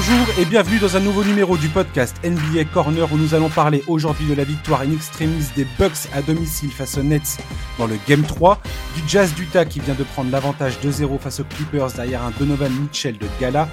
Bonjour 0.00 0.38
et 0.38 0.44
bienvenue 0.44 0.78
dans 0.78 0.96
un 0.96 1.00
nouveau 1.00 1.24
numéro 1.24 1.56
du 1.56 1.68
podcast 1.68 2.20
NBA 2.22 2.66
Corner 2.72 3.12
où 3.12 3.16
nous 3.16 3.34
allons 3.34 3.48
parler 3.48 3.82
aujourd'hui 3.88 4.28
de 4.28 4.34
la 4.34 4.44
victoire 4.44 4.82
in 4.82 4.92
extremis 4.92 5.44
des 5.56 5.66
Bucks 5.76 6.06
à 6.12 6.22
domicile 6.22 6.70
face 6.70 6.96
aux 6.98 7.02
Nets 7.02 7.38
dans 7.78 7.88
le 7.88 7.96
Game 8.06 8.22
3, 8.22 8.62
du 8.94 9.02
Jazz 9.08 9.34
d'Utah 9.34 9.64
qui 9.64 9.80
vient 9.80 9.96
de 9.96 10.04
prendre 10.04 10.30
l'avantage 10.30 10.78
2-0 10.84 11.18
face 11.18 11.40
aux 11.40 11.44
Clippers 11.44 11.90
derrière 11.94 12.22
un 12.22 12.30
Donovan 12.38 12.72
Mitchell 12.80 13.18
de 13.18 13.26
gala. 13.40 13.68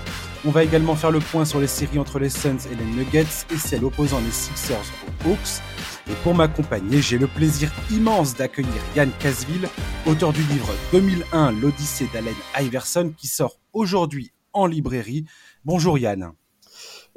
On 0.48 0.50
va 0.50 0.64
également 0.64 0.96
faire 0.96 1.12
le 1.12 1.20
point 1.20 1.46
sur 1.46 1.60
les 1.60 1.68
séries 1.68 2.00
entre 2.00 2.18
les 2.18 2.30
Suns 2.30 2.58
et 2.72 2.76
les 2.76 2.86
Nuggets 2.86 3.46
et 3.54 3.58
celle 3.58 3.86
opposant 3.86 4.20
les 4.26 4.32
Sixers 4.32 4.82
aux 5.06 5.30
Hawks. 5.30 5.62
Et 6.10 6.16
pour 6.24 6.34
m'accompagner, 6.34 7.04
j'ai 7.04 7.20
le 7.20 7.28
plaisir 7.28 7.72
immense 7.92 8.36
d'accueillir 8.36 8.82
Yann 8.96 9.12
Casville, 9.20 9.70
auteur 10.08 10.34
du 10.34 10.42
livre 10.42 10.74
2001 10.92 11.52
L'Odyssée 11.52 12.10
d'Allen 12.12 12.34
Iverson 12.60 13.14
qui 13.16 13.28
sort 13.28 13.60
aujourd'hui 13.74 14.32
en 14.56 14.66
librairie. 14.66 15.26
Bonjour 15.66 15.98
Yann. 15.98 16.32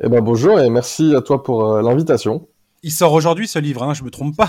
Eh 0.03 0.09
ben 0.09 0.23
bonjour 0.23 0.59
et 0.59 0.71
merci 0.71 1.15
à 1.15 1.21
toi 1.21 1.43
pour 1.43 1.67
euh, 1.67 1.83
l'invitation. 1.83 2.49
Il 2.83 2.91
sort 2.91 3.13
aujourd'hui 3.13 3.47
ce 3.47 3.59
livre, 3.59 3.83
hein, 3.83 3.93
je 3.93 4.03
me 4.05 4.11
trompe 4.11 4.35
pas. 4.39 4.49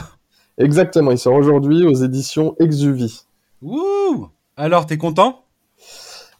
Exactement, 0.57 1.11
il 1.11 1.17
sort 1.17 1.33
aujourd'hui 1.33 1.85
aux 1.85 1.95
éditions 1.95 2.55
Exuvie. 2.61 3.23
Ouh 3.61 4.29
Alors, 4.55 4.85
t'es 4.85 4.97
content? 4.97 5.43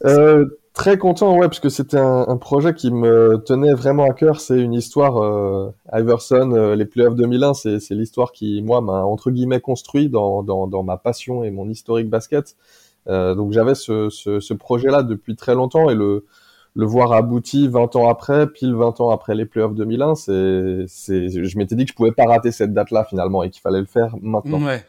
Euh, 0.05 0.45
Très 0.73 0.97
content, 0.97 1.33
ouais, 1.35 1.47
parce 1.47 1.59
que 1.59 1.67
c'était 1.67 1.97
un, 1.97 2.37
projet 2.37 2.73
qui 2.73 2.91
me 2.91 3.43
tenait 3.45 3.73
vraiment 3.73 4.05
à 4.05 4.13
cœur. 4.13 4.39
C'est 4.39 4.61
une 4.61 4.73
histoire, 4.73 5.17
euh, 5.17 5.69
Iverson, 5.91 6.53
euh, 6.53 6.75
les 6.77 6.85
playoffs 6.85 7.15
2001, 7.15 7.55
c'est 7.55 7.91
l'histoire 7.91 8.31
qui, 8.31 8.61
moi, 8.61 8.79
m'a 8.79 9.03
entre 9.03 9.31
guillemets 9.31 9.59
construit 9.59 10.07
dans, 10.07 10.43
dans, 10.43 10.67
dans, 10.67 10.83
ma 10.83 10.95
passion 10.95 11.43
et 11.43 11.51
mon 11.51 11.67
historique 11.67 12.09
basket. 12.09 12.55
donc 13.07 13.51
j'avais 13.51 13.75
ce, 13.75 14.09
ce, 14.09 14.39
ce 14.39 14.53
projet-là 14.53 15.03
depuis 15.03 15.35
très 15.35 15.55
longtemps 15.55 15.89
et 15.89 15.95
le, 15.95 16.23
le 16.75 16.85
voir 16.85 17.11
abouti 17.13 17.67
20 17.67 17.95
ans 17.95 18.09
après, 18.09 18.47
pile 18.47 18.73
20 18.75 19.01
ans 19.01 19.09
après 19.09 19.35
les 19.35 19.45
playoffs 19.45 19.75
2001, 19.75 20.15
c'est, 20.15 20.85
c'est, 20.87 21.43
je 21.43 21.57
m'étais 21.57 21.75
dit 21.75 21.85
que 21.85 21.91
je 21.91 21.95
pouvais 21.95 22.11
pas 22.11 22.25
rater 22.25 22.51
cette 22.51 22.73
date-là 22.73 23.05
finalement 23.05 23.43
et 23.43 23.49
qu'il 23.49 23.61
fallait 23.61 23.79
le 23.79 23.85
faire 23.85 24.15
maintenant. 24.21 24.61
Ouais. 24.61 24.83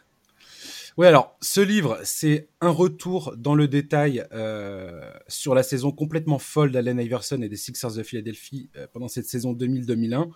Ouais, 0.97 1.07
alors 1.07 1.37
ce 1.41 1.61
livre, 1.61 1.99
c'est 2.03 2.49
un 2.59 2.69
retour 2.69 3.33
dans 3.37 3.55
le 3.55 3.67
détail 3.67 4.25
euh, 4.33 5.09
sur 5.29 5.55
la 5.55 5.63
saison 5.63 5.91
complètement 5.91 6.37
folle 6.37 6.71
d'Allen 6.71 6.99
Iverson 6.99 7.41
et 7.41 7.47
des 7.47 7.55
Sixers 7.55 7.93
de 7.93 8.03
Philadelphie 8.03 8.69
euh, 8.75 8.87
pendant 8.91 9.07
cette 9.07 9.25
saison 9.25 9.53
2000-2001, 9.53 10.29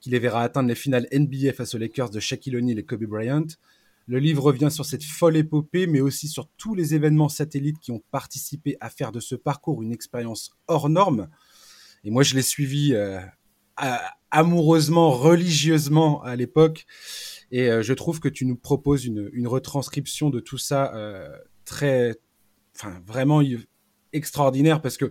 qui 0.00 0.10
les 0.10 0.18
verra 0.18 0.42
atteindre 0.42 0.68
les 0.68 0.74
finales 0.74 1.08
NBA 1.10 1.54
face 1.54 1.74
aux 1.74 1.78
Lakers 1.78 2.10
de 2.10 2.20
Shaquille 2.20 2.56
O'Neal 2.56 2.78
et 2.78 2.84
Kobe 2.84 3.04
Bryant. 3.04 3.46
Le 4.06 4.18
livre 4.18 4.42
revient 4.42 4.70
sur 4.70 4.84
cette 4.84 5.04
folle 5.04 5.36
épopée, 5.36 5.86
mais 5.86 6.00
aussi 6.00 6.28
sur 6.28 6.48
tous 6.56 6.74
les 6.74 6.94
événements 6.94 7.28
satellites 7.28 7.78
qui 7.78 7.90
ont 7.90 8.02
participé 8.10 8.76
à 8.80 8.90
faire 8.90 9.12
de 9.12 9.20
ce 9.20 9.34
parcours 9.34 9.82
une 9.82 9.92
expérience 9.92 10.50
hors 10.68 10.88
norme. 10.88 11.28
Et 12.04 12.10
moi, 12.10 12.22
je 12.22 12.34
l'ai 12.34 12.42
suivi 12.42 12.94
euh, 12.94 13.18
amoureusement, 14.30 15.10
religieusement 15.10 16.22
à 16.22 16.36
l'époque. 16.36 16.86
Et 17.50 17.70
euh, 17.70 17.82
je 17.82 17.92
trouve 17.94 18.20
que 18.20 18.28
tu 18.28 18.44
nous 18.44 18.56
proposes 18.56 19.06
une, 19.06 19.46
retranscription 19.46 20.28
de 20.28 20.40
tout 20.40 20.58
ça 20.58 20.94
euh, 20.94 21.28
très, 21.64 22.14
enfin, 22.76 23.00
vraiment 23.06 23.42
extraordinaire 24.12 24.82
parce 24.82 24.96
que 24.96 25.10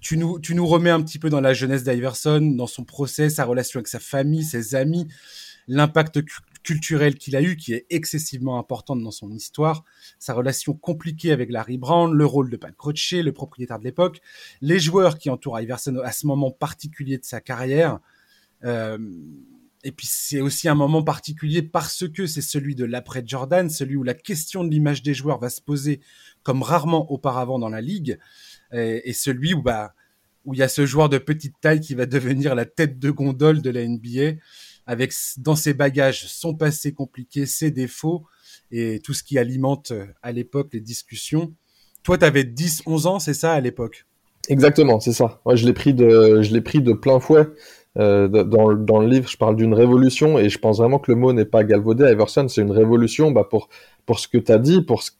tu 0.00 0.16
nous, 0.16 0.38
tu 0.38 0.54
nous 0.54 0.66
remets 0.66 0.90
un 0.90 1.02
petit 1.02 1.18
peu 1.18 1.28
dans 1.28 1.40
la 1.40 1.54
jeunesse 1.54 1.82
d'Iverson, 1.82 2.40
dans 2.40 2.68
son 2.68 2.84
procès, 2.84 3.30
sa 3.30 3.44
relation 3.44 3.78
avec 3.78 3.88
sa 3.88 3.98
famille, 3.98 4.44
ses 4.44 4.76
amis, 4.76 5.08
l'impact 5.66 6.20
culturel 6.62 7.16
qu'il 7.16 7.36
a 7.36 7.42
eu, 7.42 7.56
qui 7.56 7.72
est 7.72 7.86
excessivement 7.90 8.58
importante 8.58 9.02
dans 9.02 9.10
son 9.10 9.30
histoire, 9.32 9.84
sa 10.18 10.34
relation 10.34 10.74
compliquée 10.74 11.32
avec 11.32 11.50
Larry 11.50 11.78
Brown, 11.78 12.12
le 12.12 12.26
rôle 12.26 12.50
de 12.50 12.56
Pat 12.56 12.74
Crochet, 12.76 13.22
le 13.22 13.32
propriétaire 13.32 13.78
de 13.78 13.84
l'époque, 13.84 14.20
les 14.60 14.78
joueurs 14.78 15.18
qui 15.18 15.30
entourent 15.30 15.60
Iverson 15.60 16.00
à 16.04 16.12
ce 16.12 16.26
moment 16.26 16.50
particulier 16.50 17.18
de 17.18 17.24
sa 17.24 17.40
carrière. 17.40 17.98
Euh, 18.64 18.98
et 19.84 19.92
puis 19.92 20.06
c'est 20.06 20.40
aussi 20.40 20.68
un 20.68 20.74
moment 20.74 21.02
particulier 21.02 21.62
parce 21.62 22.08
que 22.08 22.26
c'est 22.26 22.42
celui 22.42 22.74
de 22.74 22.84
l'après 22.84 23.22
Jordan, 23.24 23.70
celui 23.70 23.96
où 23.96 24.02
la 24.02 24.14
question 24.14 24.64
de 24.64 24.70
l'image 24.70 25.02
des 25.02 25.14
joueurs 25.14 25.38
va 25.38 25.50
se 25.50 25.60
poser 25.60 26.00
comme 26.42 26.62
rarement 26.62 27.10
auparavant 27.12 27.58
dans 27.58 27.68
la 27.68 27.80
ligue, 27.80 28.18
et, 28.72 29.08
et 29.08 29.12
celui 29.12 29.54
où 29.54 29.62
bah 29.62 29.94
où 30.44 30.54
il 30.54 30.60
y 30.60 30.62
a 30.62 30.68
ce 30.68 30.86
joueur 30.86 31.10
de 31.10 31.18
petite 31.18 31.56
taille 31.60 31.80
qui 31.80 31.94
va 31.94 32.06
devenir 32.06 32.54
la 32.54 32.64
tête 32.64 32.98
de 32.98 33.10
gondole 33.10 33.60
de 33.60 33.68
la 33.68 33.86
NBA 33.86 34.40
avec 34.88 35.12
dans 35.36 35.54
ses 35.54 35.74
bagages 35.74 36.26
son 36.26 36.54
passé 36.54 36.92
compliqué, 36.92 37.46
ses 37.46 37.70
défauts 37.70 38.24
et 38.72 39.00
tout 39.04 39.12
ce 39.12 39.22
qui 39.22 39.38
alimente 39.38 39.92
euh, 39.92 40.06
à 40.22 40.32
l'époque 40.32 40.70
les 40.72 40.80
discussions. 40.80 41.52
Toi, 42.02 42.16
tu 42.18 42.24
avais 42.24 42.42
10, 42.42 42.82
11 42.86 43.06
ans, 43.06 43.18
c'est 43.18 43.34
ça 43.34 43.52
à 43.52 43.60
l'époque? 43.60 44.06
Exactement, 44.48 44.98
c'est 44.98 45.12
ça. 45.12 45.42
Je 45.54 45.66
l'ai 45.66 45.74
pris 45.74 45.92
de, 45.92 46.92
plein 46.94 47.20
fouet. 47.20 47.46
Euh, 47.98 48.28
dans, 48.28 49.00
le 49.00 49.06
livre, 49.06 49.28
je 49.28 49.36
parle 49.36 49.56
d'une 49.56 49.74
révolution 49.74 50.38
et 50.38 50.48
je 50.48 50.58
pense 50.58 50.78
vraiment 50.78 50.98
que 50.98 51.12
le 51.12 51.18
mot 51.18 51.34
n'est 51.34 51.44
pas 51.44 51.64
galvaudé. 51.64 52.04
Iverson, 52.10 52.48
c'est 52.48 52.62
une 52.62 52.70
révolution 52.70 53.30
bah, 53.30 53.46
pour, 53.46 53.68
ce 54.18 54.26
que 54.26 54.38
tu 54.38 54.50
as 54.50 54.58
dit, 54.58 54.80
pour 54.80 55.02
ce 55.02 55.10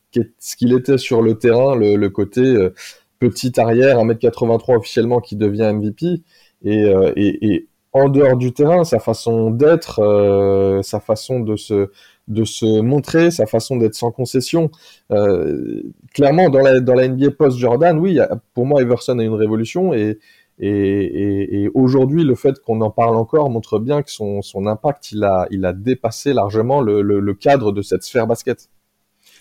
qu'il 0.56 0.72
était 0.72 0.96
sur 0.96 1.20
le 1.20 1.34
terrain, 1.36 1.76
le, 1.76 2.08
côté 2.08 2.40
euh, 2.40 2.72
petit 3.18 3.60
arrière, 3.60 3.98
1m83 3.98 4.76
officiellement 4.76 5.20
qui 5.20 5.36
devient 5.36 5.72
MVP. 5.74 6.22
Et, 6.64 7.68
en 7.98 8.08
dehors 8.08 8.36
du 8.36 8.52
terrain, 8.52 8.84
sa 8.84 8.98
façon 8.98 9.50
d'être, 9.50 10.00
euh, 10.00 10.82
sa 10.82 11.00
façon 11.00 11.40
de 11.40 11.56
se, 11.56 11.90
de 12.28 12.80
montrer, 12.80 13.30
sa 13.30 13.46
façon 13.46 13.76
d'être 13.76 13.94
sans 13.94 14.10
concession. 14.10 14.70
Euh, 15.10 15.82
clairement, 16.14 16.48
dans 16.50 16.60
la, 16.60 17.08
NBA 17.08 17.32
post-Jordan, 17.32 17.98
oui, 17.98 18.18
pour 18.54 18.66
moi, 18.66 18.82
Everson 18.82 19.18
a 19.18 19.24
une 19.24 19.34
révolution 19.34 19.92
et, 19.92 20.18
et, 20.60 21.70
aujourd'hui, 21.74 22.24
le 22.24 22.34
fait 22.34 22.58
qu'on 22.60 22.80
en 22.80 22.90
parle 22.90 23.14
encore 23.16 23.48
montre 23.48 23.78
bien 23.78 24.02
que 24.02 24.10
son, 24.10 24.66
impact, 24.66 25.12
il 25.12 25.24
a, 25.24 25.72
dépassé 25.72 26.32
largement 26.32 26.80
le 26.80 27.32
cadre 27.34 27.72
de 27.72 27.82
cette 27.82 28.02
sphère 28.02 28.26
basket. 28.26 28.68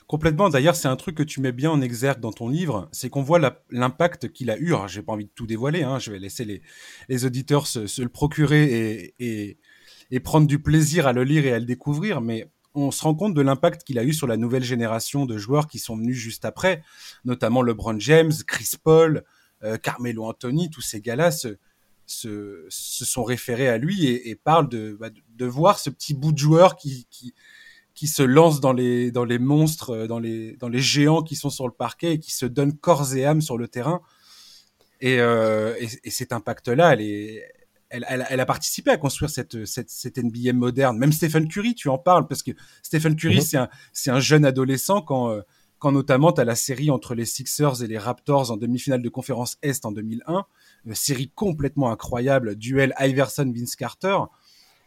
Complètement. 0.07 0.47
D'ailleurs, 0.49 0.77
c'est 0.77 0.87
un 0.87 0.95
truc 0.95 1.15
que 1.15 1.23
tu 1.23 1.41
mets 1.41 1.51
bien 1.51 1.69
en 1.69 1.81
exergue 1.81 2.21
dans 2.21 2.31
ton 2.31 2.47
livre, 2.47 2.87
c'est 2.93 3.09
qu'on 3.09 3.23
voit 3.23 3.39
l'impact 3.69 4.31
qu'il 4.31 4.49
a 4.49 4.57
eu. 4.57 4.67
Alors, 4.67 4.87
j'ai 4.87 5.01
pas 5.01 5.11
envie 5.11 5.25
de 5.25 5.31
tout 5.35 5.45
dévoiler. 5.45 5.83
Hein, 5.83 5.99
je 5.99 6.11
vais 6.11 6.19
laisser 6.19 6.45
les, 6.45 6.61
les 7.09 7.25
auditeurs 7.25 7.67
se, 7.67 8.01
le 8.01 8.07
procurer 8.07 9.13
et, 9.19 9.57
et, 10.09 10.19
prendre 10.21 10.47
du 10.47 10.59
plaisir 10.59 11.07
à 11.07 11.13
le 11.13 11.25
lire 11.25 11.45
et 11.45 11.51
à 11.51 11.59
le 11.59 11.65
découvrir. 11.65 12.21
Mais 12.21 12.49
on 12.73 12.89
se 12.89 13.03
rend 13.03 13.15
compte 13.15 13.33
de 13.33 13.41
l'impact 13.41 13.83
qu'il 13.83 13.99
a 13.99 14.05
eu 14.05 14.13
sur 14.13 14.27
la 14.27 14.37
nouvelle 14.37 14.63
génération 14.63 15.25
de 15.25 15.37
joueurs 15.37 15.67
qui 15.67 15.77
sont 15.77 15.97
venus 15.97 16.15
juste 16.15 16.45
après, 16.45 16.83
notamment 17.25 17.61
LeBron 17.61 17.99
James, 17.99 18.31
Chris 18.47 18.75
Paul, 18.81 19.25
euh, 19.63 19.75
Carmelo 19.75 20.23
Anthony. 20.23 20.69
Tous 20.69 20.81
ces 20.81 21.01
gars-là 21.01 21.31
se, 21.31 21.57
se, 22.05 22.65
se, 22.69 23.03
sont 23.03 23.25
référés 23.25 23.67
à 23.67 23.77
lui 23.77 24.05
et, 24.05 24.35
parlent 24.35 24.69
de, 24.69 24.95
bah, 24.97 25.09
de, 25.09 25.45
voir 25.45 25.79
ce 25.79 25.89
petit 25.89 26.13
bout 26.13 26.31
de 26.31 26.37
joueur 26.37 26.77
qui 26.77 27.07
qui 27.97 28.07
se 28.07 28.21
lance 28.21 28.61
dans 28.61 28.73
les 28.73 29.11
dans 29.11 29.25
les 29.25 29.39
monstres, 29.39 29.89
euh, 29.89 30.07
dans 30.07 30.19
les 30.19 30.55
dans 30.57 30.69
les 30.69 30.79
géants 30.79 31.23
qui 31.23 31.35
sont 31.35 31.49
sur 31.49 31.65
le 31.65 31.73
parquet 31.73 32.13
et 32.13 32.19
qui 32.19 32.31
se 32.31 32.45
donnent 32.45 32.77
corps 32.77 33.15
et 33.15 33.25
âme 33.25 33.41
sur 33.41 33.57
le 33.57 33.67
terrain. 33.67 34.01
Et, 35.01 35.19
euh, 35.19 35.73
et, 35.79 35.87
et 36.03 36.11
cet 36.11 36.31
impact-là, 36.31 36.93
elle 36.93 37.01
est 37.01 37.43
elle, 37.89 38.05
elle, 38.07 38.25
elle, 38.29 38.39
a 38.39 38.45
participé 38.45 38.91
à 38.91 38.97
construire 38.97 39.31
cette, 39.31 39.65
cette, 39.65 39.89
cette 39.89 40.17
NBA 40.17 40.53
moderne. 40.53 40.97
Même 40.97 41.11
Stephen 41.11 41.47
Curry, 41.47 41.73
tu 41.73 41.87
en 41.89 41.97
parles, 41.97 42.27
parce 42.27 42.43
que 42.43 42.51
Stephen 42.83 43.15
Curry, 43.15 43.37
mm 43.37 43.39
-hmm. 43.39 43.49
c'est 43.49 43.57
un, 43.57 43.69
c'est 43.93 44.11
un 44.11 44.19
jeune 44.19 44.45
adolescent 44.45 45.01
quand, 45.01 45.31
euh, 45.31 45.41
quand 45.79 45.93
notamment 45.93 46.33
tu 46.33 46.41
as 46.41 46.45
la 46.45 46.55
série 46.55 46.91
entre 46.91 47.15
les 47.15 47.25
Sixers 47.25 47.81
et 47.83 47.87
les 47.87 47.97
Raptors 47.97 48.51
en 48.51 48.57
demi-finale 48.57 49.01
de 49.01 49.09
conférence 49.09 49.57
Est 49.61 49.85
en 49.85 49.91
2001. 49.91 50.45
Une 50.85 50.95
série 50.95 51.29
complètement 51.33 51.89
incroyable, 51.95 52.55
duel 52.57 52.93
Iverson-Vince 52.99 53.75
Carter. 53.75 54.19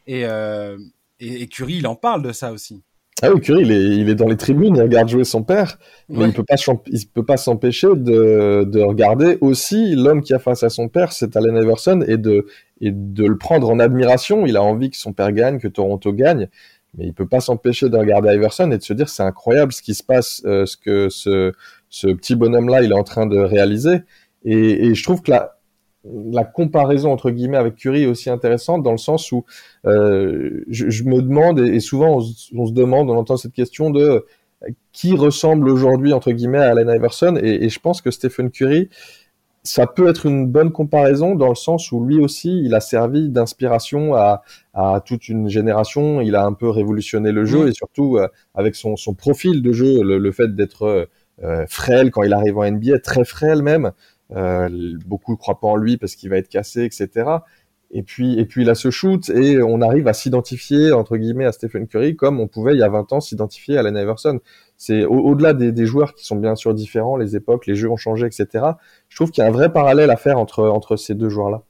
Et, 0.06 0.22
euh, 0.26 0.78
et, 1.18 1.42
et 1.42 1.46
Curry, 1.48 1.76
il 1.78 1.86
en 1.86 1.96
parle 1.96 2.22
de 2.22 2.32
ça 2.32 2.52
aussi. 2.52 2.82
Ah 3.22 3.30
oui, 3.34 3.40
Curry, 3.42 3.62
il 3.62 3.70
est, 3.72 3.96
il 3.98 4.08
est 4.08 4.14
dans 4.14 4.28
les 4.28 4.36
tribunes, 4.38 4.76
il 4.76 4.82
regarde 4.82 5.08
jouer 5.10 5.24
son 5.24 5.42
père, 5.42 5.78
mais 6.08 6.20
ouais. 6.20 6.28
il 6.28 6.32
peut 6.32 6.44
pas, 6.44 6.54
il 6.86 7.06
peut 7.08 7.24
pas 7.24 7.36
s'empêcher 7.36 7.88
de, 7.94 8.64
de 8.64 8.80
regarder 8.80 9.36
aussi 9.42 9.94
l'homme 9.94 10.22
qui 10.22 10.32
a 10.32 10.38
face 10.38 10.62
à 10.62 10.70
son 10.70 10.88
père, 10.88 11.12
c'est 11.12 11.36
Allen 11.36 11.54
Iverson, 11.54 12.02
et 12.08 12.16
de, 12.16 12.46
et 12.80 12.90
de 12.92 13.26
le 13.26 13.36
prendre 13.36 13.68
en 13.68 13.78
admiration. 13.78 14.46
Il 14.46 14.56
a 14.56 14.62
envie 14.62 14.88
que 14.88 14.96
son 14.96 15.12
père 15.12 15.32
gagne, 15.32 15.58
que 15.58 15.68
Toronto 15.68 16.14
gagne, 16.14 16.48
mais 16.96 17.04
il 17.08 17.12
peut 17.12 17.26
pas 17.28 17.40
s'empêcher 17.40 17.90
de 17.90 17.96
regarder 17.98 18.30
Iverson 18.34 18.70
et 18.70 18.78
de 18.78 18.82
se 18.82 18.94
dire 18.94 19.10
c'est 19.10 19.22
incroyable 19.22 19.72
ce 19.72 19.82
qui 19.82 19.92
se 19.94 20.02
passe, 20.02 20.42
euh, 20.46 20.64
ce 20.64 20.78
que 20.78 21.10
ce, 21.10 21.52
ce 21.90 22.06
petit 22.08 22.36
bonhomme-là 22.36 22.82
il 22.82 22.90
est 22.90 22.98
en 22.98 23.04
train 23.04 23.26
de 23.26 23.38
réaliser. 23.38 23.98
Et, 24.46 24.86
et 24.86 24.94
je 24.94 25.02
trouve 25.02 25.20
que 25.20 25.30
là, 25.30 25.59
la 26.04 26.44
comparaison 26.44 27.12
entre 27.12 27.30
guillemets 27.30 27.58
avec 27.58 27.76
Curry 27.76 28.04
est 28.04 28.06
aussi 28.06 28.30
intéressante 28.30 28.82
dans 28.82 28.92
le 28.92 28.98
sens 28.98 29.32
où 29.32 29.44
euh, 29.84 30.64
je, 30.68 30.88
je, 30.88 31.04
me 31.04 31.20
demande 31.20 31.60
et, 31.60 31.74
et 31.74 31.80
souvent 31.80 32.18
on, 32.18 32.22
on, 32.56 32.66
se 32.66 32.72
demande, 32.72 33.10
on 33.10 33.16
entend 33.16 33.36
cette 33.36 33.52
question 33.52 33.90
de 33.90 34.00
euh, 34.62 34.68
qui 34.92 35.14
ressemble 35.14 35.68
aujourd'hui 35.68 36.12
entre 36.12 36.32
guillemets 36.32 36.58
à 36.58 36.70
Allen 36.70 36.88
Iverson 36.88 37.38
et, 37.42 37.64
et, 37.64 37.68
je 37.68 37.80
pense 37.80 38.00
que 38.00 38.10
Stephen 38.10 38.50
Curry 38.50 38.88
ça 39.62 39.86
peut 39.86 40.08
être 40.08 40.24
une 40.24 40.46
bonne 40.46 40.72
comparaison 40.72 41.34
dans 41.34 41.50
le 41.50 41.54
sens 41.54 41.92
où 41.92 42.02
lui 42.02 42.18
aussi 42.18 42.62
il 42.64 42.74
a 42.74 42.80
servi 42.80 43.28
d'inspiration 43.28 44.14
à, 44.14 44.42
à 44.72 45.02
toute 45.04 45.28
une 45.28 45.50
génération, 45.50 46.22
il 46.22 46.34
a 46.34 46.46
un 46.46 46.54
peu 46.54 46.70
révolutionné 46.70 47.30
le 47.30 47.44
jeu 47.44 47.66
mmh. 47.66 47.68
et 47.68 47.72
surtout 47.74 48.16
euh, 48.16 48.26
avec 48.54 48.74
son, 48.74 48.96
son, 48.96 49.12
profil 49.12 49.60
de 49.60 49.72
jeu, 49.72 50.02
le, 50.02 50.16
le 50.16 50.32
fait 50.32 50.56
d'être 50.56 51.08
frêle 51.68 52.10
quand 52.10 52.22
il 52.22 52.34
arrive 52.34 52.58
en 52.58 52.70
NBA, 52.70 52.98
très 52.98 53.24
frêle 53.24 53.62
même, 53.62 53.92
beaucoup 54.30 55.32
ne 55.32 55.36
croient 55.36 55.60
pas 55.60 55.68
en 55.68 55.76
lui 55.76 55.96
parce 55.96 56.14
qu'il 56.14 56.30
va 56.30 56.36
être 56.36 56.48
cassé, 56.48 56.84
etc. 56.84 57.28
Et 57.92 58.04
puis, 58.04 58.38
et 58.38 58.44
puis 58.44 58.62
il 58.62 58.70
a 58.70 58.76
ce 58.76 58.90
shoot 58.90 59.28
et 59.30 59.60
on 59.60 59.80
arrive 59.80 60.06
à 60.06 60.12
s'identifier 60.12 60.92
entre 60.92 61.16
guillemets 61.16 61.46
à 61.46 61.52
Stephen 61.52 61.88
Curry 61.88 62.14
comme 62.14 62.38
on 62.38 62.46
pouvait 62.46 62.74
il 62.74 62.78
y 62.78 62.84
a 62.84 62.88
20 62.88 63.12
ans 63.12 63.20
s'identifier 63.20 63.76
à 63.76 63.80
Allen 63.80 63.96
Iverson. 63.96 64.38
C'est 64.76 65.04
au-delà 65.04 65.54
des, 65.54 65.72
des, 65.72 65.86
joueurs 65.86 66.14
qui 66.14 66.24
sont 66.24 66.36
bien 66.36 66.54
sûr 66.54 66.72
différents, 66.72 67.16
les 67.16 67.34
époques, 67.34 67.66
les 67.66 67.74
jeux 67.74 67.90
ont 67.90 67.96
changé, 67.96 68.26
etc. 68.26 68.64
Je 69.08 69.16
trouve 69.16 69.32
qu'il 69.32 69.42
y 69.42 69.44
a 69.44 69.48
un 69.48 69.52
vrai 69.52 69.72
parallèle 69.72 70.10
à 70.10 70.16
faire 70.16 70.38
entre 70.38 70.68
entre 70.68 70.96
ces 70.96 71.14
deux 71.14 71.28
joueurs-là. 71.28 71.64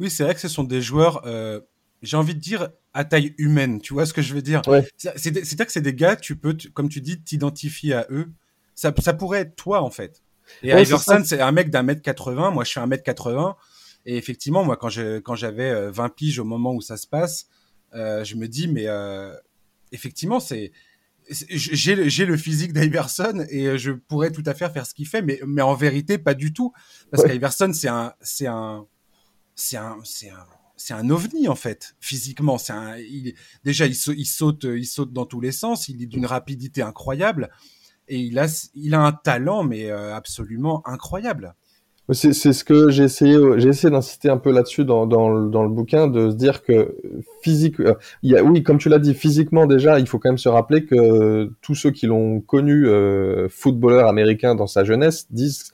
Oui, 0.00 0.10
c'est 0.10 0.24
vrai 0.24 0.34
que 0.34 0.40
ce 0.40 0.48
sont 0.48 0.64
des 0.64 0.80
joueurs, 0.80 1.22
euh, 1.26 1.60
j'ai 2.02 2.16
envie 2.16 2.34
de 2.34 2.40
dire 2.40 2.70
à 2.92 3.04
taille 3.04 3.34
humaine. 3.38 3.80
Tu 3.80 3.94
vois 3.94 4.04
ce 4.06 4.12
que 4.12 4.22
je 4.22 4.34
veux 4.34 4.42
dire? 4.42 4.62
Ouais. 4.66 4.84
C'est-à-dire 4.96 5.66
que 5.66 5.72
c'est 5.72 5.80
des 5.80 5.94
gars, 5.94 6.16
tu 6.16 6.36
peux, 6.36 6.56
comme 6.74 6.88
tu 6.88 7.00
dis, 7.00 7.22
t'identifier 7.22 7.94
à 7.94 8.06
eux. 8.10 8.30
Ça, 8.74 8.92
ça 8.98 9.12
pourrait 9.12 9.40
être 9.40 9.54
toi 9.54 9.80
en 9.82 9.90
fait. 9.90 10.22
Et 10.62 10.72
ouais, 10.74 10.82
Iverson, 10.82 11.22
c'est 11.24 11.40
un 11.40 11.52
mec 11.52 11.70
d'un 11.70 11.82
mètre 11.82 12.02
80. 12.02 12.50
Moi, 12.50 12.64
je 12.64 12.70
suis 12.70 12.80
un 12.80 12.86
mètre 12.86 13.02
80. 13.02 13.56
Et 14.06 14.16
effectivement, 14.16 14.64
moi, 14.64 14.76
quand 14.76 14.88
je, 14.88 15.18
quand 15.20 15.34
j'avais 15.34 15.90
20 15.90 16.04
euh, 16.04 16.08
piges 16.08 16.38
au 16.38 16.44
moment 16.44 16.74
où 16.74 16.80
ça 16.80 16.96
se 16.96 17.06
passe, 17.06 17.46
euh, 17.94 18.24
je 18.24 18.36
me 18.36 18.48
dis, 18.48 18.68
mais 18.68 18.86
euh, 18.86 19.32
effectivement, 19.92 20.40
c'est, 20.40 20.72
j'ai, 21.30 21.94
le 21.94 22.36
physique 22.36 22.72
d'Iverson 22.72 23.46
et 23.48 23.78
je 23.78 23.92
pourrais 23.92 24.32
tout 24.32 24.42
à 24.46 24.54
fait 24.54 24.68
faire 24.70 24.86
ce 24.86 24.94
qu'il 24.94 25.06
fait, 25.06 25.22
mais, 25.22 25.40
mais 25.46 25.62
en 25.62 25.74
vérité, 25.74 26.18
pas 26.18 26.34
du 26.34 26.52
tout. 26.52 26.72
Parce 27.10 27.22
ouais. 27.22 27.30
qu'Iverson, 27.30 27.72
c'est 27.72 27.88
un, 27.88 28.12
c'est 28.20 28.46
un, 28.46 28.86
c'est 29.54 29.76
un, 29.76 29.98
c'est 30.04 30.30
un, 30.30 30.46
c'est 30.76 30.94
un 30.94 31.10
ovni 31.10 31.46
en 31.46 31.54
fait 31.54 31.94
physiquement 32.00 32.58
c'est 32.58 32.72
un 32.72 32.96
il, 32.96 33.34
déjà 33.62 33.86
il, 33.86 33.92
il, 34.16 34.26
saute 34.26 34.64
il 34.64 34.86
saute 34.86 35.12
dans 35.12 35.26
tous 35.26 35.40
les 35.40 35.52
sens 35.52 35.88
il 35.88 36.02
est 36.02 36.06
d'une 36.06 36.26
rapidité 36.26 36.82
incroyable 36.82 37.50
et 38.08 38.18
il 38.18 38.38
a 38.38 38.46
il 38.74 38.94
a 38.94 39.00
un 39.00 39.12
talent 39.12 39.64
mais 39.64 39.90
euh, 39.90 40.14
absolument 40.14 40.86
incroyable 40.86 41.54
c'est 42.10 42.32
ce 42.32 42.64
que 42.64 42.90
j'ai 42.90 43.04
essayé, 43.04 43.38
j'ai 43.58 43.68
essayé 43.68 43.90
d'insister 43.90 44.28
un 44.28 44.36
peu 44.36 44.50
là-dessus 44.52 44.84
dans, 44.84 45.06
dans, 45.06 45.28
le 45.30 45.68
bouquin, 45.68 46.08
de 46.08 46.30
se 46.30 46.34
dire 46.34 46.62
que 46.62 46.96
physique, 47.42 47.78
euh, 47.80 47.94
oui, 48.22 48.62
comme 48.62 48.78
tu 48.78 48.88
l'as 48.88 48.98
dit, 48.98 49.14
physiquement 49.14 49.66
déjà, 49.66 50.00
il 50.00 50.06
faut 50.08 50.18
quand 50.18 50.30
même 50.30 50.38
se 50.38 50.48
rappeler 50.48 50.84
que 50.84 51.50
tous 51.62 51.74
ceux 51.74 51.90
qui 51.90 52.06
l'ont 52.06 52.40
connu 52.40 52.86
euh, 52.86 53.48
footballeur 53.48 54.08
américain 54.08 54.54
dans 54.54 54.66
sa 54.66 54.84
jeunesse 54.84 55.26
disent 55.30 55.72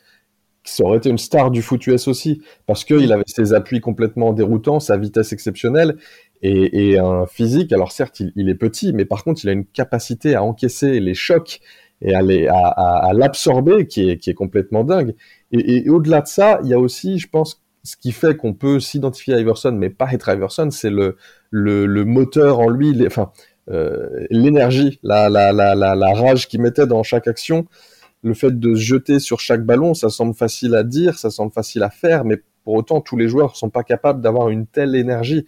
ça 0.65 0.85
aurait 0.85 0.99
été 0.99 1.09
une 1.09 1.19
star 1.19 1.51
du 1.51 1.63
foot 1.63 1.87
US 1.87 2.09
aussi, 2.09 2.43
parce 2.67 2.85
qu'il 2.85 3.11
avait 3.11 3.25
ses 3.27 3.55
appuis 3.55 3.81
complètement 3.81 4.35
déroutants, 4.35 4.81
sa 4.81 4.99
vitesse 4.99 5.33
exceptionnelle 5.33 5.97
et, 6.43 6.99
un 6.99 7.27
physique. 7.27 7.73
Alors 7.73 7.91
certes, 7.91 8.21
il, 8.37 8.49
est 8.51 8.55
petit, 8.55 8.93
mais 8.93 9.07
par 9.07 9.25
contre, 9.25 9.41
il 9.45 9.49
a 9.49 9.53
une 9.53 9.65
capacité 9.65 10.35
à 10.35 10.43
encaisser 10.43 11.01
les 11.01 11.15
chocs 11.15 11.61
et 12.03 12.15
à, 12.15 13.11
l'absorber 13.13 13.87
qui 13.87 14.11
est, 14.11 14.19
qui 14.19 14.31
est 14.31 14.35
complètement 14.35 14.85
dingue. 14.85 15.15
Et, 15.53 15.89
au-delà 15.89 16.21
de 16.21 16.27
ça, 16.27 16.61
il 16.63 16.71
y 16.71 16.75
a 16.75 16.79
aussi, 16.79 17.19
je 17.19 17.29
pense, 17.29 17.63
ce 17.83 17.97
qui 17.97 18.13
fait 18.13 18.37
qu'on 18.37 18.55
peut 18.55 18.81
s'identifier 18.81 19.35
à 19.35 19.41
Iverson, 19.41 19.73
mais 19.73 19.91
pas 19.91 20.13
être 20.13 20.29
Iverson, 20.29 20.71
c'est 20.71 20.91
le, 20.91 21.17
le, 21.51 22.05
moteur 22.05 22.61
en 22.61 22.69
lui, 22.69 23.07
enfin, 23.07 23.33
euh, 23.71 24.27
l'énergie, 24.31 24.99
la, 25.03 25.29
la, 25.29 25.53
la, 25.53 25.75
la, 25.75 26.13
rage 26.15 26.49
qu'il 26.49 26.61
mettait 26.61 26.87
dans 26.87 27.03
chaque 27.03 27.27
action. 27.29 27.67
Le 28.23 28.35
fait 28.35 28.59
de 28.59 28.75
se 28.75 28.81
jeter 28.81 29.21
sur 29.21 29.41
chaque 29.41 29.65
ballon, 29.65 29.95
ça 29.95 30.09
semble 30.11 30.35
facile 30.35 30.75
à 30.75 30.83
dire, 30.83 31.19
ça 31.19 31.31
semble 31.31 31.53
facile 31.53 31.83
à 31.83 31.91
faire, 31.91 32.25
mais 32.25 32.43
pour 32.65 32.75
autant, 32.75 33.01
tous 33.01 33.17
les 33.17 33.29
joueurs 33.29 33.57
sont 33.57 33.71
pas 33.71 33.85
capables 33.85 34.21
d'avoir 34.21 34.51
une 34.51 34.67
telle 34.67 34.95
énergie. 34.95 35.47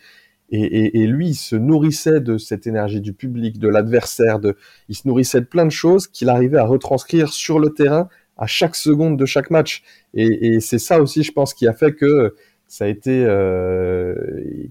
Et, 0.53 1.07
lui, 1.07 1.29
il 1.29 1.35
se 1.35 1.55
nourrissait 1.55 2.21
de 2.21 2.37
cette 2.37 2.67
énergie 2.67 3.01
du 3.01 3.13
public, 3.13 3.59
de 3.59 3.69
l'adversaire, 3.69 4.41
il 4.89 4.97
se 4.97 5.07
nourrissait 5.07 5.41
de 5.41 5.47
plein 5.47 5.65
de 5.65 5.71
choses 5.71 6.09
qu'il 6.09 6.29
arrivait 6.29 6.59
à 6.59 6.65
retranscrire 6.65 7.33
sur 7.33 7.61
le 7.61 7.71
terrain 7.71 8.09
à 8.37 8.47
chaque 8.47 8.75
seconde 8.75 9.17
de 9.17 9.27
chaque 9.27 9.51
match. 9.51 9.85
Et, 10.15 10.59
c'est 10.61 10.79
ça 10.79 11.01
aussi, 11.01 11.23
je 11.23 11.31
pense, 11.31 11.55
qui 11.55 11.69
a 11.69 11.73
fait 11.73 11.93
que 11.93 12.35
ça 12.67 12.87
a 12.87 12.89
été, 12.89 13.25
euh, 13.25 14.15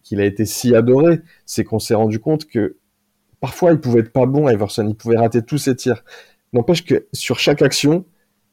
qu'il 0.04 0.20
a 0.20 0.26
été 0.26 0.46
si 0.46 0.76
adoré, 0.76 1.22
c'est 1.46 1.64
qu'on 1.64 1.80
s'est 1.80 1.96
rendu 1.96 2.20
compte 2.20 2.46
que 2.46 2.76
parfois 3.40 3.72
il 3.72 3.80
pouvait 3.80 4.02
être 4.02 4.12
pas 4.12 4.26
bon, 4.26 4.50
Iverson, 4.50 4.86
il 4.88 4.96
pouvait 4.96 5.18
rater 5.18 5.42
tous 5.44 5.58
ses 5.58 5.76
tirs. 5.76 6.04
N'empêche 6.52 6.84
que 6.84 7.08
sur 7.14 7.40
chaque 7.40 7.62
action, 7.62 8.06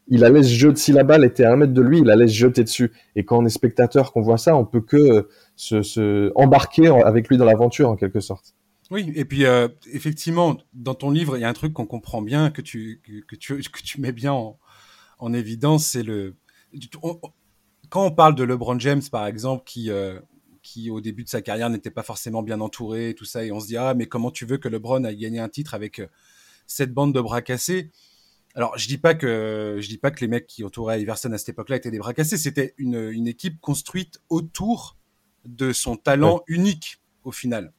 il 0.08 0.25
allait 0.25 0.43
se 0.43 0.50
jeter, 0.50 0.76
si 0.76 0.93
la 0.93 1.05
balle 1.05 1.25
était 1.25 1.44
à 1.44 1.53
un 1.53 1.56
mètre 1.56 1.73
de 1.73 1.82
lui, 1.82 2.00
il 2.00 2.11
allait 2.11 2.29
se 2.29 2.35
jeter 2.35 2.62
dessus. 2.62 2.93
Et 3.17 3.25
quand 3.25 3.38
on 3.38 3.44
est 3.44 3.50
spectateur, 3.50 4.12
qu'on 4.12 4.20
voit 4.20 4.38
ça, 4.38 4.56
on 4.56 4.64
peut 4.64 4.81
que 4.81 5.29
se, 5.56 6.32
embarquer 6.35 6.88
avec 6.88 7.29
lui 7.29 7.37
dans 7.37 7.44
l'aventure 7.44 7.88
en 7.88 7.97
quelque 7.97 8.20
sorte. 8.20 8.55
Oui, 8.91 9.12
et 9.17 9.25
puis 9.25 9.44
euh, 9.44 9.69
effectivement, 9.93 10.58
dans 10.73 10.94
ton 10.94 11.11
livre, 11.11 11.37
il 11.37 11.41
y 11.41 11.44
a 11.44 11.49
un 11.49 11.55
truc 11.55 11.73
qu'on 11.73 11.87
comprend 11.87 12.23
bien, 12.23 12.50
que 12.50 12.62
tu, 12.62 13.00
mets 13.99 14.12
bien 14.12 14.32
en, 14.32 14.58
en 15.19 15.32
évidence, 15.32 15.87
c'est 15.87 16.03
le. 16.03 16.37
Quand 17.88 18.05
on 18.05 18.11
parle 18.11 18.35
de 18.35 18.44
LeBron 18.44 18.79
James, 18.79 19.02
par 19.11 19.26
exemple, 19.26 19.64
qui, 19.64 19.91
euh, 19.91 20.20
qui 20.62 20.91
au 20.91 21.00
début 21.00 21.25
de 21.25 21.29
sa 21.29 21.43
carrière 21.43 21.70
n'était 21.70 21.91
pas 21.91 22.02
forcément 22.02 22.43
bien 22.43 22.61
entouré, 22.61 23.14
tout 23.17 23.25
ça, 23.25 23.44
et 23.44 23.50
on 23.50 23.61
se 23.61 23.67
dit 23.67 23.76
ah 23.76 23.94
mais 23.94 24.06
comment 24.06 24.31
tu 24.31 24.47
veux 24.47 24.59
que 24.59 24.69
LeBron 24.69 25.02
aille 25.05 25.17
gagner 25.17 25.41
un 25.41 25.49
titre 25.49 25.75
avec 25.75 25.99
euh, 25.99 26.06
cette 26.67 26.93
bande 26.93 27.12
de 27.12 27.20
bras 27.20 27.43
cassés? 27.43 27.91
Alors 28.56 28.79
je 28.79 28.88
dis 28.88 28.97
pas 28.97 29.14
que 29.14 29.76
je 29.81 29.87
dis 29.87 29.99
pas 29.99 30.11
que 30.11 30.20
les 30.23 30.29
mecs 30.29 30.47
qui 30.47 30.64
entouraient 30.64 31.00
Iverson 31.03 31.31
à 31.32 31.38
cette 31.38 31.50
époque-là 31.50 31.76
étaient 31.76 31.91
des 31.91 31.99
bras 31.99 32.14
cassés, 32.14 32.38
c'était 32.38 32.75
une, 32.79 33.11
une 33.12 33.29
équipe 33.29 33.61
construite 33.61 34.23
autour 34.31 34.97
de 35.44 35.75
son 35.75 35.97
talent 35.97 36.37
ouais. 36.37 36.43
unique 36.49 37.03
au 37.23 37.32
final. 37.32 37.75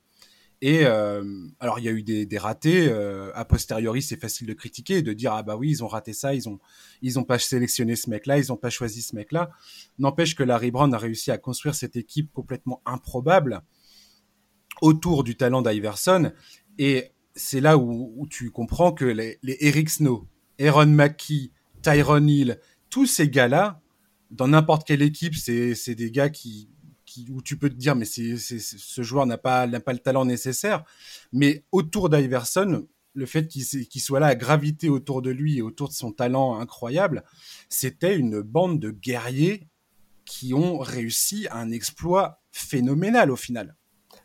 Et 0.62 0.85
euh, 0.85 1.24
alors 1.59 1.79
il 1.79 1.85
y 1.85 1.88
a 1.88 1.91
eu 1.91 2.03
des, 2.03 2.27
des 2.27 2.38
ratés. 2.38 2.89
Euh, 2.89 3.31
a 3.33 3.44
posteriori, 3.44 4.03
c'est 4.03 4.21
facile 4.21 4.45
de 4.45 4.53
critiquer, 4.53 5.01
de 5.01 5.13
dire 5.13 5.33
ah 5.33 5.41
bah 5.41 5.56
oui 5.56 5.71
ils 5.71 5.83
ont 5.83 5.88
raté 5.88 6.13
ça, 6.13 6.35
ils 6.35 6.47
ont 6.47 6.59
ils 7.01 7.18
ont 7.18 7.23
pas 7.23 7.39
sélectionné 7.39 7.95
ce 7.95 8.12
mec-là, 8.12 8.38
ils 8.38 8.53
ont 8.53 8.57
pas 8.57 8.69
choisi 8.69 9.01
ce 9.01 9.15
mec-là. 9.15 9.50
N'empêche 9.97 10.35
que 10.35 10.44
Larry 10.44 10.69
Brown 10.69 10.94
a 10.94 11.00
réussi 11.00 11.31
à 11.31 11.39
construire 11.39 11.73
cette 11.73 11.95
équipe 11.95 12.31
complètement 12.33 12.83
improbable 12.85 13.63
autour 14.83 15.23
du 15.23 15.38
talent 15.38 15.63
d'Iverson. 15.63 16.31
Et 16.77 17.13
c'est 17.35 17.62
là 17.62 17.80
où, 17.80 18.13
où, 18.15 18.27
tu 18.27 18.51
comprends 18.51 18.91
que 18.91 19.06
les, 19.06 19.39
les 19.41 19.57
Eric 19.62 19.89
Snow, 19.89 20.27
Aaron 20.59 20.88
Mackey, 20.88 21.51
Tyron 21.81 22.27
Hill, 22.27 22.59
tous 22.89 23.06
ces 23.06 23.30
gars-là, 23.30 23.81
dans 24.31 24.48
n'importe 24.48 24.86
quelle 24.86 25.01
équipe, 25.01 25.36
c'est 25.36 25.95
des 25.95 26.12
gars 26.12 26.30
qui 26.30 26.69
qui, 27.07 27.25
où 27.31 27.42
tu 27.42 27.57
peux 27.57 27.69
te 27.69 27.75
dire, 27.75 27.95
mais 27.95 28.06
c'est, 28.06 28.38
ce 28.38 29.01
joueur 29.01 29.25
n'a 29.25 29.39
pas, 29.39 29.68
pas 29.80 29.94
le 29.94 30.00
talent 30.00 30.25
nécessaire. 30.25 30.83
Mais 31.31 31.63
autour 31.71 32.09
d'Iverson, 32.09 32.86
le 33.13 33.25
fait 33.25 33.48
qu'il, 33.48 33.65
qu'il 33.88 34.01
soit 34.01 34.19
là 34.19 34.27
à 34.27 34.36
graviter 34.36 34.89
autour 34.89 35.24
de 35.24 35.31
lui 35.31 35.57
et 35.57 35.62
autour 35.63 35.88
de 35.88 35.94
son 35.94 36.12
talent 36.12 36.59
incroyable, 36.59 37.24
c'était 37.69 38.15
une 38.15 38.42
bande 38.42 38.80
de 38.80 38.92
guerriers 38.92 39.68
qui 40.25 40.54
ont 40.54 40.77
réussi 40.77 41.48
un 41.50 41.71
exploit 41.71 42.42
phénoménal 42.52 43.31
au 43.31 43.37
final. 43.37 43.76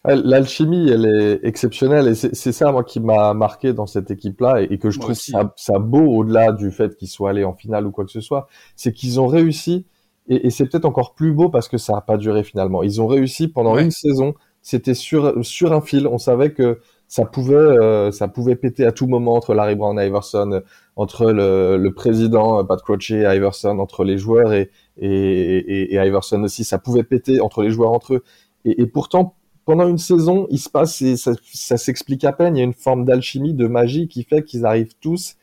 L'alchimie, 0.04 0.90
elle 0.90 1.06
est 1.06 1.46
exceptionnelle 1.46 2.08
et 2.08 2.14
c'est 2.16 2.50
ça 2.52 2.72
moi 2.72 2.82
qui 2.82 2.98
m'a 2.98 3.34
marqué 3.34 3.72
dans 3.72 3.86
cette 3.86 4.10
équipe-là 4.10 4.62
et, 4.62 4.78
que 4.78 4.90
je 4.90 4.98
moi 4.98 5.06
trouve 5.06 5.16
ça, 5.16 5.54
ça, 5.56 5.78
beau 5.78 6.00
au-delà 6.00 6.50
du 6.50 6.72
fait 6.72 6.96
qu'ils 6.96 7.06
soient 7.06 7.30
allés 7.30 7.44
en 7.44 7.54
finale 7.54 7.86
ou 7.86 7.92
quoi 7.92 8.04
que 8.04 8.10
ce 8.10 8.20
soit, 8.20 8.48
c'est 8.74 8.92
qu'ils 8.92 9.20
ont 9.20 9.28
réussi 9.28 9.86
et, 10.28 10.46
et 10.46 10.50
c'est 10.50 10.66
peut-être 10.66 10.84
encore 10.84 11.14
plus 11.14 11.32
beau 11.32 11.48
parce 11.48 11.68
que 11.68 11.78
ça 11.78 11.92
n'a 11.94 12.00
pas 12.00 12.16
duré 12.16 12.44
finalement. 12.44 12.82
Ils 12.82 13.00
ont 13.00 13.06
réussi 13.06 13.48
pendant 13.48 13.74
ouais. 13.74 13.84
une 13.84 13.90
saison. 13.90 14.34
C'était 14.60 14.94
sur 14.94 15.44
sur 15.44 15.72
un 15.72 15.80
fil. 15.80 16.06
On 16.06 16.18
savait 16.18 16.52
que 16.52 16.80
ça 17.08 17.24
pouvait 17.24 17.54
euh, 17.54 18.10
ça 18.12 18.28
pouvait 18.28 18.56
péter 18.56 18.86
à 18.86 18.92
tout 18.92 19.06
moment 19.06 19.34
entre 19.34 19.54
Larry 19.54 19.74
Brown 19.74 19.98
et 19.98 20.06
Iverson, 20.06 20.62
entre 20.96 21.32
le, 21.32 21.76
le 21.76 21.94
président 21.94 22.60
euh, 22.60 22.64
Pat 22.64 22.80
Croce 22.80 23.10
et 23.10 23.22
Iverson, 23.22 23.78
entre 23.78 24.04
les 24.04 24.18
joueurs 24.18 24.52
et, 24.52 24.70
et, 24.98 25.08
et, 25.08 25.94
et, 25.94 26.06
Iverson 26.06 26.42
aussi. 26.44 26.64
Ça 26.64 26.78
pouvait 26.78 27.02
péter 27.02 27.40
entre 27.40 27.62
les 27.62 27.70
joueurs 27.70 27.92
entre 27.92 28.14
eux. 28.14 28.24
Et, 28.64 28.82
et 28.82 28.86
pourtant, 28.86 29.34
pendant 29.64 29.88
une 29.88 29.98
saison, 29.98 30.46
il 30.50 30.58
se 30.58 30.68
passe 30.68 31.00
et 31.02 31.16
ça, 31.16 31.34
s'explique 31.76 32.24
à 32.24 32.32
peine. 32.32 32.56
Il 32.56 32.58
y 32.58 32.62
a 32.62 32.64
une 32.64 32.72
forme 32.72 33.04
d'alchimie, 33.04 33.54
de 33.54 33.66
magie 33.66 34.08
qui 34.08 34.24
fait 34.24 34.42
qu'ils 34.42 34.66
arrivent 34.66 34.94
tous 35.00 35.36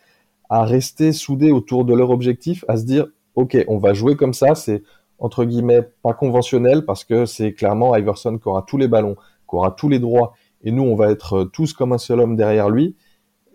à 0.49 0.65
rester 0.65 1.13
soudés 1.13 1.51
autour 1.51 1.85
de 1.85 1.93
leur 1.93 2.09
objectif, 2.09 2.65
à 2.67 2.77
se 2.77 2.83
dire 2.83 3.07
ok, 3.35 3.57
on 3.67 3.77
va 3.77 3.93
jouer 3.93 4.15
comme 4.15 4.33
ça, 4.33 4.55
c'est 4.55 4.83
entre 5.19 5.45
guillemets 5.45 5.88
pas 6.01 6.13
conventionnel 6.13 6.85
parce 6.85 7.03
que 7.03 7.25
c'est 7.25 7.53
clairement 7.53 7.95
Iverson 7.95 8.38
qui 8.38 8.47
aura 8.47 8.63
tous 8.63 8.77
les 8.77 8.88
ballons, 8.88 9.15
qui 9.15 9.55
aura 9.55 9.71
tous 9.71 9.89
les 9.89 9.99
droits, 9.99 10.33
et 10.63 10.71
nous 10.71 10.83
on 10.83 10.95
va 10.95 11.11
être 11.11 11.33
euh, 11.33 11.45
tous 11.45 11.73
comme 11.73 11.93
un 11.93 11.97
seul 11.97 12.19
homme 12.19 12.35
derrière 12.35 12.69
lui. 12.69 12.95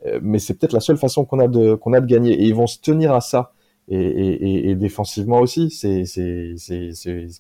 Euh, 0.07 0.21
mais 0.23 0.39
c'est 0.39 0.55
peut-être 0.55 0.73
la 0.73 0.81
seule 0.81 0.99
façon 0.99 1.25
qu'on 1.25 1.41
a 1.41 1.49
de 1.49 1.75
qu'on 1.75 1.93
a 1.93 2.01
de 2.01 2.07
gagner, 2.07 2.33
et 2.33 2.45
ils 2.45 2.55
vont 2.55 2.67
se 2.67 2.79
tenir 2.79 3.13
à 3.13 3.21
ça. 3.21 3.53
Et, 3.89 4.75
défensivement 4.77 5.41
aussi, 5.41 5.71
c'est 5.71 6.05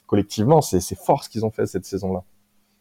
collectivement, 0.07 0.61
c'est 0.61 0.95
fort 0.95 1.25
ce 1.25 1.31
qu'ils 1.31 1.47
ont 1.47 1.50
fait 1.50 1.64
cette 1.64 1.87
saison-là. 1.87 2.23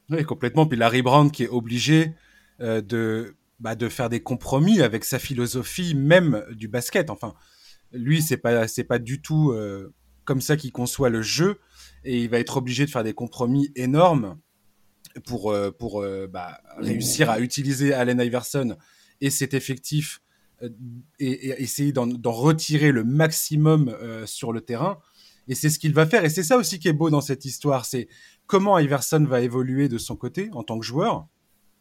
Oui, 0.10 0.24
complètement. 0.24 0.65
Puis 0.65 0.77
Larry 0.77 1.01
Brown 1.01 1.31
qui 1.31 1.43
est 1.43 1.50
obligé 1.50 2.13
euh, 2.62 2.81
de, 2.81 3.36
bah, 3.60 3.75
de 3.75 3.89
faire 3.89 4.10
des 4.10 4.22
compromis 4.22 4.81
avec 4.81 5.03
sa 5.03 5.19
philosophie 5.19 5.95
même 5.95 6.43
du 6.51 6.67
basket. 6.67 7.10
Enfin, 7.10 7.33
lui, 7.91 8.22
c'est 8.22 8.38
pas 8.38 8.65
pas 8.88 9.00
du 9.00 9.22
tout 9.22 9.51
euh, 9.51 9.93
comme 10.25 10.41
ça 10.41 10.57
qu'il 10.57 10.72
conçoit 10.72 11.10
le 11.10 11.22
jeu 11.22 11.60
et 12.03 12.22
il 12.22 12.29
va 12.29 12.39
être 12.39 12.57
obligé 12.57 12.86
de 12.86 12.91
faire 12.91 13.03
des 13.03 13.13
compromis 13.13 13.72
énormes 13.75 14.38
pour 15.25 15.51
euh, 15.51 15.72
pour 15.72 16.05
bah, 16.29 16.60
réussir 16.77 17.29
à 17.29 17.39
utiliser 17.39 17.93
Allen 17.93 18.19
Iverson 18.19 18.75
et 19.22 19.29
cet 19.29 19.53
effectif 19.53 20.22
et, 21.19 21.31
et, 21.50 21.62
essayer 21.62 21.91
d'en 21.91 22.31
retirer 22.31 22.91
le 22.91 23.03
maximum 23.03 23.95
sur 24.25 24.53
le 24.53 24.62
terrain. 24.62 25.00
Et 25.48 25.55
c'est 25.55 25.69
ce 25.69 25.79
qu'il 25.79 25.93
va 25.93 26.05
faire. 26.05 26.24
Et 26.24 26.29
c'est 26.29 26.43
ça 26.43 26.57
aussi 26.57 26.79
qui 26.79 26.88
est 26.88 26.93
beau 26.93 27.10
dans 27.10 27.22
cette 27.22 27.45
histoire. 27.45 27.86
C'est 27.86 28.07
comment 28.53 28.77
Iverson 28.77 29.25
va 29.27 29.41
évoluer 29.41 29.89
de 29.89 29.98
son 29.98 30.15
côté 30.15 30.51
en 30.53 30.62
tant 30.62 30.77
que 30.77 30.86
joueur, 30.86 31.25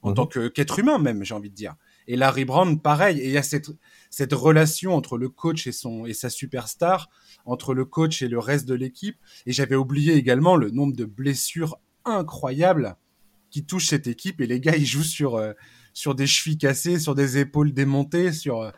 en 0.01 0.09
mhm. 0.09 0.15
tant 0.15 0.27
qu'être 0.27 0.79
humain 0.79 0.97
même, 0.97 1.23
j'ai 1.23 1.35
envie 1.35 1.51
de 1.51 1.55
dire. 1.55 1.75
Et 2.09 2.17
Larry 2.17 2.47
Brown, 2.47 2.81
pareil. 2.81 3.21
Et 3.21 3.27
il 3.27 3.31
y 3.31 3.37
a 3.37 3.43
cette, 3.43 3.71
cette 4.09 4.33
relation 4.33 4.95
entre 4.95 5.19
le 5.19 5.29
coach 5.29 5.67
et, 5.67 5.73
son, 5.73 6.07
et 6.07 6.15
sa 6.15 6.31
superstar, 6.31 7.11
entre 7.45 7.75
le 7.75 7.85
coach 7.85 8.23
et 8.23 8.29
le 8.29 8.39
reste 8.39 8.67
de 8.67 8.73
l'équipe. 8.73 9.19
Et 9.45 9.53
j'avais 9.53 9.77
oublié 9.77 10.15
également 10.15 10.57
le 10.57 10.71
nombre 10.71 10.97
de 10.97 11.05
blessures 11.05 11.77
incroyables 12.07 12.97
qui 13.51 13.67
touchent 13.67 13.89
cette 13.89 14.07
équipe. 14.07 14.41
Et 14.41 14.47
les 14.47 14.59
gars, 14.59 14.75
ils 14.75 14.87
jouent 14.87 15.03
sur, 15.03 15.35
euh, 15.35 15.53
sur 15.93 16.15
des 16.15 16.27
chevilles 16.27 16.57
cassées, 16.57 16.99
sur 16.99 17.15
des 17.15 17.37
épaules 17.37 17.75
démontées, 17.75 18.33
sur... 18.33 18.63
Euh, 18.63 18.71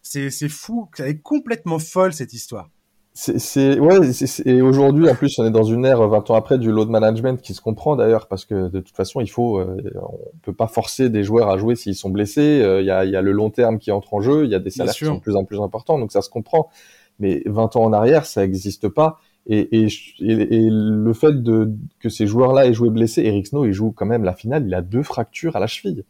c'est, 0.00 0.30
c'est 0.30 0.48
fou, 0.48 0.88
c'est 0.96 1.20
complètement 1.20 1.78
folle 1.78 2.14
cette 2.14 2.32
histoire. 2.32 2.70
C'est 3.14 3.78
ouais, 3.78 4.10
et 4.46 4.62
aujourd'hui 4.62 5.06
en 5.06 5.14
plus 5.14 5.38
on 5.38 5.44
est 5.44 5.50
dans 5.50 5.64
une 5.64 5.84
ère 5.84 6.08
20 6.08 6.30
ans 6.30 6.34
après 6.34 6.58
du 6.58 6.72
load 6.72 6.88
management 6.88 7.42
qui 7.42 7.52
se 7.52 7.60
comprend 7.60 7.94
d'ailleurs 7.94 8.26
parce 8.26 8.46
que 8.46 8.68
de 8.68 8.80
toute 8.80 8.96
façon 8.96 9.20
il 9.20 9.28
faut, 9.28 9.58
euh, 9.58 9.76
on 10.00 10.38
peut 10.40 10.54
pas 10.54 10.66
forcer 10.66 11.10
des 11.10 11.22
joueurs 11.22 11.50
à 11.50 11.58
jouer 11.58 11.74
s'ils 11.76 11.94
sont 11.94 12.08
blessés. 12.08 12.62
Euh, 12.62 12.80
il 12.80 12.86
y, 12.86 12.90
a, 12.90 13.04
y, 13.04 13.14
a, 13.14 13.20
le 13.20 13.32
long 13.32 13.50
terme 13.50 13.78
qui 13.78 13.90
entre 13.90 14.14
en 14.14 14.22
jeu, 14.22 14.44
il 14.44 14.50
y 14.50 14.54
a 14.54 14.58
des 14.58 14.70
salaires 14.70 14.94
qui 14.94 15.04
sont 15.04 15.16
de 15.16 15.20
plus 15.20 15.36
en 15.36 15.44
plus 15.44 15.60
importants 15.60 15.98
donc 15.98 16.10
ça 16.10 16.22
se 16.22 16.30
comprend. 16.30 16.70
Mais 17.18 17.42
20 17.44 17.76
ans 17.76 17.84
en 17.84 17.92
arrière 17.92 18.24
ça 18.24 18.40
n'existe 18.40 18.88
pas 18.88 19.20
et, 19.46 19.82
et, 19.82 19.88
et, 20.20 20.68
le 20.70 21.12
fait 21.12 21.42
de 21.42 21.70
que 22.00 22.08
ces 22.08 22.26
joueurs-là 22.26 22.66
aient 22.66 22.72
joué 22.72 22.88
blessés, 22.88 23.22
Eric 23.24 23.48
Snow 23.48 23.66
il 23.66 23.72
joue 23.72 23.92
quand 23.92 24.06
même 24.06 24.24
la 24.24 24.34
finale, 24.34 24.64
il 24.66 24.72
a 24.72 24.80
deux 24.80 25.02
fractures 25.02 25.54
à 25.54 25.60
la 25.60 25.66
cheville. 25.66 26.04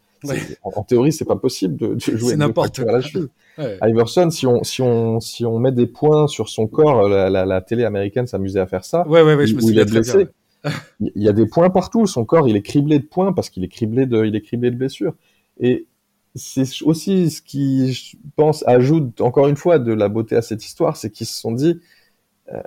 En, 0.63 0.83
théorie, 0.83 1.13
c'est 1.13 1.25
pas 1.25 1.37
possible 1.37 1.77
de, 1.77 1.95
de 1.95 2.17
jouer 2.17 2.37
n'importe 2.37 2.79
à 2.81 2.85
la 2.85 3.01
cheville. 3.01 3.29
Iverson, 3.59 4.31
si 4.31 4.47
on, 4.47 4.63
si, 4.63 4.83
on, 4.83 5.21
si 5.21 5.45
on 5.45 5.59
met 5.59 5.73
des 5.73 5.87
points 5.87 6.27
sur 6.27 6.49
son 6.49 6.67
corps, 6.67 7.09
la, 7.09 7.29
la, 7.29 7.45
la 7.45 7.61
télé 7.61 7.85
américaine 7.85 8.27
s'amusait 8.27 8.61
à 8.61 8.67
faire 8.67 8.85
ça. 8.85 9.07
Ouais, 9.09 9.23
ouais, 9.23 9.35
ouais, 9.35 9.47
je 9.47 9.57
me 9.57 9.61
suis 9.61 9.85
blessé. 9.85 10.29
il 11.01 11.23
y 11.23 11.29
a 11.29 11.33
des 11.33 11.47
points 11.47 11.71
partout. 11.71 12.07
Son 12.07 12.25
corps, 12.25 12.49
il 12.49 12.57
est 12.57 12.63
criblé 12.63 12.99
de 12.99 13.05
points 13.05 13.33
parce 13.33 13.51
qu'il 13.51 13.65
est 13.65 13.69
criblé 13.69 14.07
de, 14.07 14.25
il 14.25 14.37
est 14.37 14.43
criblé 14.43 14.71
de 14.71 14.77
blessures. 14.77 15.15
Et 15.59 15.87
c'est 16.35 16.83
aussi 16.83 17.31
ce 17.31 17.43
qui, 17.43 17.93
je 17.93 18.17
pense, 18.37 18.67
ajoute 18.67 19.21
encore 19.21 19.49
une 19.49 19.57
fois 19.57 19.79
de 19.79 19.93
la 19.93 20.09
beauté 20.09 20.37
à 20.37 20.43
cette 20.43 20.65
histoire, 20.65 20.97
c'est 20.97 21.11
qu'ils 21.11 21.27
se 21.27 21.39
sont 21.39 21.53
dit, 21.53 21.81
euh, 22.53 22.61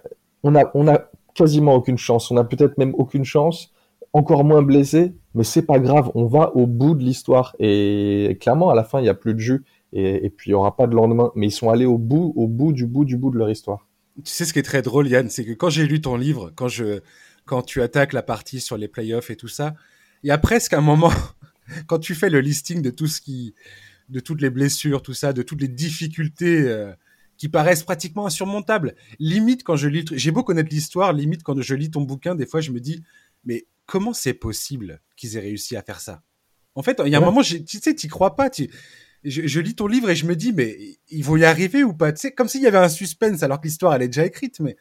on 0.44 0.56
a, 0.56 0.70
on 0.76 0.88
a 0.88 1.10
quasiment 1.34 1.76
aucune 1.76 1.98
chance. 1.98 2.32
On 2.32 2.38
a 2.38 2.44
peut-être 2.44 2.78
même 2.78 2.94
aucune 2.98 3.26
chance 3.26 3.72
encore 4.16 4.46
moins 4.46 4.62
blessé, 4.62 5.14
mais 5.34 5.44
c'est 5.44 5.64
pas 5.64 5.78
grave, 5.78 6.10
on 6.16 6.26
va 6.26 6.56
au 6.56 6.68
bout 6.68 6.96
de 6.96 7.04
l'histoire. 7.04 7.54
Et 7.60 8.38
clairement, 8.40 8.70
à 8.70 8.76
la 8.76 8.86
fin, 8.86 9.00
il 9.00 9.04
n'y 9.04 9.10
a 9.10 9.14
plus 9.14 9.34
de 9.34 9.40
jus, 9.40 9.66
et, 9.92 10.30
puis 10.30 10.52
il 10.52 10.52
n'y 10.52 10.56
aura 10.56 10.78
pas 10.78 10.88
de 10.88 10.96
lendemain. 10.96 11.34
Mais 11.36 11.48
ils 11.48 11.52
sont 11.52 11.70
allés 11.70 11.86
au 11.86 11.98
bout, 11.98 12.32
au 12.38 12.48
bout 12.48 12.72
du 12.72 12.86
bout 12.86 13.04
du 13.04 13.18
bout 13.18 13.30
de 13.30 13.38
leur 13.38 13.50
histoire. 13.50 13.90
Tu 14.24 14.32
sais 14.32 14.46
ce 14.46 14.54
qui 14.54 14.60
est 14.60 14.64
très 14.64 14.82
drôle, 14.82 15.10
Yann, 15.10 15.30
c'est 15.30 15.44
que 15.44 15.52
quand 15.52 15.70
j'ai 15.70 15.86
lu 15.86 16.00
ton 16.00 16.16
livre, 16.16 16.54
quand 16.56 16.70
je, 16.70 17.02
quand 17.44 17.62
tu 17.62 17.82
attaques 17.82 18.14
la 18.14 18.24
partie 18.24 18.62
sur 18.62 18.78
les 18.78 18.88
playoffs 18.88 19.30
et 19.30 19.36
tout 19.36 19.50
ça, 19.50 19.76
il 20.24 20.28
y 20.28 20.32
a 20.32 20.38
presque 20.38 20.72
un 20.72 20.82
moment, 20.82 21.12
quand 21.88 22.00
tu 22.00 22.16
fais 22.16 22.30
le 22.30 22.40
listing 22.40 22.82
de 22.82 22.92
tout 22.92 23.08
ce 23.08 23.20
qui, 23.20 23.54
de 24.08 24.22
toutes 24.22 24.42
les 24.42 24.50
blessures, 24.50 25.02
tout 25.02 25.14
ça, 25.14 25.34
de 25.34 25.42
toutes 25.42 25.60
les 25.60 25.68
difficultés 25.68 26.62
euh, 26.62 26.94
qui 27.36 27.50
paraissent 27.50 27.84
pratiquement 27.84 28.26
insurmontables. 28.26 28.96
Limite 29.20 29.64
quand 29.64 29.76
je 29.76 29.90
lis, 29.90 30.06
j'ai 30.14 30.32
beau 30.32 30.44
connaître 30.44 30.70
l'histoire, 30.72 31.12
limite 31.12 31.44
quand 31.44 31.62
je 31.62 31.76
lis 31.76 31.92
ton 31.92 32.04
bouquin, 32.04 32.34
des 32.34 32.46
fois 32.46 32.62
je 32.62 32.72
me 32.72 32.80
dis, 32.80 33.04
mais 33.44 33.66
comment 33.86 34.14
c'est 34.14 34.34
possible 34.34 35.02
qu'ils 35.16 35.38
aient 35.38 35.42
réussi 35.42 35.76
à 35.76 35.82
faire 35.82 36.00
ça? 36.00 36.22
En 36.76 36.84
fait, 36.84 37.02
il 37.06 37.12
y 37.12 37.16
a 37.16 37.20
un 37.20 37.22
moment, 37.22 37.42
tu 37.42 37.64
sais, 37.66 37.96
tu 37.96 38.08
crois 38.08 38.36
pas. 38.36 38.50
Je, 39.24 39.60
lis 39.60 39.76
ton 39.76 39.88
livre 39.88 40.10
et 40.10 40.16
je 40.16 40.26
me 40.26 40.36
dis, 40.36 40.52
mais 40.54 40.78
ils 41.10 41.24
vont 41.24 41.38
y 41.38 41.46
arriver 41.46 41.84
ou 41.84 41.94
pas? 41.94 42.12
Tu 42.12 42.20
sais, 42.20 42.32
comme 42.32 42.48
s'il 42.48 42.62
y 42.62 42.68
avait 42.68 42.78
un 42.78 42.90
suspense 42.90 43.44
alors 43.44 43.60
que 43.60 43.68
l'histoire 43.68 43.96
elle 43.96 44.04
est 44.04 44.08
déjà 44.08 44.26
écrite, 44.26 44.60
mais 44.60 44.76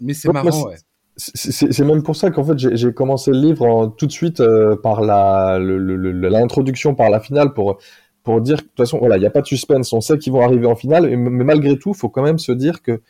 mais 0.00 0.14
c'est 0.14 0.32
marrant. 0.32 0.68
Ouais. 0.68 0.76
C'est 1.16 1.80
même 1.80 2.02
pour 2.02 2.16
ça 2.16 2.30
qu'en 2.30 2.44
fait 2.44 2.56
j'ai 2.56 2.92
commencé 2.94 3.30
le 3.30 3.38
livre 3.38 3.94
tout 3.98 4.06
de 4.06 4.12
suite 4.12 4.40
euh, 4.40 4.76
par 4.76 5.02
la 5.02 5.58
l'introduction 5.58 6.94
par 6.94 7.10
la 7.10 7.20
finale 7.20 7.52
pour 7.52 7.78
pour 8.22 8.40
dire 8.40 8.56
de 8.56 8.62
toute 8.62 8.76
façon 8.76 8.98
voilà 8.98 9.18
il 9.18 9.20
n'y 9.20 9.26
a 9.26 9.30
pas 9.30 9.42
de 9.42 9.46
suspense 9.46 9.92
on 9.92 10.00
sait 10.00 10.16
qu'ils 10.16 10.32
vont 10.32 10.40
arriver 10.40 10.66
en 10.66 10.76
finale 10.76 11.10
mais, 11.10 11.30
mais 11.30 11.44
malgré 11.44 11.78
tout 11.78 11.90
il 11.90 11.96
faut 11.98 12.08
quand 12.08 12.22
même 12.22 12.38
se 12.38 12.52
dire 12.52 12.80
que 12.80 13.02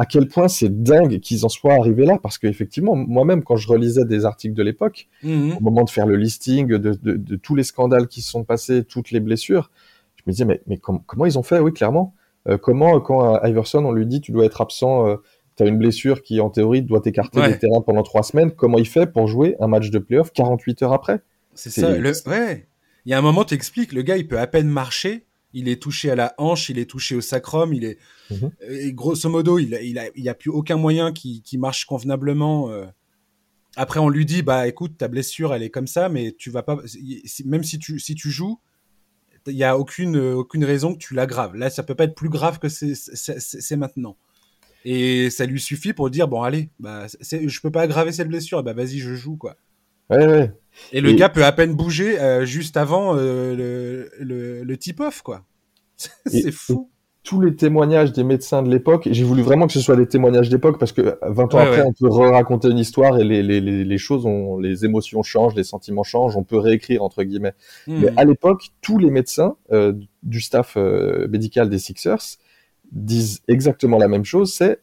à 0.00 0.06
quel 0.06 0.28
point 0.28 0.48
c'est 0.48 0.82
dingue 0.82 1.20
qu'ils 1.20 1.44
en 1.44 1.50
soient 1.50 1.74
arrivés 1.74 2.06
là, 2.06 2.18
parce 2.22 2.38
qu'effectivement, 2.38 2.96
moi-même, 2.96 3.44
quand 3.44 3.56
je 3.56 3.68
relisais 3.68 4.06
des 4.06 4.24
articles 4.24 4.54
de 4.54 4.62
l'époque, 4.62 5.08
mhm. 5.22 5.58
au 5.58 5.60
moment 5.60 5.84
de 5.84 5.90
faire 5.90 6.06
le 6.06 6.16
listing 6.16 6.68
de, 6.68 7.36
tous 7.36 7.54
les 7.54 7.64
scandales 7.64 8.08
qui 8.08 8.22
se 8.22 8.30
sont 8.30 8.42
passés, 8.42 8.82
toutes 8.82 9.10
les 9.10 9.20
blessures, 9.20 9.70
je 10.16 10.22
me 10.26 10.32
disais, 10.32 10.46
mais, 10.46 10.62
mais 10.66 10.78
comment 10.78 11.26
ils 11.26 11.38
ont 11.38 11.42
fait? 11.42 11.58
Oui, 11.58 11.74
clairement. 11.74 12.14
Euh, 12.48 12.56
comment, 12.56 12.98
quand 13.00 13.34
à 13.34 13.46
Iverson, 13.46 13.84
on 13.84 13.92
lui 13.92 14.06
dit, 14.06 14.22
tu 14.22 14.32
dois 14.32 14.46
être 14.46 14.62
absent, 14.62 15.06
euh, 15.06 15.16
tu 15.58 15.64
as 15.64 15.66
une 15.66 15.76
blessure 15.76 16.22
qui, 16.22 16.40
en 16.40 16.48
théorie, 16.48 16.80
doit 16.80 17.02
t'écarter 17.02 17.46
des 17.46 17.58
terrains 17.58 17.82
pendant 17.82 18.02
trois 18.02 18.22
semaines, 18.22 18.52
comment 18.52 18.78
il 18.78 18.88
fait 18.88 19.06
pour 19.06 19.26
jouer 19.26 19.54
un 19.60 19.66
match 19.66 19.90
de 19.90 19.98
playoff 19.98 20.32
48 20.32 20.82
heures 20.82 20.94
après? 20.94 21.20
C'est 21.52 21.68
ça, 21.68 21.94
le... 21.94 22.12
ouais. 22.26 22.66
Il 23.04 23.10
y 23.10 23.12
a 23.12 23.18
un 23.18 23.22
moment, 23.22 23.44
tu 23.44 23.52
expliques, 23.52 23.92
le 23.92 24.00
gars, 24.00 24.16
il 24.16 24.26
peut 24.26 24.38
à 24.38 24.46
peine 24.46 24.68
marcher, 24.68 25.26
il 25.52 25.68
est 25.68 25.80
touché 25.82 26.10
à 26.10 26.14
la 26.14 26.34
hanche, 26.38 26.68
il 26.68 26.78
est 26.78 26.88
touché 26.88 27.14
au 27.16 27.20
sacrum, 27.20 27.72
il 27.74 27.84
est 27.84 27.98
mhm. 28.30 28.50
et 28.68 28.92
grosso 28.92 29.28
modo, 29.28 29.58
il 29.58 29.78
il 29.82 29.98
a, 29.98 30.04
il 30.14 30.28
a 30.28 30.34
plus 30.34 30.50
aucun 30.50 30.76
moyen 30.76 31.12
qui, 31.12 31.42
qui 31.42 31.58
marche 31.58 31.84
convenablement. 31.84 32.70
Euh. 32.70 32.86
Après, 33.76 34.00
on 34.00 34.08
lui 34.08 34.26
dit 34.26 34.42
bah 34.42 34.68
écoute, 34.68 34.96
ta 34.98 35.08
blessure, 35.08 35.54
elle 35.54 35.62
est 35.62 35.70
comme 35.70 35.86
ça, 35.86 36.08
mais 36.08 36.34
tu 36.36 36.50
vas 36.50 36.62
pas 36.62 36.78
même 37.44 37.64
si 37.64 37.78
tu 37.78 37.98
si 37.98 38.14
tu 38.14 38.30
joues, 38.30 38.60
il 39.46 39.54
y 39.54 39.64
a 39.64 39.78
aucune 39.78 40.16
aucune 40.16 40.64
raison 40.64 40.92
que 40.94 40.98
tu 40.98 41.14
l'aggraves. 41.14 41.56
Là, 41.56 41.70
ça 41.70 41.82
peut 41.82 41.94
pas 41.94 42.04
être 42.04 42.14
plus 42.14 42.30
grave 42.30 42.58
que 42.58 42.68
c'est 42.68 43.76
maintenant. 43.76 44.16
Et 44.84 45.28
ça 45.28 45.44
lui 45.44 45.60
suffit 45.60 45.92
pour 45.92 46.10
dire 46.10 46.26
bon 46.26 46.42
allez, 46.42 46.70
bah 46.78 47.06
je 47.30 47.60
peux 47.60 47.70
pas 47.70 47.82
aggraver 47.82 48.12
cette 48.12 48.28
blessure, 48.28 48.62
bah 48.62 48.72
vas-y, 48.72 48.98
je 48.98 49.14
joue 49.14 49.36
quoi. 49.36 49.56
Ouais, 50.10 50.26
ouais. 50.26 50.52
Et 50.92 51.00
le 51.00 51.12
gars 51.12 51.28
peut 51.28 51.44
à 51.44 51.52
peine 51.52 51.74
bouger 51.74 52.18
euh, 52.18 52.44
juste 52.44 52.76
avant 52.76 53.16
euh, 53.16 53.54
le, 53.54 54.10
le, 54.18 54.64
le 54.64 54.76
tip-off, 54.76 55.22
quoi. 55.22 55.42
c'est 56.26 56.50
fou. 56.50 56.90
tous 57.22 57.40
les 57.42 57.54
témoignages 57.54 58.12
des 58.12 58.24
médecins 58.24 58.62
de 58.62 58.70
l'époque, 58.70 59.06
j'ai 59.10 59.22
voulu 59.22 59.42
vraiment 59.42 59.66
que 59.66 59.74
ce 59.74 59.80
soit 59.80 59.96
des 59.96 60.08
témoignages 60.08 60.48
d'époque 60.48 60.78
parce 60.78 60.92
que 60.92 61.18
20 61.22 61.54
ans 61.54 61.58
après, 61.58 61.82
on 61.82 61.92
peut 61.92 62.08
raconter 62.08 62.68
une 62.68 62.78
histoire 62.78 63.18
et 63.18 63.24
les, 63.24 63.42
les, 63.42 63.60
les, 63.60 63.98
choses, 63.98 64.24
ont, 64.24 64.58
les 64.58 64.86
émotions 64.86 65.22
changent, 65.22 65.54
les 65.54 65.64
sentiments 65.64 66.02
changent, 66.02 66.36
on 66.36 66.44
peut 66.44 66.58
réécrire 66.58 67.02
entre 67.02 67.22
guillemets. 67.22 67.52
Hmm. 67.86 68.00
Mais 68.00 68.12
à 68.16 68.24
l'époque, 68.24 68.70
tous 68.80 68.96
les 68.96 69.10
médecins 69.10 69.56
euh, 69.72 69.92
du 70.22 70.40
staff 70.40 70.76
médical 71.28 71.68
des 71.68 71.78
Sixers 71.78 72.38
disent 72.92 73.42
exactement 73.46 73.98
la 73.98 74.08
même 74.08 74.24
chose, 74.24 74.54
c'est 74.54 74.80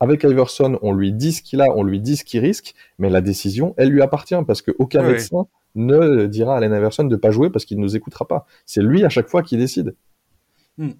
avec 0.00 0.22
Iverson, 0.22 0.78
on 0.82 0.92
lui 0.92 1.12
dit 1.12 1.32
ce 1.32 1.42
qu'il 1.42 1.60
a, 1.60 1.66
on 1.74 1.82
lui 1.82 2.00
dit 2.00 2.16
ce 2.16 2.24
qu'il 2.24 2.40
risque, 2.40 2.74
mais 2.98 3.10
la 3.10 3.20
décision, 3.20 3.74
elle 3.76 3.90
lui 3.90 4.02
appartient 4.02 4.36
parce 4.46 4.62
qu'aucun 4.62 5.02
médecin 5.02 5.46
ne 5.74 6.26
dira 6.26 6.54
à 6.54 6.56
Allen 6.58 6.72
Iverson 6.72 7.04
de 7.04 7.16
pas 7.16 7.30
jouer 7.30 7.50
parce 7.50 7.64
qu'il 7.64 7.78
ne 7.78 7.82
nous 7.82 7.96
écoutera 7.96 8.26
pas. 8.26 8.46
C'est 8.66 8.82
lui 8.82 9.04
à 9.04 9.08
chaque 9.08 9.28
fois 9.28 9.42
qui 9.42 9.56
décide. 9.56 9.96
Hmm. 10.76 10.92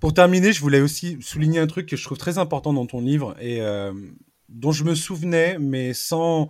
Pour 0.00 0.14
terminer, 0.14 0.52
je 0.52 0.60
voulais 0.60 0.80
aussi 0.80 1.18
souligner 1.20 1.60
un 1.60 1.66
truc 1.66 1.86
que 1.86 1.96
je 1.96 2.04
trouve 2.04 2.18
très 2.18 2.38
important 2.38 2.72
dans 2.72 2.86
ton 2.86 3.00
livre 3.00 3.36
et 3.40 3.60
euh, 3.60 3.92
dont 4.48 4.72
je 4.72 4.84
me 4.84 4.94
souvenais, 4.94 5.58
mais 5.58 5.92
sans, 5.92 6.48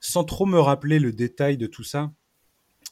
sans 0.00 0.24
trop 0.24 0.46
me 0.46 0.58
rappeler 0.58 0.98
le 0.98 1.12
détail 1.12 1.56
de 1.56 1.66
tout 1.66 1.84
ça. 1.84 2.10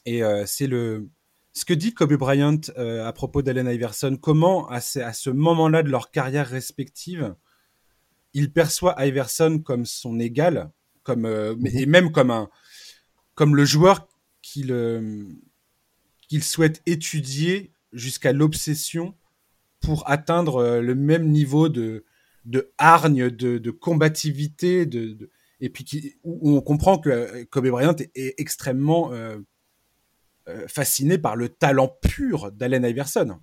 Et 0.05 0.23
euh, 0.23 0.43
c'est 0.45 0.67
le 0.67 1.09
ce 1.53 1.65
que 1.65 1.73
dit 1.73 1.93
Kobe 1.93 2.13
Bryant 2.13 2.61
euh, 2.77 3.05
à 3.05 3.11
propos 3.11 3.41
d'Allen 3.41 3.67
Iverson. 3.67 4.17
Comment, 4.21 4.69
à 4.69 4.79
ce, 4.79 4.99
à 4.99 5.13
ce 5.13 5.29
moment-là 5.29 5.83
de 5.83 5.89
leur 5.89 6.11
carrière 6.11 6.47
respective, 6.47 7.35
il 8.33 8.51
perçoit 8.51 8.95
Iverson 9.05 9.59
comme 9.59 9.85
son 9.85 10.19
égal, 10.19 10.71
comme 11.03 11.25
euh, 11.25 11.55
mhm. 11.55 11.67
et 11.67 11.85
même 11.85 12.11
comme 12.11 12.31
un 12.31 12.49
comme 13.35 13.55
le 13.55 13.65
joueur 13.65 14.07
qu'il 14.41 14.71
euh, 14.71 15.23
qu'il 16.27 16.43
souhaite 16.43 16.81
étudier 16.85 17.71
jusqu'à 17.93 18.33
l'obsession 18.33 19.15
pour 19.79 20.09
atteindre 20.09 20.57
euh, 20.57 20.81
le 20.81 20.95
même 20.95 21.29
niveau 21.29 21.69
de 21.69 22.05
de 22.45 22.71
hargne, 22.77 23.29
de, 23.29 23.57
de 23.57 23.71
combativité, 23.71 24.85
de, 24.85 25.29
et 25.59 25.69
puis 25.69 25.83
qui, 25.83 26.15
où 26.23 26.55
on 26.55 26.61
comprend 26.61 26.97
que 26.97 27.43
Kobe 27.43 27.67
Bryant 27.67 27.95
est, 28.15 28.33
extrêmement 28.39 29.11
fasciné 30.67 31.17
par 31.17 31.35
le 31.35 31.49
talent 31.49 31.95
pur 32.01 32.51
d'Allen 32.51 32.85
Iverson. 32.85 33.39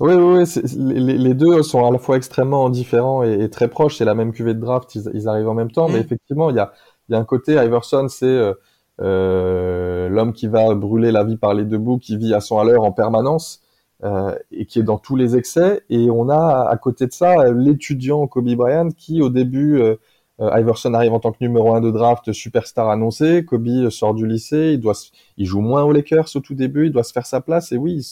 Oui, 0.00 0.14
oui, 0.14 0.44
les, 0.76 1.18
les, 1.18 1.34
deux 1.34 1.62
sont 1.62 1.84
à 1.84 1.90
la 1.90 1.98
fois 1.98 2.16
extrêmement 2.16 2.70
différents 2.70 3.24
et, 3.24 3.50
très 3.50 3.68
proches. 3.68 3.96
C'est 3.96 4.04
la 4.04 4.14
même 4.14 4.32
cuvée 4.32 4.54
de 4.54 4.60
draft, 4.60 4.94
ils, 4.94 5.28
arrivent 5.28 5.48
en 5.48 5.54
même 5.54 5.72
temps. 5.72 5.88
Mais 5.88 5.98
mm. 5.98 6.02
effectivement, 6.02 6.50
il 6.50 6.56
y 6.56 6.60
a, 6.60 6.72
y 7.08 7.14
a 7.14 7.18
un 7.18 7.24
côté, 7.24 7.54
Iverson, 7.54 8.06
c'est 8.08 8.26
euh, 8.26 8.54
euh, 9.00 10.08
l'homme 10.08 10.32
qui 10.32 10.46
va 10.46 10.74
brûler 10.74 11.12
la 11.12 11.24
vie 11.24 11.36
par 11.36 11.54
les 11.54 11.64
deux 11.64 11.78
bouts, 11.78 11.98
qui 11.98 12.16
vit 12.16 12.34
à 12.34 12.40
son 12.40 12.58
à 12.58 12.64
l'heure 12.64 12.84
en 12.84 12.92
permanence 12.92 13.60
euh, 14.04 14.36
et 14.52 14.66
qui 14.66 14.78
est 14.78 14.84
dans 14.84 14.98
tous 14.98 15.16
les 15.16 15.36
excès. 15.36 15.82
Et 15.90 16.10
on 16.10 16.28
a 16.28 16.68
à 16.68 16.76
côté 16.76 17.06
de 17.06 17.12
ça 17.12 17.50
l'étudiant 17.52 18.26
Kobe 18.28 18.54
Bryant 18.54 18.90
qui, 18.90 19.20
au 19.22 19.30
début, 19.30 19.80
euh, 19.80 19.96
Iverson 20.40 20.94
arrive 20.94 21.12
en 21.12 21.20
tant 21.20 21.32
que 21.32 21.38
numéro 21.40 21.74
un 21.74 21.80
de 21.80 21.90
draft, 21.90 22.32
superstar 22.32 22.88
annoncé. 22.88 23.44
Kobe 23.44 23.90
sort 23.90 24.14
du 24.14 24.26
lycée, 24.26 24.72
il 24.74 24.80
doit, 24.80 24.94
il 25.36 25.46
joue 25.46 25.60
moins 25.60 25.82
aux 25.82 25.92
Lakers 25.92 26.28
au 26.36 26.40
tout 26.40 26.54
début, 26.54 26.86
il 26.86 26.92
doit 26.92 27.02
se 27.02 27.12
faire 27.12 27.26
sa 27.26 27.40
place. 27.40 27.72
Et 27.72 27.76
oui, 27.76 27.94
il 27.94 28.02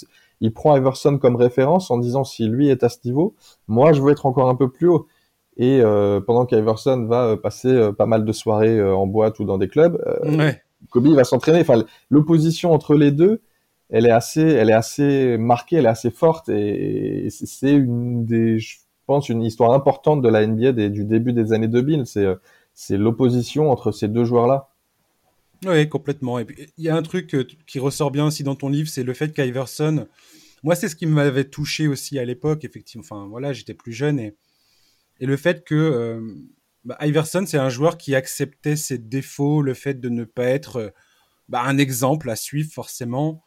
prend 0.52 0.76
Iverson 0.76 1.18
comme 1.18 1.36
référence 1.36 1.90
en 1.90 1.98
disant 1.98 2.24
si 2.24 2.46
lui 2.46 2.68
est 2.68 2.84
à 2.84 2.88
ce 2.88 2.98
niveau, 3.04 3.34
moi 3.68 3.92
je 3.92 4.02
veux 4.02 4.12
être 4.12 4.26
encore 4.26 4.48
un 4.48 4.54
peu 4.54 4.70
plus 4.70 4.88
haut. 4.88 5.06
Et 5.58 5.80
pendant 6.26 6.44
qu'Iverson 6.44 7.06
va 7.08 7.36
passer 7.38 7.90
pas 7.96 8.04
mal 8.04 8.24
de 8.26 8.32
soirées 8.32 8.82
en 8.82 9.06
boîte 9.06 9.38
ou 9.38 9.44
dans 9.44 9.56
des 9.56 9.68
clubs, 9.68 9.98
Kobe 10.90 11.08
va 11.08 11.24
s'entraîner. 11.24 11.60
Enfin, 11.60 11.82
l'opposition 12.10 12.72
entre 12.72 12.94
les 12.94 13.10
deux, 13.10 13.40
elle 13.88 14.04
est 14.04 14.10
assez, 14.10 14.42
elle 14.42 14.68
est 14.68 14.74
assez 14.74 15.38
marquée, 15.38 15.76
elle 15.76 15.86
est 15.86 15.88
assez 15.88 16.10
forte, 16.10 16.50
et, 16.50 17.28
c'est 17.30 17.72
une 17.72 18.26
des, 18.26 18.58
je 18.58 18.76
pense, 19.06 19.30
une 19.30 19.42
histoire 19.42 19.72
importante 19.72 20.20
de 20.20 20.28
la 20.28 20.46
NBA 20.46 20.72
du 20.90 21.04
début 21.06 21.32
des 21.32 21.54
années 21.54 21.68
2000. 21.68 22.04
C'est 22.04 22.26
c'est 22.76 22.98
l'opposition 22.98 23.70
entre 23.70 23.90
ces 23.90 24.06
deux 24.06 24.24
joueurs-là. 24.24 24.68
Oui, 25.64 25.88
complètement. 25.88 26.38
Et 26.38 26.44
puis, 26.44 26.66
il 26.76 26.84
y 26.84 26.88
a 26.88 26.96
un 26.96 27.02
truc 27.02 27.34
euh, 27.34 27.46
qui 27.66 27.78
ressort 27.78 28.10
bien 28.10 28.26
aussi 28.26 28.42
dans 28.42 28.54
ton 28.54 28.68
livre, 28.68 28.88
c'est 28.88 29.02
le 29.02 29.14
fait 29.14 29.32
qu'Iverson, 29.32 30.06
moi, 30.62 30.74
c'est 30.74 30.88
ce 30.88 30.96
qui 30.96 31.06
m'avait 31.06 31.44
touché 31.44 31.88
aussi 31.88 32.18
à 32.18 32.24
l'époque, 32.24 32.64
effectivement. 32.64 33.04
Enfin, 33.04 33.26
voilà, 33.28 33.52
j'étais 33.52 33.74
plus 33.74 33.92
jeune 33.92 34.18
et, 34.18 34.34
et 35.20 35.26
le 35.26 35.36
fait 35.36 35.64
que 35.64 35.74
euh, 35.74 36.34
bah, 36.84 36.98
Iverson, 37.00 37.44
c'est 37.46 37.58
un 37.58 37.70
joueur 37.70 37.96
qui 37.98 38.14
acceptait 38.14 38.76
ses 38.76 38.98
défauts, 38.98 39.62
le 39.62 39.74
fait 39.74 40.00
de 40.00 40.08
ne 40.08 40.24
pas 40.24 40.46
être 40.46 40.76
euh, 40.76 40.90
bah, 41.48 41.62
un 41.62 41.78
exemple 41.78 42.28
à 42.30 42.36
suivre 42.36 42.70
forcément, 42.72 43.42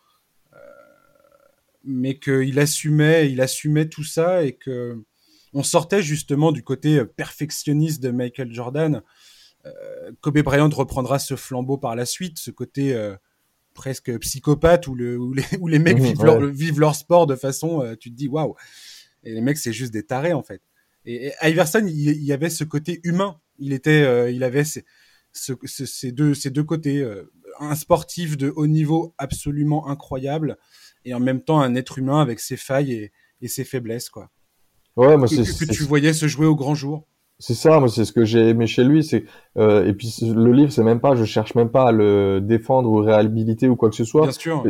mais 1.86 2.20
qu'il 2.20 2.60
assumait, 2.60 3.32
il 3.32 3.40
assumait 3.40 3.88
tout 3.88 4.04
ça 4.04 4.44
et 4.44 4.54
que 4.54 5.02
on 5.54 5.64
sortait 5.64 6.04
justement 6.04 6.52
du 6.52 6.62
côté 6.62 7.04
perfectionniste 7.06 8.04
de 8.04 8.12
Michael 8.12 8.54
Jordan 8.54 9.02
Kobe 10.22 10.40
Bryant 10.40 10.70
reprendra 10.70 11.20
ce 11.20 11.36
flambeau 11.36 11.78
par 11.78 11.96
la 11.96 12.06
suite, 12.06 12.40
ce 12.40 12.52
côté 12.52 12.94
euh, 12.94 13.16
presque 13.74 14.18
psychopathe 14.20 14.88
où, 14.88 14.96
le, 14.96 15.18
où, 15.18 15.34
les, 15.34 15.44
où 15.60 15.68
les, 15.68 15.80
mecs 15.80 16.00
mmh, 16.00 16.50
vivent, 16.50 16.80
leur, 16.80 16.96
sport 16.96 17.28
de 17.28 17.36
façon, 17.36 17.82
euh, 17.82 17.96
tu 17.96 18.10
te 18.10 18.16
dis 18.16 18.28
waouh. 18.28 18.56
Et 19.24 19.34
les 19.34 19.42
mecs, 19.42 19.58
c'est 19.58 19.74
juste 19.74 19.92
des 19.92 20.04
tarés 20.04 20.34
en 20.34 20.44
fait. 20.44 20.62
Et, 21.06 21.32
Iverson, 21.42 21.86
il, 21.86 22.24
y 22.24 22.34
avait 22.34 22.50
ce 22.50 22.64
côté 22.64 23.00
humain. 23.04 23.40
Il 23.58 23.74
était, 23.74 24.34
il 24.34 24.44
avait 24.44 24.64
ces, 24.64 24.86
ces, 25.34 26.12
deux, 26.12 26.34
ces 26.34 26.50
deux 26.50 26.64
côtés. 26.64 27.06
un 27.60 27.76
sportif 27.76 28.38
de 28.38 28.54
haut 28.56 28.68
niveau 28.68 29.14
absolument 29.18 29.88
incroyable 29.88 30.58
et 31.04 31.14
en 31.14 31.20
même 31.20 31.42
temps 31.42 31.60
un 31.60 31.76
être 31.76 31.98
humain 31.98 32.22
avec 32.22 32.40
ses 32.40 32.58
failles 32.58 32.94
et, 32.94 33.12
et 33.42 33.48
ses 33.48 33.64
faiblesses, 33.64 34.10
quoi. 34.10 34.30
Ouais, 34.96 35.16
moi, 35.18 35.28
que, 35.28 35.66
que 35.66 35.72
tu 35.72 35.84
voyais 35.84 36.14
se 36.14 36.28
jouer 36.28 36.46
au 36.46 36.56
grand 36.56 36.76
jour. 36.76 37.08
C'est 37.42 37.54
ça, 37.54 37.80
moi 37.80 37.88
c'est 37.88 38.04
ce 38.04 38.12
que 38.12 38.26
j'ai 38.26 38.50
aimé 38.50 38.68
chez 38.68 38.84
lui. 38.84 39.02
C'est 39.02 39.24
euh, 39.58 39.86
et 39.86 39.94
puis 39.94 40.14
le 40.22 40.52
livre, 40.52 40.74
c'est 40.74 40.84
même 40.84 41.00
pas, 41.00 41.16
je 41.16 41.24
cherche 41.24 41.56
même 41.56 41.70
pas 41.70 41.88
à 41.88 41.92
le 41.94 42.42
défendre 42.42 42.90
ou 42.90 42.98
réhabiliter 42.98 43.70
ou 43.70 43.78
quoi 43.78 43.90
que 43.90 43.96
ce 43.96 44.04
soit. 44.04 44.24
Bien 44.24 44.32
sûr. 44.32 44.64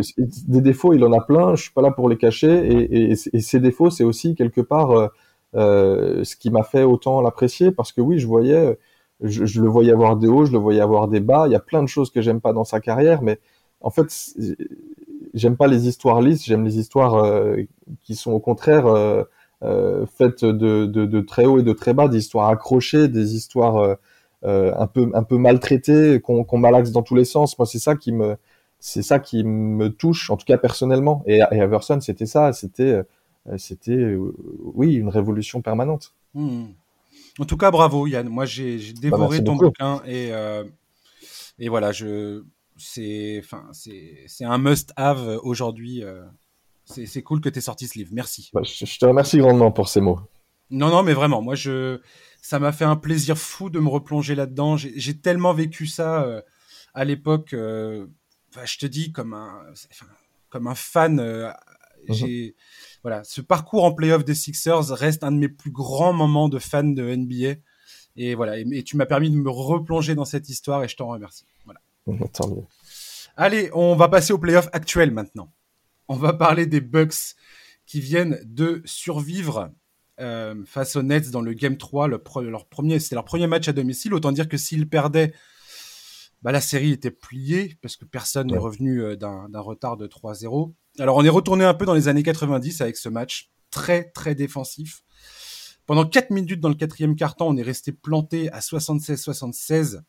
Des 0.47 0.61
défauts, 0.61 0.93
il 0.93 1.03
en 1.03 1.11
a 1.11 1.21
plein. 1.21 1.55
Je 1.55 1.63
suis 1.63 1.73
pas 1.73 1.81
là 1.81 1.89
pour 1.89 2.09
les 2.09 2.17
cacher. 2.17 2.67
Et, 2.67 3.11
et, 3.11 3.11
et 3.11 3.39
ces 3.41 3.59
défauts, 3.59 3.89
c'est 3.89 4.03
aussi 4.03 4.35
quelque 4.35 4.61
part 4.61 4.91
euh, 4.91 5.07
euh 5.55 6.23
ce 6.23 6.35
qui 6.35 6.51
m'a 6.51 6.61
fait 6.61 6.83
autant 6.83 7.21
l'apprécier 7.21 7.71
parce 7.71 7.91
que 7.91 8.01
oui, 8.01 8.19
je 8.19 8.27
voyais, 8.27 8.77
je, 9.21 9.45
je, 9.45 9.61
le 9.61 9.67
voyais 9.67 9.91
avoir 9.91 10.15
des 10.15 10.27
hauts, 10.27 10.45
je 10.45 10.51
le 10.51 10.59
voyais 10.59 10.81
avoir 10.81 11.07
des 11.07 11.21
bas. 11.21 11.47
Il 11.47 11.53
y 11.53 11.55
a 11.55 11.59
plein 11.59 11.81
de 11.81 11.87
choses 11.87 12.11
que 12.11 12.21
j'aime 12.21 12.39
pas 12.39 12.53
dans 12.53 12.65
sa 12.65 12.79
carrière, 12.79 13.23
mais 13.23 13.39
en 13.81 13.89
fait, 13.89 14.13
j'aime 15.33 15.57
pas 15.57 15.67
les 15.67 15.87
histoires 15.87 16.21
lisses. 16.21 16.45
J'aime 16.45 16.65
les 16.65 16.77
histoires 16.77 17.15
euh, 17.15 17.55
qui 18.03 18.13
sont 18.13 18.31
au 18.31 18.39
contraire 18.39 18.85
euh, 19.63 19.67
euh, 19.67 20.05
faites 20.05 20.45
de, 20.45 20.85
de, 20.85 21.05
de, 21.05 21.21
très 21.21 21.45
haut 21.45 21.59
et 21.59 21.63
de 21.63 21.73
très 21.73 21.93
bas, 21.93 22.07
des 22.07 22.17
histoires 22.17 22.49
accrochées, 22.49 23.07
des 23.07 23.35
histoires 23.35 23.77
euh, 23.77 23.95
euh, 24.45 24.73
un 24.77 24.87
peu 24.87 25.09
un 25.13 25.23
peu 25.23 25.37
maltraitées, 25.37 26.21
qu'on 26.21 26.43
qu'on 26.43 26.57
malaxe 26.57 26.91
dans 26.91 27.03
tous 27.03 27.15
les 27.15 27.25
sens. 27.25 27.57
Moi, 27.57 27.65
c'est 27.65 27.79
ça 27.79 27.95
qui 27.95 28.11
me 28.11 28.37
c'est 28.79 29.01
ça 29.01 29.19
qui 29.19 29.43
me 29.43 29.89
touche, 29.89 30.29
en 30.29 30.37
tout 30.37 30.45
cas 30.45 30.57
personnellement. 30.57 31.23
Et, 31.27 31.39
et 31.51 31.57
Everson, 31.57 31.99
c'était 32.01 32.25
ça, 32.25 32.53
c'était 32.53 33.01
c'était 33.57 34.15
oui 34.63 34.95
une 34.95 35.09
révolution 35.09 35.61
permanente. 35.61 36.13
Hmm. 36.33 36.67
En 37.39 37.45
tout 37.45 37.57
cas, 37.57 37.71
bravo 37.71 38.07
Yann. 38.07 38.29
Moi, 38.29 38.45
j'ai 38.45 38.77
bah, 38.77 38.99
dévoré 39.01 39.43
ton 39.43 39.55
bouquin 39.55 40.01
et 40.07 40.31
et 41.61 41.67
voilà, 41.67 41.91
je 41.91 42.43
c'est 42.77 43.41
enfin 43.43 43.63
c'est 43.73 44.23
c'est 44.27 44.45
un 44.45 44.57
must 44.57 44.93
have 44.95 45.39
aujourd'hui. 45.43 46.03
C'est 46.89 47.21
cool 47.21 47.39
que 47.39 47.49
tu 47.49 47.59
aies 47.59 47.61
sorti 47.61 47.87
ce 47.87 47.97
livre. 47.97 48.09
Merci. 48.13 48.49
Bah, 48.53 48.61
je, 48.63 48.97
te 48.97 49.05
remercie 49.05 49.37
grandement 49.37 49.71
pour 49.71 49.87
ces 49.87 50.01
mots. 50.01 50.19
Non, 50.71 50.89
non, 50.89 51.03
mais 51.03 51.13
vraiment, 51.13 51.41
moi, 51.41 51.55
je, 51.55 51.99
ça 52.41 52.59
m'a 52.59 52.71
fait 52.71 52.85
un 52.85 52.95
plaisir 52.95 53.37
fou 53.37 53.69
de 53.69 53.79
me 53.79 53.89
replonger 53.89 54.35
là-dedans. 54.35 54.75
J'ai 54.77 55.19
tellement 55.19 55.53
vécu 55.53 55.85
ça 55.85 56.23
euh, 56.23 56.41
à 56.93 57.05
l'époque. 57.05 57.53
Euh, 57.53 58.07
je 58.65 58.77
te 58.77 58.85
dis, 58.85 59.11
comme 59.11 59.33
un, 59.33 59.65
comme 60.49 60.67
un 60.67 60.75
fan. 60.75 61.19
Euh, 61.19 61.49
mhm. 62.07 62.15
J'ai, 62.15 62.55
voilà, 63.03 63.23
ce 63.23 63.41
parcours 63.41 63.83
en 63.83 63.93
playoff 63.93 64.25
des 64.25 64.35
Sixers 64.35 64.89
reste 64.89 65.23
un 65.23 65.31
de 65.31 65.37
mes 65.37 65.49
plus 65.49 65.71
grands 65.71 66.13
moments 66.13 66.49
de 66.49 66.59
fan 66.59 66.95
de 66.95 67.15
NBA. 67.15 67.61
Et 68.15 68.33
voilà, 68.33 68.57
et, 68.57 68.83
tu 68.83 68.97
m'as 68.97 69.05
permis 69.05 69.29
de 69.29 69.35
me 69.35 69.49
replonger 69.49 70.15
dans 70.15 70.25
cette 70.25 70.49
histoire 70.49 70.83
et 70.83 70.87
je 70.87 70.97
t'en 70.97 71.07
remercie. 71.07 71.45
Voilà. 71.65 71.79
Allez, 73.37 73.69
on 73.73 73.95
va 73.95 74.09
passer 74.09 74.33
au 74.33 74.39
playoff 74.39 74.67
actuel 74.73 75.11
maintenant 75.11 75.51
on 76.09 76.15
va 76.15 76.33
parler 76.33 76.65
des 76.65 76.81
Bucks 76.81 77.35
qui 77.85 78.01
viennent 78.01 78.39
de 78.43 78.81
survivre 78.83 79.71
euh, 80.19 80.55
face 80.65 80.95
aux 80.95 81.03
Nets 81.03 81.29
dans 81.31 81.41
le 81.41 81.53
Game 81.53 81.77
3. 81.77 82.07
leur 82.07 82.67
premier, 82.67 82.99
c'était 82.99 83.15
leur 83.15 83.25
premier 83.25 83.47
match 83.47 83.67
à 83.67 83.73
domicile. 83.73 84.13
Autant 84.13 84.31
dire 84.31 84.49
que 84.49 84.57
s'ils 84.57 84.89
perdaient, 84.89 85.33
bah, 86.41 86.51
la 86.51 86.61
série 86.61 86.91
était 86.91 87.11
pliée 87.11 87.77
parce 87.81 87.95
que 87.95 88.05
personne 88.05 88.47
n'est 88.47 88.57
revenu 88.57 89.01
euh, 89.03 89.15
d'un 89.15 89.59
retard 89.59 89.97
de 89.97 90.07
3-0. 90.07 90.73
Alors 90.97 91.17
on 91.17 91.23
est 91.23 91.29
retourné 91.29 91.63
un 91.63 91.73
peu 91.73 91.85
dans 91.85 91.93
les 91.93 92.07
années 92.07 92.23
90 92.23 92.81
avec 92.81 92.97
ce 92.97 93.07
match 93.07 93.51
très 93.71 94.09
très 94.09 94.35
défensif. 94.35 95.03
Pendant 95.85 96.05
4 96.05 96.31
minutes 96.31 96.59
dans 96.59 96.69
le 96.69 96.75
quatrième 96.75 97.15
quart-temps, 97.15 97.47
on 97.47 97.57
est 97.57 97.63
resté 97.63 97.91
planté 97.91 98.51
à 98.51 98.59
76-76 98.59 100.01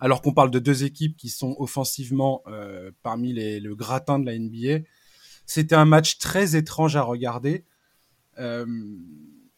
alors 0.00 0.22
qu'on 0.22 0.32
parle 0.32 0.50
de 0.50 0.58
deux 0.58 0.84
équipes 0.84 1.16
qui 1.16 1.28
sont 1.28 1.54
offensivement 1.58 2.42
euh, 2.46 2.90
parmi 3.02 3.32
les, 3.32 3.60
le 3.60 3.74
gratin 3.74 4.18
de 4.18 4.26
la 4.26 4.38
NBA. 4.38 4.84
C'était 5.46 5.74
un 5.74 5.84
match 5.84 6.18
très 6.18 6.56
étrange 6.56 6.96
à 6.96 7.02
regarder. 7.02 7.64
Euh, 8.38 8.66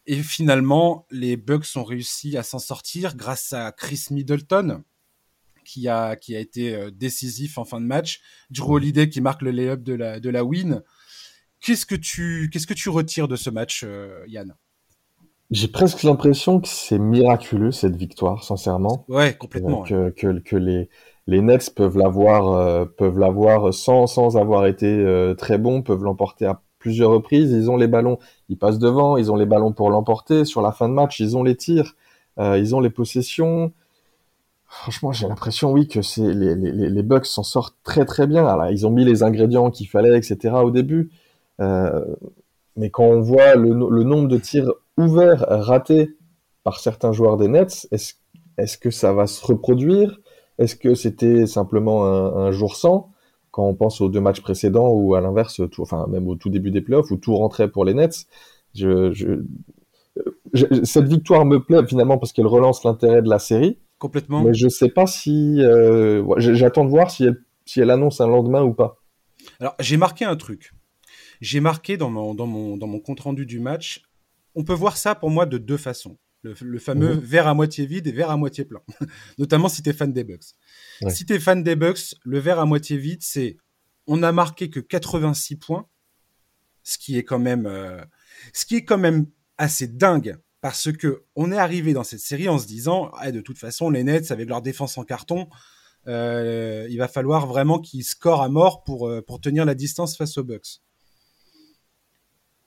et 0.05 0.21
finalement, 0.21 1.07
les 1.11 1.37
Bucks 1.37 1.67
ont 1.75 1.85
réussi 1.85 2.37
à 2.37 2.43
s'en 2.43 2.59
sortir 2.59 3.15
grâce 3.15 3.53
à 3.53 3.71
Chris 3.71 4.07
Middleton, 4.11 4.83
qui 5.63 5.87
a, 5.87 6.17
qui 6.17 6.35
a 6.35 6.39
été 6.39 6.75
euh, 6.75 6.91
décisif 6.91 7.57
en 7.57 7.63
fin 7.63 7.79
de 7.79 7.85
match. 7.85 8.21
Drew 8.49 8.73
Holiday 8.73 9.09
qui 9.09 9.21
marque 9.21 9.41
le 9.43 9.51
lay-up 9.51 9.81
de 9.81 9.93
la, 9.93 10.19
de 10.19 10.29
la 10.29 10.43
win. 10.43 10.83
Qu'est-ce 11.61 11.85
que 11.85 11.95
tu, 11.95 12.49
qu'est-ce 12.51 12.67
que 12.67 12.73
tu 12.73 12.89
retires 12.89 13.29
de 13.29 13.37
ce 13.37 13.49
match, 13.49 13.85
Yann? 14.27 14.53
J'ai 15.51 15.67
presque 15.67 16.03
l'impression 16.03 16.59
que 16.59 16.67
c'est 16.67 16.97
miraculeux 16.97 17.71
cette 17.71 17.95
victoire, 17.95 18.43
sincèrement. 18.43 19.05
Ouais, 19.07 19.35
complètement. 19.35 19.83
Que, 19.83 20.09
que, 20.09 20.39
que, 20.39 20.55
les, 20.55 20.89
les 21.27 21.41
Nets 21.41 21.73
peuvent 21.75 21.97
l'avoir, 21.97 22.53
euh, 22.53 22.85
peuvent 22.85 23.19
l'avoir 23.19 23.73
sans, 23.73 24.07
sans 24.07 24.37
avoir 24.37 24.65
été 24.65 24.87
euh, 24.87 25.35
très 25.35 25.57
bons, 25.57 25.81
peuvent 25.81 26.03
l'emporter 26.03 26.45
à 26.45 26.61
plusieurs 26.79 27.11
reprises. 27.11 27.51
Ils 27.51 27.69
ont 27.69 27.77
les 27.77 27.87
ballons, 27.87 28.17
ils 28.49 28.57
passent 28.57 28.79
devant, 28.79 29.15
ils 29.17 29.31
ont 29.31 29.35
les 29.35 29.45
ballons 29.45 29.73
pour 29.73 29.89
l'emporter. 29.89 30.45
Sur 30.45 30.61
la 30.61 30.71
fin 30.71 30.89
de 30.89 30.93
match, 30.93 31.19
ils 31.19 31.37
ont 31.37 31.43
les 31.43 31.55
tirs, 31.55 31.95
euh, 32.39 32.57
ils 32.57 32.75
ont 32.75 32.79
les 32.79 32.89
possessions. 32.89 33.71
Franchement, 34.65 35.11
j'ai 35.11 35.27
l'impression, 35.27 35.71
oui, 35.71 35.87
que 35.87 36.01
c'est 36.01 36.33
les, 36.33 36.55
les, 36.55 36.89
les 36.89 37.03
Bucks 37.03 37.27
s'en 37.27 37.43
sortent 37.43 37.77
très 37.83 38.05
très 38.05 38.25
bien. 38.25 38.47
Alors, 38.47 38.71
ils 38.71 38.87
ont 38.87 38.89
mis 38.89 39.05
les 39.05 39.21
ingrédients 39.21 39.69
qu'il 39.69 39.87
fallait, 39.87 40.17
etc. 40.17 40.55
au 40.63 40.71
début. 40.71 41.11
mais 41.59 42.89
quand 42.89 43.03
on 43.03 43.21
voit 43.21 43.53
le, 43.53 43.69
le 43.69 44.03
nombre 44.03 44.27
de 44.27 44.37
tirs 44.37 44.71
ouvert, 44.97 45.45
raté 45.47 46.15
par 46.63 46.79
certains 46.79 47.11
joueurs 47.11 47.37
des 47.37 47.47
Nets, 47.47 47.87
est-ce 47.91 48.13
est 48.57 48.79
que 48.79 48.91
ça 48.91 49.13
va 49.13 49.27
se 49.27 49.45
reproduire? 49.45 50.19
Est-ce 50.59 50.75
que 50.75 50.93
c'était 50.93 51.45
simplement 51.47 52.05
un, 52.05 52.51
jour 52.51 52.75
sans? 52.75 53.11
Quand 53.51 53.65
on 53.67 53.75
pense 53.75 54.01
aux 54.01 54.09
deux 54.09 54.21
matchs 54.21 54.41
précédents 54.41 54.89
ou 54.89 55.15
à 55.15 55.21
l'inverse, 55.21 55.61
enfin 55.79 56.07
même 56.07 56.27
au 56.27 56.35
tout 56.35 56.49
début 56.49 56.71
des 56.71 56.81
playoffs 56.81 57.11
où 57.11 57.17
tout 57.17 57.35
rentrait 57.35 57.69
pour 57.69 57.85
les 57.85 57.93
Nets 57.93 58.27
je, 58.73 59.41
Cette 60.83 61.07
victoire 61.07 61.45
me 61.45 61.57
plaît 61.57 61.85
finalement 61.85 62.17
parce 62.17 62.33
qu'elle 62.33 62.47
relance 62.47 62.83
l'intérêt 62.83 63.21
de 63.21 63.29
la 63.29 63.39
série. 63.39 63.79
Complètement. 63.99 64.43
Mais 64.43 64.53
je 64.53 64.67
sais 64.67 64.89
pas 64.89 65.07
si... 65.07 65.61
Euh, 65.61 66.23
j'attends 66.37 66.85
de 66.85 66.89
voir 66.89 67.09
si 67.09 67.25
elle, 67.25 67.41
si 67.65 67.79
elle 67.79 67.89
annonce 67.89 68.21
un 68.21 68.27
lendemain 68.27 68.63
ou 68.63 68.73
pas. 68.73 68.97
Alors 69.59 69.75
j'ai 69.79 69.97
marqué 69.97 70.25
un 70.25 70.35
truc. 70.35 70.73
J'ai 71.41 71.59
marqué 71.59 71.97
dans 71.97 72.09
mon, 72.09 72.33
dans 72.33 72.47
mon, 72.47 72.77
dans 72.77 72.87
mon 72.87 72.99
compte 72.99 73.19
rendu 73.21 73.45
du 73.45 73.59
match 73.59 74.03
on 74.55 74.63
peut 74.63 74.73
voir 74.73 74.97
ça 74.97 75.15
pour 75.15 75.29
moi 75.29 75.45
de 75.45 75.57
deux 75.57 75.77
façons. 75.77 76.17
Le, 76.43 76.77
fameux 76.77 77.13
mhm. 77.13 77.19
verre 77.21 77.47
à 77.47 77.53
moitié 77.53 77.85
vide 77.85 78.05
et 78.07 78.11
verre 78.11 78.29
à 78.29 78.35
moitié 78.35 78.65
plein. 78.65 78.81
Notamment 79.37 79.69
si 79.69 79.81
tu 79.81 79.89
es 79.89 79.93
fan 79.93 80.11
des 80.11 80.25
Bucks. 80.25 80.43
Si 81.07 81.25
tu 81.25 81.33
es 81.33 81.39
fan 81.39 81.63
des 81.63 81.77
Bucks, 81.77 82.15
le 82.25 82.39
verre 82.39 82.59
à 82.59 82.65
moitié 82.65 82.97
vide, 82.97 83.21
c'est 83.23 83.55
on 84.07 84.23
a 84.23 84.31
marqué 84.33 84.69
que 84.69 84.81
86 84.81 85.55
points, 85.55 85.87
ce 86.83 86.97
qui 86.97 87.17
est 87.17 87.23
quand 87.23 87.39
même, 87.39 87.65
euh, 87.65 88.03
ce 88.51 88.65
qui 88.65 88.75
est 88.75 88.83
quand 88.83 88.97
même 88.97 89.27
assez 89.57 89.87
dingue 89.87 90.37
parce 90.59 90.91
que 90.91 91.23
on 91.35 91.51
est 91.51 91.57
arrivé 91.57 91.93
dans 91.93 92.03
cette 92.03 92.19
série 92.19 92.49
en 92.49 92.57
se 92.59 92.67
disant, 92.67 93.11
ah, 93.17 93.31
de 93.31 93.39
toute 93.39 93.57
façon, 93.57 93.89
les 93.89 94.03
Nets 94.03 94.31
avec 94.31 94.49
leur 94.49 94.61
défense 94.61 94.97
en 94.97 95.03
carton, 95.03 95.47
euh, 96.07 96.87
il 96.89 96.97
va 96.97 97.07
falloir 97.07 97.47
vraiment 97.47 97.79
qu'ils 97.79 98.03
scorent 98.03 98.41
à 98.41 98.49
mort 98.49 98.83
pour, 98.83 99.07
euh, 99.07 99.21
pour 99.21 99.39
tenir 99.39 99.63
la 99.63 99.75
distance 99.75 100.17
face 100.17 100.37
aux 100.37 100.43
Bucks 100.43 100.81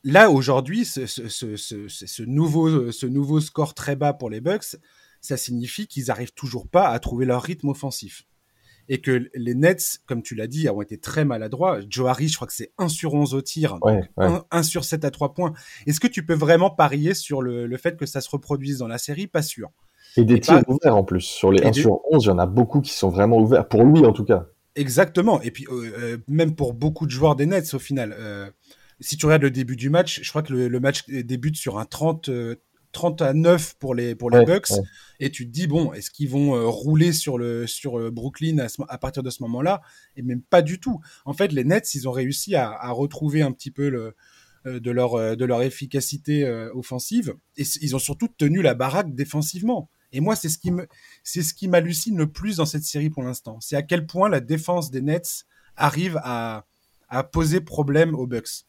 là, 0.06 0.30
aujourd'hui, 0.30 0.84
ce, 0.84 1.06
ce, 1.06 1.28
ce, 1.28 1.56
ce, 1.56 2.22
nouveau, 2.22 2.92
ce 2.92 3.06
nouveau 3.06 3.40
score 3.40 3.74
très 3.74 3.96
bas 3.96 4.12
pour 4.12 4.30
les 4.30 4.40
Bucks, 4.40 4.76
ça 5.20 5.36
signifie 5.36 5.86
qu'ils 5.86 6.10
arrivent 6.10 6.32
toujours 6.32 6.68
pas 6.68 6.88
à 6.88 6.98
trouver 6.98 7.26
leur 7.26 7.42
rythme 7.42 7.68
offensif. 7.68 8.24
Et 8.88 9.00
que 9.00 9.28
les 9.34 9.54
Nets, 9.56 9.98
comme 10.06 10.22
tu 10.22 10.36
l'as 10.36 10.46
dit, 10.46 10.68
ont 10.68 10.80
été 10.80 10.96
très 10.96 11.24
maladroits. 11.24 11.80
Joe 11.90 12.08
Harris, 12.08 12.28
je 12.28 12.36
crois 12.36 12.46
que 12.46 12.54
c'est 12.54 12.70
1 12.78 12.88
sur 12.88 13.14
11 13.14 13.34
au 13.34 13.42
tir, 13.42 13.80
1, 14.16 14.62
sur 14.62 14.84
7 14.84 15.04
à 15.04 15.10
3 15.10 15.34
points. 15.34 15.52
Est-ce 15.88 15.98
que 15.98 16.06
tu 16.06 16.24
peux 16.24 16.34
vraiment 16.34 16.70
parier 16.70 17.12
sur 17.12 17.42
le, 17.42 17.66
le, 17.66 17.76
fait 17.76 17.96
que 17.96 18.06
ça 18.06 18.20
se 18.20 18.30
reproduise 18.30 18.78
dans 18.78 18.86
la 18.86 18.98
série? 18.98 19.26
Pas 19.26 19.42
sûr. 19.42 19.70
Et 20.16 20.24
des 20.24 20.38
tirs 20.38 20.62
ouverts 20.68 20.96
en 20.96 21.02
plus. 21.02 21.22
Sur 21.22 21.50
les 21.50 21.64
1 21.64 21.72
sur 21.72 22.00
11, 22.12 22.24
il 22.24 22.28
y 22.28 22.30
en 22.30 22.38
a 22.38 22.46
beaucoup 22.46 22.80
qui 22.80 22.92
sont 22.92 23.08
vraiment 23.08 23.38
ouverts, 23.38 23.66
pour 23.66 23.82
lui 23.82 24.06
en 24.06 24.12
tout 24.12 24.24
cas. 24.24 24.46
Exactement. 24.76 25.40
Et 25.42 25.50
puis, 25.50 25.66
euh, 25.70 25.90
euh, 25.98 26.18
même 26.28 26.54
pour 26.54 26.74
beaucoup 26.74 27.06
de 27.06 27.10
joueurs 27.10 27.34
des 27.34 27.46
Nets, 27.46 27.74
au 27.74 27.78
final, 27.78 28.14
euh, 28.16 28.48
si 29.00 29.16
tu 29.16 29.26
regardes 29.26 29.42
le 29.42 29.50
début 29.50 29.76
du 29.76 29.90
match, 29.90 30.20
je 30.22 30.28
crois 30.30 30.42
que 30.42 30.52
le, 30.52 30.80
match 30.80 31.06
débute 31.08 31.56
sur 31.56 31.78
un 31.78 31.84
30, 31.84 32.30
30 32.92 33.22
à 33.22 33.34
9 33.34 33.74
pour 33.78 33.94
les, 33.94 34.14
pour 34.14 34.30
les 34.30 34.44
Bucks. 34.44 34.72
Et 35.20 35.30
tu 35.30 35.46
te 35.46 35.50
dis, 35.52 35.66
bon, 35.66 35.92
est-ce 35.92 36.10
qu'ils 36.10 36.30
vont 36.30 36.70
rouler 36.70 37.12
sur, 37.12 37.38
le, 37.38 37.66
sur 37.66 38.10
Brooklyn 38.10 38.58
à, 38.58 38.66
à 38.88 38.98
partir 38.98 39.22
de 39.22 39.30
ce 39.30 39.42
moment-là? 39.42 39.82
Et 40.16 40.22
même 40.22 40.42
pas 40.42 40.62
du 40.62 40.80
tout. 40.80 41.00
En 41.24 41.32
fait, 41.32 41.52
les 41.52 41.64
Nets, 41.64 41.94
ils 41.94 42.08
ont 42.08 42.12
réussi 42.12 42.54
à, 42.54 42.70
à 42.70 42.90
retrouver 42.90 43.42
un 43.42 43.52
petit 43.52 43.70
peu 43.70 43.88
le, 43.88 44.14
de, 44.64 44.90
leur, 44.90 45.36
de 45.36 45.44
leur 45.44 45.62
efficacité 45.62 46.48
offensive. 46.74 47.34
Et 47.56 47.64
ils 47.82 47.94
ont 47.94 48.00
surtout 48.00 48.28
tenu 48.28 48.62
la 48.62 48.74
baraque 48.74 49.14
défensivement. 49.14 49.90
Et 50.12 50.20
moi, 50.20 50.36
c'est 50.36 50.48
ce 50.48 50.58
qui 50.58 50.70
me, 50.70 50.86
c'est 51.24 51.42
ce 51.42 51.52
qui 51.52 51.68
m'hallucine 51.68 52.16
le 52.16 52.26
plus 52.26 52.56
dans 52.56 52.66
cette 52.66 52.84
série 52.84 53.10
pour 53.10 53.22
l'instant. 53.22 53.58
C'est 53.60 53.76
à 53.76 53.82
quel 53.82 54.06
point 54.06 54.28
la 54.28 54.40
défense 54.40 54.90
des 54.90 55.02
Nets 55.02 55.44
arrive 55.76 56.18
à, 56.22 56.66
à 57.08 57.22
poser 57.22 57.60
problème 57.60 58.14
aux 58.14 58.26
Bucks. 58.26 58.64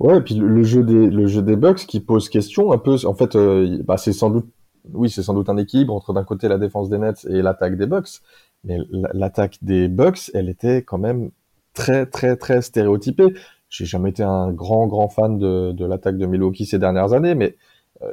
Ouais, 0.00 0.18
et 0.18 0.20
puis 0.20 0.34
le, 0.36 0.62
jeu 0.62 0.84
des, 0.84 1.10
le 1.10 1.26
jeu 1.26 1.42
des 1.42 1.56
Bucks 1.56 1.86
qui 1.86 2.00
pose 2.00 2.28
question 2.28 2.72
un 2.72 2.78
peu. 2.78 2.96
En 3.04 3.14
fait, 3.14 3.34
euh, 3.34 3.82
bah, 3.84 3.96
c'est 3.96 4.12
sans 4.12 4.30
doute, 4.30 4.46
oui, 4.92 5.10
c'est 5.10 5.22
sans 5.22 5.34
doute 5.34 5.48
un 5.48 5.56
équilibre 5.56 5.94
entre 5.94 6.12
d'un 6.12 6.24
côté 6.24 6.48
la 6.48 6.58
défense 6.58 6.88
des 6.88 6.98
Nets 6.98 7.26
et 7.28 7.42
l'attaque 7.42 7.76
des 7.76 7.86
Bucks. 7.86 8.20
Mais 8.64 8.78
l'attaque 9.12 9.58
des 9.62 9.88
Bucks, 9.88 10.30
elle 10.34 10.48
était 10.48 10.82
quand 10.82 10.98
même 10.98 11.30
très, 11.74 12.06
très, 12.06 12.36
très 12.36 12.62
stéréotypée. 12.62 13.34
J'ai 13.68 13.84
jamais 13.84 14.10
été 14.10 14.22
un 14.22 14.52
grand, 14.52 14.86
grand 14.86 15.08
fan 15.08 15.38
de, 15.38 15.72
de 15.72 15.84
l'attaque 15.84 16.16
de 16.16 16.26
Milwaukee 16.26 16.64
ces 16.64 16.78
dernières 16.78 17.12
années, 17.12 17.34
mais 17.34 17.56
euh, 18.02 18.12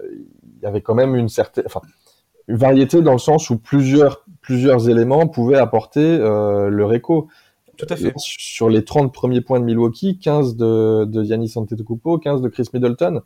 il 0.58 0.64
y 0.64 0.66
avait 0.66 0.82
quand 0.82 0.96
même 0.96 1.16
une 1.16 1.30
certaine, 1.30 1.64
enfin, 1.68 1.82
une 2.48 2.58
variété 2.58 3.02
dans 3.02 3.14
le 3.14 3.20
sens 3.20 3.50
où 3.50 3.58
plusieurs, 3.58 4.26
plusieurs 4.42 4.90
éléments 4.90 5.28
pouvaient 5.28 5.58
apporter 5.58 6.18
euh, 6.20 6.70
leur 6.70 6.94
écho. 6.94 7.28
Tout 7.78 7.88
à 7.90 7.96
fait. 7.96 8.14
Sur 8.18 8.70
les 8.70 8.84
30 8.84 9.14
premiers 9.14 9.42
points 9.42 9.60
de 9.60 9.66
Milwaukee, 9.66 10.18
15 10.20 10.56
de, 10.56 11.06
de 11.06 11.24
Giannis 11.24 11.54
Antetokounmpo, 11.56 12.18
15 12.20 12.42
de 12.42 12.50
Chris 12.50 12.68
Middleton. 12.74 13.22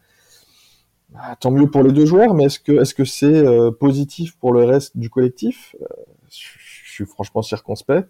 Bah, 1.09 1.35
tant 1.39 1.51
mieux 1.51 1.69
pour 1.69 1.83
les 1.83 1.91
deux 1.91 2.05
joueurs, 2.05 2.33
mais 2.33 2.45
est-ce 2.45 2.59
que 2.59 2.71
est-ce 2.73 2.93
que 2.93 3.05
c'est 3.05 3.25
euh, 3.25 3.71
positif 3.71 4.37
pour 4.37 4.53
le 4.53 4.63
reste 4.63 4.97
du 4.97 5.09
collectif? 5.09 5.75
Euh, 5.81 5.85
Je 6.29 6.93
suis 6.93 7.05
franchement 7.05 7.41
circonspect. 7.41 8.07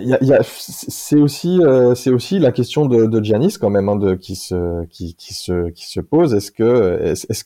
Y 0.00 0.12
a, 0.12 0.22
y 0.22 0.34
a, 0.34 0.40
c'est 0.42 1.16
aussi 1.16 1.62
euh, 1.62 1.94
c'est 1.94 2.10
aussi 2.10 2.38
la 2.38 2.52
question 2.52 2.84
de, 2.84 3.06
de 3.06 3.24
Giannis 3.24 3.56
quand 3.58 3.70
même 3.70 3.88
hein, 3.88 3.96
de, 3.96 4.14
qui 4.14 4.36
se 4.36 4.84
qui, 4.86 5.14
qui 5.14 5.32
se 5.34 5.70
qui 5.70 5.86
se 5.86 6.00
pose. 6.00 6.34
Est-ce 6.34 6.52
que 6.52 7.00
est-ce 7.02 7.44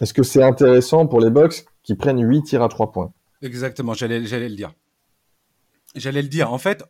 est-ce 0.00 0.14
que 0.14 0.22
c'est 0.22 0.42
intéressant 0.42 1.06
pour 1.06 1.20
les 1.20 1.30
Bucks 1.30 1.64
qui 1.82 1.94
prennent 1.94 2.20
8 2.22 2.42
tirs 2.42 2.62
à 2.62 2.68
3 2.68 2.92
points? 2.92 3.12
Exactement, 3.42 3.94
j'allais, 3.94 4.24
j'allais 4.26 4.48
le 4.48 4.56
dire. 4.56 4.72
J'allais 5.96 6.22
le 6.22 6.28
dire. 6.28 6.52
En 6.52 6.58
fait, 6.58 6.84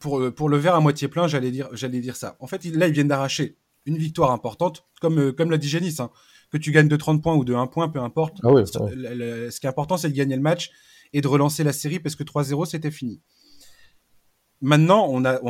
pour, 0.00 0.32
pour 0.34 0.48
le 0.48 0.56
verre 0.56 0.74
à 0.74 0.80
moitié 0.80 1.08
plein, 1.08 1.26
j'allais 1.26 1.50
dire, 1.50 1.68
j'allais 1.72 2.00
dire 2.00 2.16
ça. 2.16 2.36
En 2.40 2.46
fait, 2.46 2.64
là, 2.64 2.88
ils 2.88 2.92
viennent 2.92 3.08
d'arracher 3.08 3.56
une 3.86 3.96
victoire 3.96 4.30
importante, 4.30 4.86
comme, 5.00 5.18
euh, 5.18 5.32
comme 5.32 5.50
l'a 5.50 5.58
dit 5.58 5.68
Génis, 5.68 5.96
hein. 5.98 6.10
que 6.50 6.58
tu 6.58 6.70
gagnes 6.70 6.88
de 6.88 6.96
30 6.96 7.22
points 7.22 7.34
ou 7.34 7.44
de 7.44 7.54
1 7.54 7.66
point, 7.66 7.88
peu 7.88 8.00
importe. 8.00 8.38
Ah 8.42 8.52
oui, 8.52 8.62
ce 8.66 9.60
qui 9.60 9.66
est 9.66 9.70
important, 9.70 9.96
c'est 9.96 10.08
de 10.08 10.14
gagner 10.14 10.36
le 10.36 10.42
match 10.42 10.70
et 11.12 11.20
de 11.20 11.28
relancer 11.28 11.64
la 11.64 11.72
série 11.72 11.98
parce 11.98 12.14
que 12.14 12.24
3-0, 12.24 12.66
c'était 12.66 12.90
fini. 12.90 13.20
Maintenant, 14.60 15.06
on 15.10 15.24
a, 15.24 15.40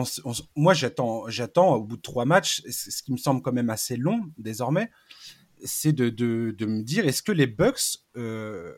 moi, 0.56 0.72
j'attends, 0.72 1.28
j'attends 1.28 1.74
au 1.74 1.82
bout 1.82 1.96
de 1.96 2.02
trois 2.02 2.24
matchs, 2.24 2.62
ce 2.70 3.02
qui 3.02 3.12
me 3.12 3.18
semble 3.18 3.42
quand 3.42 3.52
même 3.52 3.68
assez 3.68 3.96
long 3.96 4.22
désormais, 4.38 4.90
c'est 5.62 5.92
de, 5.92 6.08
de, 6.08 6.66
me 6.66 6.82
dire 6.82 7.06
est-ce 7.06 7.22
que 7.22 7.30
les 7.30 7.46
Bucks 7.46 7.98
euh, 8.16 8.72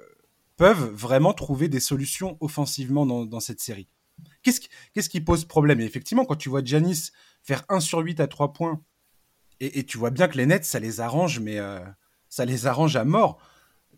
peuvent 0.56 0.90
vraiment 0.92 1.32
trouver 1.32 1.68
des 1.68 1.80
solutions 1.80 2.36
offensivement 2.40 3.06
dans, 3.06 3.26
dans 3.26 3.40
cette 3.40 3.60
série 3.60 3.88
Qu'est-ce 4.42 4.60
qui, 4.60 4.68
qu'est-ce 4.92 5.08
qui 5.08 5.20
pose 5.20 5.44
problème? 5.44 5.80
Et 5.80 5.84
effectivement, 5.84 6.24
quand 6.24 6.36
tu 6.36 6.48
vois 6.48 6.62
Janis 6.64 7.10
faire 7.42 7.64
1 7.68 7.80
sur 7.80 7.98
8 7.98 8.20
à 8.20 8.26
3 8.26 8.52
points, 8.52 8.80
et, 9.60 9.78
et, 9.78 9.84
tu 9.84 9.98
vois 9.98 10.10
bien 10.10 10.28
que 10.28 10.36
les 10.36 10.46
Nets, 10.46 10.64
ça 10.64 10.78
les 10.78 11.00
arrange, 11.00 11.40
mais 11.40 11.58
euh, 11.58 11.80
ça 12.28 12.44
les 12.44 12.66
arrange 12.66 12.96
à 12.96 13.04
mort 13.04 13.40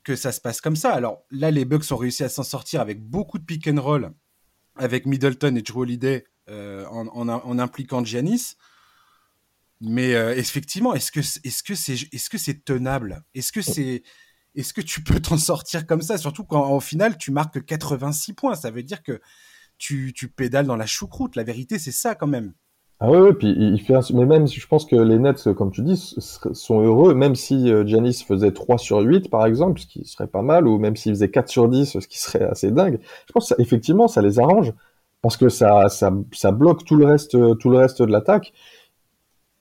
que 0.04 0.14
ça 0.14 0.30
se 0.30 0.40
passe 0.40 0.60
comme 0.60 0.76
ça. 0.76 0.92
Alors 0.92 1.24
là, 1.30 1.50
les 1.50 1.64
Bucks 1.64 1.90
ont 1.90 1.96
réussi 1.96 2.22
à 2.22 2.28
s'en 2.28 2.44
sortir 2.44 2.80
avec 2.80 3.02
beaucoup 3.02 3.38
de 3.38 3.44
pick 3.44 3.66
and 3.66 3.80
roll 3.80 4.12
avec 4.76 5.06
Middleton 5.06 5.56
et 5.56 5.62
Drew 5.62 5.80
Holiday 5.80 6.24
euh, 6.48 6.86
en, 6.86 7.08
en, 7.08 7.28
en, 7.28 7.58
impliquant 7.58 8.04
Giannis. 8.04 8.56
Mais 9.80 10.14
euh, 10.14 10.36
effectivement, 10.36 10.94
est-ce 10.94 11.10
que 11.10 11.20
est-ce 11.20 11.62
que 11.62 11.74
c'est 11.74 11.94
est-ce 12.12 12.30
que 12.30 12.38
c'est 12.38 12.64
tenable? 12.64 13.24
Est-ce 13.34 13.52
que 13.52 13.62
c'est 13.62 14.02
est-ce 14.56 14.72
que 14.72 14.80
tu 14.80 15.02
peux 15.02 15.20
t'en 15.20 15.36
sortir 15.36 15.86
comme 15.86 16.02
ça? 16.02 16.18
Surtout 16.18 16.44
quand 16.44 16.70
au 16.70 16.80
final 16.80 17.16
tu 17.18 17.30
marques 17.30 17.64
86 17.64 18.32
points, 18.32 18.54
ça 18.54 18.70
veut 18.70 18.82
dire 18.82 19.02
que 19.02 19.20
tu, 19.78 20.12
tu 20.14 20.28
pédales 20.28 20.66
dans 20.66 20.76
la 20.76 20.86
choucroute. 20.86 21.36
La 21.36 21.44
vérité, 21.44 21.78
c'est 21.78 21.92
ça 21.92 22.14
quand 22.14 22.26
même. 22.26 22.54
Ah 22.98 23.10
ouais, 23.10 23.20
ouais 23.20 23.34
puis 23.34 23.54
il 23.58 23.78
fait 23.78 23.94
mais 24.14 24.24
même 24.24 24.48
je 24.48 24.66
pense 24.66 24.86
que 24.86 24.96
les 24.96 25.18
Nets, 25.18 25.52
comme 25.52 25.70
tu 25.70 25.82
dis, 25.82 26.16
sont 26.52 26.80
heureux, 26.80 27.14
même 27.14 27.34
si 27.34 27.68
Janis 27.86 28.22
euh, 28.22 28.26
faisait 28.26 28.52
3 28.52 28.78
sur 28.78 29.00
8 29.00 29.28
par 29.30 29.44
exemple, 29.44 29.80
ce 29.80 29.86
qui 29.86 30.04
serait 30.06 30.26
pas 30.26 30.40
mal, 30.40 30.66
ou 30.66 30.78
même 30.78 30.96
s'il 30.96 31.12
faisait 31.12 31.30
4 31.30 31.48
sur 31.50 31.68
10, 31.68 31.98
ce 32.00 32.06
qui 32.06 32.18
serait 32.18 32.44
assez 32.44 32.70
dingue. 32.70 32.98
Je 33.28 33.32
pense 33.34 33.50
que 33.50 33.54
ça, 33.54 33.62
effectivement, 33.62 34.08
ça 34.08 34.22
les 34.22 34.38
arrange 34.38 34.72
parce 35.20 35.36
que 35.36 35.50
ça, 35.50 35.90
ça, 35.90 36.10
ça 36.32 36.52
bloque 36.52 36.84
tout 36.84 36.96
le 36.96 37.04
reste, 37.04 37.36
tout 37.58 37.68
le 37.68 37.76
reste 37.76 38.00
de 38.00 38.10
l'attaque 38.10 38.54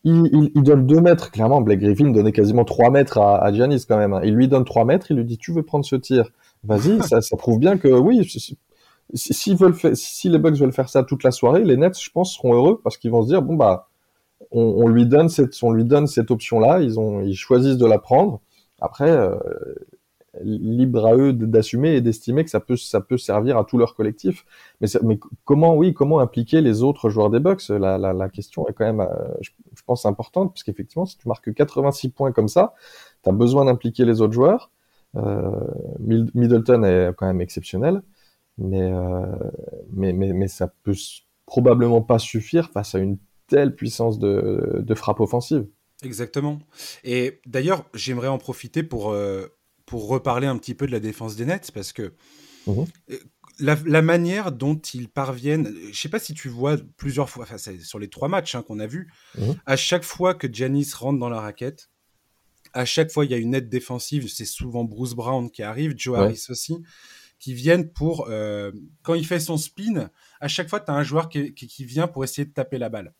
il, 0.05 0.51
il, 0.53 0.63
donne 0.63 0.85
2 0.85 1.01
mètres, 1.01 1.31
clairement, 1.31 1.61
Blake 1.61 1.79
Griffin 1.79 2.11
donnait 2.11 2.31
quasiment 2.31 2.63
3 2.63 2.91
mètres 2.91 3.17
à, 3.17 3.43
à 3.43 3.51
Giannis 3.51 3.85
quand 3.87 3.97
même. 3.97 4.13
Hein. 4.13 4.21
Il 4.23 4.35
lui 4.35 4.47
donne 4.47 4.63
3 4.63 4.85
mètres, 4.85 5.07
il 5.09 5.17
lui 5.17 5.25
dit 5.25 5.37
tu 5.37 5.51
veux 5.51 5.63
prendre 5.63 5.83
ce 5.83 5.95
tir, 5.95 6.29
vas-y, 6.63 7.01
ça, 7.07 7.21
ça 7.21 7.35
prouve 7.37 7.59
bien 7.59 7.77
que 7.77 7.87
oui, 7.87 8.27
s'ils 9.13 9.57
veulent 9.57 9.73
faire, 9.73 9.91
si 9.95 10.29
les 10.29 10.37
Bucks 10.37 10.55
veulent 10.55 10.73
faire 10.73 10.89
ça 10.89 11.03
toute 11.03 11.23
la 11.23 11.31
soirée, 11.31 11.63
les 11.63 11.75
Nets, 11.75 11.99
je 11.99 12.09
pense, 12.11 12.35
seront 12.35 12.53
heureux 12.53 12.79
parce 12.83 12.97
qu'ils 12.97 13.11
vont 13.11 13.23
se 13.23 13.27
dire 13.27 13.41
bon 13.41 13.55
bah 13.55 13.87
on, 14.51 14.61
on, 14.61 14.87
lui 14.87 15.05
donne 15.05 15.29
cette, 15.29 15.55
on 15.63 15.71
lui 15.71 15.85
donne 15.85 16.07
cette 16.07 16.31
option-là, 16.31 16.81
ils 16.81 16.99
ont, 16.99 17.21
ils 17.21 17.35
choisissent 17.35 17.77
de 17.77 17.85
la 17.85 17.99
prendre. 17.99 18.41
Après, 18.81 19.09
euh, 19.09 19.35
libre 20.41 21.05
à 21.05 21.15
eux 21.15 21.33
d'assumer 21.33 21.95
et 21.95 22.01
d'estimer 22.01 22.43
que 22.43 22.49
ça 22.49 22.59
peut, 22.59 22.75
ça 22.75 23.01
peut 23.01 23.17
servir 23.17 23.57
à 23.57 23.65
tout 23.65 23.77
leur 23.77 23.95
collectif. 23.95 24.45
Mais, 24.81 24.87
mais 25.03 25.19
comment, 25.43 25.75
oui, 25.75 25.93
comment 25.93 26.19
impliquer 26.19 26.61
les 26.61 26.83
autres 26.83 27.09
joueurs 27.09 27.29
des 27.29 27.39
Bucks 27.39 27.69
la, 27.69 27.97
la, 27.97 28.13
la, 28.13 28.29
question 28.29 28.67
est 28.67 28.73
quand 28.73 28.85
même, 28.85 29.01
euh, 29.01 29.07
je, 29.41 29.51
pense, 29.85 30.05
importante, 30.05 30.53
parce 30.53 30.63
qu'effectivement, 30.63 31.05
si 31.05 31.17
tu 31.17 31.27
marques 31.27 31.53
86 31.53 32.09
points 32.09 32.31
comme 32.31 32.47
ça, 32.47 32.73
tu 33.23 33.29
as 33.29 33.33
besoin 33.33 33.65
d'impliquer 33.65 34.05
les 34.05 34.21
autres 34.21 34.33
joueurs. 34.33 34.71
Euh, 35.15 35.51
Middleton 35.99 36.83
est 36.83 37.13
quand 37.15 37.27
même 37.27 37.41
exceptionnel, 37.41 38.01
mais, 38.57 38.91
euh, 38.91 39.25
mais, 39.91 40.11
mais, 40.13 40.33
mais 40.33 40.47
ça 40.47 40.67
peut 40.83 40.95
probablement 41.45 42.01
pas 42.01 42.19
suffire 42.19 42.69
face 42.71 42.95
à 42.95 42.99
une 42.99 43.17
telle 43.47 43.75
puissance 43.75 44.19
de, 44.19 44.81
de 44.85 44.95
frappe 44.95 45.19
offensive. 45.19 45.67
Exactement. 46.03 46.59
Et 47.03 47.39
d'ailleurs, 47.45 47.85
j'aimerais 47.93 48.27
en 48.27 48.37
profiter 48.37 48.83
pour, 48.83 49.15
pour 49.85 50.07
reparler 50.07 50.47
un 50.47 50.57
petit 50.57 50.73
peu 50.73 50.87
de 50.87 50.91
la 50.91 50.99
défense 50.99 51.35
des 51.35 51.45
Nets, 51.45 51.71
parce 51.71 51.93
que 51.93 52.13
mmh. 52.67 52.83
la, 53.59 53.77
la, 53.85 54.01
manière 54.01 54.51
dont 54.51 54.75
ils 54.75 55.09
parviennent, 55.09 55.73
je 55.91 55.99
sais 55.99 56.09
pas 56.09 56.19
si 56.19 56.33
tu 56.33 56.49
vois 56.49 56.77
plusieurs 56.97 57.29
fois, 57.29 57.43
enfin, 57.43 57.57
sur 57.57 57.99
les 57.99 58.09
trois 58.09 58.27
matchs 58.27 58.55
hein, 58.55 58.63
qu'on 58.63 58.79
a 58.79 58.87
vus, 58.87 59.11
mmh. 59.37 59.51
à 59.65 59.75
chaque 59.75 60.03
fois 60.03 60.33
que 60.33 60.51
Janis 60.51 60.91
rentre 60.95 61.19
dans 61.19 61.29
la 61.29 61.39
raquette, 61.39 61.89
à 62.73 62.85
chaque 62.85 63.11
fois 63.11 63.25
il 63.25 63.31
y 63.31 63.33
a 63.33 63.37
une 63.37 63.53
aide 63.53 63.69
défensive, 63.69 64.27
c'est 64.27 64.45
souvent 64.45 64.83
Bruce 64.83 65.13
Brown 65.13 65.49
qui 65.49 65.63
arrive, 65.63 65.93
Joe 65.95 66.17
ouais. 66.17 66.23
Harris 66.23 66.45
aussi, 66.49 66.83
qui 67.39 67.53
viennent 67.53 67.89
pour, 67.89 68.27
euh, 68.29 68.71
quand 69.03 69.13
il 69.13 69.25
fait 69.25 69.39
son 69.39 69.57
spin, 69.57 70.09
à 70.41 70.47
chaque 70.47 70.69
fois 70.69 70.79
tu 70.79 70.91
as 70.91 70.95
un 70.95 71.03
joueur 71.03 71.29
qui, 71.29 71.53
qui, 71.53 71.67
qui, 71.67 71.85
vient 71.85 72.07
pour 72.07 72.23
essayer 72.23 72.45
de 72.45 72.53
taper 72.53 72.79
la 72.79 72.89
balle. 72.89 73.13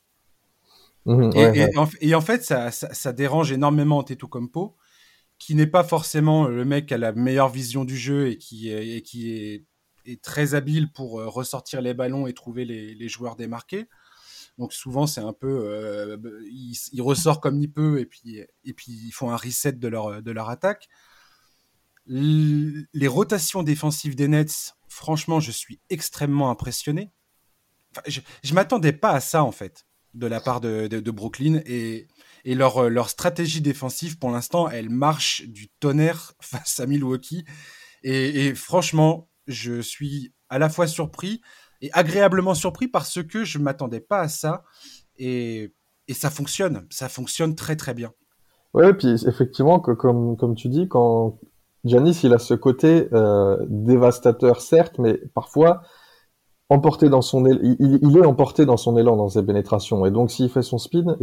Mmh, 1.06 1.22
et, 1.22 1.38
ouais, 1.38 1.58
et, 1.60 1.78
en, 1.78 1.88
et, 2.02 2.16
en, 2.16 2.22
fait, 2.22 2.44
ça, 2.44 2.72
ça, 2.72 2.92
ça 2.92 3.14
dérange 3.14 3.52
énormément 3.52 4.00
Antetokounmpo 4.00 4.76
qui 5.46 5.54
n'est 5.54 5.68
pas 5.68 5.84
forcément 5.84 6.48
le 6.48 6.66
mec 6.66 6.88
qui 6.88 6.96
a 6.96 6.98
la 6.98 7.12
meilleure 7.12 7.50
vision 7.50 7.86
du 7.86 7.96
jeu 7.96 8.30
et 8.30 8.38
qui, 8.40 8.72
est, 8.72 9.68
très 10.24 10.56
habile 10.56 10.92
pour 10.92 11.20
euh, 11.20 11.28
ressortir 11.28 11.82
les 11.82 11.94
ballons 11.94 12.26
et 12.26 12.34
trouver 12.34 12.66
les, 12.66 13.08
joueurs 13.10 13.36
démarqués. 13.36 13.88
Donc 14.58 14.74
souvent 14.74 15.06
c'est 15.06 15.22
un 15.22 15.34
peu, 15.34 15.68
euh, 15.68 16.18
il, 16.50 16.76
il, 16.94 17.02
ressort 17.04 17.42
comme 17.42 17.62
il 17.62 17.72
peut 17.72 18.00
et 18.00 18.06
puis 18.08 18.48
ils 18.64 19.12
font 19.12 19.30
un 19.30 19.38
reset 19.38 19.74
de 19.74 19.88
leur 19.88 20.50
attaque. 20.50 20.88
Les 22.08 23.08
rotations 23.08 23.62
défensives 23.62 24.16
des 24.16 24.28
Nets, 24.28 24.74
franchement, 24.88 25.40
je 25.40 25.52
suis 25.52 25.80
extrêmement 25.92 26.50
impressionné. 26.50 27.12
Je, 28.08 28.54
m'attendais 28.56 28.94
pas 28.94 29.12
à 29.12 29.20
ça 29.20 29.44
en 29.44 29.52
fait. 29.52 29.86
de 30.16 30.26
la 30.26 30.42
part 30.42 30.60
de, 30.60 31.12
Brooklyn 31.12 31.62
et, 31.68 32.08
et 32.46 32.56
leur, 32.56 32.90
leur 32.90 33.10
stratégie 33.10 33.60
défensive 33.60 34.18
pour 34.18 34.32
l'instant 34.32 34.70
elle 34.70 34.90
marche 34.90 35.44
du 35.48 35.68
tonnerre 35.80 36.34
face 36.40 36.80
à 36.80 36.86
Milwaukee. 36.86 37.44
Et, 38.04 38.56
franchement 38.56 39.28
je 39.48 39.82
suis 39.82 40.34
à 40.50 40.58
la 40.58 40.70
fois 40.70 40.88
surpris 40.88 41.42
et 41.82 41.90
agréablement 41.94 42.54
surpris 42.54 42.88
parce 42.88 43.22
que 43.22 43.44
je 43.44 43.60
m'attendais 43.60 44.00
pas 44.00 44.22
à 44.22 44.28
ça. 44.28 44.64
Et, 45.18 45.74
et 46.08 46.14
ça 46.14 46.30
fonctionne. 46.30 46.88
Ça 46.90 47.10
fonctionne 47.10 47.56
très 47.56 47.76
très 47.76 47.94
bien. 47.94 48.12
Ouais, 48.76 48.94
puis 48.94 49.16
effectivement, 49.26 49.80
que, 49.80 49.92
comme, 49.92 50.36
comme 50.36 50.54
tu 50.54 50.68
dis, 50.68 50.90
quand 50.90 51.40
Janis, 51.86 52.20
il 52.24 52.34
a 52.34 52.40
ce 52.40 52.54
côté 52.54 53.08
euh, 53.14 53.58
dévastateur, 53.70 54.60
certes, 54.60 55.00
mais 55.00 55.18
parfois 55.34 55.82
emporté 56.68 57.08
dans 57.08 57.22
son 57.22 57.46
il, 57.46 57.78
il, 57.80 58.18
est 58.18 58.26
emporté 58.26 58.66
dans 58.66 58.76
son 58.76 58.98
élan, 58.98 59.16
dans 59.16 59.30
ses 59.30 59.44
pénétrations. 59.44 60.06
Et 60.06 60.12
donc, 60.12 60.30
s'il 60.30 60.50
fait 60.50 60.62
son 60.62 60.78
spin, 60.78 61.16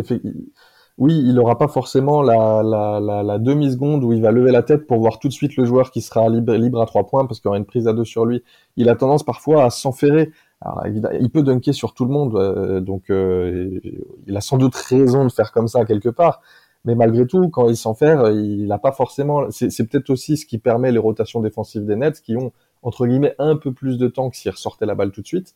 oui, 0.99 1.19
il 1.19 1.35
n'aura 1.35 1.57
pas 1.59 1.69
forcément 1.69 2.23
la, 2.23 3.39
demi-seconde 3.39 4.05
où 4.05 4.13
il 4.13 4.21
va 4.21 4.31
lever 4.31 4.53
la 4.53 4.63
tête 4.63 4.87
pour 4.87 4.99
voir 5.01 5.19
tout 5.19 5.29
de 5.29 5.33
suite 5.33 5.57
le 5.57 5.65
joueur 5.65 5.91
qui 5.91 6.03
sera 6.03 6.29
libre, 6.29 6.81
à 6.81 6.87
trois 6.87 7.07
points 7.07 7.27
parce 7.27 7.41
qu'il 7.41 7.49
aura 7.49 7.59
une 7.59 7.65
prise 7.65 7.89
à 7.89 7.93
deux 7.93 8.05
sur 8.05 8.27
lui. 8.27 8.43
Il 8.77 8.89
a 8.89 8.95
tendance 8.95 9.25
parfois 9.25 9.65
à 9.65 9.71
s'enferrer. 9.71 10.31
Alors, 10.61 10.85
il 10.87 11.31
peut 11.31 11.43
dunker 11.43 11.75
sur 11.75 11.93
tout 11.93 12.05
le 12.05 12.13
monde, 12.13 12.37
euh, 12.37 12.81
donc 12.81 13.11
euh, 13.11 13.81
il 14.29 14.37
a 14.37 14.41
sans 14.41 14.59
doute 14.59 14.77
raison 14.77 15.25
de 15.25 15.33
faire 15.33 15.51
comme 15.51 15.67
ça 15.67 15.85
quelque 15.85 16.09
part 16.09 16.41
mais 16.85 16.95
malgré 16.95 17.27
tout, 17.27 17.49
quand 17.49 17.69
il 17.69 17.77
s'en 17.77 17.95
fait, 17.95 18.17
il 18.35 18.67
n'a 18.67 18.79
pas 18.79 18.93
forcément. 18.93 19.51
C'est 19.51 19.89
peut-être 19.89 20.11
aussi 20.11 20.37
ce 20.37 20.47
qui 20.47 20.59
permet 20.59 20.91
les 20.91 20.99
rotations 20.99 21.41
défensives 21.41 21.85
des 21.85 21.97
Nets, 21.97 22.21
qui 22.21 22.37
ont 22.37 22.53
entre 22.83 23.07
guillemets 23.07 23.35
un 23.39 23.57
peu 23.57 23.73
plus 23.73 23.99
de 23.99 24.09
temps 24.09 24.31
que 24.31 24.37
s'ils 24.37 24.51
ressortaient 24.51 24.87
la 24.87 24.95
balle 24.95 25.13
tout 25.13 25.23
de 25.23 25.27
suite. 25.27 25.55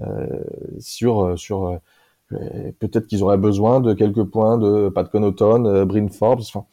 Euh, 0.00 0.26
sur 0.80 1.38
sur 1.38 1.78
peut-être 2.28 3.06
qu'ils 3.06 3.22
auraient 3.22 3.38
besoin 3.38 3.80
de 3.80 3.92
quelques 3.92 4.24
points 4.24 4.58
de 4.58 4.88
Pat 4.88 5.08
Connaughton, 5.10 5.66
euh, 5.66 5.84
Bryn 5.84 6.08
Forbes. 6.08 6.40
Enfin, 6.40 6.64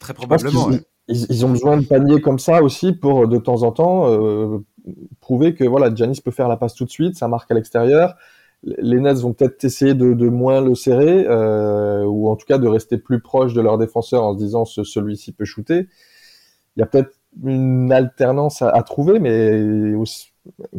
Très 0.00 0.14
probablement. 0.14 0.70
Ils, 1.08 1.26
ils, 1.30 1.46
ont 1.46 1.50
besoin 1.50 1.78
de 1.78 1.86
paniers 1.86 2.20
comme 2.20 2.38
ça 2.38 2.62
aussi 2.62 2.92
pour 2.92 3.26
de 3.28 3.38
temps 3.38 3.62
en 3.62 3.72
temps 3.72 4.10
euh, 4.10 4.58
prouver 5.20 5.54
que 5.54 5.64
voilà, 5.64 5.94
Janis 5.94 6.20
peut 6.22 6.30
faire 6.30 6.48
la 6.48 6.56
passe 6.56 6.74
tout 6.74 6.84
de 6.84 6.90
suite, 6.90 7.16
ça 7.16 7.28
marque 7.28 7.50
à 7.50 7.54
l'extérieur 7.54 8.14
les 8.62 9.00
Nets 9.00 9.18
vont 9.18 9.32
peut-être 9.32 9.62
essayer 9.64 9.94
de, 9.94 10.28
moins 10.28 10.60
le 10.60 10.74
serrer, 10.74 11.26
euh, 11.28 12.04
ou 12.04 12.28
en 12.28 12.36
tout 12.36 12.46
cas 12.46 12.58
de 12.58 12.66
rester 12.66 12.98
plus 12.98 13.20
proche 13.20 13.54
de 13.54 13.60
leur 13.60 13.78
défenseur 13.78 14.24
en 14.24 14.34
se 14.34 14.38
disant 14.38 14.64
ce, 14.64 14.84
celui-ci 14.84 15.32
peut 15.32 15.44
shooter. 15.44 15.88
Il 16.76 16.80
y 16.80 16.82
a 16.82 16.86
peut-être 16.86 17.12
une 17.44 17.92
alternance 17.92 18.62
à, 18.62 18.82
trouver, 18.82 19.20
mais 19.20 19.94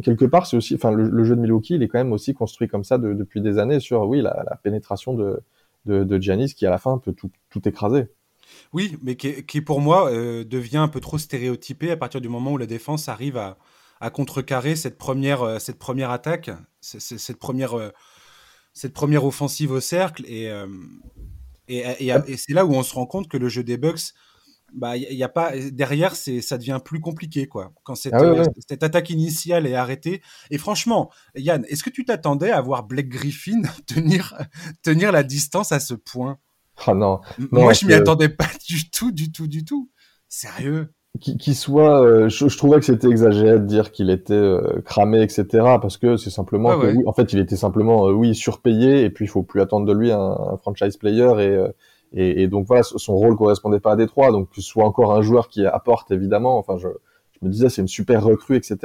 quelque 0.02 0.24
part, 0.24 0.46
c'est 0.46 0.56
aussi, 0.56 0.74
enfin, 0.74 0.92
le, 0.92 1.24
jeu 1.24 1.36
de 1.36 1.40
Milwaukee, 1.40 1.74
il 1.74 1.82
est 1.82 1.88
quand 1.88 1.98
même 1.98 2.12
aussi 2.12 2.34
construit 2.34 2.68
comme 2.68 2.84
ça 2.84 2.98
depuis 2.98 3.40
des 3.40 3.58
années 3.58 3.80
sur, 3.80 4.06
oui, 4.06 4.20
la, 4.22 4.58
pénétration 4.62 5.14
de, 5.14 5.42
de, 5.86 6.20
Giannis 6.20 6.54
qui 6.54 6.66
à 6.66 6.70
la 6.70 6.78
fin 6.78 6.98
peut 6.98 7.12
tout, 7.12 7.68
écraser. 7.68 8.08
Oui, 8.72 8.96
mais 9.02 9.16
qui, 9.16 9.60
pour 9.60 9.80
moi 9.80 10.10
euh, 10.10 10.44
devient 10.44 10.78
un 10.78 10.88
peu 10.88 11.00
trop 11.00 11.18
stéréotypé 11.18 11.90
à 11.90 11.96
partir 11.96 12.20
du 12.20 12.28
moment 12.28 12.52
où 12.52 12.58
la 12.58 12.66
défense 12.66 13.08
arrive 13.08 13.36
à, 13.36 13.58
à 14.00 14.10
contrecarrer 14.10 14.74
cette 14.74 14.98
première, 14.98 15.42
euh, 15.42 15.58
cette 15.58 15.78
première 15.78 16.10
attaque, 16.10 16.50
cette 16.80 17.38
première, 17.38 17.74
euh, 17.74 17.90
cette 18.72 18.92
première 18.92 19.24
offensive 19.24 19.70
au 19.70 19.80
cercle. 19.80 20.24
Et, 20.26 20.50
et, 21.68 21.84
et, 22.08 22.36
c'est 22.36 22.52
là 22.52 22.64
où 22.66 22.72
on 22.72 22.82
se 22.82 22.94
rend 22.94 23.06
compte 23.06 23.28
que 23.28 23.36
le 23.36 23.48
jeu 23.48 23.62
des 23.62 23.76
Bucks, 23.76 24.14
bah, 24.74 24.96
il 24.96 25.16
y 25.16 25.22
a 25.22 25.28
pas 25.28 25.52
derrière, 25.72 26.14
c'est 26.16 26.40
ça 26.40 26.58
devient 26.58 26.80
plus 26.84 27.00
compliqué 27.00 27.46
quoi. 27.46 27.72
Quand 27.82 27.94
cette, 27.94 28.14
ah 28.14 28.42
cette 28.68 28.82
attaque 28.82 29.10
initiale 29.10 29.66
est 29.66 29.74
arrêtée. 29.74 30.22
Et 30.50 30.58
franchement, 30.58 31.10
Yann, 31.34 31.64
est-ce 31.68 31.82
que 31.82 31.90
tu 31.90 32.04
t'attendais 32.04 32.50
à 32.50 32.60
voir 32.60 32.84
Blake 32.84 33.08
Griffin 33.08 33.62
tenir 33.86 34.36
tenir 34.82 35.12
la 35.12 35.22
distance 35.22 35.72
à 35.72 35.80
ce 35.80 35.94
point? 35.94 36.38
Ah 36.86 36.94
non. 36.94 37.20
Moi, 37.50 37.72
je 37.72 37.86
m'y 37.86 37.92
attendais 37.92 38.28
pas 38.28 38.48
du 38.68 38.90
tout, 38.90 39.12
du 39.12 39.32
tout, 39.32 39.46
du 39.46 39.64
tout. 39.64 39.90
Sérieux? 40.28 40.92
Qui, 41.20 41.54
soit, 41.54 42.00
euh, 42.02 42.28
je, 42.28 42.56
trouvais 42.56 42.78
que 42.78 42.84
c'était 42.84 43.08
exagéré 43.08 43.58
de 43.58 43.66
dire 43.66 43.90
qu'il 43.90 44.10
était 44.10 44.32
euh, 44.32 44.80
cramé, 44.84 45.20
etc. 45.22 45.44
Parce 45.82 45.96
que 45.96 46.16
c'est 46.16 46.30
simplement 46.30 46.78
que, 46.78 46.86
oui, 46.86 47.02
en 47.04 47.12
fait, 47.12 47.32
il 47.32 47.40
était 47.40 47.56
simplement, 47.56 48.06
euh, 48.06 48.12
oui, 48.12 48.34
surpayé, 48.34 49.02
et 49.02 49.10
puis 49.10 49.24
il 49.24 49.28
faut 49.28 49.42
plus 49.42 49.60
attendre 49.60 49.86
de 49.86 49.92
lui 49.92 50.12
un, 50.12 50.56
franchise 50.62 50.96
player, 50.96 51.32
et, 51.40 51.58
et, 52.12 52.42
et, 52.42 52.48
donc 52.48 52.66
voilà, 52.66 52.82
son 52.82 53.14
rôle 53.14 53.36
correspondait 53.36 53.80
pas 53.80 53.92
à 53.92 53.96
Détroit, 53.96 54.32
donc 54.32 54.50
que 54.50 54.56
ce 54.56 54.68
soit 54.68 54.84
encore 54.84 55.12
un 55.12 55.22
joueur 55.22 55.48
qui 55.48 55.64
apporte 55.64 56.10
évidemment. 56.10 56.58
Enfin, 56.58 56.76
je, 56.76 56.88
je 57.32 57.46
me 57.46 57.50
disais, 57.50 57.68
c'est 57.68 57.82
une 57.82 57.88
super 57.88 58.24
recrue, 58.24 58.56
etc. 58.56 58.76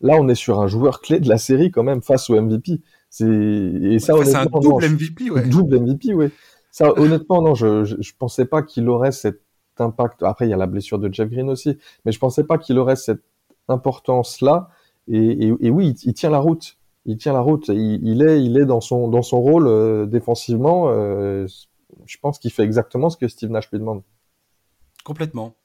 Là, 0.00 0.16
on 0.18 0.28
est 0.28 0.34
sur 0.34 0.60
un 0.60 0.66
joueur 0.66 1.00
clé 1.00 1.20
de 1.20 1.28
la 1.28 1.38
série 1.38 1.70
quand 1.70 1.82
même 1.82 2.02
face 2.02 2.30
au 2.30 2.40
MVP. 2.40 2.80
C'est 3.10 3.26
et 3.26 3.98
ça, 3.98 4.14
c'est 4.24 4.36
un 4.36 4.46
double 4.46 4.88
MVP, 4.88 5.30
ouais. 5.30 5.48
Double 5.48 5.80
MVP, 5.80 6.14
ouais. 6.14 6.30
Ça, 6.70 6.92
honnêtement, 6.98 7.42
non, 7.42 7.54
je, 7.54 7.84
je, 7.84 7.96
je 7.98 8.12
pensais 8.18 8.44
pas 8.44 8.62
qu'il 8.62 8.88
aurait 8.88 9.12
cette 9.12 9.40
impact. 9.80 10.22
Après, 10.22 10.46
il 10.46 10.50
y 10.50 10.54
a 10.54 10.56
la 10.56 10.66
blessure 10.66 10.98
de 10.98 11.12
Jeff 11.12 11.28
Green 11.30 11.48
aussi, 11.48 11.78
mais 12.04 12.12
je 12.12 12.18
pensais 12.18 12.44
pas 12.44 12.58
qu'il 12.58 12.78
aurait 12.78 12.96
cette 12.96 13.22
importance-là. 13.68 14.68
Et, 15.10 15.70
oui, 15.70 15.94
il, 16.04 16.12
tient 16.12 16.30
la 16.30 16.38
route. 16.38 16.76
Il 17.06 17.16
tient 17.16 17.32
la 17.32 17.40
route. 17.40 17.68
Il, 17.68 18.22
est, 18.22 18.44
il 18.44 18.58
est 18.58 18.66
dans 18.66 18.80
son 18.80 19.08
dans 19.08 19.22
son 19.22 19.40
rôle 19.40 19.66
euh, 19.66 20.04
défensivement. 20.04 20.88
Euh, 20.88 21.46
je 22.06 22.16
pense 22.18 22.38
qu'il 22.38 22.52
fait 22.52 22.64
exactement 22.64 23.10
ce 23.10 23.16
que 23.16 23.28
Steve 23.28 23.50
Nash 23.50 23.70
lui 23.70 23.78
demande. 23.78 24.02
Complètement. 25.04 25.56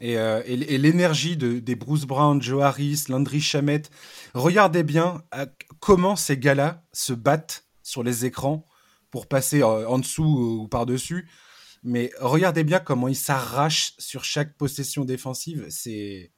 Et, 0.00 0.16
euh, 0.18 0.42
l'énergie 0.46 1.36
de, 1.36 1.58
des 1.58 1.74
Bruce 1.74 2.06
Brown, 2.06 2.40
Joe 2.40 2.62
Harris, 2.62 3.04
Landry 3.08 3.40
Shamet. 3.40 3.82
Regardez 4.34 4.82
bien 4.82 5.22
comment 5.78 6.16
ces 6.16 6.38
gars-là 6.38 6.84
se 6.92 7.12
battent 7.12 7.66
sur 7.82 8.02
les 8.02 8.24
écrans 8.24 8.66
pour 9.10 9.26
passer 9.26 9.62
en 9.62 9.98
dessous 9.98 10.62
ou 10.62 10.68
par-dessus 10.68 11.28
mais 11.82 12.10
regardez 12.20 12.64
bien 12.64 12.78
comment 12.78 13.08
il 13.08 13.16
s'arrache 13.16 13.94
sur 13.98 14.24
chaque 14.24 14.56
possession 14.56 15.04
défensive. 15.04 15.66
C'est 15.70 16.30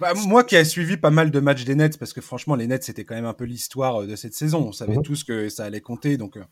bah, 0.00 0.14
moi 0.14 0.44
qui 0.44 0.56
ai 0.56 0.64
suivi 0.64 0.96
pas 0.96 1.10
mal 1.10 1.30
de 1.30 1.40
matchs 1.40 1.64
des 1.64 1.74
Nets, 1.74 1.98
parce 1.98 2.14
que 2.14 2.22
franchement, 2.22 2.54
les 2.54 2.66
Nets, 2.66 2.84
c'était 2.84 3.04
quand 3.04 3.14
même 3.14 3.26
un 3.26 3.34
peu 3.34 3.44
l'histoire 3.44 4.02
euh, 4.02 4.06
de 4.06 4.16
cette 4.16 4.34
saison. 4.34 4.68
On 4.68 4.72
savait 4.72 4.96
mhm. 4.96 5.02
tous 5.02 5.24
que 5.24 5.50
ça 5.50 5.64
allait 5.64 5.82
compter. 5.82 6.16
Donc, 6.16 6.38
euh, 6.38 6.44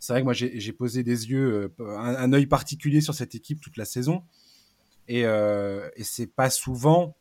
c'est 0.00 0.12
vrai 0.12 0.22
que 0.22 0.24
moi, 0.24 0.32
j'ai 0.32 0.72
posé 0.72 1.04
des 1.04 1.30
yeux, 1.30 1.72
euh, 1.80 1.98
un, 1.98 2.32
œil 2.32 2.46
particulier 2.46 3.00
sur 3.00 3.14
cette 3.14 3.36
équipe 3.36 3.60
toute 3.60 3.76
la 3.76 3.84
saison. 3.84 4.24
Et, 5.08 5.20
et 5.22 6.04
c'est 6.04 6.28
pas 6.28 6.50
souvent 6.50 7.16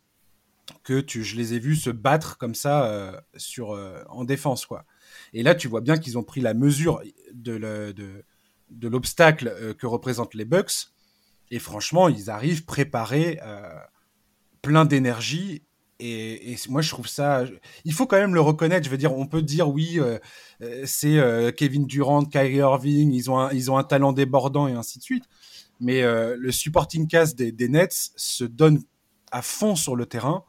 que 0.84 1.02
tu, 1.02 1.24
je 1.24 1.36
les 1.36 1.56
ai 1.56 1.60
vus 1.60 1.76
se 1.76 1.90
battre 1.90 2.38
comme 2.38 2.54
ça 2.54 3.24
sur, 3.36 3.70
en 4.10 4.24
défense. 4.26 4.68
quoi. 4.68 4.86
Et 5.34 5.42
là, 5.42 5.56
tu 5.56 5.68
vois 5.68 5.82
bien 5.82 5.98
qu'ils 5.98 6.18
ont 6.18 6.24
pris 6.24 6.40
la 6.40 6.54
mesure 6.54 7.02
de, 7.34 7.54
le, 7.54 7.94
de, 7.94 8.24
de 8.70 8.88
l'obstacle 8.88 9.48
euh, 9.48 9.74
que 9.74 9.88
représentent 9.88 10.34
les 10.34 10.46
Bucks. 10.46 10.90
Et 11.52 11.60
franchement, 11.60 12.10
ils 12.10 12.30
arrivent 12.30 12.66
préparés, 12.66 13.40
euh, 13.44 13.80
plein 14.62 14.86
d'énergie. 14.86 15.64
Et, 16.00 16.56
moi, 16.70 16.82
je 16.82 16.90
trouve 16.90 17.08
ça. 17.08 17.44
Il 17.84 17.94
faut 17.94 18.08
quand 18.08 18.18
même 18.18 18.34
le 18.34 18.42
reconnaître. 18.42 18.86
Je 18.86 18.90
veux 18.90 18.98
dire, 18.98 19.14
on 19.14 19.26
peut 19.26 19.42
dire 19.42 19.70
oui, 19.70 20.00
euh, 20.00 20.18
c'est 20.86 21.20
Kevin 21.58 21.86
Durant, 21.86 22.24
Kyrie 22.26 22.56
Irving, 22.56 23.12
ils 23.12 23.30
ont, 23.30 23.38
un, 23.38 23.52
ils 23.52 23.70
ont 23.70 23.78
un 23.78 23.84
talent 23.84 24.14
débordant 24.14 24.68
et 24.68 24.74
ainsi 24.74 25.00
de 25.00 25.04
suite. 25.04 25.26
Mais 25.82 26.02
le 26.02 26.52
supporting 26.52 27.08
cast 27.08 27.38
des, 27.38 27.70
Nets 27.70 28.12
se 28.16 28.44
donne 28.44 28.82
à 29.32 29.42
fond 29.42 29.76
sur 29.76 29.96
le 29.96 30.06
terrain. 30.06 30.44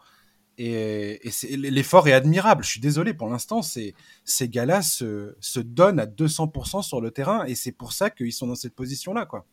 Et, 0.58 1.20
l'effort 1.56 2.06
est 2.06 2.12
admirable. 2.12 2.62
Je 2.64 2.70
suis 2.70 2.80
désolé, 2.80 3.14
pour 3.14 3.28
l'instant, 3.28 3.62
ces, 3.62 3.94
ces 4.24 4.48
gars-là 4.48 4.82
se, 4.82 5.34
se, 5.40 5.58
donnent 5.58 5.98
à 5.98 6.06
200% 6.06 6.82
sur 6.82 7.00
le 7.00 7.10
terrain, 7.10 7.44
et 7.46 7.54
c'est 7.54 7.72
pour 7.72 7.94
ça 7.94 8.10
qu'ils 8.10 8.32
sont 8.32 8.46
dans 8.46 8.54
cette 8.54 8.74
position-là, 8.74 9.24
quoi. 9.24 9.46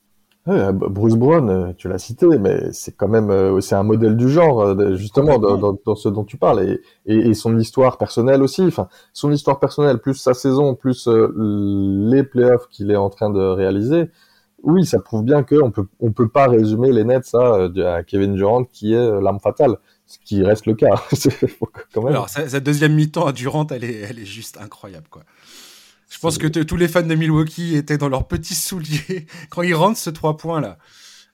Bruce 0.48 1.16
Brown, 1.16 1.50
euh, 1.50 1.74
tu 1.78 1.90
l'as 1.90 1.98
cité, 1.98 2.26
mais 2.40 2.72
c'est 2.72 2.96
quand 2.96 3.10
même 3.10 3.30
euh, 3.30 3.60
c'est 3.60 3.76
un 3.76 3.84
modèle 3.84 4.16
du 4.16 4.30
genre 4.30 4.62
euh, 4.62 4.96
justement 4.96 5.40
dans, 5.40 5.78
dans, 5.86 5.96
ce 5.96 6.08
dont 6.08 6.24
tu 6.24 6.38
parles 6.38 6.80
et, 7.06 7.14
et, 7.14 7.34
son 7.34 7.58
histoire 7.60 7.98
personnelle 7.98 8.42
aussi. 8.42 8.62
Enfin, 8.64 8.88
son 9.12 9.32
histoire 9.32 9.60
personnelle 9.60 10.00
plus 10.00 10.16
sa 10.16 10.34
saison 10.34 10.74
plus 10.74 11.08
les 11.08 12.24
playoffs 12.24 12.68
qu'il 12.70 12.92
est 12.92 12.96
en 12.96 13.10
train 13.10 13.30
de 13.30 13.42
réaliser. 13.42 14.10
Oui, 14.64 14.86
ça 14.86 15.00
prouve 15.00 15.24
bien 15.24 15.44
qu'on 15.44 15.72
peut 15.72 15.86
on 16.00 16.12
peut 16.12 16.30
pas 16.30 16.48
résumer 16.48 16.92
les 16.92 17.04
Nets 17.04 17.36
à, 17.36 17.68
à 17.96 18.04
Kevin 18.04 18.34
Durant 18.34 18.64
qui 18.64 18.94
est 18.94 19.22
l'âme 19.22 19.40
fatale 19.40 19.78
ce 20.08 20.18
qui 20.24 20.42
reste 20.42 20.66
le 20.66 20.74
cas. 20.74 20.96
Alors, 22.08 22.30
sa, 22.30 22.60
deuxième 22.62 22.96
mi-temps 22.96 23.28
à 23.28 23.34
Durant, 23.34 23.68
elle 23.68 23.84
est, 23.84 24.00
elle 24.10 24.20
est 24.20 24.26
juste 24.26 24.58
incroyable, 24.58 25.08
quoi. 25.10 25.24
Je 26.10 26.20
pense 26.20 26.38
que 26.38 26.48
tous 26.48 26.78
les 26.78 26.88
fans 26.88 27.04
de 27.04 27.16
Milwaukee 27.16 27.76
étaient 27.76 27.98
dans 27.98 28.10
leurs 28.10 28.28
petits 28.28 28.56
souliers 28.56 29.28
quand 29.50 29.62
ils 29.62 29.76
rentrent 29.76 30.00
ce 30.00 30.10
trois 30.10 30.38
points 30.38 30.62
là, 30.62 30.78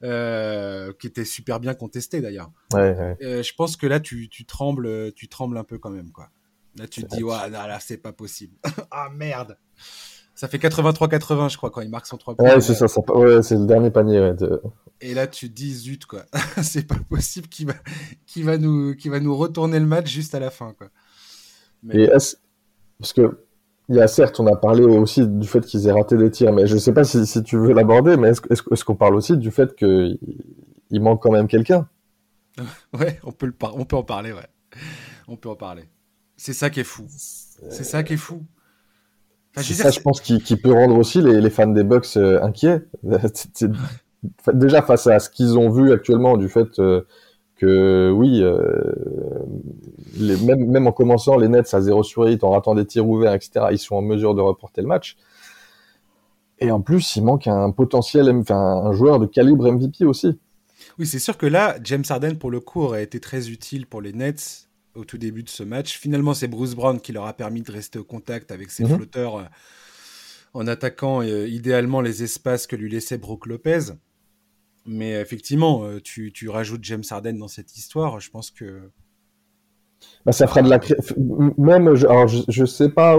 euh, 0.03 0.91
qui 0.99 1.07
était 1.07 1.25
super 1.25 1.59
bien 1.59 1.73
contesté 1.73 2.21
d'ailleurs. 2.21 2.51
Ouais, 2.73 3.17
euh, 3.21 3.43
je 3.43 3.53
pense 3.53 3.77
que 3.77 3.85
là, 3.85 3.99
tu, 3.99 4.29
tu, 4.29 4.45
trembles, 4.45 5.13
tu 5.13 5.27
trembles 5.27 5.57
un 5.57 5.63
peu 5.63 5.77
quand 5.77 5.91
même, 5.91 6.11
quoi. 6.11 6.29
Là, 6.75 6.87
tu 6.87 7.03
te 7.03 7.15
dis, 7.15 7.23
ouais, 7.23 7.49
là, 7.51 7.77
c'est 7.79 7.97
pas 7.97 8.13
possible. 8.13 8.55
ah 8.91 9.09
merde. 9.13 9.57
Ça 10.33 10.47
fait 10.47 10.57
83-80, 10.57 11.51
je 11.51 11.57
crois, 11.57 11.69
quand 11.69 11.81
il 11.81 11.89
marque 11.91 12.07
son 12.07 12.17
3 12.17 12.35
points. 12.35 12.55
Ouais, 12.55 12.61
c'est 12.61 12.73
ça, 12.73 12.87
ouais, 13.13 13.43
c'est 13.43 13.55
le 13.55 13.67
dernier 13.67 13.91
panier. 13.91 14.33
Et 14.99 15.13
là, 15.13 15.27
tu 15.27 15.49
te 15.49 15.53
dis, 15.53 15.71
zut, 15.71 16.07
quoi. 16.07 16.25
c'est 16.63 16.87
pas 16.87 16.97
possible 17.07 17.47
qu'il 17.47 17.67
va, 17.67 17.73
va, 18.37 18.57
nous, 18.57 18.95
va 19.05 19.19
nous 19.19 19.37
retourner 19.37 19.79
le 19.79 19.85
match 19.85 20.09
juste 20.09 20.33
à 20.33 20.39
la 20.39 20.49
fin, 20.49 20.73
quoi. 20.73 20.87
Mais... 21.83 22.05
Et 22.05 22.07
parce 22.07 23.13
que 23.13 23.37
Il 23.89 23.95
y 23.95 24.01
a 24.01 24.07
certes, 24.07 24.39
on 24.39 24.47
a 24.47 24.55
parlé 24.55 24.83
aussi 24.83 25.27
du 25.27 25.47
fait 25.47 25.61
qu'ils 25.61 25.87
aient 25.87 25.91
raté 25.91 26.15
des 26.15 26.31
tirs, 26.31 26.53
mais 26.53 26.67
je 26.67 26.75
ne 26.75 26.79
sais 26.79 26.93
pas 26.93 27.03
si, 27.03 27.25
si, 27.25 27.43
tu 27.43 27.57
veux 27.57 27.73
l'aborder, 27.73 28.15
mais 28.15 28.29
est-ce 28.29 28.83
qu'on 28.83 28.95
parle 28.95 29.15
aussi 29.15 29.37
du 29.37 29.51
fait 29.51 29.75
qu'il 29.75 30.17
manque 31.01 31.21
quand 31.21 31.31
même 31.31 31.47
quelqu'un? 31.47 31.87
Ouais, 32.93 33.19
on 33.23 33.31
peut, 33.31 33.47
le 33.47 33.53
on 33.61 33.83
peut 33.83 33.95
en 33.95 34.03
parler, 34.03 34.31
ouais. 34.31 34.47
On 35.27 35.35
peut 35.35 35.49
en 35.49 35.55
parler. 35.55 35.89
C'est 36.37 36.53
ça 36.53 36.69
qui 36.69 36.81
est 36.81 36.85
fou. 36.85 37.07
C'est 37.09 37.83
ça 37.83 38.03
qui 38.03 38.13
est 38.13 38.17
fou. 38.17 38.43
c'est 39.55 39.73
ça, 39.73 39.89
je 39.89 39.99
pense, 39.99 40.21
qui, 40.21 40.39
qui, 40.39 40.55
peut 40.55 40.71
rendre 40.71 40.95
aussi 40.95 41.21
les, 41.21 41.41
les 41.41 41.49
fans 41.49 41.67
des 41.67 41.83
Bucks 41.83 42.15
euh, 42.17 42.43
inquiets. 42.43 42.81
déjà 44.53 44.81
face 44.81 45.07
à 45.07 45.19
ce 45.19 45.29
qu'ils 45.29 45.57
ont 45.57 45.69
vu 45.69 45.91
actuellement, 45.91 46.37
du 46.37 46.49
fait 46.49 46.79
euh, 46.79 47.05
que 47.55 48.11
oui, 48.11 48.41
euh, 48.41 48.57
les, 50.17 50.37
même, 50.37 50.65
même 50.65 50.87
en 50.87 50.91
commençant 50.91 51.37
les 51.37 51.47
Nets 51.47 51.73
à 51.73 51.81
0 51.81 52.03
sur 52.03 52.23
8, 52.23 52.43
en 52.43 52.51
ratant 52.51 52.75
des 52.75 52.85
tirs 52.85 53.07
ouverts, 53.07 53.33
etc., 53.33 53.67
ils 53.71 53.77
sont 53.77 53.95
en 53.95 54.01
mesure 54.01 54.35
de 54.35 54.41
reporter 54.41 54.81
le 54.81 54.87
match. 54.87 55.17
Et 56.59 56.71
en 56.71 56.81
plus, 56.81 57.15
il 57.15 57.23
manque 57.23 57.47
un 57.47 57.71
potentiel, 57.71 58.29
enfin, 58.29 58.55
un 58.55 58.93
joueur 58.93 59.19
de 59.19 59.25
calibre 59.25 59.71
MVP 59.71 60.05
aussi. 60.05 60.39
Oui, 60.99 61.05
c'est 61.05 61.19
sûr 61.19 61.37
que 61.37 61.45
là, 61.45 61.77
James 61.83 62.03
Harden, 62.07 62.35
pour 62.35 62.51
le 62.51 62.59
coup, 62.59 62.81
aurait 62.81 63.03
été 63.03 63.19
très 63.19 63.49
utile 63.49 63.87
pour 63.87 64.01
les 64.01 64.13
Nets 64.13 64.69
au 64.95 65.05
tout 65.05 65.17
début 65.17 65.43
de 65.43 65.49
ce 65.49 65.63
match. 65.63 65.97
Finalement, 65.97 66.33
c'est 66.33 66.47
Bruce 66.47 66.75
Brown 66.75 66.99
qui 66.99 67.11
leur 67.11 67.25
a 67.25 67.33
permis 67.33 67.61
de 67.61 67.71
rester 67.71 67.97
au 67.97 68.03
contact 68.03 68.51
avec 68.51 68.69
ses 68.69 68.83
mhm. 68.83 68.95
flotteurs 68.95 69.37
euh, 69.37 69.43
en 70.53 70.67
attaquant 70.67 71.21
euh, 71.21 71.47
idéalement 71.47 72.01
les 72.01 72.23
espaces 72.23 72.67
que 72.67 72.75
lui 72.75 72.89
laissait 72.89 73.17
Brook 73.17 73.47
Lopez. 73.47 73.93
Mais 74.85 75.11
effectivement, 75.11 75.83
euh, 75.85 75.99
tu, 76.01 76.31
tu, 76.33 76.49
rajoutes 76.49 76.83
James 76.83 77.03
Harden 77.09 77.37
dans 77.37 77.47
cette 77.47 77.77
histoire, 77.77 78.19
je 78.19 78.29
pense 78.29 78.51
que. 78.51 78.89
Bah, 80.25 80.33
ça 80.33 80.47
fera 80.47 80.61
de 80.61 80.69
la. 80.69 80.79
Même, 81.57 81.87
alors 81.87 82.27
je 82.27 82.61
ne 82.61 82.65
sais 82.65 82.89
pas 82.89 83.17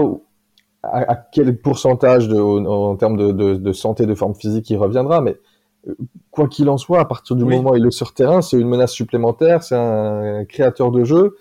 à, 0.83 1.15
quel 1.15 1.57
pourcentage 1.57 2.27
de, 2.27 2.37
en, 2.37 2.95
termes 2.95 3.17
de, 3.17 3.31
de, 3.31 3.55
de, 3.55 3.71
santé, 3.73 4.05
de 4.05 4.13
forme 4.13 4.35
physique 4.35 4.69
il 4.69 4.77
reviendra, 4.77 5.21
mais 5.21 5.37
quoi 6.31 6.47
qu'il 6.47 6.69
en 6.69 6.77
soit, 6.77 6.99
à 6.99 7.05
partir 7.05 7.35
du 7.35 7.43
moment 7.43 7.71
où 7.71 7.75
il 7.75 7.85
est 7.85 7.91
sur 7.91 8.13
terrain, 8.13 8.41
c'est 8.41 8.57
une 8.57 8.67
menace 8.67 8.91
supplémentaire, 8.91 9.63
c'est 9.63 9.75
un 9.75 10.45
créateur 10.45 10.91
de 10.91 11.03
jeu. 11.03 11.35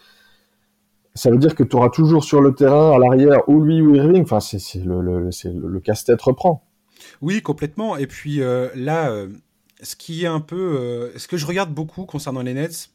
Ça 1.14 1.30
veut 1.30 1.38
dire 1.38 1.54
que 1.54 1.62
tu 1.62 1.76
auras 1.76 1.90
toujours 1.90 2.24
sur 2.24 2.40
le 2.40 2.54
terrain, 2.54 2.92
à 2.92 2.98
l'arrière, 2.98 3.48
ou 3.48 3.60
lui 3.60 3.80
ou 3.80 3.94
Irving. 3.94 4.22
Enfin, 4.22 4.40
c'est 4.40 4.84
le, 4.84 5.00
le, 5.00 5.30
le 5.44 5.80
casse-tête 5.80 6.20
reprend. 6.20 6.64
Oui, 7.22 7.40
complètement. 7.40 7.96
Et 7.96 8.06
puis 8.06 8.42
euh, 8.42 8.68
là, 8.74 9.10
euh, 9.10 9.28
ce 9.85 9.97
qui 9.97 10.25
est 10.25 10.29
un 10.29 10.40
peu. 10.40 10.77
Euh, 10.77 11.18
ce 11.18 11.29
que 11.29 11.37
je 11.37 11.47
regarde 11.47 11.73
beaucoup 11.73 12.05
concernant 12.07 12.42
les 12.42 12.55
Nets, 12.55 12.90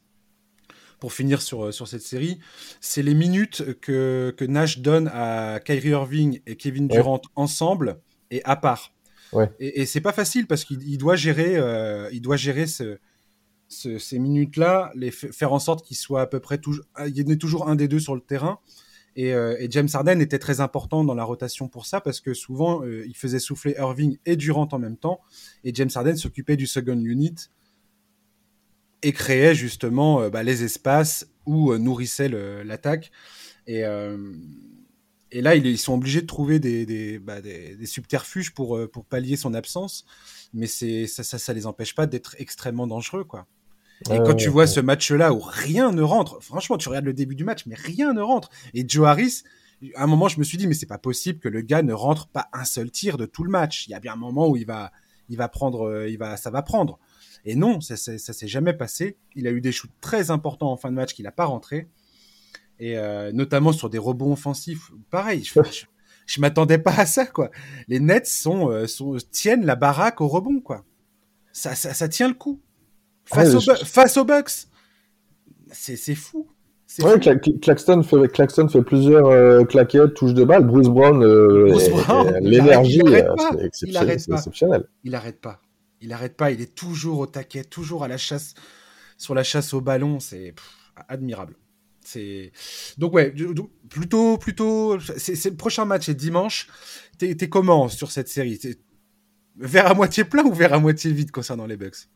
pour 0.98 1.12
finir 1.12 1.40
sur, 1.42 1.72
sur 1.72 1.88
cette 1.88 2.02
série, 2.02 2.38
c'est 2.80 3.02
les 3.02 3.14
minutes 3.14 3.80
que, 3.80 4.34
que, 4.36 4.44
Nash 4.44 4.78
donne 4.78 5.10
à 5.14 5.58
Kyrie 5.64 5.88
Irving 5.88 6.40
et 6.46 6.56
Kevin 6.56 6.88
Durant 6.88 7.22
ensemble 7.36 8.00
et 8.30 8.44
à 8.44 8.54
part. 8.54 8.92
Et, 9.60 9.80
et 9.80 9.86
c'est 9.86 10.00
pas 10.00 10.12
facile 10.12 10.46
parce 10.46 10.64
qu'il 10.64 10.98
doit 10.98 11.16
gérer, 11.16 11.56
euh, 11.56 12.08
il 12.12 12.20
doit 12.20 12.36
gérer 12.36 12.66
ce, 12.66 12.98
ces 13.68 14.18
minutes-là, 14.18 14.90
les 14.94 15.10
faire 15.10 15.52
en 15.52 15.58
sorte 15.58 15.84
qu'il 15.84 15.96
soit 15.96 16.22
à 16.22 16.26
peu 16.26 16.40
près 16.40 16.58
toujours, 16.58 16.84
il 17.06 17.16
y 17.16 17.22
en 17.22 17.30
ait 17.30 17.36
toujours 17.36 17.68
un 17.68 17.76
des 17.76 17.88
deux 17.88 18.00
sur 18.00 18.14
le 18.14 18.20
terrain. 18.20 18.58
Et, 19.20 19.34
euh, 19.34 19.54
et, 19.58 19.70
James 19.70 19.88
Harden 19.92 20.18
était 20.22 20.38
très 20.38 20.60
important 20.60 21.04
dans 21.04 21.14
la 21.14 21.24
rotation 21.24 21.68
pour 21.68 21.84
ça 21.84 22.00
parce 22.00 22.20
que 22.20 22.32
souvent 22.32 22.82
euh, 22.82 23.04
il 23.06 23.14
faisait 23.14 23.38
souffler 23.38 23.74
Irving 23.76 24.16
et 24.24 24.34
Durant 24.36 24.68
en 24.72 24.78
même 24.78 24.96
temps. 24.96 25.20
Et 25.62 25.74
James 25.74 25.90
Harden 25.94 26.16
s'occupait 26.16 26.56
du 26.56 26.66
second 26.66 26.98
unit 26.98 27.50
et 29.02 29.12
créait 29.12 29.54
justement 29.54 30.30
bah, 30.30 30.42
les 30.42 30.64
espaces 30.64 31.28
où 31.44 31.76
nourrissait 31.76 32.30
l'attaque. 32.64 33.10
Et 35.32 35.42
là, 35.42 35.54
ils 35.54 35.78
sont 35.78 35.94
obligés 35.94 36.22
de 36.22 36.26
trouver 36.26 36.58
des, 36.58 37.18
bah, 37.18 37.36
subterfuges 37.84 38.52
pour, 38.52 38.76
euh, 38.76 38.90
pallier 39.08 39.36
son 39.36 39.54
absence, 39.54 40.04
mais 40.52 40.66
ça, 40.66 41.22
ça, 41.22 41.38
ça 41.38 41.52
les 41.52 41.66
empêche 41.66 41.94
pas 41.94 42.06
d'être 42.06 42.34
extrêmement 42.38 42.86
dangereux, 42.86 43.24
quoi. 43.24 43.46
Et 44.10 44.18
quand 44.18 44.34
tu 44.34 44.48
vois 44.48 44.66
ce 44.66 44.80
match-là 44.80 45.32
où 45.32 45.40
rien 45.40 45.92
ne 45.92 46.02
rentre, 46.02 46.42
franchement, 46.42 46.78
tu 46.78 46.88
regardes 46.88 47.04
le 47.04 47.12
début 47.12 47.34
du 47.34 47.44
match, 47.44 47.66
mais 47.66 47.74
rien 47.74 48.14
ne 48.14 48.22
rentre. 48.22 48.48
Et 48.72 48.84
Joe 48.88 49.06
Harris, 49.06 49.42
à 49.94 50.04
un 50.04 50.06
moment, 50.06 50.28
je 50.28 50.38
me 50.38 50.44
suis 50.44 50.56
dit, 50.56 50.66
mais 50.66 50.74
c'est 50.74 50.86
pas 50.86 50.98
possible 50.98 51.38
que 51.38 51.48
le 51.48 51.60
gars 51.60 51.82
ne 51.82 51.92
rentre 51.92 52.28
pas 52.28 52.48
un 52.52 52.64
seul 52.64 52.90
tir 52.90 53.18
de 53.18 53.26
tout 53.26 53.44
le 53.44 53.50
match. 53.50 53.86
Il 53.86 53.90
y 53.90 53.94
a 53.94 54.00
bien 54.00 54.14
un 54.14 54.16
moment 54.16 54.48
où 54.48 54.56
il 54.56 54.64
va, 54.64 54.90
il 55.28 55.36
va 55.36 55.48
prendre, 55.48 55.88
euh, 55.88 56.08
il 56.08 56.16
va, 56.16 56.36
ça 56.38 56.50
va 56.50 56.62
prendre. 56.62 56.98
Et 57.44 57.56
non, 57.56 57.80
ça, 57.80 57.96
ça, 57.96 58.16
ça 58.16 58.32
s'est 58.32 58.48
jamais 58.48 58.72
passé. 58.72 59.16
Il 59.34 59.46
a 59.46 59.50
eu 59.50 59.60
des 59.60 59.72
shoots 59.72 59.90
très 60.00 60.30
importants 60.30 60.72
en 60.72 60.76
fin 60.76 60.90
de 60.90 60.96
match 60.96 61.14
qu'il 61.14 61.24
n'a 61.24 61.32
pas 61.32 61.44
rentré 61.44 61.88
et 62.80 62.96
euh, 62.96 63.30
notamment 63.30 63.72
sur 63.72 63.90
des 63.90 63.98
rebonds 63.98 64.32
offensifs. 64.32 64.90
Pareil, 65.10 65.44
je, 65.44 65.60
je, 66.26 66.40
m'attendais 66.40 66.78
pas 66.78 66.98
à 66.98 67.06
ça, 67.06 67.26
quoi. 67.26 67.50
Les 67.86 68.00
Nets 68.00 68.26
sont, 68.26 68.70
euh, 68.70 68.86
sont, 68.86 69.16
tiennent 69.30 69.66
la 69.66 69.76
baraque 69.76 70.20
au 70.20 70.28
rebond, 70.28 70.60
quoi. 70.60 70.84
Ça, 71.52 71.74
ça, 71.74 71.94
ça 71.94 72.08
tient 72.08 72.28
le 72.28 72.34
coup. 72.34 72.60
Face, 73.32 73.54
aux, 73.54 73.74
face 73.84 74.16
aux 74.16 74.24
Bucks. 74.24 74.66
C'est 75.72 76.14
fou. 76.14 76.48
Ouais, 76.98 77.20
Claxton 77.62 78.02
fait, 78.02 78.28
Claxton 78.32 78.68
fait 78.68 78.82
plusieurs 78.82 79.26
euh, 79.26 79.64
claquettes, 79.64 80.14
touches 80.14 80.34
de 80.34 80.42
balle. 80.42 80.66
Bruce 80.66 80.88
Brown, 80.88 81.22
l'énergie, 82.40 83.00
c'est 83.72 84.08
exceptionnel. 84.28 84.84
Il 85.04 85.14
arrête 85.14 85.40
pas. 85.40 85.60
Il 86.00 86.12
arrête 86.12 86.36
pas. 86.36 86.50
Il 86.50 86.60
est 86.60 86.74
toujours 86.74 87.20
au 87.20 87.26
taquet, 87.26 87.62
toujours 87.62 88.02
à 88.02 88.08
la 88.08 88.16
chasse, 88.16 88.54
sur 89.16 89.34
la 89.34 89.44
chasse 89.44 89.72
au 89.72 89.80
ballon. 89.80 90.18
C'est 90.18 90.52
admirable. 91.08 91.54
C'est 92.02 92.50
donc 92.98 93.14
ouais, 93.14 93.32
plutôt 93.88 94.36
plutôt. 94.38 94.98
C'est 95.16 95.50
le 95.50 95.56
prochain 95.56 95.84
match 95.84 96.08
est 96.08 96.14
dimanche. 96.14 96.66
T'es 97.18 97.36
comment 97.48 97.88
sur 97.88 98.10
cette 98.10 98.28
série? 98.28 98.58
Vers 99.56 99.86
à 99.86 99.94
moitié 99.94 100.24
plein 100.24 100.42
ou 100.44 100.52
vers 100.52 100.72
à 100.72 100.80
moitié 100.80 101.12
vide 101.12 101.30
concernant 101.30 101.66
les 101.66 101.76
Bucks? 101.76 102.08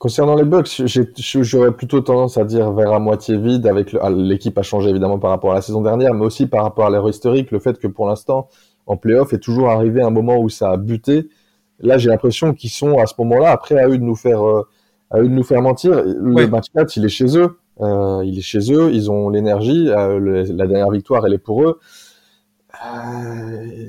Concernant 0.00 0.34
les 0.34 0.44
Bucks, 0.44 0.80
j'aurais 0.86 1.72
plutôt 1.72 2.00
tendance 2.00 2.38
à 2.38 2.44
dire 2.44 2.72
vers 2.72 2.94
à 2.94 2.98
moitié 2.98 3.36
vide. 3.36 3.66
Avec 3.66 3.94
l'équipe 4.16 4.56
a 4.56 4.62
changé 4.62 4.88
évidemment 4.88 5.18
par 5.18 5.28
rapport 5.28 5.52
à 5.52 5.56
la 5.56 5.60
saison 5.60 5.82
dernière, 5.82 6.14
mais 6.14 6.24
aussi 6.24 6.46
par 6.46 6.62
rapport 6.62 6.86
à 6.86 6.90
l'ère 6.90 7.06
historique, 7.06 7.50
le 7.50 7.58
fait 7.58 7.78
que 7.78 7.86
pour 7.86 8.08
l'instant 8.08 8.48
en 8.86 8.96
playoff 8.96 9.34
est 9.34 9.40
toujours 9.40 9.68
arrivé 9.68 10.00
un 10.00 10.08
moment 10.08 10.38
où 10.38 10.48
ça 10.48 10.70
a 10.70 10.78
buté. 10.78 11.28
Là, 11.80 11.98
j'ai 11.98 12.08
l'impression 12.08 12.54
qu'ils 12.54 12.70
sont 12.70 12.98
à 12.98 13.04
ce 13.04 13.12
moment-là 13.18 13.50
après 13.50 13.78
à 13.78 13.88
eux 13.88 13.98
de 13.98 14.02
nous 14.02 14.14
faire 14.14 14.42
euh, 14.42 14.66
à 15.10 15.20
eux 15.20 15.28
de 15.28 15.34
nous 15.34 15.44
faire 15.44 15.60
mentir. 15.60 16.02
Le 16.02 16.46
match 16.46 16.68
4, 16.74 16.96
il 16.96 17.04
est 17.04 17.10
chez 17.10 17.36
eux. 17.36 17.58
Euh, 17.82 18.22
il 18.24 18.38
est 18.38 18.42
chez 18.42 18.72
eux, 18.72 18.90
ils 18.94 19.10
ont 19.10 19.28
l'énergie. 19.28 19.90
Euh, 19.90 20.46
la 20.48 20.66
dernière 20.66 20.90
victoire, 20.90 21.26
elle 21.26 21.34
est 21.34 21.38
pour 21.38 21.62
eux. 21.64 21.78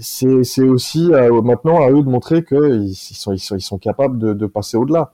C'est 0.02 0.63
aussi 0.63 1.10
maintenant 1.10 1.82
à 1.82 1.89
eux 1.89 2.04
de 2.04 2.10
montrer 2.10 2.43
qu'ils 2.43 2.95
sont, 2.95 3.32
ils 3.32 3.39
sont, 3.39 3.56
ils 3.56 3.62
sont 3.62 3.78
capables 3.78 4.36
de, 4.36 4.45
passer 4.45 4.76
au-delà. 4.76 5.13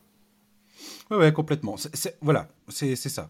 Ouais, 1.09 1.17
ouais, 1.17 1.33
complètement. 1.33 1.75
voilà, 2.21 2.49
c'est 2.69 2.95
ça. 2.95 3.29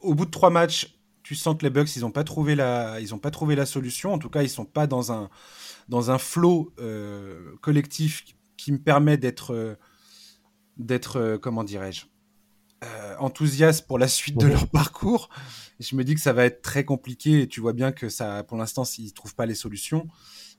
Au 0.00 0.14
bout 0.14 0.26
de 0.26 0.30
trois 0.30 0.50
matchs, 0.50 0.98
tu 1.22 1.34
sens 1.34 1.56
que 1.56 1.62
les 1.62 1.70
Bucks, 1.70 1.94
ils 1.96 2.00
n'ont 2.00 2.10
pas 2.10 2.24
trouvé 2.24 2.54
la, 2.54 3.00
ils 3.00 3.14
ont 3.14 3.18
pas 3.18 3.30
trouvé 3.30 3.54
la 3.54 3.66
solution. 3.66 4.12
En 4.12 4.18
tout 4.18 4.30
cas, 4.30 4.42
ils 4.42 4.48
sont 4.50 4.64
pas 4.64 4.86
dans 4.86 5.12
un 5.12 5.30
dans 5.88 6.10
un 6.10 6.18
flot 6.18 6.72
collectif 7.60 8.24
qui, 8.56 8.72
me 8.72 8.78
permet 8.78 9.16
d'être 9.16 9.76
d'être 10.76 11.38
comment 11.42 11.64
dirais-je 11.64 12.06
euh, 12.84 13.14
enthousiastes 13.20 13.86
pour 13.86 13.96
la 13.96 14.08
suite 14.08 14.36
de 14.36 14.48
leur 14.48 14.66
parcours. 14.68 15.28
je 15.78 15.94
me 15.94 16.02
dis 16.02 16.16
que 16.16 16.20
ça 16.20 16.32
va 16.32 16.44
être 16.44 16.62
très 16.62 16.84
compliqué 16.84 17.42
et 17.42 17.46
tu 17.46 17.60
vois 17.60 17.74
bien 17.74 17.92
que 17.92 18.08
ça, 18.08 18.42
pour 18.42 18.56
l'instant, 18.56 18.84
s'ils 18.84 19.12
trouvent 19.12 19.36
pas 19.36 19.46
les 19.46 19.54
solutions. 19.54 20.08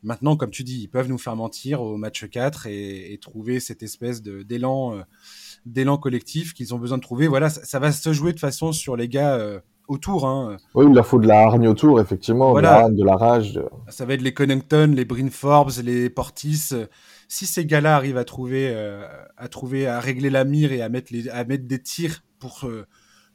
Maintenant, 0.03 0.37
comme 0.37 0.49
tu 0.49 0.63
dis, 0.63 0.83
ils 0.83 0.87
peuvent 0.87 1.09
nous 1.09 1.17
faire 1.17 1.35
mentir 1.35 1.81
au 1.81 1.97
match 1.97 2.25
4 2.25 2.67
et, 2.67 3.19
trouver 3.21 3.59
cette 3.59 3.83
espèce 3.83 4.21
d'élan, 4.21 4.95
euh, 4.95 5.01
d'élan 5.65 5.97
collectif 5.97 6.53
qu'ils 6.53 6.73
ont 6.73 6.79
besoin 6.79 6.97
de 6.97 7.03
trouver. 7.03 7.27
Voilà, 7.27 7.49
ça, 7.49 7.79
va 7.79 7.91
se 7.91 8.13
jouer 8.13 8.33
de 8.33 8.39
façon 8.39 8.71
sur 8.71 8.95
les 8.95 9.07
gars 9.07 9.35
euh, 9.35 9.59
autour. 9.87 10.27
Hein. 10.27 10.57
Oui, 10.75 10.85
il 10.87 10.93
leur 10.93 11.05
faut 11.05 11.19
de 11.19 11.27
la 11.27 11.41
hargne 11.41 11.67
autour, 11.67 11.99
effectivement, 12.01 12.51
voilà. 12.51 12.89
de, 12.89 13.03
la, 13.03 13.15
rage. 13.15 13.59
Ça 13.89 14.05
va 14.05 14.13
être 14.13 14.21
les 14.21 14.33
Connington, 14.33 14.93
les 14.95 15.05
Bryn 15.05 15.29
Forbes, 15.29 15.71
les 15.83 16.09
Portis 16.09 16.73
si 17.33 17.47
ces 17.47 17.65
gars-là 17.65 17.95
arrivent 17.95 18.17
à 18.17 18.25
trouver, 18.25 18.69
euh, 18.69 19.07
à 19.37 19.47
trouver, 19.47 19.87
à 19.87 19.99
régler 19.99 20.29
la 20.29 20.43
mire 20.43 20.71
et 20.71 20.83
à 20.83 20.89
mettre, 20.89 21.11
les, 21.11 21.29
à 21.29 21.43
mettre 21.45 21.65
des 21.65 21.81
tirs 21.81 22.23
pour, 22.37 22.65
euh, 22.65 22.85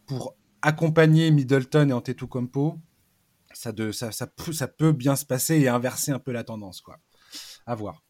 pour 0.07 0.37
accompagner 0.62 1.33
Middleton 1.33 1.89
et 1.89 1.93
Antetokounmpo, 1.93 2.79
ça, 3.53 3.72
de, 3.72 3.91
ça, 3.91 4.12
ça, 4.12 4.29
ça, 4.53 4.68
peut 4.68 4.93
bien 4.93 5.16
se 5.16 5.24
passer 5.24 5.59
et 5.59 5.68
inverser 5.68 6.12
un 6.12 6.20
peu 6.20 6.31
la 6.31 6.45
tendance, 6.45 6.81
quoi. 6.81 6.99
À 7.66 7.74
voir. 7.74 8.05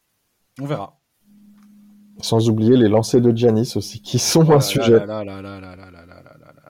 On 0.61 0.67
verra. 0.67 0.98
Sans 2.21 2.49
oublier 2.49 2.75
les 2.75 2.89
lancers 2.89 3.21
de 3.21 3.35
Giannis 3.35 3.73
aussi, 3.75 4.01
qui 4.01 4.19
sont 4.19 4.49
un 4.51 4.59
sujet. 4.59 4.99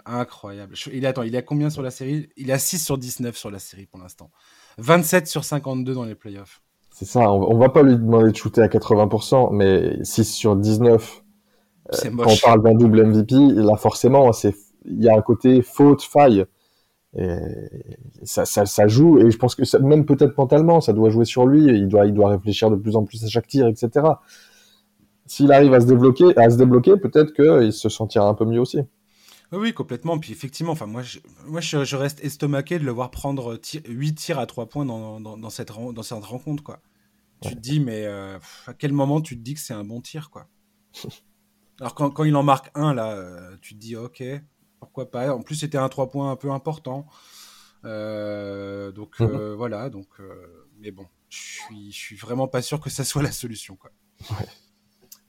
Incroyable. 0.05 0.75
Il 0.93 1.05
a 1.05 1.41
combien 1.41 1.69
sur 1.69 1.81
la 1.81 1.91
série? 1.91 2.29
Il 2.37 2.51
a 2.51 2.59
6 2.59 2.79
sur 2.79 2.97
19 2.97 3.37
sur 3.37 3.51
la 3.51 3.59
série 3.59 3.85
pour 3.85 3.99
l'instant. 3.99 4.31
27 4.79 5.27
sur 5.27 5.43
52 5.43 5.93
dans 5.93 6.05
les 6.05 6.15
playoffs. 6.15 6.61
C'est 6.91 7.05
ça, 7.05 7.31
on, 7.31 7.57
va 7.57 7.69
pas 7.69 7.81
lui 7.81 7.95
demander 7.95 8.31
de 8.31 8.35
shooter 8.35 8.61
à 8.61 8.67
80%, 8.67 9.53
mais 9.53 10.03
6 10.03 10.25
sur 10.25 10.55
19, 10.55 11.23
euh, 11.93 12.09
quand 12.17 12.29
on 12.29 12.37
parle 12.37 12.63
d'un 12.63 12.73
double 12.73 13.05
MVP, 13.05 13.35
là 13.35 13.77
forcément, 13.77 14.31
il 14.85 15.03
y 15.03 15.07
a 15.07 15.15
un 15.15 15.21
côté 15.21 15.61
faute, 15.61 16.01
faille. 16.01 16.45
Et 17.17 17.37
ça, 18.23 18.45
ça, 18.45 18.65
ça, 18.65 18.87
joue, 18.87 19.19
et 19.19 19.31
je 19.31 19.37
pense 19.37 19.55
que 19.55 19.63
ça, 19.65 19.79
même 19.79 20.05
peut-être 20.05 20.37
mentalement, 20.37 20.81
ça 20.81 20.93
doit 20.93 21.09
jouer 21.09 21.25
sur 21.25 21.47
lui, 21.47 21.63
il 21.63 21.87
doit, 21.87 22.05
il 22.05 22.13
doit 22.13 22.29
réfléchir 22.29 22.69
de 22.69 22.75
plus 22.75 22.95
en 22.95 23.03
plus 23.03 23.23
à 23.23 23.27
chaque 23.27 23.47
tir, 23.47 23.65
etc. 23.67 24.05
S'il 25.29 25.51
arrive 25.51 25.75
à 25.75 25.79
se 25.79 25.85
débloquer, 25.85 26.35
à 26.37 26.49
se 26.49 26.57
débloquer, 26.57 26.97
peut-être 26.97 27.33
qu'il 27.33 27.71
se 27.71 27.87
sentira 27.87 28.27
un 28.27 28.33
peu 28.33 28.45
mieux 28.45 28.59
aussi. 28.59 28.79
Oui, 29.51 29.73
complètement. 29.73 30.17
Puis 30.17 30.31
effectivement, 30.31 30.71
enfin, 30.71 30.87
moi, 30.87 31.03
je, 31.03 31.19
moi 31.45 31.61
je, 31.61 31.95
reste 31.95 32.23
estomaqué 32.23 32.79
de 32.79 32.83
le 32.83 32.91
voir 32.91 33.11
prendre 33.11 33.59
8 33.87 34.15
tirs 34.15 34.39
à 34.39 34.47
3 34.47 34.65
points 34.69 34.85
dans, 34.85 35.19
dans, 35.19 35.37
dans, 35.37 35.49
cette, 35.51 35.71
dans 35.71 36.01
cette 36.01 36.23
rencontre. 36.23 36.63
Quoi. 36.63 36.79
Tu 37.41 37.53
te 37.53 37.59
dis, 37.59 37.79
mais 37.79 38.05
euh, 38.05 38.39
à 38.65 38.73
quel 38.73 38.91
moment 38.91 39.21
tu 39.21 39.37
te 39.37 39.43
dis 39.43 39.53
que 39.53 39.59
c'est 39.59 39.73
un 39.73 39.83
bon 39.83 40.01
tir 40.01 40.31
quoi? 40.31 40.47
Alors 41.79 41.93
quand, 41.93 42.09
quand, 42.09 42.23
il 42.23 42.35
en 42.35 42.43
marque 42.43 42.71
un, 42.73 42.95
là, 42.95 43.11
euh, 43.11 43.55
tu 43.61 43.75
te 43.75 43.79
dis, 43.79 43.95
ok, 43.95 44.23
pourquoi 44.79 45.11
pas? 45.11 45.31
En 45.31 45.43
plus, 45.43 45.55
c'était 45.55 45.77
un 45.77 45.89
3 45.89 46.09
points 46.09 46.31
un 46.31 46.35
peu 46.37 46.49
important. 46.51 47.05
Euh, 47.85 48.91
donc 48.91 49.19
mhm. 49.19 49.53
voilà, 49.53 49.91
donc, 49.91 50.07
mais 50.79 50.89
bon, 50.89 51.05
je 51.29 51.37
suis, 51.37 51.91
je 51.91 51.97
suis 51.97 52.15
vraiment 52.15 52.47
pas 52.47 52.63
sûr 52.63 52.79
que 52.79 52.89
ça 52.89 53.03
soit 53.05 53.21
la 53.21 53.31
solution. 53.31 53.75
Quoi. 53.75 53.91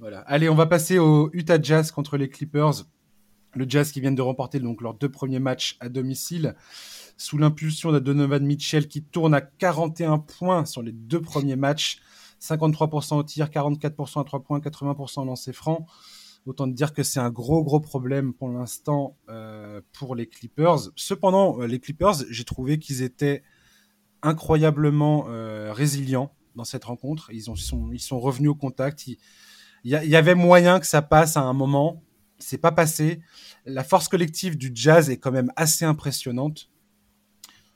Voilà. 0.01 0.21
Allez, 0.21 0.49
on 0.49 0.55
va 0.55 0.65
passer 0.65 0.99
au 0.99 1.29
Utah 1.35 1.61
Jazz 1.61 1.91
contre 1.91 2.17
les 2.17 2.31
Clippers. 2.31 2.87
Le 3.55 3.69
Jazz 3.69 3.93
qui 3.93 4.01
viennent 4.01 4.15
de 4.15 4.23
remporter 4.23 4.59
donc 4.59 4.81
leurs 4.81 4.95
deux 4.95 5.11
premiers 5.11 5.41
matchs 5.41 5.77
à 5.79 5.91
domicile 5.91 6.55
sous 7.19 7.37
l'impulsion 7.37 7.93
de 7.93 7.99
Donovan 7.99 8.43
Mitchell 8.43 8.89
qui 8.89 9.03
tourne 9.03 9.35
à 9.35 9.43
41 9.43 10.21
points 10.21 10.65
sur 10.65 10.83
les 10.83 10.93
deux 10.93 11.21
premiers 11.21 11.57
matchs. 11.57 12.01
53% 12.41 13.19
au 13.19 13.23
tir, 13.25 13.51
44% 13.51 14.23
à 14.23 14.25
3 14.25 14.43
points, 14.43 14.61
80% 14.61 15.27
lancé 15.27 15.53
franc. 15.53 15.85
Autant 16.47 16.67
dire 16.67 16.95
que 16.95 17.03
c'est 17.03 17.21
un 17.21 17.29
gros 17.29 17.63
gros 17.63 17.81
problème 17.81 18.33
pour 18.33 18.49
l'instant 18.49 19.19
euh, 19.29 19.83
pour 19.93 20.15
les 20.15 20.27
Clippers. 20.27 20.79
Cependant, 20.97 21.61
euh, 21.61 21.67
les 21.67 21.79
Clippers, 21.79 22.15
j'ai 22.31 22.45
trouvé 22.45 22.79
qu'ils 22.79 23.03
étaient 23.03 23.43
incroyablement 24.23 25.27
euh, 25.29 25.75
résilients 25.75 26.33
dans 26.57 26.65
cette 26.65 26.85
rencontre. 26.85 27.31
Ils, 27.35 27.51
ont, 27.51 27.57
sont, 27.57 28.19
revenus 28.19 28.51
au 28.51 28.55
contact. 28.55 29.05
Il 29.85 29.91
y, 29.91 30.17
avait 30.17 30.35
moyen 30.35 30.79
que 30.79 30.87
ça 30.87 31.03
passe 31.03 31.37
à 31.37 31.43
un 31.43 31.53
moment. 31.53 32.03
C'est 32.39 32.59
pas 32.59 32.73
passé. 32.73 33.21
La 33.65 33.85
force 33.85 34.09
collective 34.09 34.59
du 34.59 34.71
Jazz 34.75 35.11
est 35.11 35.17
quand 35.17 35.33
même 35.33 35.51
assez 35.57 35.85
impressionnante. 35.85 36.71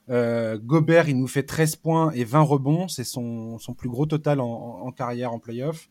Euh, 0.09 0.59
Gobert, 0.59 1.09
il 1.09 1.17
nous 1.17 1.27
fait 1.27 1.43
13 1.43 1.77
points 1.77 2.11
et 2.11 2.23
20 2.23 2.41
rebonds. 2.41 2.87
C'est 2.87 3.03
son, 3.03 3.57
plus 3.77 3.89
gros 3.89 4.05
total 4.05 4.39
en, 4.39 4.91
carrière 4.91 5.33
en 5.33 5.39
playoff. 5.39 5.89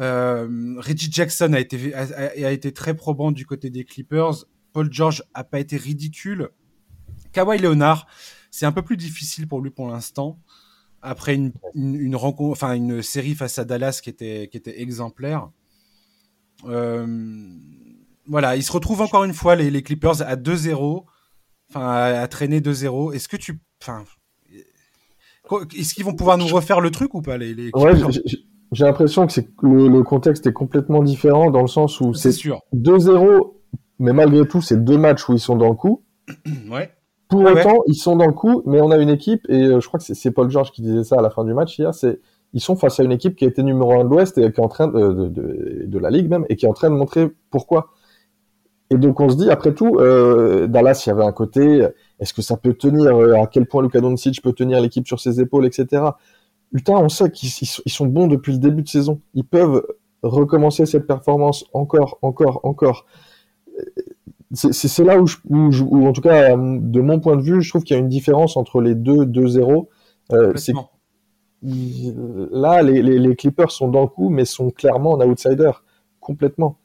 Euh, 0.00 0.76
Reggie 0.78 1.10
Jackson 1.10 1.52
a 1.52 1.60
été, 1.60 1.94
a, 1.94 2.52
été 2.52 2.72
très 2.72 2.94
probant 2.94 3.32
du 3.32 3.46
côté 3.46 3.70
des 3.70 3.84
Clippers. 3.84 4.44
Paul 4.72 4.92
George 4.92 5.24
a 5.34 5.44
pas 5.44 5.60
été 5.60 5.76
ridicule. 5.76 6.50
Kawhi 7.32 7.58
Leonard, 7.58 8.06
c'est 8.50 8.66
un 8.66 8.72
peu 8.72 8.82
plus 8.82 8.96
difficile 8.96 9.48
pour 9.48 9.60
lui 9.60 9.70
pour 9.70 9.88
l'instant. 9.88 10.38
Après 11.06 11.34
une, 11.34 11.52
une, 11.74 11.94
une, 11.94 12.16
rencontre, 12.16 12.52
enfin 12.52 12.72
une 12.72 13.02
série 13.02 13.34
face 13.34 13.58
à 13.58 13.64
Dallas 13.64 14.00
qui 14.02 14.08
était, 14.08 14.48
qui 14.50 14.56
était 14.56 14.80
exemplaire. 14.80 15.50
Euh, 16.66 17.06
voilà, 18.26 18.56
ils 18.56 18.62
se 18.62 18.72
retrouvent 18.72 19.02
encore 19.02 19.24
une 19.24 19.34
fois 19.34 19.54
les, 19.54 19.70
les 19.70 19.82
Clippers 19.82 20.22
à 20.22 20.36
2-0 20.36 21.04
enfin, 21.70 21.86
à, 21.86 22.28
traîner 22.28 22.60
2-0. 22.60 23.14
Est-ce 23.14 23.28
que 23.28 23.36
tu, 23.36 23.60
enfin, 23.82 24.04
est-ce 25.76 25.94
qu'ils 25.94 26.04
vont 26.04 26.14
pouvoir 26.14 26.38
nous 26.38 26.46
refaire 26.46 26.80
le 26.80 26.90
truc 26.90 27.14
ou 27.14 27.22
pas 27.22 27.36
les, 27.36 27.54
les 27.54 27.70
ouais, 27.74 27.92
j'ai 28.72 28.84
l'impression 28.84 29.26
que 29.26 29.32
c'est 29.32 29.48
le, 29.62 29.88
le, 29.88 30.02
contexte 30.02 30.46
est 30.46 30.52
complètement 30.52 31.02
différent 31.02 31.50
dans 31.50 31.60
le 31.60 31.68
sens 31.68 32.00
où 32.00 32.14
c'est 32.14 32.30
2-0, 32.30 33.52
mais 33.98 34.12
malgré 34.12 34.46
tout, 34.48 34.60
c'est 34.60 34.82
deux 34.82 34.98
matchs 34.98 35.28
où 35.28 35.34
ils 35.34 35.40
sont 35.40 35.56
dans 35.56 35.68
le 35.68 35.76
coup. 35.76 36.04
ouais. 36.70 36.90
Pour 37.28 37.42
autant, 37.42 37.78
ils 37.86 37.94
sont 37.94 38.16
dans 38.16 38.26
le 38.26 38.32
coup, 38.32 38.62
mais 38.66 38.80
on 38.80 38.90
a 38.90 38.98
une 38.98 39.08
équipe, 39.08 39.46
et 39.48 39.62
euh, 39.62 39.80
je 39.80 39.88
crois 39.88 39.98
que 39.98 40.04
c'est 40.14 40.30
Paul 40.30 40.50
George 40.50 40.72
qui 40.72 40.82
disait 40.82 41.04
ça 41.04 41.16
à 41.18 41.22
la 41.22 41.30
fin 41.30 41.44
du 41.44 41.54
match 41.54 41.78
hier, 41.78 41.94
c'est 41.94 42.20
ils 42.52 42.60
sont 42.60 42.76
face 42.76 43.00
à 43.00 43.02
une 43.02 43.10
équipe 43.10 43.34
qui 43.34 43.44
a 43.44 43.48
été 43.48 43.62
numéro 43.62 43.92
1 43.92 44.04
de 44.04 44.10
l'Ouest 44.10 44.38
et 44.38 44.52
qui 44.52 44.60
est 44.60 44.64
en 44.64 44.68
train 44.68 44.86
de, 44.86 45.12
de, 45.12 45.28
de, 45.28 45.84
de, 45.86 45.98
la 45.98 46.10
Ligue 46.10 46.28
même, 46.28 46.46
et 46.48 46.56
qui 46.56 46.66
est 46.66 46.68
en 46.68 46.72
train 46.72 46.88
de 46.88 46.94
montrer 46.94 47.28
pourquoi. 47.50 47.90
Et 48.90 48.96
donc 48.96 49.18
on 49.18 49.28
se 49.28 49.36
dit, 49.36 49.50
après 49.50 49.74
tout, 49.74 49.96
euh, 49.98 50.68
Dallas, 50.68 51.02
il 51.04 51.08
y 51.08 51.12
avait 51.12 51.24
un 51.24 51.32
côté, 51.32 51.88
est-ce 52.20 52.32
que 52.32 52.42
ça 52.42 52.56
peut 52.56 52.74
tenir, 52.74 53.16
euh, 53.16 53.42
à 53.42 53.46
quel 53.48 53.66
point 53.66 53.82
Luka 53.82 54.00
Doncic 54.00 54.40
peut 54.40 54.52
tenir 54.52 54.80
l'équipe 54.80 55.06
sur 55.06 55.18
ses 55.18 55.40
épaules, 55.40 55.66
etc. 55.66 56.02
Putain, 56.72 56.94
on 56.94 57.08
sait 57.08 57.30
qu'ils 57.30 57.50
sont 57.66 58.06
bons 58.06 58.28
depuis 58.28 58.52
le 58.52 58.58
début 58.58 58.82
de 58.82 58.88
saison. 58.88 59.20
Ils 59.34 59.44
peuvent 59.44 59.82
recommencer 60.22 60.86
cette 60.86 61.06
performance 61.06 61.64
encore, 61.72 62.18
encore, 62.22 62.60
encore. 62.62 63.06
C'est 64.54 65.04
là 65.04 65.20
où, 65.20 65.26
je, 65.26 65.36
où, 65.44 66.06
en 66.06 66.12
tout 66.12 66.20
cas, 66.20 66.56
de 66.56 67.00
mon 67.00 67.20
point 67.20 67.36
de 67.36 67.42
vue, 67.42 67.62
je 67.62 67.68
trouve 67.68 67.82
qu'il 67.84 67.96
y 67.96 67.98
a 67.98 68.02
une 68.02 68.08
différence 68.08 68.56
entre 68.56 68.80
les 68.80 68.94
deux 68.94 69.24
2-0. 69.24 69.86
Euh, 70.32 70.54
là, 72.50 72.82
les, 72.82 73.02
les, 73.02 73.18
les 73.18 73.36
Clippers 73.36 73.70
sont 73.70 73.88
dans 73.88 74.02
le 74.02 74.08
coup, 74.08 74.28
mais 74.28 74.44
sont 74.44 74.70
clairement 74.70 75.20
un 75.20 75.26
outsider, 75.26 75.72
complètement 76.20 76.78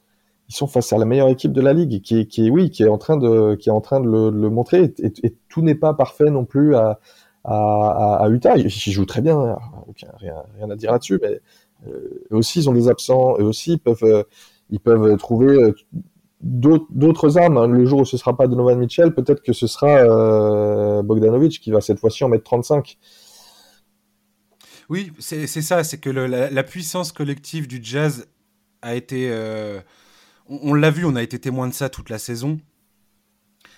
ils 0.50 0.54
sont 0.54 0.66
face 0.66 0.92
à 0.92 0.98
la 0.98 1.04
meilleure 1.04 1.28
équipe 1.28 1.52
de 1.52 1.60
la 1.60 1.72
ligue, 1.72 2.02
qui 2.02 2.18
est, 2.18 2.26
qui 2.26 2.48
est 2.48 2.50
oui, 2.50 2.70
qui 2.70 2.82
est 2.82 2.88
en 2.88 2.98
train 2.98 3.16
de, 3.16 3.54
qui 3.54 3.68
est 3.68 3.72
en 3.72 3.80
train 3.80 4.00
de 4.00 4.08
le, 4.08 4.30
le 4.30 4.50
montrer. 4.50 4.92
Et, 4.98 5.12
et, 5.22 5.36
tout 5.48 5.62
n'est 5.62 5.76
pas 5.76 5.94
parfait 5.94 6.28
non 6.28 6.44
plus 6.44 6.74
à, 6.74 6.98
à, 7.44 8.16
à, 8.20 8.28
Utah. 8.28 8.56
Ils, 8.56 8.68
jouent 8.68 9.06
très 9.06 9.20
bien, 9.20 9.38
hein. 9.38 9.58
rien, 10.18 10.34
rien 10.56 10.68
à 10.68 10.74
dire 10.74 10.90
là-dessus. 10.90 11.20
Mais 11.22 11.40
euh, 11.86 12.24
eux 12.32 12.36
aussi, 12.36 12.58
ils 12.58 12.68
ont 12.68 12.72
des 12.72 12.88
absents. 12.88 13.36
Eux 13.38 13.44
aussi, 13.44 13.74
ils 13.74 13.78
peuvent, 13.78 14.02
euh, 14.02 14.24
ils 14.70 14.80
peuvent 14.80 15.16
trouver 15.18 15.54
euh, 15.54 15.72
d'autres 16.40 17.38
armes. 17.38 17.58
Hein. 17.58 17.66
Le 17.66 17.84
jour 17.84 18.00
où 18.00 18.04
ce 18.04 18.16
sera 18.16 18.36
pas 18.36 18.46
Donovan 18.46 18.78
Mitchell, 18.78 19.14
peut-être 19.14 19.42
que 19.42 19.52
ce 19.52 19.66
sera 19.66 19.98
euh, 19.98 21.02
Bogdanovic 21.02 21.60
qui 21.60 21.70
va 21.70 21.80
cette 21.80 21.98
fois-ci 21.98 22.24
en 22.24 22.28
mettre 22.28 22.44
35. 22.44 22.98
Oui, 24.88 25.12
c'est 25.18 25.46
ça. 25.46 25.84
C'est 25.84 25.98
que 25.98 26.10
le, 26.10 26.26
la, 26.26 26.50
la, 26.50 26.62
puissance 26.64 27.12
collective 27.12 27.68
du 27.68 27.78
jazz 27.82 28.26
a 28.82 28.96
été 28.96 29.28
euh, 29.30 29.80
on, 30.48 30.74
l'a 30.74 30.90
vu, 30.90 31.04
on 31.04 31.14
a 31.14 31.22
été 31.22 31.38
témoin 31.38 31.68
de 31.68 31.74
ça 31.74 31.88
toute 31.88 32.10
la 32.10 32.18
saison. 32.18 32.58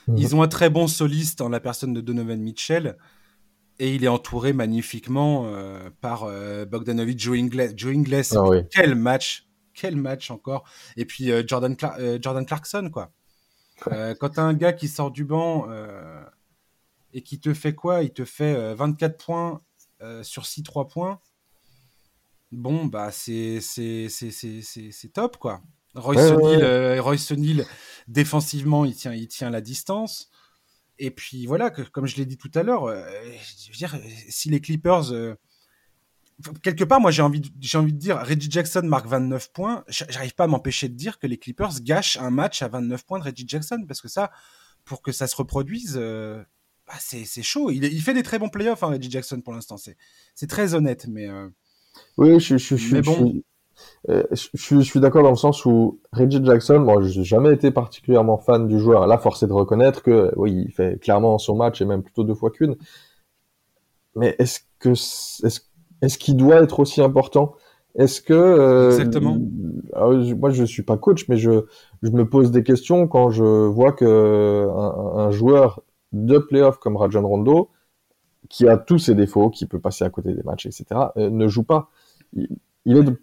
Mhm. 0.08 0.16
Ils 0.16 0.34
ont 0.34 0.42
un 0.42 0.48
très 0.48 0.70
bon 0.70 0.86
soliste 0.86 1.40
en 1.40 1.48
la 1.48 1.60
personne 1.60 1.92
de 1.92 2.00
Donovan 2.00 2.40
Mitchell. 2.40 2.96
Et 3.78 3.94
il 3.94 4.04
est 4.04 4.08
entouré 4.08 4.52
magnifiquement 4.52 5.46
euh, 5.46 5.90
par 6.00 6.26
Bogdanovic, 6.66 7.18
Joe 7.18 7.36
Ingles. 7.36 7.72
Joe 7.76 7.94
Ingles, 7.94 8.36
ah 8.36 8.44
quel 8.70 8.94
match, 8.94 9.48
quel 9.74 9.96
match 9.96 10.30
encore. 10.30 10.64
Et 10.96 11.04
puis 11.04 11.30
euh, 11.30 11.42
Jordan, 11.46 11.76
Jordan 12.20 12.46
Clarkson, 12.46 12.90
quoi. 12.92 13.12
quand 13.84 14.28
t'as 14.30 14.42
un 14.42 14.54
gars 14.54 14.72
qui 14.72 14.88
sort 14.88 15.10
du 15.10 15.24
banc 15.24 15.68
et 17.12 17.22
qui 17.22 17.40
te 17.40 17.52
fait 17.54 17.74
quoi? 17.74 18.02
Il 18.02 18.12
te 18.12 18.24
fait 18.24 18.74
24 18.74 19.24
points 19.24 19.60
sur 20.22 20.46
6 20.46 20.62
3 20.62 20.88
points. 20.88 21.20
Bon, 22.52 22.84
bah, 22.84 23.10
c'est 23.10 23.60
top, 25.12 25.38
quoi. 25.38 25.62
Royce 25.94 26.30
ouais, 26.32 26.62
euh, 26.62 27.64
défensivement, 28.08 28.84
il 28.84 28.94
tient, 28.94 29.12
il 29.12 29.28
tient 29.28 29.50
la 29.50 29.60
distance. 29.60 30.30
Et 30.98 31.10
puis 31.10 31.46
voilà, 31.46 31.70
que, 31.70 31.82
comme 31.82 32.06
je 32.06 32.16
l'ai 32.16 32.24
dit 32.24 32.38
tout 32.38 32.50
à 32.54 32.62
l'heure, 32.62 32.84
euh, 32.84 33.04
je 33.58 33.68
veux 33.68 33.76
dire, 33.76 33.98
si 34.28 34.48
les 34.48 34.60
Clippers, 34.60 35.12
euh, 35.12 35.34
quelque 36.62 36.84
part, 36.84 37.01
moi 37.01 37.11
j'ai 37.11 37.22
envie, 37.22 37.43
j'ai 37.61 37.78
envie 37.78 37.93
de 37.93 37.99
dire, 37.99 38.18
Reggie 38.18 38.51
Jackson 38.51 38.82
marque 38.84 39.07
29 39.07 39.53
points. 39.53 39.84
J'arrive 39.88 40.34
pas 40.34 40.45
à 40.45 40.47
m'empêcher 40.47 40.88
de 40.88 40.95
dire 40.95 41.18
que 41.18 41.26
les 41.26 41.38
Clippers 41.38 41.80
gâchent 41.82 42.16
un 42.18 42.30
match 42.30 42.62
à 42.62 42.68
29 42.68 43.05
points 43.05 43.18
de 43.18 43.24
Reggie 43.24 43.45
Jackson 43.47 43.84
parce 43.86 44.01
que 44.01 44.09
ça, 44.09 44.30
pour 44.84 45.03
que 45.03 45.12
ça 45.12 45.26
se 45.26 45.36
reproduise, 45.36 45.97
bah, 45.97 46.95
c'est, 46.99 47.43
chaud. 47.43 47.70
Il, 47.70 47.84
il, 47.84 48.03
fait 48.03 48.14
des 48.14 48.22
très 48.22 48.38
bons 48.38 48.49
playoffs, 48.49 48.82
hein, 48.82 48.88
Reggie 48.88 49.11
Jackson 49.11 49.40
pour 49.40 49.53
l'instant. 49.53 49.76
C'est, 49.76 49.97
c'est 50.34 50.49
très 50.49 50.74
honnête, 50.74 51.07
mais. 51.09 51.28
oui, 52.16 52.40
je, 52.40 52.57
je, 52.59 52.76
je, 52.76 52.95
mais 52.95 53.03
bon. 53.03 53.43
Euh, 54.09 54.24
je, 54.32 54.80
suis 54.80 55.01
d'accord 55.01 55.22
dans 55.22 55.30
le 55.30 55.36
sens 55.36 55.64
où 55.64 56.01
Reggie 56.12 56.45
Jackson, 56.45 56.80
moi, 56.80 57.03
je 57.03 57.18
n'ai 57.18 57.24
jamais 57.24 57.53
été 57.53 57.70
particulièrement 57.70 58.38
fan 58.38 58.66
du 58.66 58.78
joueur. 58.78 59.07
Là, 59.07 59.18
force 59.18 59.43
est 59.43 59.47
de 59.47 59.53
reconnaître 59.53 60.03
que, 60.03 60.32
oui, 60.36 60.64
il 60.66 60.72
fait 60.72 61.01
clairement 61.01 61.38
son 61.38 61.57
match 61.57 61.80
et 61.80 61.84
même 61.84 62.03
plutôt 62.03 62.24
deux 62.24 62.34
fois 62.34 62.51
qu'une. 62.51 62.76
Mais 64.14 64.34
est-ce 64.38 64.61
que 64.78 64.90
est-ce 64.90 65.61
est-ce 66.03 66.18
qu'il 66.18 66.36
doit 66.36 66.57
être 66.57 66.80
aussi 66.80 67.00
important? 67.00 67.55
Est-ce 67.94 68.20
que 68.20 68.32
euh, 68.32 68.90
exactement 68.90 69.38
ah 69.94 70.09
Moi, 70.36 70.50
je 70.50 70.64
suis 70.64 70.82
pas 70.82 70.96
coach, 70.96 71.28
mais 71.28 71.36
je 71.36 71.64
je 72.03 72.11
me 72.11 72.28
pose 72.28 72.50
des 72.50 72.62
questions 72.62 73.07
quand 73.07 73.30
je 73.30 73.44
vois 73.44 73.92
que 73.92 74.68
un, 74.68 75.20
un 75.20 75.30
joueur 75.30 75.82
de 76.12 76.38
playoff 76.38 76.78
comme 76.78 76.96
Rajon 76.96 77.26
Rondo, 77.26 77.70
qui 78.48 78.68
a 78.68 78.76
tous 78.76 78.98
ses 78.98 79.14
défauts, 79.14 79.50
qui 79.50 79.66
peut 79.66 79.78
passer 79.78 80.05
à 80.05 80.11
côté 80.11 80.34
des 80.34 80.42
matchs, 80.42 80.66
etc., 80.66 80.84
euh, 81.16 81.30
ne 81.30 81.48
joue 81.48 81.64
pas. 81.64 81.90
Il, 82.34 82.48
il 82.84 82.96
est 82.96 83.05
de 83.05 83.20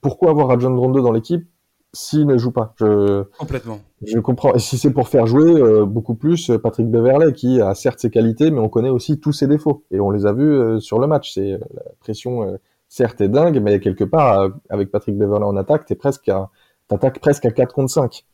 pourquoi 0.00 0.30
avoir 0.30 0.48
Rajon 0.48 0.74
Rondo 0.78 1.02
dans 1.02 1.12
l'équipe? 1.12 1.46
S'il 1.94 2.26
ne 2.26 2.38
joue 2.38 2.52
pas 2.52 2.74
je, 2.78 3.22
Complètement. 3.38 3.82
Je 4.02 4.18
comprends. 4.18 4.54
Et 4.54 4.58
si 4.58 4.78
c'est 4.78 4.92
pour 4.92 5.08
faire 5.08 5.26
jouer 5.26 5.60
euh, 5.60 5.84
beaucoup 5.84 6.14
plus 6.14 6.50
euh, 6.50 6.58
Patrick 6.58 6.90
Beverley, 6.90 7.32
qui 7.32 7.60
a 7.60 7.74
certes 7.74 8.00
ses 8.00 8.10
qualités, 8.10 8.50
mais 8.50 8.60
on 8.60 8.68
connaît 8.68 8.88
aussi 8.88 9.20
tous 9.20 9.32
ses 9.32 9.46
défauts. 9.46 9.84
Et 9.90 10.00
on 10.00 10.10
les 10.10 10.24
a 10.24 10.32
vus 10.32 10.42
euh, 10.42 10.80
sur 10.80 10.98
le 10.98 11.06
match. 11.06 11.34
C'est 11.34 11.50
la 11.50 11.82
pression, 12.00 12.58
certes, 12.88 13.20
est 13.20 13.28
dingue, 13.28 13.60
mais 13.60 13.78
quelque 13.80 14.04
part, 14.04 14.50
avec 14.70 14.90
Patrick 14.90 15.18
Beverley 15.18 15.44
en 15.44 15.56
attaque, 15.56 15.84
t'es 15.84 15.94
presque 15.94 16.28
à, 16.28 16.50
t'attaques 16.88 17.20
presque 17.20 17.44
à 17.44 17.50
4 17.50 17.74
contre 17.74 17.92
5. 17.92 18.24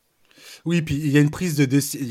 Oui, 0.65 0.81
puis 0.81 0.95
il 0.95 1.11
y 1.11 1.17
a 1.17 1.21
une 1.21 1.29
prise 1.29 1.57
de 1.57 1.65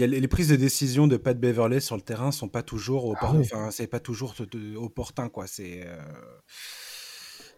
les 0.04 0.28
prises 0.28 0.48
de 0.48 0.56
décision 0.56 1.06
de 1.06 1.16
Pat 1.16 1.38
Beverley 1.38 1.80
sur 1.80 1.96
le 1.96 2.02
terrain 2.02 2.30
sont 2.30 2.48
pas 2.48 2.62
toujours 2.62 3.14
ah 3.20 3.32
enfin 3.34 3.70
c'est 3.70 3.86
pas 3.86 4.00
toujours 4.00 4.34
opportun 4.76 5.28
quoi. 5.28 5.46
C'est 5.46 5.86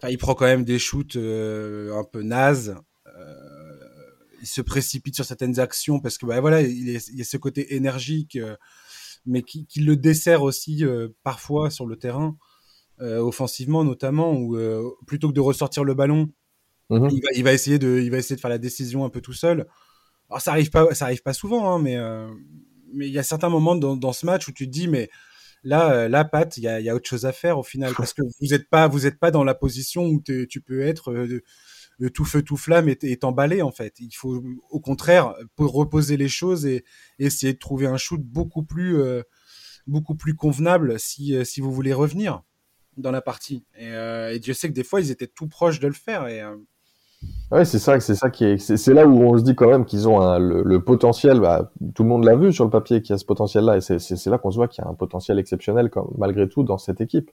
il 0.08 0.16
prend 0.18 0.34
quand 0.34 0.46
même 0.46 0.64
des 0.64 0.78
shoots 0.78 1.16
un 1.16 2.04
peu 2.04 2.22
nazes. 2.22 2.76
Euh, 3.18 3.59
il 4.40 4.46
se 4.46 4.60
précipite 4.60 5.14
sur 5.14 5.24
certaines 5.24 5.58
actions 5.58 6.00
parce 6.00 6.18
que 6.18 6.26
bah, 6.26 6.40
voilà, 6.40 6.62
il, 6.62 6.90
y 6.90 7.20
a 7.20 7.24
ce 7.24 7.36
côté 7.36 7.74
énergique, 7.74 8.38
mais 9.26 9.42
qui, 9.42 9.66
le 9.76 9.96
dessert 9.96 10.42
aussi 10.42 10.84
parfois 11.22 11.70
sur 11.70 11.86
le 11.86 11.96
terrain, 11.96 12.36
offensivement 13.00 13.84
notamment, 13.84 14.32
où 14.32 14.58
plutôt 15.06 15.28
que 15.28 15.34
de 15.34 15.40
ressortir 15.40 15.84
le 15.84 15.94
ballon, 15.94 16.30
mmh 16.90 17.08
il, 17.34 17.44
va, 17.44 17.52
essayer 17.52 17.78
de, 17.78 18.00
il 18.02 18.10
va 18.10 18.18
essayer 18.18 18.36
de 18.36 18.40
faire 18.40 18.50
la 18.50 18.58
décision 18.58 19.04
un 19.04 19.10
peu 19.10 19.20
tout 19.20 19.32
seul. 19.32 19.66
Alors 20.30 20.40
ça 20.40 20.52
arrive 20.52 20.70
pas, 20.70 20.94
ça 20.94 21.06
arrive 21.06 21.22
pas 21.22 21.32
souvent, 21.32 21.72
hein, 21.72 21.80
mais 21.80 21.96
euh, 21.96 22.28
mais 22.94 23.08
il 23.08 23.12
y 23.12 23.18
a 23.18 23.22
certains 23.22 23.48
moments 23.48 23.74
dans, 23.74 23.96
dans, 23.96 24.12
ce 24.12 24.26
match 24.26 24.48
où 24.48 24.52
tu 24.52 24.66
te 24.66 24.70
dis 24.70 24.88
mais 24.88 25.10
là, 25.64 25.92
euh, 25.92 26.08
là, 26.08 26.24
Pat, 26.24 26.56
il 26.56 26.62
y 26.62 26.68
a, 26.68 26.80
y 26.80 26.88
a, 26.88 26.94
autre 26.94 27.08
chose 27.08 27.26
à 27.26 27.32
faire 27.32 27.58
au 27.58 27.62
final 27.62 27.92
parce 27.96 28.14
que 28.14 28.22
vous 28.22 28.46
n'êtes 28.48 28.68
pas, 28.68 28.86
vous 28.86 29.06
êtes 29.06 29.18
pas 29.18 29.30
dans 29.30 29.44
la 29.44 29.54
position 29.54 30.06
où 30.06 30.22
tu 30.22 30.60
peux 30.60 30.82
être 30.82 31.12
euh, 32.00 32.04
de, 32.04 32.08
tout 32.08 32.24
feu 32.24 32.42
tout 32.42 32.56
flamme 32.56 32.88
et 32.88 33.16
t'emballer 33.16 33.62
en 33.62 33.70
fait. 33.70 33.94
Il 34.00 34.12
faut 34.12 34.42
au 34.70 34.80
contraire 34.80 35.34
reposer 35.58 36.16
les 36.16 36.28
choses 36.28 36.66
et, 36.66 36.84
essayer 37.18 37.52
de 37.52 37.58
trouver 37.58 37.86
un 37.86 37.96
shoot 37.96 38.20
beaucoup 38.22 38.62
plus 38.62 38.98
beaucoup 39.86 40.14
plus 40.14 40.34
convenable 40.34 40.98
si 40.98 41.44
si 41.44 41.60
vous 41.60 41.72
voulez 41.72 41.92
revenir 41.92 42.42
dans 42.96 43.10
la 43.10 43.22
partie. 43.22 43.64
Et, 43.78 43.88
et, 43.88 44.38
Dieu 44.38 44.54
sait 44.54 44.68
que 44.68 44.74
des 44.74 44.84
fois 44.84 45.00
ils 45.00 45.10
étaient 45.10 45.26
tout 45.26 45.48
proches 45.48 45.80
de 45.80 45.86
le 45.86 45.94
faire 45.94 46.26
et 46.26 46.42
Ouais, 47.50 47.64
c'est 47.64 47.80
ça, 47.80 47.98
c'est 47.98 48.14
ça 48.14 48.30
qui 48.30 48.44
est, 48.44 48.58
c'est 48.58 48.94
là 48.94 49.06
où 49.06 49.22
on 49.22 49.36
se 49.36 49.42
dit 49.42 49.56
quand 49.56 49.68
même 49.68 49.84
qu'ils 49.84 50.08
ont 50.08 50.38
le, 50.38 50.84
potentiel. 50.84 51.40
Bah, 51.40 51.72
tout 51.94 52.04
le 52.04 52.08
monde 52.08 52.24
l'a 52.24 52.36
vu 52.36 52.52
sur 52.52 52.64
le 52.64 52.70
papier 52.70 53.02
qu'il 53.02 53.12
y 53.12 53.14
a 53.14 53.18
ce 53.18 53.24
potentiel-là, 53.24 53.78
et 53.78 53.80
c'est 53.80 54.26
là 54.26 54.38
qu'on 54.38 54.52
se 54.52 54.56
voit 54.56 54.68
qu'il 54.68 54.84
y 54.84 54.86
a 54.86 54.90
un 54.90 54.94
potentiel 54.94 55.38
exceptionnel, 55.38 55.90
comme, 55.90 56.14
malgré 56.16 56.48
tout, 56.48 56.62
dans 56.62 56.78
cette 56.78 57.00
équipe. 57.00 57.30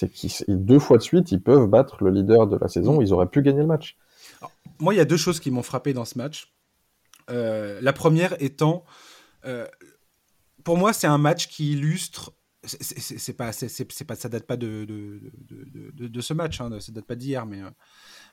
C'est 0.00 0.08
qu'ils 0.08 0.32
deux 0.48 0.78
fois 0.78 0.96
de 0.96 1.02
suite, 1.02 1.30
ils 1.30 1.42
peuvent 1.42 1.66
battre 1.66 2.02
le 2.02 2.10
leader 2.10 2.46
de 2.46 2.56
la 2.56 2.68
saison. 2.68 3.02
Ils 3.02 3.12
auraient 3.12 3.28
pu 3.28 3.42
gagner 3.42 3.60
le 3.60 3.66
match. 3.66 3.98
moi, 4.78 4.94
il 4.94 4.96
y 4.96 5.00
a 5.00 5.04
deux 5.04 5.18
choses 5.18 5.40
qui 5.40 5.50
m'ont 5.50 5.62
frappé 5.62 5.92
dans 5.92 6.06
ce 6.06 6.16
match. 6.16 6.54
Euh, 7.28 7.78
la 7.82 7.92
première 7.92 8.34
étant, 8.42 8.82
euh, 9.44 9.66
pour 10.64 10.78
moi, 10.78 10.94
c'est 10.94 11.06
un 11.06 11.18
match 11.18 11.48
qui 11.48 11.72
illustre 11.72 12.32
c'est 12.64 13.32
pas 13.32 13.52
c'est 13.52 14.04
pas 14.04 14.14
ça 14.14 14.28
date 14.28 14.46
pas 14.46 14.58
de 14.58 14.84
de, 14.84 15.18
de, 15.48 16.08
de, 16.08 16.20
ce 16.20 16.34
match 16.34 16.60
hein, 16.60 16.68
ça 16.78 16.92
date 16.92 17.06
pas 17.06 17.14
d'hier 17.14 17.46
mais 17.46 17.62
euh, 17.62 17.70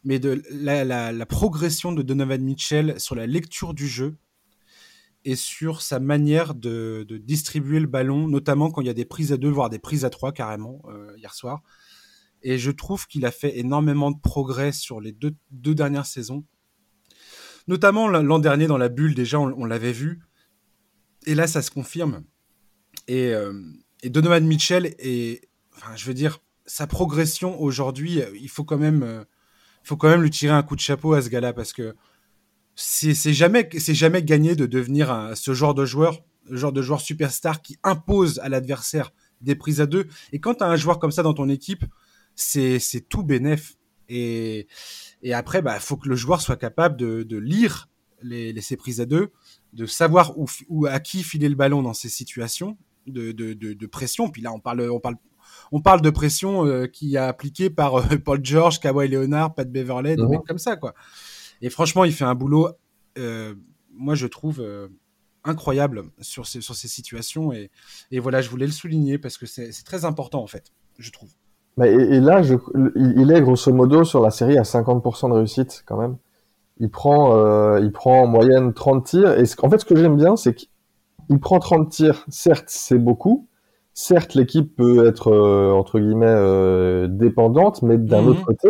mais 0.03 0.19
de 0.19 0.43
la, 0.51 0.83
la, 0.83 1.25
progression 1.25 1.93
de 1.93 2.01
Donovan 2.01 2.43
Mitchell 2.43 2.99
sur 2.99 3.15
la 3.15 3.25
lecture 3.25 3.73
du 3.73 3.87
jeu 3.87 4.17
et 5.27 5.35
sur 5.35 5.81
sa 5.81 5.99
manière 5.99 6.55
de, 6.55 7.05
distribuer 7.21 7.81
le 7.81 7.85
ballon, 7.85 8.29
notamment 8.29 8.71
quand 8.71 8.79
il 8.79 8.87
y 8.87 8.89
a 8.89 8.93
des 8.93 9.03
prises 9.03 9.33
à 9.33 9.37
deux, 9.37 9.49
voire 9.49 9.69
des 9.69 9.77
prises 9.77 10.05
à 10.05 10.09
trois 10.09 10.31
carrément 10.31 10.81
euh, 10.87 11.13
hier 11.17 11.33
soir. 11.33 11.63
Et 12.43 12.57
je 12.57 12.71
trouve 12.71 13.07
qu'il 13.07 13.25
a 13.25 13.31
fait 13.31 13.57
énormément 13.59 14.11
de 14.11 14.17
progrès 14.21 14.71
sur 14.71 15.01
les 15.01 15.11
deux, 15.11 15.35
dernières 15.51 16.05
saisons. 16.05 16.45
Notamment 17.67 18.07
l'an 18.07 18.39
dernier 18.39 18.67
dans 18.67 18.77
la 18.77 18.87
bulle, 18.87 19.15
déjà 19.15 19.37
on, 19.37 19.65
l'avait 19.65 19.91
vu. 19.91 20.21
Et 21.25 21.35
là, 21.35 21.45
ça 21.45 21.61
se 21.61 21.71
confirme. 21.71 22.23
Et, 23.09 23.33
euh, 23.33 23.51
et 24.03 24.09
Donovan 24.09 24.47
Mitchell 24.47 24.95
est, 24.97 25.49
enfin, 25.75 25.93
je 25.97 26.05
veux 26.05 26.13
dire, 26.13 26.39
sa 26.65 26.87
progression 26.87 27.61
aujourd'hui, 27.61 28.21
il 28.39 28.47
faut 28.47 28.63
quand 28.63 28.77
même 28.77 29.25
faut 29.83 29.97
quand 29.97 30.07
même 30.07 30.21
lui 30.21 30.29
tirer 30.29 30.53
un 30.53 30.63
coup 30.63 30.77
de 30.77 30.81
chapeau 30.81 31.15
à 31.15 31.21
ce 31.21 31.27
gars-là 31.27 31.51
parce 31.51 31.73
que 31.73 31.95
c'est 32.79 33.33
jamais 33.33 33.67
c'est 33.79 33.95
jamais 33.95 34.21
gagné 34.21 34.55
de 34.55 34.67
devenir 34.67 35.31
ce 35.35 35.53
genre 35.53 35.73
de 35.73 35.83
joueur, 35.83 36.23
genre 36.51 36.71
de 36.71 36.83
joueur 36.83 37.01
superstar 37.01 37.63
qui 37.63 37.77
impose 37.83 38.39
à 38.39 38.49
l'adversaire 38.49 39.11
des 39.41 39.55
prises 39.55 39.81
à 39.81 39.87
deux. 39.87 40.07
Et 40.31 40.39
quand 40.39 40.55
tu 40.55 40.63
as 40.63 40.67
un 40.67 40.75
joueur 40.75 40.99
comme 40.99 41.11
ça 41.11 41.23
dans 41.23 41.33
ton 41.33 41.49
équipe, 41.49 41.83
c'est 42.35 42.79
tout 43.09 43.23
bénef. 43.23 43.77
Et, 44.09 44.67
et 45.23 45.33
après, 45.33 45.61
bah, 45.61 45.79
faut 45.79 45.97
que 45.97 46.07
le 46.07 46.15
joueur 46.15 46.39
soit 46.39 46.55
capable 46.55 46.97
de, 46.97 47.23
de 47.23 47.37
lire 47.37 47.89
les, 48.21 48.53
les, 48.53 48.61
ses 48.61 48.77
prises 48.77 49.01
à 49.01 49.05
deux, 49.05 49.31
de 49.73 49.85
savoir 49.85 50.37
où, 50.37 50.45
où, 50.69 50.85
à 50.85 50.99
qui 50.99 51.23
filer 51.23 51.49
le 51.49 51.55
ballon 51.55 51.81
dans 51.81 51.93
ces 51.93 52.09
situations 52.09 52.77
de, 53.07 53.31
de, 53.31 53.53
de, 53.53 53.73
de 53.73 53.87
pression. 53.87 54.29
Puis 54.29 54.41
là, 54.41 54.53
on 54.53 54.59
parle, 54.59 54.81
on 54.89 54.99
parle 54.99 55.15
on 55.71 55.81
parle 55.81 56.01
de 56.01 56.09
pression 56.09 56.65
euh, 56.65 56.87
qui 56.87 57.17
a 57.17 57.27
appliqué 57.27 57.69
par 57.69 57.95
euh, 57.95 58.17
Paul 58.23 58.39
George, 58.43 58.79
Kawhi 58.79 59.07
Leonard, 59.07 59.55
Pat 59.55 59.69
Beverley, 59.69 60.15
des 60.15 60.23
mhm. 60.23 60.29
mecs 60.29 60.45
comme 60.45 60.57
ça, 60.57 60.75
quoi. 60.75 60.93
Et 61.61 61.69
franchement, 61.69 62.03
il 62.03 62.13
fait 62.13 62.25
un 62.25 62.35
boulot, 62.35 62.69
euh, 63.17 63.55
moi, 63.91 64.15
je 64.15 64.27
trouve 64.27 64.63
incroyable 65.43 66.03
sur 66.19 66.45
ces, 66.45 66.61
sur 66.61 66.75
ces 66.75 66.87
situations. 66.87 67.51
Et, 67.53 67.69
voilà, 68.19 68.41
je 68.41 68.49
voulais 68.49 68.65
le 68.65 68.71
souligner 68.71 69.17
parce 69.17 69.37
que 69.37 69.45
c'est 69.45 69.71
très 69.85 70.05
important, 70.05 70.41
en 70.41 70.47
fait, 70.47 70.71
je 70.99 71.11
trouve. 71.11 71.29
et, 71.83 72.19
là, 72.19 72.41
il 72.95 73.31
est 73.31 73.41
grosso 73.41 73.73
modo 73.73 74.03
sur 74.03 74.21
la 74.21 74.31
série 74.31 74.57
à 74.57 74.63
50% 74.63 75.29
de 75.29 75.33
réussite, 75.35 75.83
quand 75.85 75.97
même. 75.97 76.17
Il 76.79 76.89
prend, 76.89 77.77
il 77.77 77.91
prend 77.91 78.23
en 78.23 78.27
moyenne 78.27 78.73
30 78.73 79.05
tirs. 79.05 79.39
Et 79.39 79.43
en 79.63 79.69
fait, 79.69 79.79
ce 79.79 79.85
que 79.85 79.95
j'aime 79.95 80.15
bien, 80.15 80.35
c'est 80.35 80.53
qu'il 80.53 81.39
prend 81.39 81.59
30 81.59 81.89
tirs. 81.89 82.25
Certes, 82.29 82.65
c'est 82.67 82.99
beaucoup, 82.99 83.47
certes, 83.97 84.35
l'équipe 84.35 84.75
peut 84.75 85.07
être 85.07 85.31
euh, 85.31 85.71
entre 85.71 85.99
guillemets 85.99 86.27
euh, 86.27 87.07
dépendante, 87.07 87.81
mais 87.81 87.97
d'un 87.97 88.21
mhm. 88.21 88.27
autre 88.27 88.45
côté, 88.45 88.69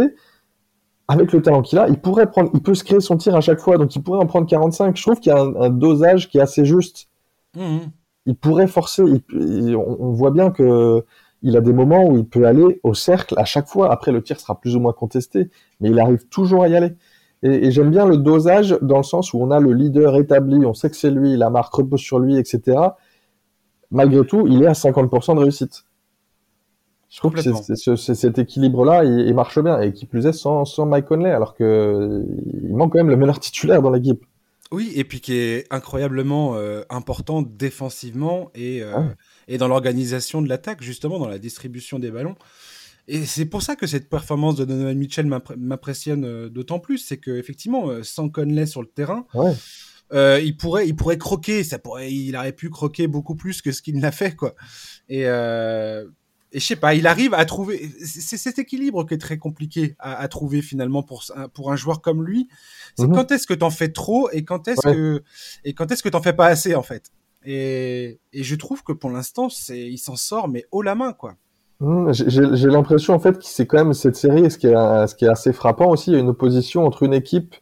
avec 1.08 1.32
le 1.32 1.42
talent 1.42 1.62
qu'il 1.62 1.80
a, 1.80 1.88
il 1.88 2.00
pourrait 2.00 2.30
prendre, 2.30 2.52
il 2.54 2.62
peut 2.62 2.76
se 2.76 2.84
créer 2.84 3.00
son 3.00 3.18
tir 3.18 3.36
à 3.36 3.42
chaque 3.42 3.60
fois, 3.60 3.78
donc 3.78 3.96
il 3.96 4.04
pourrait 4.04 4.20
en 4.20 4.26
prendre 4.26 4.48
45. 4.48 4.96
Je 4.98 5.02
trouve 5.02 5.20
qu'il 5.20 5.32
y 5.32 5.36
a 5.36 5.42
un, 5.42 5.70
dosage 5.70 6.30
qui 6.30 6.38
est 6.38 6.42
assez 6.42 6.66
juste. 6.66 7.08
Mhm. 7.56 7.92
Il 8.26 8.36
pourrait 8.36 8.68
forcer. 8.68 9.04
on, 9.34 10.12
voit 10.12 10.32
bien 10.32 10.52
que 10.52 11.04
il 11.44 11.56
a 11.56 11.62
des 11.62 11.72
moments 11.72 12.06
où 12.06 12.18
il 12.18 12.26
peut 12.26 12.46
aller 12.46 12.82
au 12.84 12.94
cercle 12.94 13.36
à 13.38 13.46
chaque 13.46 13.68
fois. 13.68 13.92
Après, 13.92 14.12
le 14.12 14.22
tir 14.22 14.40
sera 14.40 14.60
plus 14.60 14.76
ou 14.76 14.80
moins 14.82 14.92
contesté, 14.92 15.50
mais 15.80 15.90
il 15.90 16.00
arrive 16.00 16.28
toujours 16.28 16.64
à 16.64 16.68
y 16.68 16.76
aller. 16.76 16.94
Et, 17.44 17.68
et 17.68 17.72
j'aime 17.72 17.92
bien 17.92 18.06
le 18.06 18.18
dosage 18.18 18.78
dans 18.82 18.98
le 18.98 19.04
sens 19.04 19.34
où 19.34 19.38
on 19.40 19.52
a 19.52 19.60
le 19.60 19.72
leader 19.72 20.18
établi, 20.18 20.66
on 20.66 20.74
sait 20.74 20.90
que 20.90 20.98
c'est 20.98 21.12
lui, 21.12 21.38
la 21.38 21.50
marque 21.50 21.74
repose 21.74 22.02
sur 22.02 22.20
lui, 22.20 22.38
etc 22.38 22.90
malgré 23.92 24.26
tout, 24.26 24.48
il 24.48 24.64
est 24.64 24.68
à 24.68 24.74
50% 24.74 25.36
de 25.36 25.42
réussite. 25.42 25.86
Je 27.10 27.18
trouve 27.18 27.34
que 27.34 27.96
cet 27.96 28.38
équilibre-là, 28.38 29.06
il, 29.06 29.34
marche 29.34 29.60
bien, 29.60 29.80
et 29.80 29.94
qui 29.94 30.06
plus 30.06 30.26
est 30.26 30.34
sans, 30.34 30.66
Mike 30.86 31.06
Conley, 31.06 31.32
alors 31.32 31.56
que 31.56 32.26
il 32.64 32.76
manque 32.76 32.94
quand 32.94 33.00
même 33.00 33.10
le 33.10 33.16
meilleur 33.16 33.40
titulaire 33.40 33.82
dans 33.82 33.92
l'équipe. 33.92 34.26
Oui, 34.72 34.92
et 34.96 35.06
puis 35.06 35.22
qui 35.22 35.34
est 35.34 35.66
incroyablement 35.72 36.56
euh, 36.56 36.82
important 36.90 37.42
défensivement 37.42 38.52
et, 38.54 38.84
euh, 38.84 39.08
et 39.48 39.58
dans 39.58 39.70
l'organisation 39.70 40.42
de 40.42 40.50
l'attaque, 40.50 40.84
justement, 40.84 41.20
dans 41.20 41.30
la 41.30 41.40
distribution 41.40 42.00
des 42.00 42.12
ballons. 42.12 42.36
Et 43.08 43.26
c'est 43.26 43.46
pour 43.46 43.62
ça 43.62 43.78
que 43.78 43.88
cette 43.88 44.10
performance 44.10 44.56
de 44.58 44.66
Donovan 44.66 44.98
Mitchell 44.98 45.26
m'impressionne 45.26 46.26
euh, 46.26 46.50
d'autant 46.50 46.80
plus, 46.80 46.98
c'est 46.98 47.18
qu'effectivement, 47.18 48.04
sans 48.04 48.28
Conley 48.28 48.66
sur 48.66 48.82
le 48.82 48.90
terrain, 48.90 49.26
ouais. 49.34 49.54
Euh, 50.14 50.40
il 50.44 50.56
pourrait, 50.56 50.88
il 50.88 50.96
pourrait 50.96 51.18
croquer, 51.18 51.64
ça 51.64 51.80
pourrait, 51.80 52.12
il 52.12 52.36
aurait 52.36 52.54
pu 52.54 52.70
croquer 52.70 53.08
beaucoup 53.08 53.36
plus 53.36 53.62
que 53.62 53.72
ce 53.72 53.82
qu'il 53.82 53.98
n'a 54.00 54.12
fait, 54.12 54.36
quoi. 54.36 54.56
Et, 55.10 55.24
euh, 55.26 56.06
et 56.52 56.60
je 56.60 56.66
sais 56.66 56.76
pas, 56.78 56.96
il 56.96 57.08
arrive 57.08 57.34
à 57.34 57.44
trouver, 57.46 57.92
c'est 58.04 58.38
cet 58.38 58.58
équilibre 58.58 59.06
qui 59.06 59.14
est 59.14 59.18
très 59.18 59.38
compliqué 59.38 59.96
à, 60.00 60.16
à 60.16 60.28
trouver 60.28 60.62
finalement 60.62 61.04
pour 61.04 61.24
pour 61.54 61.72
un 61.72 61.76
joueur 61.76 62.02
comme 62.02 62.26
lui. 62.26 62.48
C'est 62.98 63.08
mhm. 63.08 63.14
quand 63.14 63.32
est-ce 63.32 63.48
que 63.48 63.54
t'en 63.54 63.70
fais 63.70 63.90
trop 63.90 64.30
et 64.32 64.46
quand 64.46 64.68
est-ce 64.68 64.82
que 64.82 65.24
et 65.66 65.74
quand 65.74 65.92
est-ce 65.92 66.04
que 66.04 66.10
t'en 66.10 66.22
fais 66.22 66.34
pas 66.34 66.48
assez 66.48 66.74
en 66.74 66.84
fait? 66.84 67.12
Et, 67.46 68.20
et 68.34 68.44
je 68.44 68.56
trouve 68.56 68.84
que 68.84 68.92
pour 68.92 69.10
l'instant, 69.10 69.50
c'est, 69.50 69.80
il 69.80 69.98
s'en 69.98 70.16
sort 70.16 70.48
mais 70.48 70.66
haut 70.72 70.82
la 70.82 70.96
main, 70.96 71.14
quoi. 71.14 71.36
Mhm, 71.80 72.12
j'ai 72.12 72.70
l'impression 72.70 73.14
en 73.14 73.20
fait 73.20 73.38
que 73.38 73.46
c'est 73.46 73.68
quand 73.68 73.78
même 73.78 73.94
cette 73.94 74.16
série, 74.16 74.50
ce 74.50 74.58
qui 74.58 74.68
est, 74.68 74.74
ce 74.74 75.16
qui 75.16 75.26
est 75.26 75.30
assez 75.30 75.54
frappant 75.54 75.90
aussi, 75.90 76.12
il 76.12 76.14
y 76.14 76.18
a 76.18 76.20
une 76.20 76.30
opposition 76.30 76.86
entre 76.86 77.04
une 77.04 77.14
équipe 77.14 77.56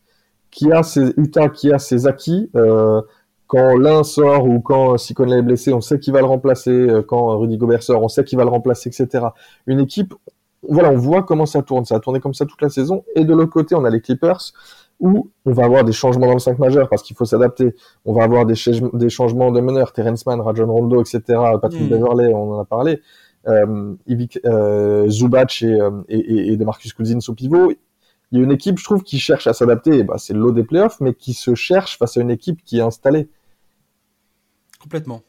qui 0.52 0.72
a 0.72 0.84
ses 0.84 1.14
Utah 1.18 1.50
qui 1.50 1.74
a 1.74 1.80
ses 1.80 2.08
acquis. 2.08 2.50
Euh, 2.56 3.02
quand 3.48 3.78
l'un 3.78 4.04
sort 4.04 4.48
ou 4.48 4.60
quand 4.60 4.96
Conley 5.16 5.38
est 5.38 5.42
blessé, 5.42 5.74
on 5.74 5.82
sait 5.82 6.00
qui 6.00 6.12
va 6.12 6.20
le 6.20 6.26
remplacer. 6.26 6.72
Euh, 6.72 7.02
quand 7.02 7.38
Rudy 7.38 7.58
Gobert 7.58 7.84
sort, 7.84 8.02
on 8.02 8.08
sait 8.08 8.24
qui 8.24 8.36
va 8.36 8.44
le 8.44 8.50
remplacer, 8.50 8.90
etc. 8.90 9.26
Une 9.68 9.80
équipe, 9.80 10.14
voilà, 10.68 10.92
on 10.92 10.98
voit 10.98 11.24
comment 11.24 11.46
ça 11.46 11.62
tourne. 11.62 11.86
Ça 11.86 11.96
a 11.96 12.00
tourné 12.00 12.20
comme 12.20 12.34
ça 12.34 12.46
toute 12.46 12.62
la 12.62 12.70
saison. 12.70 13.04
Et 13.16 13.24
de 13.24 13.34
l'autre 13.34 13.52
côté, 13.52 13.76
on 13.76 13.86
a 13.86 13.90
les 13.90 14.02
Clippers 14.02 14.52
où 15.00 15.30
on 15.46 15.52
va 15.52 15.66
avoir 15.66 15.84
des 15.84 15.92
changements 15.92 16.28
dans 16.28 16.34
le 16.34 16.40
5 16.40 16.58
majeur 16.58 16.90
parce 16.90 17.04
qu'il 17.04 17.16
faut 17.16 17.26
s'adapter. 17.26 17.76
On 18.06 18.14
va 18.14 18.24
avoir 18.24 18.46
des, 18.46 18.56
des, 18.94 19.10
changements 19.10 19.52
de 19.52 19.60
meneurs, 19.60 19.92
Terrence 19.92 20.26
Mann, 20.26 20.40
Rajon 20.40 20.72
Rondo, 20.72 21.02
etc. 21.02 21.22
Patrick 21.62 21.84
mm. 21.84 21.90
Beverley, 21.90 22.34
on 22.34 22.54
en 22.54 22.60
a 22.60 22.66
parlé. 22.66 23.02
Euh, 23.48 23.94
euh 24.46 25.10
Zubac 25.10 25.62
et, 25.62 25.80
euh, 25.80 25.92
et, 26.10 26.18
et, 26.18 26.54
et 26.54 26.58
de 26.58 26.66
Marcus 26.66 26.94
Cousins 26.94 27.20
au 27.28 27.34
pivot 27.34 27.74
il 28.32 28.40
y 28.40 28.42
a 28.42 28.44
une 28.44 28.52
équipe, 28.52 28.80
je 28.80 28.84
trouve, 28.84 29.04
qui 29.04 29.20
cherche 29.20 29.48
à 29.48 29.54
s'adapter. 29.54 30.04
Bah, 30.04 30.18
c'est 30.18 30.34
le 30.34 30.40
lot 30.40 30.52
des 30.52 30.64
playoffs, 30.64 31.00
mais 31.00 31.14
qui 31.14 31.34
se 31.34 31.56
cherche 31.56 31.98
face 31.98 32.18
à 32.18 32.22
une 32.22 32.32
équipe 32.32 32.64
qui 32.64 32.80
est 32.80 32.82
installée. 32.82 33.30
Complètement. 34.80 35.24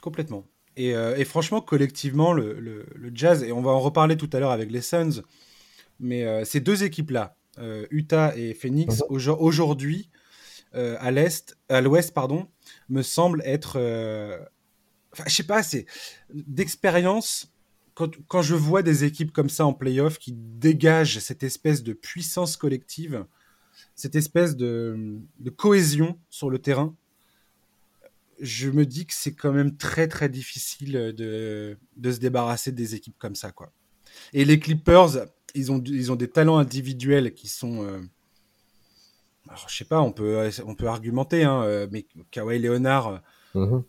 Complètement. 0.00 0.44
Et, 0.76 0.94
euh, 0.94 1.22
franchement, 1.24 1.60
collectivement, 1.60 2.32
le, 2.32 2.86
Jazz, 3.14 3.42
et 3.42 3.52
on 3.52 3.62
va 3.62 3.70
en 3.70 3.80
reparler 3.80 4.16
tout 4.16 4.30
à 4.32 4.40
l'heure 4.40 4.50
avec 4.50 4.70
les 4.70 4.80
Suns, 4.80 5.22
mais 6.00 6.24
euh, 6.24 6.44
ces 6.44 6.60
deux 6.60 6.82
équipes-là, 6.82 7.36
euh, 7.58 7.86
Utah 7.90 8.34
et 8.36 8.54
Phoenix, 8.54 9.02
mhm. 9.08 9.36
aujourd'hui, 9.38 10.10
à 10.74 11.10
l'est, 11.10 11.58
à 11.68 11.82
l'ouest, 11.82 12.14
pardon, 12.14 12.48
me 12.88 13.02
semble 13.02 13.42
être, 13.44 13.76
enfin, 15.12 15.24
je 15.26 15.34
sais 15.34 15.42
pas, 15.42 15.62
c'est 15.62 15.84
d'expérience. 16.32 17.51
Quand, 17.94 18.10
quand, 18.26 18.42
je 18.42 18.54
vois 18.54 18.82
des 18.82 19.04
équipes 19.04 19.32
comme 19.32 19.50
ça 19.50 19.66
en 19.66 19.74
playoff 19.74 20.18
qui 20.18 20.32
dégagent 20.32 21.18
cette 21.18 21.42
espèce 21.42 21.82
de 21.82 21.92
puissance 21.92 22.56
collective, 22.56 23.26
cette 23.94 24.16
espèce 24.16 24.56
de, 24.56 25.18
cohésion 25.56 26.18
sur 26.30 26.50
le 26.50 26.58
terrain, 26.58 26.94
je 28.40 28.70
me 28.70 28.86
dis 28.86 29.06
que 29.06 29.14
c'est 29.14 29.34
quand 29.34 29.52
même 29.52 29.76
très 29.76 30.08
très 30.08 30.28
difficile 30.28 30.92
de, 31.16 31.76
de, 31.96 32.12
se 32.12 32.18
débarrasser 32.18 32.72
des 32.72 32.94
équipes 32.94 33.18
comme 33.18 33.36
ça, 33.36 33.52
quoi. 33.52 33.70
Et 34.32 34.44
les 34.44 34.58
Clippers, 34.58 35.26
ils 35.54 35.70
ont, 35.70 35.82
ils 35.84 36.10
ont 36.10 36.16
des 36.16 36.28
talents 36.28 36.58
individuels 36.58 37.34
qui 37.34 37.48
sont. 37.48 37.84
Euh... 37.84 38.00
Alors, 39.48 39.68
je 39.68 39.76
sais 39.76 39.84
pas, 39.84 40.00
on 40.00 40.12
peut, 40.12 40.50
on 40.66 40.74
peut 40.74 40.86
argumenter, 40.86 41.44
hein, 41.44 41.62
euh, 41.62 41.86
mais 41.90 42.06
Kawhi 42.30 42.58
Leonard, 42.58 43.22
mm-hmm. 43.54 43.82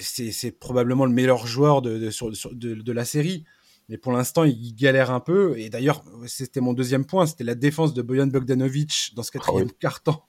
C'est 0.00 0.58
probablement 0.58 1.06
le 1.06 1.12
meilleur 1.12 1.46
joueur 1.46 1.82
de, 1.82 1.98
de, 1.98 2.74
de, 2.74 2.92
la 2.92 3.04
série. 3.04 3.44
Mais 3.88 3.98
pour 3.98 4.12
l'instant, 4.12 4.44
il 4.44 4.74
galère 4.74 5.10
un 5.10 5.20
peu. 5.20 5.58
Et 5.58 5.68
d'ailleurs, 5.68 6.04
c'était 6.26 6.60
mon 6.60 6.72
deuxième 6.72 7.04
point, 7.04 7.26
c'était 7.26 7.44
la 7.44 7.54
défense 7.54 7.94
de 7.94 8.02
Bojan 8.02 8.26
Bogdanovic 8.26 9.12
dans 9.14 9.22
ce 9.22 9.30
ah 9.34 9.38
quatrième 9.38 9.70
quart-temps 9.72 10.26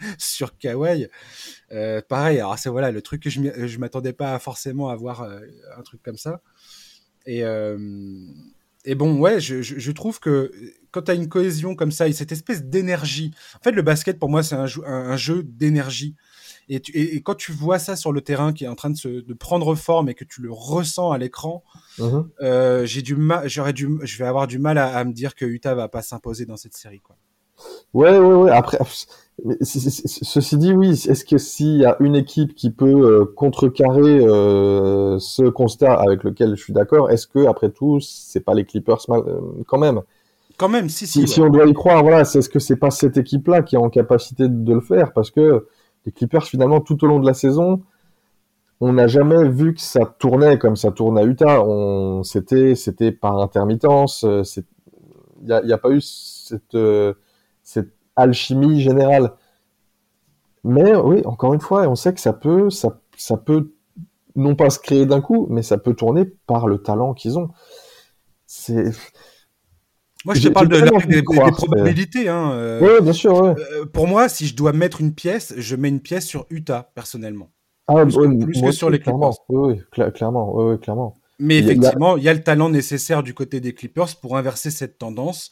sur 0.18 0.56
Kawhi. 0.56 1.08
Euh, 1.72 2.00
pareil, 2.06 2.38
alors 2.38 2.58
c'est 2.58 2.70
voilà 2.70 2.90
le 2.90 3.02
truc 3.02 3.22
que 3.22 3.30
je, 3.30 3.40
je 3.66 3.78
m'attendais 3.78 4.12
pas 4.12 4.38
forcément 4.38 4.88
à 4.88 4.96
voir 4.96 5.22
euh, 5.22 5.40
un 5.76 5.82
truc 5.82 6.02
comme 6.02 6.16
ça. 6.16 6.42
Et, 7.26 7.44
euh, 7.44 7.76
et 8.84 8.94
bon, 8.94 9.18
ouais, 9.18 9.40
je, 9.40 9.60
je, 9.60 9.92
trouve 9.92 10.20
que 10.20 10.50
quand 10.90 11.02
tu 11.02 11.10
as 11.10 11.14
une 11.14 11.28
cohésion 11.28 11.74
comme 11.74 11.92
ça 11.92 12.08
et 12.08 12.12
cette 12.12 12.32
espèce 12.32 12.64
d'énergie, 12.64 13.30
en 13.56 13.62
fait, 13.62 13.72
le 13.72 13.82
basket 13.82 14.18
pour 14.18 14.30
moi 14.30 14.42
c'est 14.42 14.54
un, 14.54 14.66
un, 14.86 15.16
jeu 15.16 15.42
d'énergie. 15.42 16.16
Et, 16.72 16.80
et, 16.94 17.20
quand 17.20 17.34
tu 17.34 17.50
vois 17.52 17.78
ça 17.78 17.96
sur 17.96 18.12
le 18.12 18.20
terrain 18.20 18.52
qui 18.52 18.64
est 18.64 18.68
en 18.68 18.76
train 18.76 18.90
de, 18.90 18.96
se, 18.96 19.08
de 19.08 19.34
prendre 19.34 19.74
forme 19.74 20.08
et 20.08 20.14
que 20.14 20.24
tu 20.24 20.40
le 20.40 20.52
ressens 20.52 21.10
à 21.10 21.18
l'écran, 21.18 21.64
j'ai 21.98 23.02
du 23.02 23.16
mal, 23.16 23.48
j'aurais 23.48 23.72
du, 23.72 23.88
je 24.02 24.18
vais 24.18 24.26
avoir 24.26 24.46
du 24.46 24.58
mal 24.58 24.78
à, 24.78 24.96
à, 24.96 25.04
me 25.04 25.12
dire 25.12 25.34
que 25.34 25.44
Utah 25.44 25.74
va 25.74 25.88
pas 25.88 26.00
s'imposer 26.02 26.46
dans 26.46 26.56
cette 26.56 26.74
série, 26.74 27.00
quoi. 27.00 27.16
Ouais, 27.92 28.16
ouais, 28.18 28.34
ouais. 28.34 28.50
Après, 28.50 28.78
ceci 29.62 30.58
dit, 30.58 30.72
oui. 30.72 30.90
Est-ce 30.90 31.24
que 31.24 31.38
s'il 31.38 31.76
y 31.78 31.84
a 31.84 31.96
une 32.00 32.14
équipe 32.14 32.54
qui 32.54 32.70
peut 32.70 32.86
euh, 32.86 33.24
contrecarrer 33.36 34.20
euh, 34.20 35.18
ce 35.18 35.42
constat 35.48 35.94
avec 35.94 36.24
lequel 36.24 36.56
je 36.56 36.62
suis 36.62 36.72
d'accord, 36.72 37.10
est-ce 37.10 37.26
que 37.26 37.46
après 37.46 37.70
tout, 37.70 37.98
c'est 38.00 38.40
pas 38.40 38.54
les 38.54 38.64
Clippers 38.64 38.98
euh, 39.10 39.40
quand 39.66 39.78
même? 39.78 40.02
Quand 40.56 40.68
même, 40.68 40.88
si, 40.88 41.06
si. 41.06 41.26
Si, 41.26 41.40
on 41.40 41.48
doit 41.48 41.66
y 41.66 41.72
croire, 41.72 42.02
voilà, 42.02 42.24
c'est 42.24 42.42
ce 42.42 42.48
que 42.48 42.58
c'est 42.58 42.76
pas 42.76 42.90
cette 42.90 43.16
équipe-là 43.16 43.62
qui 43.62 43.74
est 43.76 43.78
en 43.78 43.90
capacité 43.90 44.48
de 44.48 44.74
le 44.74 44.80
faire, 44.80 45.12
parce 45.12 45.30
que 45.30 45.66
les 46.06 46.12
Clippers, 46.12 46.44
finalement, 46.44 46.80
tout 46.80 47.02
au 47.04 47.06
long 47.06 47.20
de 47.20 47.26
la 47.26 47.34
saison, 47.34 47.82
on 48.80 48.94
n'a 48.94 49.06
jamais 49.06 49.48
vu 49.48 49.74
que 49.74 49.80
ça 49.80 50.06
tournait 50.06 50.58
comme 50.58 50.76
ça 50.76 50.90
tourne 50.90 51.18
à 51.18 51.24
Utah. 51.24 51.62
On, 51.62 52.22
c'était, 52.22 52.74
c'était 52.74 53.12
par 53.12 53.38
intermittence. 53.38 54.24
Il 54.24 54.64
n'y 55.46 55.52
a, 55.52 55.62
y 55.64 55.72
a, 55.72 55.78
pas 55.78 55.90
eu 55.90 56.00
cette 56.00 56.76
cette 57.62 57.92
alchimie 58.16 58.80
générale. 58.80 59.32
Mais 60.64 60.94
oui, 60.96 61.22
encore 61.24 61.54
une 61.54 61.60
fois, 61.60 61.88
on 61.88 61.94
sait 61.94 62.12
que 62.12 62.20
ça 62.20 62.32
peut, 62.32 62.70
ça, 62.70 63.00
ça 63.16 63.36
peut 63.36 63.72
non 64.36 64.54
pas 64.54 64.70
se 64.70 64.78
créer 64.78 65.06
d'un 65.06 65.20
coup, 65.20 65.46
mais 65.50 65.62
ça 65.62 65.78
peut 65.78 65.94
tourner 65.94 66.24
par 66.24 66.66
le 66.66 66.78
talent 66.78 67.14
qu'ils 67.14 67.38
ont. 67.38 67.50
C'est. 68.46 68.92
Moi, 70.24 70.34
je 70.34 70.42
te 70.42 70.48
parle 70.48 70.68
de, 70.68 71.06
des, 71.06 71.22
probabilités. 71.22 72.28
Hein, 72.28 72.52
euh, 72.52 72.80
oui, 72.82 73.02
bien 73.02 73.12
sûr. 73.12 73.42
Euh, 73.42 73.54
pour 73.92 74.06
moi, 74.06 74.28
si 74.28 74.46
je 74.46 74.54
dois 74.54 74.72
mettre 74.72 75.00
une 75.00 75.14
pièce, 75.14 75.54
je 75.56 75.76
mets 75.76 75.88
une 75.88 76.00
pièce 76.00 76.26
sur 76.26 76.46
Utah, 76.50 76.90
personnellement. 76.94 77.50
Ah, 77.86 78.04
plus, 78.04 78.60
que, 78.60 78.70
sur 78.70 78.90
les 78.90 79.00
Clippers. 79.00 79.32
Oui, 79.48 79.80
clairement. 80.14 80.54
Oui, 80.54 80.78
clairement. 80.78 81.16
Mais 81.38 81.58
effectivement, 81.58 82.16
il 82.18 82.22
y, 82.22 82.28
a... 82.28 82.34
le 82.34 82.42
talent 82.42 82.68
nécessaire 82.68 83.22
du 83.22 83.32
côté 83.32 83.60
des 83.60 83.72
Clippers 83.72 84.16
pour 84.20 84.36
inverser 84.36 84.70
cette 84.70 84.98
tendance. 84.98 85.50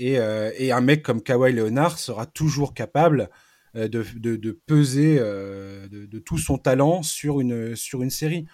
Euh, 0.00 0.50
et, 0.56 0.72
un 0.72 0.80
mec 0.80 1.02
comme 1.02 1.22
Kawhi 1.22 1.52
Leonard 1.52 1.98
sera 1.98 2.26
toujours 2.26 2.74
capable 2.74 3.28
euh, 3.76 3.88
de, 3.88 4.04
de, 4.16 4.60
peser 4.66 5.18
euh, 5.20 5.86
de, 5.88 6.18
tout 6.18 6.38
son 6.38 6.58
talent 6.58 7.02
sur 7.02 7.40
une, 7.40 7.76
sur 7.76 8.02
une 8.02 8.10
série. 8.10 8.46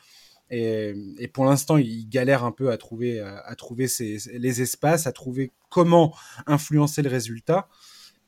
Et, 0.50 0.94
et 1.18 1.28
pour 1.28 1.44
l'instant, 1.44 1.76
il 1.76 2.08
galère 2.08 2.44
un 2.44 2.52
peu 2.52 2.70
à 2.70 2.76
trouver, 2.76 3.20
à, 3.20 3.54
trouver 3.56 3.88
ses, 3.88 4.18
les 4.34 4.62
espaces, 4.62 5.06
à 5.06 5.12
trouver 5.12 5.52
comment 5.70 6.14
influencer 6.46 7.02
le 7.02 7.10
résultat. 7.10 7.68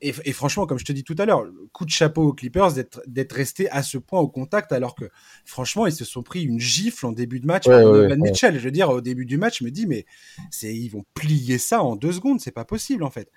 Et, 0.01 0.33
franchement, 0.33 0.64
comme 0.66 0.79
je 0.79 0.85
te 0.85 0.93
dis 0.93 1.03
tout 1.03 1.16
à 1.19 1.27
l'heure, 1.27 1.45
coup 1.73 1.85
de 1.85 1.91
chapeau 1.91 2.23
aux 2.23 2.33
Clippers 2.33 2.73
d'être 3.09 3.33
resté 3.33 3.69
à 3.71 3.83
ce 3.83 3.99
point 3.99 4.21
au 4.21 4.29
contact, 4.29 4.71
alors 4.71 4.95
que 4.95 5.07
franchement, 5.45 5.87
ils 5.87 5.93
se 5.93 6.05
sont 6.05 6.23
pris 6.23 6.45
une 6.45 6.61
gifle 6.61 7.05
en 7.07 7.11
début 7.11 7.41
de 7.41 7.47
match 7.47 7.66
ouais, 7.66 8.16
Mitchell. 8.16 8.57
Je 8.61 8.64
veux 8.64 8.71
dire, 8.71 8.91
au 8.91 9.01
début 9.01 9.27
du 9.27 9.39
match, 9.39 9.59
je 9.59 9.64
me 9.64 9.73
dis, 9.73 9.89
mais 9.89 10.07
c'est 10.53 10.73
ils 10.73 10.89
vont 10.89 11.05
plier 11.14 11.59
ça 11.59 11.83
en 11.83 11.97
deux 11.97 12.12
secondes, 12.12 12.41
c'est 12.41 12.53
pas 12.53 12.64
possible 12.64 13.03
en 13.03 13.11
fait. 13.11 13.33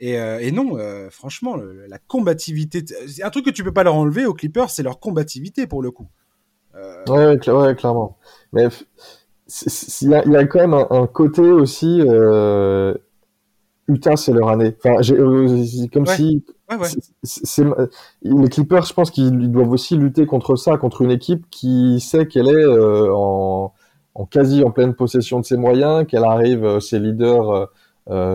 Et, 0.00 0.18
euh, 0.18 0.40
et 0.40 0.50
non, 0.50 0.78
euh, 0.78 1.10
franchement, 1.10 1.56
la 1.56 1.98
combativité, 1.98 2.84
un 3.22 3.30
truc 3.30 3.44
que 3.44 3.50
tu 3.50 3.62
peux 3.62 3.72
pas 3.72 3.84
leur 3.84 3.94
enlever 3.94 4.26
aux 4.26 4.34
Clippers, 4.34 4.70
c'est 4.70 4.82
leur 4.82 4.98
combativité 4.98 5.68
pour 5.68 5.80
le 5.80 5.92
coup. 5.92 6.08
Euh... 6.80 7.38
Ouais, 7.38 7.74
clairement. 7.76 8.16
Mais 8.52 8.68
il 9.66 10.08
y, 10.08 10.10
y, 10.10 10.36
a 10.36 10.46
quand 10.46 10.60
même 10.60 10.74
un, 10.74 10.86
un 10.90 11.06
côté 11.06 11.42
aussi 11.42 12.00
euh, 12.02 12.94
Utah, 13.90 14.16
c'est 14.16 14.32
leur 14.32 14.48
année. 14.48 14.74
Enfin, 14.84 15.00
euh, 15.12 15.86
comme 15.92 16.06
si 16.06 16.44
les 18.22 18.48
Clippers, 18.48 18.84
je 18.84 18.94
pense 18.94 19.10
qu'ils 19.10 19.50
doivent 19.50 19.70
aussi 19.70 19.96
lutter 19.96 20.26
contre 20.26 20.56
ça, 20.56 20.76
contre 20.76 21.02
une 21.02 21.10
équipe 21.10 21.44
qui 21.50 22.00
sait 22.00 22.26
qu'elle 22.26 22.48
est 22.48 22.64
euh, 22.64 23.12
en, 23.12 23.72
quasi 24.30 24.62
en 24.62 24.70
pleine 24.70 24.94
possession 24.94 25.40
de 25.40 25.44
ses 25.44 25.56
moyens, 25.56 26.06
qu'elle 26.06 26.24
arrive, 26.24 26.64
euh, 26.64 26.80
ses 26.80 26.98
leaders 26.98 27.68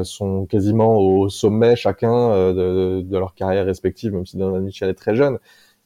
sont 0.04 0.46
quasiment 0.46 0.98
au 0.98 1.28
sommet 1.28 1.76
chacun 1.76 2.54
de, 2.54 3.06
leur 3.12 3.34
carrière 3.36 3.66
respective, 3.66 4.14
même 4.14 4.26
si 4.26 4.38
Donovan 4.38 4.64
Mitchell 4.64 4.90
est 4.90 4.94
très 4.94 5.16
jeune. 5.16 5.38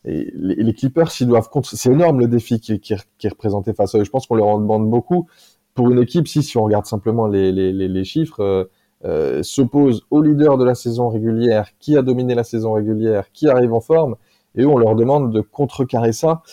Et 0.06 0.32
les, 0.36 0.74
Clippers, 0.74 1.12
s'ils 1.12 1.28
doivent 1.28 1.50
contre, 1.50 1.70
c'est 1.70 1.92
énorme 1.92 2.20
le 2.22 2.28
défi 2.28 2.60
qui, 2.60 2.80
qui, 2.80 2.94
est 2.94 3.30
représenté 3.30 3.74
face 3.74 3.96
à 3.96 4.00
eux. 4.00 4.04
Je 4.04 4.10
pense 4.10 4.28
qu'on 4.28 4.36
leur 4.36 4.48
en 4.48 4.60
demande 4.60 4.90
beaucoup 4.90 5.28
pour 5.74 5.92
une 5.92 6.00
équipe. 6.00 6.28
Si, 6.28 6.42
si 6.42 6.58
on 6.58 6.64
regarde 6.64 6.86
simplement 6.86 7.28
les, 7.28 8.04
chiffres 8.06 8.70
euh, 9.06 9.44
s'oppose 9.44 10.06
au 10.10 10.22
leader 10.22 10.58
de 10.58 10.64
la 10.64 10.76
saison 10.76 11.10
régulière, 11.10 11.70
qui 11.80 11.98
a 11.98 12.02
dominé 12.02 12.34
la 12.34 12.44
saison 12.44 12.74
régulière, 12.74 13.32
qui 13.34 13.50
arrive 13.50 13.74
en 13.74 13.82
forme, 13.82 14.16
et 14.56 14.66
on 14.66 14.78
leur 14.78 14.96
demande 14.96 15.34
de 15.34 15.42
contrecarrer 15.42 16.14
ça. 16.14 16.44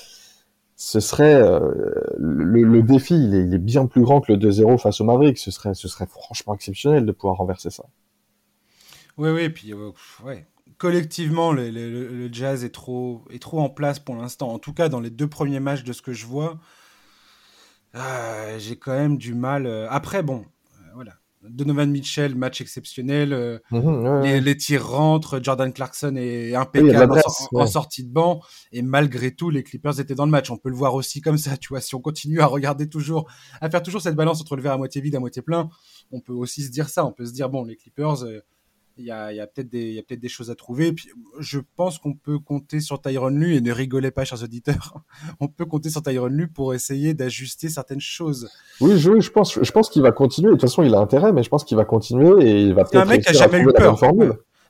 Ce 0.75 1.01
serait 1.01 1.35
euh, 1.35 1.73
le, 2.19 2.83
défi, 2.83 3.15
il 3.15 3.55
est, 3.55 3.59
bien 3.59 3.87
plus 3.87 4.03
grand 4.03 4.21
que 4.21 4.33
le 4.33 4.39
2-0 4.39 4.79
face 4.79 5.01
au 5.01 5.05
Mavericks. 5.05 5.39
Ce 5.39 5.51
serait, 5.51 5.75
ce 5.75 5.89
serait 5.89 6.07
franchement 6.07 6.55
exceptionnel 6.55 7.07
de 7.07 7.13
pouvoir 7.13 7.39
renverser 7.39 7.71
ça. 7.71 7.85
Oui, 9.17 9.31
oui, 9.31 9.49
puis 9.49 9.73
euh, 9.73 9.93
ouais. 10.25 10.47
Collectivement, 10.79 11.53
le, 11.53 12.29
jazz 12.33 12.65
est 12.65 12.75
trop, 12.75 13.25
est 13.31 13.41
trop 13.41 13.61
en 13.61 13.69
place 13.69 13.99
pour 13.99 14.17
l'instant. 14.17 14.49
En 14.49 14.59
tout 14.59 14.73
cas, 14.73 14.89
dans 14.89 15.01
les 15.01 15.11
deux 15.11 15.29
premiers 15.29 15.61
matchs 15.61 15.85
de 15.85 15.93
ce 15.93 16.03
que 16.03 16.13
je 16.13 16.27
vois, 16.27 16.59
j'ai 18.59 18.77
quand 18.77 18.95
même 18.97 19.19
du 19.19 19.35
mal. 19.35 19.67
Après, 19.91 20.23
bon, 20.23 20.45
voilà 20.95 21.13
Donovan 21.51 21.91
Mitchell, 21.91 22.35
match 22.35 22.61
exceptionnel. 22.61 23.33
Euh, 23.33 23.59
mhm, 23.71 24.23
les, 24.23 24.57
tirs 24.57 24.87
rentrent. 24.87 25.41
Jordan 25.43 25.73
Clarkson 25.73 26.17
est 26.17 26.55
impeccable 26.55 27.21
en, 27.53 27.67
sortie 27.67 28.05
de 28.05 28.13
banc. 28.13 28.41
Et 28.73 28.83
malgré 28.83 29.35
tout, 29.35 29.51
les 29.51 29.63
Clippers 29.63 30.01
étaient 30.01 30.15
dans 30.15 30.25
le 30.25 30.31
match. 30.31 30.51
On 30.51 30.57
peut 30.57 30.71
le 30.71 30.77
voir 30.77 30.95
aussi 30.95 31.21
comme 31.21 31.39
ça. 31.39 31.57
Tu 31.57 31.69
vois, 31.69 31.81
si 31.81 31.95
on 31.95 32.01
continue 32.01 32.41
à 32.41 32.47
regarder 32.47 32.89
toujours, 32.89 33.31
à 33.61 33.71
faire 33.71 33.83
toujours 33.83 34.03
cette 34.03 34.17
balance 34.17 34.41
entre 34.41 34.57
le 34.57 34.63
verre 34.63 34.73
à 34.73 34.79
moitié 34.79 35.01
vide, 35.01 35.17
à 35.17 35.21
moitié 35.21 35.43
plein, 35.43 35.69
on 36.11 36.21
peut 36.21 36.33
aussi 36.33 36.63
se 36.63 36.71
dire 36.71 36.89
ça. 36.89 37.05
On 37.05 37.13
peut 37.13 37.27
se 37.27 37.33
dire, 37.33 37.49
bon, 37.49 37.65
les 37.65 37.77
Clippers, 37.77 38.25
euh, 38.25 38.41
il 38.99 39.05
y 39.05 39.11
a, 39.11 39.47
peut-être 39.47 39.69
des, 39.69 40.03
peut 40.09 40.17
des 40.17 40.29
choses 40.29 40.51
à 40.51 40.55
trouver. 40.55 40.93
puis, 40.93 41.11
je 41.39 41.59
pense 41.77 41.99
qu'on 41.99 42.15
peut 42.15 42.39
compter 42.39 42.81
sur 42.81 43.01
Tyron 43.01 43.29
Lu 43.29 43.55
et 43.55 43.61
ne 43.61 43.73
rigolez 43.73 44.11
pas, 44.11 44.25
chers 44.25 44.43
auditeurs. 44.43 45.03
on 45.41 45.49
peut 45.49 45.67
compter 45.67 45.91
sur 45.91 46.03
Tyron 46.03 46.27
Lu 46.27 46.49
pour 46.49 46.75
essayer 46.75 47.15
d'ajuster 47.15 47.69
certaines 47.69 48.01
choses. 48.01 48.49
Oui, 48.81 48.99
je, 48.99 49.21
je 49.21 49.31
pense, 49.31 49.63
je 49.63 49.73
pense 49.73 49.91
qu'il 49.91 50.03
va 50.03 50.13
continuer. 50.13 50.49
De 50.49 50.55
toute 50.55 50.63
façon, 50.63 50.83
il 50.83 50.95
a 50.95 50.99
intérêt, 50.99 51.33
mais 51.33 51.43
je 51.43 51.49
pense 51.49 51.65
qu'il 51.65 51.77
va 51.77 51.85
continuer 51.85 52.45
et 52.45 52.63
il 52.63 52.75
va 52.75 52.85
peut-être. 52.85 52.93
C'est 52.93 52.99
un 52.99 53.05
mec 53.05 53.23
qui 53.23 53.29
a 53.29 53.33
jamais 53.33 53.61
eu 53.61 53.73
peur. 53.73 53.99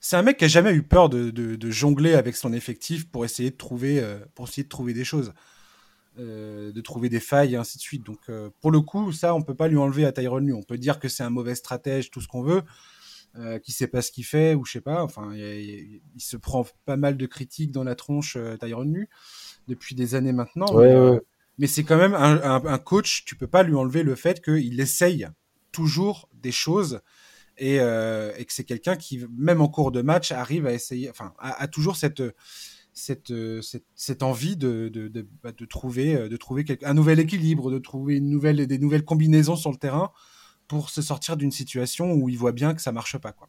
C'est 0.00 0.16
un 0.16 0.22
mec 0.22 0.36
qui 0.36 0.44
a 0.44 0.48
jamais 0.48 0.72
eu 0.72 0.82
peur 0.82 1.08
de, 1.08 1.30
de, 1.30 1.70
jongler 1.70 2.14
avec 2.14 2.36
son 2.36 2.52
effectif 2.52 3.10
pour 3.10 3.24
essayer 3.24 3.50
de 3.50 3.56
trouver, 3.56 4.00
euh, 4.00 4.18
pour 4.34 4.46
essayer 4.46 4.62
de 4.62 4.68
trouver 4.68 4.92
des 4.92 5.04
choses. 5.04 5.32
Euh, 6.18 6.72
de 6.72 6.80
trouver 6.80 7.10
des 7.10 7.20
failles 7.20 7.52
et 7.52 7.56
ainsi 7.56 7.76
de 7.76 7.82
suite. 7.82 8.02
Donc, 8.06 8.20
euh, 8.30 8.48
pour 8.62 8.70
le 8.70 8.80
coup, 8.80 9.12
ça, 9.12 9.34
on 9.34 9.42
peut 9.42 9.54
pas 9.54 9.68
lui 9.68 9.76
enlever 9.76 10.06
à 10.06 10.12
Tyron 10.12 10.38
Lu. 10.38 10.54
On 10.54 10.62
peut 10.62 10.78
dire 10.78 10.98
que 10.98 11.08
c'est 11.08 11.22
un 11.22 11.28
mauvais 11.28 11.54
stratège, 11.54 12.10
tout 12.10 12.22
ce 12.22 12.28
qu'on 12.28 12.42
veut. 12.42 12.62
Euh, 13.38 13.58
qui 13.58 13.72
sait 13.72 13.86
pas 13.86 14.00
ce 14.00 14.10
qu'il 14.10 14.24
fait 14.24 14.54
ou 14.54 14.64
je 14.64 14.72
sais 14.72 14.80
pas. 14.80 15.02
Enfin, 15.02 15.34
il, 15.34 16.00
se 16.18 16.38
prend 16.38 16.66
pas 16.86 16.96
mal 16.96 17.18
de 17.18 17.26
critiques 17.26 17.70
dans 17.70 17.84
la 17.84 17.94
tronche 17.94 18.36
euh, 18.36 18.56
Tyron 18.56 18.84
Nu 18.84 19.10
depuis 19.68 19.94
des 19.94 20.14
années 20.14 20.32
maintenant. 20.32 20.66
Euh, 20.78 21.20
mais, 21.58 21.66
c'est 21.66 21.84
quand 21.84 21.98
même 21.98 22.14
un, 22.14 22.64
un, 22.64 22.78
coach. 22.78 23.24
Tu 23.26 23.36
peux 23.36 23.46
pas 23.46 23.62
lui 23.62 23.74
enlever 23.74 24.04
le 24.04 24.14
fait 24.14 24.42
qu'il 24.42 24.80
essaye 24.80 25.28
toujours 25.70 26.30
des 26.34 26.52
choses 26.52 27.00
et, 27.58 27.76
que 27.76 28.44
c'est 28.48 28.64
quelqu'un 28.64 28.96
qui, 28.96 29.26
même 29.36 29.60
en 29.60 29.68
cours 29.68 29.92
de 29.92 30.00
match, 30.00 30.32
arrive 30.32 30.66
à 30.66 30.72
essayer, 30.72 31.10
enfin, 31.10 31.34
a, 31.38 31.66
toujours 31.68 31.96
cette, 31.96 32.22
cette, 32.92 33.32
cette, 33.94 34.22
envie 34.22 34.56
de, 34.56 34.88
de, 34.88 35.08
de, 35.08 35.26
bah, 35.42 35.52
de 35.52 35.64
trouver, 35.66 36.28
de 36.28 36.36
trouver 36.36 36.64
un 36.82 36.94
nouvel 36.94 37.18
équilibre, 37.18 37.70
de 37.70 37.78
trouver 37.78 38.16
une 38.16 38.30
nouvelle, 38.30 38.66
des 38.66 38.78
nouvelles 38.78 39.04
combinaisons 39.04 39.56
sur 39.56 39.70
le 39.70 39.78
terrain 39.78 40.12
pour 40.68 40.90
se 40.90 41.02
sortir 41.02 41.36
d'une 41.36 41.50
situation 41.50 42.12
où 42.12 42.28
il 42.28 42.38
voit 42.38 42.52
bien 42.52 42.74
que 42.74 42.82
ça 42.82 42.92
marche 42.92 43.18
pas. 43.18 43.32
Quoi. 43.32 43.48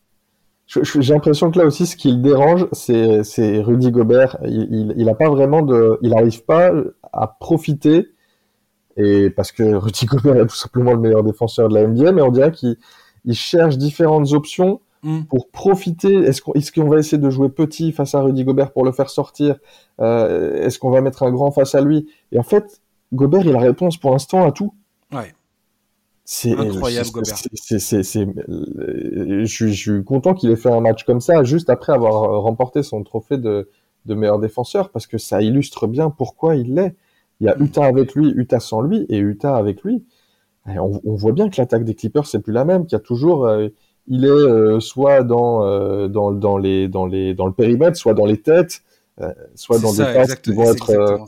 J'ai 0.68 1.14
l'impression 1.14 1.50
que 1.50 1.60
là 1.60 1.66
aussi, 1.66 1.86
ce 1.86 1.96
qui 1.96 2.12
le 2.12 2.18
dérange, 2.18 2.68
c'est 2.74 3.62
Rudy 3.62 3.92
Gobert. 3.92 4.38
Il, 4.44 4.94
il, 4.98 5.10
a 5.10 5.16
pas 5.16 5.30
vraiment 5.30 5.62
de, 5.62 5.98
il 6.02 6.10
n'arrive 6.10 6.44
pas 6.44 6.72
à 7.14 7.28
profiter. 7.28 8.10
Et 8.98 9.30
parce 9.30 9.52
que 9.52 9.64
Rudy 9.64 10.06
Gobert 10.06 10.36
est 10.36 10.48
tout 10.48 10.56
simplement 10.56 10.92
le 10.92 11.00
meilleur 11.00 11.24
défenseur 11.24 11.70
de 11.70 11.76
la 11.76 11.88
NBA, 11.88 12.12
mais 12.12 12.22
on 12.22 12.32
dirait 12.32 12.52
qu'il 12.52 12.76
cherche 13.32 13.78
différentes 13.78 14.34
options 14.34 14.82
mm. 15.04 15.24
pour 15.24 15.50
profiter. 15.50 16.16
Est-ce 16.16 16.42
qu'on 16.42 16.54
est 16.54 16.90
va 16.90 16.98
essayer 16.98 17.18
de 17.18 17.30
jouer 17.30 17.48
petit 17.48 17.94
face 17.94 18.14
à 18.14 18.22
Rudy 18.22 18.44
Gobert 18.44 18.74
pour 18.74 18.84
le 18.84 18.92
faire 18.92 19.10
sortir? 19.10 19.56
Euh, 20.02 20.66
Est-ce 20.66 20.80
qu'on 20.80 20.90
va 20.90 21.00
mettre 21.00 21.24
un 21.24 21.32
grand 21.32 21.52
face 21.52 21.76
à 21.76 21.82
lui? 21.82 22.10
Et 22.34 22.40
en 22.40 22.44
fait, 22.44 22.82
Gobert, 23.14 23.46
il 23.46 23.56
a 23.56 23.60
réponse 23.60 23.96
pour 23.96 24.12
l'instant 24.12 24.46
à 24.46 24.52
tout. 24.52 24.74
Ouais. 25.14 25.34
C'est 26.30 26.52
incroyable, 26.52 27.10
Gobert. 27.12 27.38
je, 27.72 29.46
suis 29.46 30.04
content 30.04 30.34
qu'il 30.34 30.52
ait 30.52 30.58
fait 30.58 30.70
un 30.70 30.82
match 30.82 31.06
comme 31.06 31.22
ça, 31.22 31.42
juste 31.46 31.70
après 31.70 31.94
avoir 31.94 32.42
remporté 32.42 32.84
son 32.84 33.02
trophée 33.02 33.38
de, 33.38 33.70
de 34.06 34.14
meilleur 34.14 34.38
défenseur, 34.38 34.90
parce 34.90 35.08
que 35.08 35.18
ça 35.18 35.42
illustre 35.42 35.88
bien 35.88 36.10
pourquoi 36.10 36.58
il 36.58 36.76
l'est. 36.76 36.98
Il 37.40 37.46
y 37.46 37.50
a 37.50 37.56
mm. 37.56 37.64
Utah 37.64 37.86
avec 37.86 38.14
lui, 38.14 38.30
Utah 38.36 38.60
sans 38.60 38.82
lui, 38.82 39.06
et 39.08 39.20
Utah 39.20 39.56
avec 39.56 39.84
lui. 39.84 40.04
on, 40.66 41.00
on, 41.06 41.16
voit 41.16 41.32
bien 41.32 41.50
que 41.50 41.62
l'attaque 41.62 41.86
des 41.86 41.96
Clippers 41.96 42.28
c'est 42.28 42.40
plus 42.40 42.52
la 42.52 42.66
même, 42.66 42.86
qu'il 42.86 42.98
y 42.98 43.02
a 43.02 43.04
toujours, 43.04 43.46
euh, 43.46 43.70
il 44.10 44.26
est 44.26 44.28
euh, 44.28 44.82
soit 44.82 45.24
dans, 45.24 45.64
euh, 45.64 46.10
dans, 46.10 46.34
dans 46.34 46.58
les 46.58 46.90
dans 46.90 47.06
les 47.06 47.36
dans 47.36 47.46
le 47.46 47.54
périmètre, 47.54 47.96
soit 47.96 48.14
dans 48.14 48.26
les 48.26 48.42
têtes, 48.42 48.84
soit 49.56 49.80
dans 49.80 49.94
des 49.94 50.04
passes 50.04 50.36
qui 50.36 50.52
vont 50.52 50.70
être. 50.70 51.26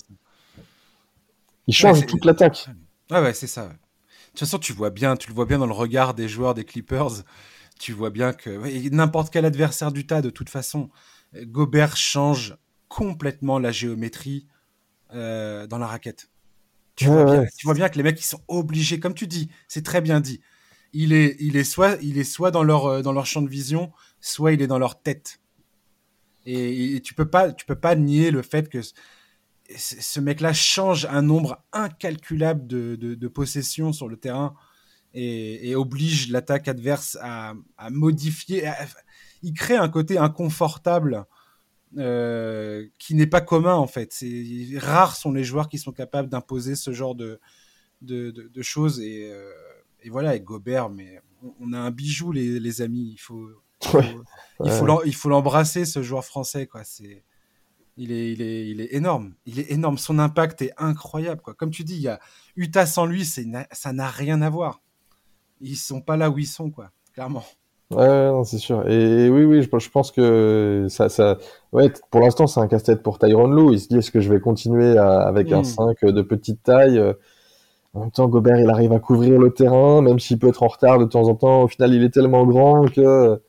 il 1.67 1.73
change 1.73 2.05
toute 2.05 2.25
l'attaque. 2.25 2.67
Ah 3.09 3.21
ouais, 3.21 3.31
c'est 3.33 3.47
ça. 3.47 3.69
De 4.29 4.39
toute 4.39 4.47
façon, 4.47 4.59
tu 4.59 4.73
vois 4.73 4.89
bien, 4.89 5.15
tu 5.15 5.27
le 5.29 5.33
vois 5.33 5.45
bien 5.45 5.57
dans 5.57 5.65
le 5.65 5.73
regard 5.73 6.13
des 6.13 6.27
joueurs 6.27 6.53
des 6.53 6.63
Clippers. 6.63 7.23
Tu 7.79 7.93
vois 7.93 8.09
bien 8.09 8.33
que 8.33 8.89
n'importe 8.89 9.31
quel 9.31 9.45
adversaire 9.45 9.91
du 9.91 10.05
tas, 10.05 10.21
de 10.21 10.29
toute 10.29 10.49
façon, 10.49 10.89
Gobert 11.35 11.97
change 11.97 12.57
complètement 12.87 13.59
la 13.59 13.71
géométrie 13.71 14.47
euh, 15.13 15.65
dans 15.67 15.77
la 15.77 15.87
raquette. 15.87 16.29
Tu, 16.95 17.05
vois 17.05 17.23
bien, 17.23 17.45
tu, 17.57 17.65
vois 17.65 17.73
bien, 17.73 17.87
que 17.87 17.95
les 17.95 18.03
mecs 18.03 18.19
ils 18.19 18.25
sont 18.25 18.43
obligés, 18.49 18.99
comme 18.99 19.13
tu 19.13 19.25
dis, 19.25 19.49
c'est 19.69 19.85
très 19.85 20.01
bien 20.01 20.19
dit. 20.19 20.41
Il 20.91 21.13
est, 21.13 21.37
il 21.39 21.55
est 21.55 21.63
soit, 21.63 21.97
il 22.01 22.17
est 22.17 22.25
soit 22.25 22.51
dans 22.51 22.63
leur, 22.63 22.85
euh, 22.87 23.01
dans 23.01 23.13
leur 23.13 23.25
champ 23.25 23.41
de 23.41 23.49
vision, 23.49 23.91
soit 24.19 24.51
il 24.51 24.61
est 24.61 24.67
dans 24.67 24.79
leur 24.79 25.01
tête. 25.01 25.39
Et, 26.45 26.99
tu 27.03 27.13
peux 27.13 27.29
pas, 27.29 27.53
tu 27.53 27.65
peux 27.65 27.75
pas 27.75 27.95
nier 27.95 28.31
le 28.31 28.41
fait 28.41 28.69
que 28.69 28.79
ce 29.77 30.19
mec-là 30.19 30.53
change 30.53 31.05
un 31.05 31.21
nombre 31.21 31.63
incalculable 31.73 32.65
de, 32.67 33.27
possessions 33.27 33.93
sur 33.93 34.07
le 34.07 34.17
terrain 34.17 34.55
et, 35.13 35.75
oblige 35.75 36.29
l'attaque 36.31 36.67
adverse 36.67 37.17
à, 37.21 37.53
modifier. 37.91 38.69
il 39.43 39.53
crée 39.53 39.75
un 39.75 39.89
côté 39.89 40.17
inconfortable 40.17 41.25
euh, 41.97 42.87
qui 42.99 43.15
n'est 43.15 43.27
pas 43.27 43.41
commun 43.41 43.75
en 43.75 43.87
fait. 43.87 44.13
C'est 44.13 44.45
rares 44.77 45.15
sont 45.15 45.31
les 45.31 45.43
joueurs 45.43 45.69
qui 45.69 45.77
sont 45.77 45.91
capables 45.91 46.29
d'imposer 46.29 46.75
ce 46.75 46.91
genre 46.93 47.15
de, 47.15 47.39
de, 48.01 48.61
choses 48.61 48.99
et, 49.01 49.29
euh, 49.31 49.51
et, 50.01 50.09
voilà. 50.09 50.35
Et 50.35 50.41
Gobert, 50.41 50.89
mais 50.89 51.19
on, 51.59 51.73
a 51.73 51.79
un 51.79 51.91
bijou 51.91 52.31
les, 52.31 52.81
amis. 52.81 53.11
Il 53.13 53.17
faut, 53.17 53.49
il 54.63 54.71
faut, 54.71 55.03
il 55.05 55.15
faut 55.15 55.29
l'embrasser 55.29 55.85
ce 55.85 56.03
joueur 56.03 56.25
français 56.25 56.67
quoi. 56.67 56.83
C'est 56.83 57.23
il 57.99 58.13
est, 58.13 58.31
il, 58.31 58.41
est, 58.41 58.67
il 58.69 58.81
est 58.81 58.95
énorme. 58.95 59.33
Il 59.45 59.59
est 59.59 59.71
énorme. 59.71 59.97
Son 59.97 60.19
impact 60.19 60.61
est 60.61 60.71
incroyable. 60.77 61.41
Quoi. 61.41 61.53
Comme 61.53 61.69
tu 61.69 61.83
dis, 61.83 61.95
il 61.95 62.01
y 62.01 62.07
a 62.07 62.19
Utah 62.55 62.85
sans 62.85 63.05
lui, 63.05 63.25
c'est, 63.25 63.45
ça 63.71 63.91
n'a 63.91 64.07
rien 64.07 64.41
à 64.41 64.49
voir. 64.49 64.81
Ils 65.59 65.75
sont 65.75 65.99
pas 65.99 66.15
là 66.15 66.29
où 66.29 66.39
ils 66.39 66.47
sont, 66.47 66.71
quoi. 66.71 66.91
Clairement. 67.13 67.43
Ouais, 67.91 68.31
c'est 68.45 68.57
sûr. 68.57 68.87
Et 68.87 69.29
oui, 69.29 69.43
oui, 69.43 69.61
je, 69.61 69.89
pense 69.89 70.11
que 70.11 70.85
ça, 70.89 71.09
ça, 71.09 71.37
ouais, 71.73 71.91
pour 72.09 72.21
l'instant, 72.21 72.47
c'est 72.47 72.61
un 72.61 72.67
casse-tête 72.67 73.03
pour 73.03 73.19
Tyron 73.19 73.47
Lou. 73.47 73.73
Il 73.73 73.79
se 73.79 73.89
dit, 73.89 73.97
est-ce 73.97 74.11
que 74.11 74.21
je 74.21 74.31
vais 74.31 74.39
continuer 74.39 74.97
avec 74.97 75.51
un 75.51 75.65
5 75.65 76.01
hmm. 76.01 76.11
de 76.11 76.21
petite 76.21 76.63
taille? 76.63 77.01
En 77.93 78.01
même 78.01 78.11
temps, 78.11 78.27
Gobert, 78.29 78.59
il 78.59 78.69
arrive 78.69 78.93
à 78.93 78.99
couvrir 78.99 79.39
le 79.39 79.51
terrain, 79.51 80.01
même 80.01 80.19
s'il 80.19 80.39
peut 80.39 80.47
être 80.47 80.63
en 80.63 80.67
retard 80.67 80.99
de 80.99 81.05
temps 81.05 81.27
en 81.27 81.35
temps. 81.35 81.63
Au 81.63 81.67
final, 81.67 81.93
il 81.93 82.03
est 82.03 82.11
tellement 82.11 82.45
grand 82.45 82.85
que 82.87 83.41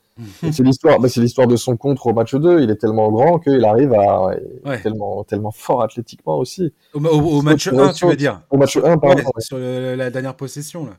c'est 0.51 0.59
l'histoire, 0.59 0.99
bah, 0.99 1.09
c'est 1.09 1.21
l'histoire 1.21 1.47
de 1.47 1.55
son 1.55 1.77
contre 1.77 2.07
au 2.07 2.13
match 2.13 2.35
2. 2.35 2.61
Il 2.61 2.69
est 2.69 2.75
tellement 2.75 3.11
grand 3.11 3.39
qu'il 3.39 3.63
arrive 3.63 3.93
à 3.93 4.35
tellement 4.83 5.23
tellement 5.23 5.51
fort 5.51 5.81
athlétiquement 5.81 6.37
aussi. 6.37 6.73
Au, 6.93 7.41
match 7.41 7.67
1, 7.67 7.93
tu 7.93 8.05
veux 8.05 8.15
dire 8.15 8.41
Au 8.49 8.57
match 8.57 8.77
1, 8.77 8.97
pardon. 8.97 9.23
sur 9.39 9.57
la 9.57 10.09
dernière 10.09 10.35
possession 10.35 10.85
là. 10.85 10.93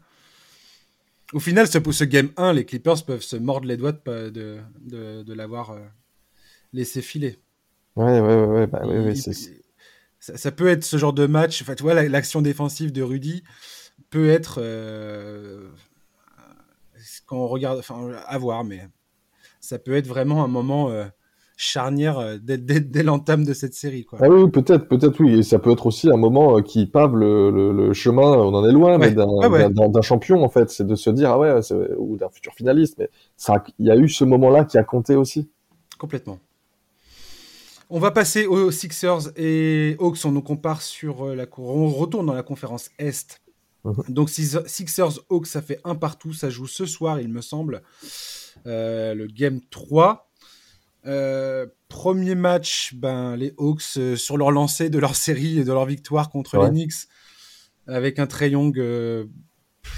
Au 1.32 1.40
final, 1.40 1.66
ce, 1.66 1.78
ce, 1.92 2.04
game 2.04 2.28
1, 2.36 2.52
les 2.52 2.64
Clippers 2.66 3.04
peuvent 3.06 3.22
se 3.22 3.36
mordre 3.36 3.66
les 3.66 3.78
doigts 3.78 3.92
de, 3.92 4.30
de, 4.30 5.22
de, 5.22 5.34
l'avoir 5.34 5.70
euh, 5.70 5.78
laissé 6.74 7.00
filer. 7.00 7.38
Ouais, 7.96 8.20
ouais, 8.20 8.44
ouais, 8.44 8.66
bah, 8.66 8.82
ça, 10.20 10.52
peut 10.52 10.68
être 10.68 10.84
ce 10.84 10.98
genre 10.98 11.14
de 11.14 11.26
match. 11.26 11.62
Enfin, 11.62 11.74
tu 11.74 11.84
vois, 11.84 11.94
l'action 12.02 12.42
défensive 12.42 12.92
de 12.92 13.00
Rudy 13.02 13.44
peut 14.10 14.28
être 14.28 14.56
euh, 14.58 15.70
quand 17.26 17.38
on 17.38 17.48
regarde, 17.48 17.78
enfin, 17.78 18.10
à 18.26 18.38
voir, 18.38 18.62
mais 18.62 18.86
ça 19.62 19.78
peut 19.78 19.94
être 19.94 20.08
vraiment 20.08 20.44
un 20.44 20.48
moment 20.48 20.90
euh, 20.90 21.04
charnière 21.56 22.18
euh, 22.18 22.36
dès, 22.42 23.02
l'entame 23.02 23.44
de 23.44 23.54
cette 23.54 23.74
série. 23.74 24.04
Quoi. 24.04 24.18
Ah 24.20 24.28
oui, 24.28 24.50
peut-être, 24.50 24.88
peut-être 24.88 25.20
oui. 25.20 25.38
Et 25.38 25.42
ça 25.44 25.60
peut 25.60 25.70
être 25.70 25.86
aussi 25.86 26.10
un 26.10 26.16
moment 26.16 26.58
euh, 26.58 26.60
qui 26.60 26.86
pave 26.86 27.16
le, 27.16 27.92
chemin, 27.94 28.22
on 28.22 28.52
en 28.54 28.68
est 28.68 28.72
loin, 28.72 28.98
mais 28.98 29.12
d'un 29.12 30.02
champion, 30.02 30.42
en 30.42 30.48
fait. 30.48 30.68
C'est 30.68 30.86
de 30.86 30.96
se 30.96 31.10
dire, 31.10 31.30
ah 31.30 31.38
ouais, 31.38 31.60
ou 31.96 32.16
d'un 32.16 32.28
futur 32.28 32.52
finaliste. 32.54 32.98
Mais 32.98 33.08
il 33.78 33.86
y 33.86 33.90
a 33.90 33.96
eu 33.96 34.08
ce 34.08 34.24
moment-là 34.24 34.64
qui 34.64 34.76
a 34.78 34.84
compté 34.84 35.14
aussi. 35.14 35.48
Complètement. 35.96 36.38
On 37.88 38.00
va 38.00 38.10
passer 38.10 38.46
aux 38.46 38.70
Sixers 38.70 39.30
et 39.36 39.96
Hawks. 40.00 40.24
On 40.24 40.32
nous 40.32 40.42
compare 40.42 40.82
sur 40.82 41.26
la 41.36 41.46
On 41.58 41.88
retourne 41.88 42.26
dans 42.26 42.32
la 42.34 42.42
conférence 42.42 42.90
Est. 42.98 43.41
Mhm. 43.84 44.04
Donc 44.08 44.30
Sixers 44.30 45.18
Hawks, 45.28 45.46
ça 45.46 45.62
fait 45.62 45.80
un 45.84 45.94
partout. 45.94 46.32
Ça 46.32 46.50
joue 46.50 46.66
ce 46.66 46.86
soir, 46.86 47.20
il 47.20 47.28
me 47.28 47.40
semble. 47.40 47.82
Euh, 48.66 49.14
le 49.14 49.26
Game 49.26 49.60
3. 49.70 50.30
Euh, 51.04 51.66
premier 51.88 52.36
match, 52.36 52.94
ben, 52.94 53.34
les 53.34 53.54
Hawks 53.58 53.96
euh, 53.96 54.14
sur 54.14 54.36
leur 54.36 54.52
lancée 54.52 54.88
de 54.88 54.98
leur 54.98 55.16
série 55.16 55.58
et 55.58 55.64
de 55.64 55.72
leur 55.72 55.84
victoire 55.84 56.30
contre 56.30 56.62
les 56.62 56.70
Knicks 56.70 57.08
avec 57.88 58.20
un 58.20 58.28
Trey 58.28 58.50
Young, 58.50 58.76
je 58.76 59.26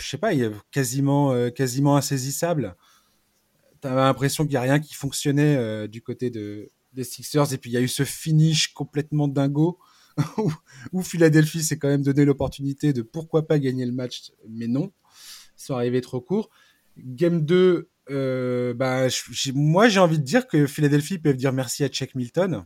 sais 0.01 0.17
pas, 0.17 0.31
quasiment, 0.71 1.51
quasiment 1.51 1.99
insaisissable. 1.99 2.77
T'avais 3.83 4.01
l'impression 4.01 4.45
qu'il 4.45 4.53
n'y 4.53 4.57
a 4.57 4.63
rien 4.63 4.81
qui 4.81 4.95
fonctionnait 4.95 5.87
du 5.87 6.01
côté 6.01 6.31
de, 6.31 6.71
des 6.95 7.05
Sixers. 7.05 7.53
Et 7.53 7.59
puis 7.59 7.69
il 7.69 7.75
y 7.75 7.77
a 7.77 7.83
eu 7.83 7.89
ce 7.89 8.05
finish 8.05 8.73
complètement 8.73 9.29
dingo 9.29 9.79
où, 10.39 10.53
où 10.93 11.03
Philadelphie 11.03 11.63
s'est 11.63 11.79
quand 11.79 11.89
même 11.89 12.03
donné 12.03 12.25
l'opportunité 12.25 12.93
de 12.93 13.03
pourquoi 13.03 13.47
pas 13.47 13.59
gagner 13.59 13.87
le 13.87 13.93
match, 13.93 14.33
mais 14.49 14.67
non, 14.67 14.93
ils 15.59 15.63
sont 15.63 15.75
arrivés 15.75 16.01
trop 16.01 16.21
court. 16.21 16.51
Game 16.99 17.45
2, 17.45 17.89
euh, 18.11 18.75
bah, 18.75 19.07
moi, 19.55 19.89
j'ai 19.89 20.01
envie 20.01 20.19
de 20.19 20.25
dire 20.25 20.47
que 20.47 20.67
Philadelphie 20.67 21.19
peuvent 21.19 21.37
dire 21.37 21.53
merci 21.53 21.85
à 21.85 21.89
Check 21.89 22.15
Milton. 22.15 22.65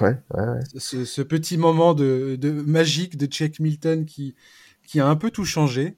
Ouais, 0.00 0.16
ouais, 0.34 0.44
ouais. 0.44 0.60
Ce, 0.76 1.22
petit 1.22 1.56
moment 1.56 1.94
de, 1.94 2.36
de, 2.40 2.50
magique 2.50 3.16
de 3.16 3.26
Check 3.26 3.58
Milton 3.58 4.06
qui, 4.06 4.34
qui 4.86 5.00
a 5.00 5.06
un 5.06 5.16
peu 5.16 5.30
tout 5.30 5.44
changé 5.44 5.96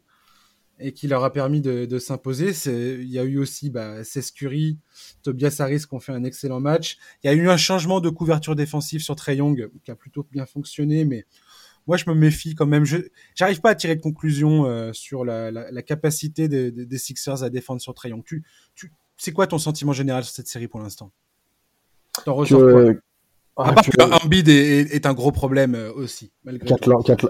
et 0.83 0.93
qui 0.93 1.09
leur 1.09 1.25
a 1.25 1.33
permis 1.33 1.61
de, 1.61 1.87
de 1.87 1.99
s'imposer. 1.99 2.53
Il 2.67 3.09
y 3.09 3.19
a 3.19 3.25
eu 3.25 3.39
aussi 3.39 3.71
bah, 3.71 4.03
Tobias 5.23 5.57
Harris 5.59 5.81
qui 5.81 5.95
ont 5.95 6.01
fait 6.01 6.13
un 6.13 6.25
excellent 6.25 6.61
match. 6.61 6.99
Il 7.23 7.29
y 7.29 7.31
a 7.31 7.35
eu 7.35 7.49
un 7.49 7.57
changement 7.57 8.01
de 8.01 8.11
couverture 8.11 8.57
défensive 8.57 9.01
sur 9.01 9.17
Trey 9.17 9.37
Young 9.37 9.71
qui 9.85 9.91
a 9.91 9.95
plutôt 9.97 10.27
bien 10.31 10.47
fonctionné, 10.47 11.05
mais 11.05 11.27
moi, 11.87 11.97
je 11.97 12.09
me 12.09 12.15
méfie 12.15 12.55
quand 12.55 12.67
même. 12.67 12.85
Je 12.85 12.99
n'arrive 13.41 13.61
pas 13.61 13.71
à 13.71 13.75
tirer 13.75 13.97
de 13.97 14.01
conclusion 14.01 14.67
euh, 14.67 14.93
sur 14.93 15.25
la, 15.25 15.51
la, 15.51 15.71
la 15.71 15.83
capacité 15.83 16.49
des, 16.49 16.71
des, 16.71 16.99
Sixers 16.99 17.43
à 17.43 17.51
défendre 17.51 17.81
sur. 17.81 17.95
Tu, 18.25 18.45
tu, 18.75 18.93
c'est 19.17 19.33
quoi 19.33 19.47
ton 19.47 19.59
sentiment 19.59 19.93
général 19.93 20.25
sur 20.25 20.35
cette 20.35 20.49
série 20.49 20.69
pour 20.69 20.81
l'instant? 20.81 21.11
Quoi? 22.71 22.93
Ah, 23.57 23.69
à 23.69 23.73
part 23.73 23.85
que, 23.85 24.25
Embiid 24.25 24.49
est, 24.49 24.95
est, 24.95 25.07
un 25.07 25.13
gros 25.13 25.33
problème 25.33 25.75
euh, 25.75 25.93
aussi. 25.93 26.33
Malgré 26.45 26.75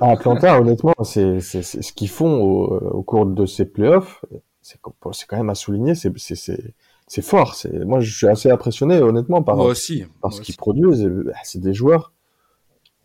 Atlanta, 0.00 0.60
honnêtement, 0.60 0.94
c'est 1.02 1.40
ce 1.40 1.92
qu'ils 1.92 2.08
font 2.08 2.40
au, 2.40 2.64
au, 2.98 3.02
cours 3.02 3.26
de 3.26 3.46
ces 3.46 3.64
playoffs. 3.64 4.24
C'est 4.60 4.78
quand 4.80 5.36
même 5.36 5.50
à 5.50 5.54
souligner. 5.54 5.94
C'est 5.94 7.22
fort. 7.22 7.56
Moi, 7.84 8.00
je 8.00 8.16
suis 8.16 8.28
assez 8.28 8.50
impressionné, 8.50 8.98
honnêtement, 9.00 9.42
par, 9.42 9.56
moi 9.56 9.66
aussi, 9.66 10.04
par 10.20 10.32
ce 10.32 10.40
qu'ils 10.40 10.56
produisent. 10.56 11.04
Bah, 11.04 11.32
c'est 11.42 11.60
des 11.60 11.74
joueurs 11.74 12.12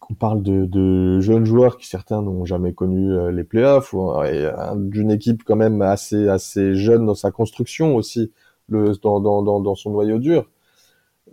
on 0.09 0.13
parle 0.13 0.41
de, 0.41 1.19
jeunes 1.19 1.45
joueurs 1.45 1.77
qui 1.77 1.87
certains 1.87 2.21
n'ont 2.21 2.45
jamais 2.45 2.73
connu 2.73 3.11
euh, 3.11 3.31
les 3.31 3.43
playoffs, 3.43 3.93
d'une 4.75 5.11
équipe 5.11 5.43
quand 5.43 5.55
même 5.55 5.81
assez 5.81 6.29
assez 6.29 6.75
jeune 6.75 7.05
dans 7.05 7.15
sa 7.15 7.31
construction 7.31 7.95
aussi, 7.95 8.31
le, 8.69 8.93
dans, 9.01 9.19
dans, 9.19 9.59
dans, 9.59 9.75
son 9.75 9.91
noyau 9.91 10.19
dur. 10.19 10.49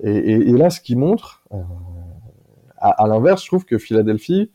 Et, 0.03 0.53
là, 0.53 0.71
ce 0.71 0.81
qui 0.81 0.97
montre, 0.97 1.45
euh, 1.53 1.63
à, 2.79 3.07
l'inverse, 3.07 3.43
je 3.43 3.49
trouve 3.49 3.65
que 3.65 3.79
Philadelphie, 3.79 4.51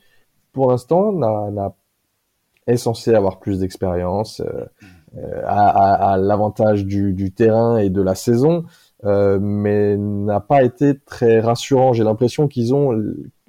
pour 0.51 0.69
l'instant, 0.69 1.11
n'a 1.11 1.73
est 2.67 2.77
censé 2.77 3.15
avoir 3.15 3.39
plus 3.39 3.59
d'expérience, 3.59 4.41
euh, 4.41 5.41
à, 5.45 6.17
l'avantage 6.19 6.85
du, 6.85 7.13
du, 7.13 7.31
terrain 7.31 7.79
et 7.79 7.89
de 7.89 8.01
la 8.01 8.13
saison, 8.13 8.65
mais 9.03 9.97
n'a 9.97 10.39
pas 10.39 10.61
été 10.63 10.99
très 10.99 11.39
rassurant. 11.39 11.93
J'ai 11.93 12.03
l'impression 12.03 12.47
qu'ils 12.47 12.75
ont 12.75 12.91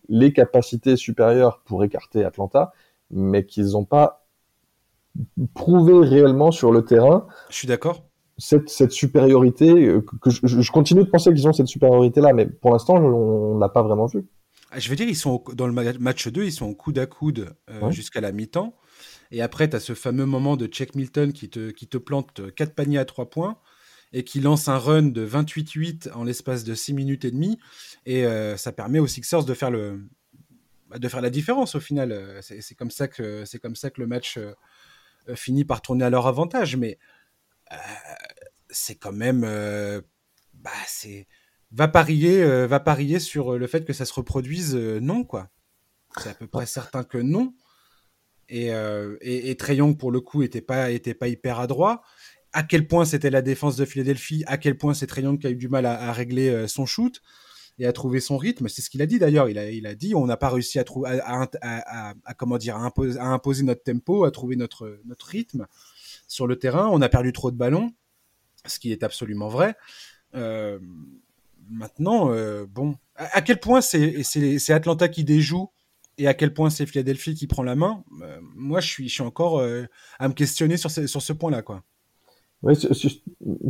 les 0.08 0.32
capacités 0.32 0.96
supérieures 0.96 1.60
pour 1.64 1.84
écarter 1.84 2.24
Atlanta, 2.24 2.72
mais 3.10 3.44
qu'ils 3.44 3.72
n'ont 3.72 3.84
pas 3.84 4.26
prouvé 5.54 6.06
réellement 6.06 6.50
sur 6.50 6.72
le 6.72 6.84
terrain. 6.84 7.26
Je 7.48 7.56
suis 7.56 7.68
d'accord. 7.68 8.09
Cette, 8.40 8.68
cette, 8.70 8.92
supériorité, 8.92 9.70
euh, 9.70 10.00
que, 10.00 10.30
je, 10.30 10.70
continue 10.70 11.04
de 11.04 11.10
penser 11.10 11.32
qu'ils 11.32 11.46
ont 11.46 11.52
cette 11.52 11.68
supériorité-là, 11.68 12.32
mais 12.32 12.46
pour 12.46 12.72
l'instant, 12.72 12.96
on 12.96 13.54
ne 13.54 13.60
l'a 13.60 13.68
pas 13.68 13.82
vraiment 13.82 14.06
vu. 14.06 14.26
Ah, 14.70 14.78
je 14.78 14.88
veux 14.88 14.96
dire, 14.96 15.08
ils 15.08 15.16
sont 15.16 15.42
dans 15.54 15.66
le 15.66 15.72
match 15.98 16.28
2, 16.28 16.44
ils 16.44 16.52
sont 16.52 16.66
au 16.66 16.74
coude 16.74 16.98
à 16.98 17.06
coude 17.06 17.54
euh, 17.70 17.90
jusqu'à 17.90 18.20
la 18.20 18.32
mi-temps. 18.32 18.74
Et 19.30 19.42
après, 19.42 19.68
tu 19.68 19.76
as 19.76 19.80
ce 19.80 19.94
fameux 19.94 20.26
moment 20.26 20.56
de 20.56 20.66
Check 20.66 20.94
Milton 20.94 21.32
qui 21.32 21.50
te, 21.50 21.70
qui 21.70 21.86
te 21.86 21.98
plante 21.98 22.54
4 22.54 22.74
paniers 22.74 22.98
à 22.98 23.04
3 23.04 23.30
points 23.30 23.58
et 24.12 24.24
qui 24.24 24.40
lance 24.40 24.68
un 24.68 24.78
run 24.78 25.02
de 25.02 25.26
28-8 25.26 26.12
en 26.12 26.24
l'espace 26.24 26.64
de 26.64 26.74
6 26.74 26.94
minutes 26.94 27.24
et 27.24 27.30
demie. 27.30 27.58
Et 28.06 28.24
euh, 28.24 28.56
ça 28.56 28.72
permet 28.72 28.98
aux 28.98 29.06
Sixers 29.06 29.44
de 29.44 29.54
faire, 29.54 29.70
le, 29.70 30.00
bah, 30.88 30.98
de 30.98 31.08
faire 31.08 31.20
la 31.20 31.30
différence 31.30 31.74
au 31.74 31.80
final. 31.80 32.38
C'est 32.40 32.74
comme, 32.74 32.90
ça 32.90 33.06
que, 33.06 33.44
comme 33.58 33.76
ça 33.76 33.90
que 33.90 34.00
le 34.00 34.06
match 34.06 34.38
euh, 35.28 35.36
finit 35.36 35.64
par 35.64 35.82
tourner 35.82 36.04
à 36.04 36.10
leur 36.10 36.26
avantage. 36.26 36.76
Mais 36.76 36.98
c'est 38.70 38.96
quand 38.96 39.12
même. 39.12 39.42
bah, 40.54 40.70
c'est. 40.86 41.26
Va 41.72 41.86
parier, 41.86 42.44
va 42.66 42.80
parier 42.80 43.20
sur 43.20 43.56
le 43.56 43.66
fait 43.68 43.84
que 43.84 43.92
ça 43.92 44.04
se 44.04 44.12
reproduise, 44.12 44.74
non, 44.74 45.22
quoi. 45.24 45.48
C'est 46.18 46.30
à 46.30 46.34
peu 46.34 46.48
près 46.48 46.66
certain 46.66 47.04
que 47.04 47.18
non. 47.18 47.54
Et, 48.48 48.70
et, 49.20 49.50
et 49.50 49.56
pour 49.96 50.10
le 50.10 50.20
coup, 50.20 50.42
était 50.42 50.60
pas, 50.60 50.90
était 50.90 51.14
pas 51.14 51.28
hyper 51.28 51.60
adroit 51.60 52.02
à 52.52 52.62
quel 52.62 52.86
point 52.86 53.04
c'était 53.04 53.30
la 53.30 53.42
défense 53.42 53.76
de 53.76 53.84
Philadelphie, 53.84 54.44
à 54.46 54.58
quel 54.58 54.76
point 54.76 54.94
c'est 54.94 55.06
Trayon 55.06 55.36
qui 55.36 55.46
a 55.46 55.50
eu 55.50 55.56
du 55.56 55.68
mal 55.68 55.86
à, 55.86 56.12
régler 56.12 56.48
euh, 56.48 56.66
son 56.66 56.86
shoot 56.86 57.22
et 57.78 57.86
à 57.86 57.92
trouver 57.92 58.20
son 58.20 58.36
rythme. 58.36 58.68
C'est 58.68 58.82
ce 58.82 58.90
qu'il 58.90 59.02
a 59.02 59.06
dit 59.06 59.18
d'ailleurs. 59.18 59.48
Il 59.48 59.58
a, 59.58 59.70
il 59.70 59.86
a 59.86 59.94
dit 59.94 60.14
on 60.14 60.26
n'a 60.26 60.36
pas 60.36 60.50
réussi 60.50 60.78
à, 60.78 60.84
à, 61.04 62.14
à, 62.24 62.34
comment 62.34 62.58
dire 62.58 62.76
à 62.76 62.80
imposer, 62.80 63.18
à 63.18 63.26
imposer, 63.26 63.62
notre 63.62 63.82
tempo, 63.82 64.24
à 64.24 64.30
trouver 64.30 64.56
notre, 64.56 65.00
notre 65.04 65.26
rythme 65.26 65.66
sur 66.26 66.46
le 66.46 66.56
terrain. 66.56 66.88
On 66.90 67.00
a 67.00 67.08
perdu 67.08 67.32
trop 67.32 67.50
de 67.50 67.56
ballons, 67.56 67.92
ce 68.66 68.78
qui 68.78 68.92
est 68.92 69.02
absolument 69.02 69.48
vrai. 69.48 69.76
Euh, 70.34 70.78
maintenant, 71.68 72.30
euh, 72.32 72.66
bon, 72.68 72.96
à, 73.16 73.42
quel 73.42 73.60
point 73.60 73.80
c'est 73.80 74.70
Atlanta 74.70 75.08
qui 75.08 75.24
déjoue 75.24 75.70
et 76.18 76.26
à 76.26 76.34
quel 76.34 76.52
point 76.52 76.70
c'est 76.70 76.86
Philadelphie 76.86 77.34
qui 77.34 77.46
prend 77.46 77.62
la 77.62 77.74
main, 77.74 78.04
moi 78.54 78.80
je 78.80 78.88
suis, 78.88 79.08
je 79.08 79.14
suis 79.14 79.22
encore 79.22 79.62
à 80.18 80.28
me 80.28 80.34
questionner 80.34 80.76
sur 80.76 80.90
ce, 80.90 81.06
sur 81.06 81.22
ce 81.22 81.32
point-là. 81.32 81.62
quoi. 81.62 81.82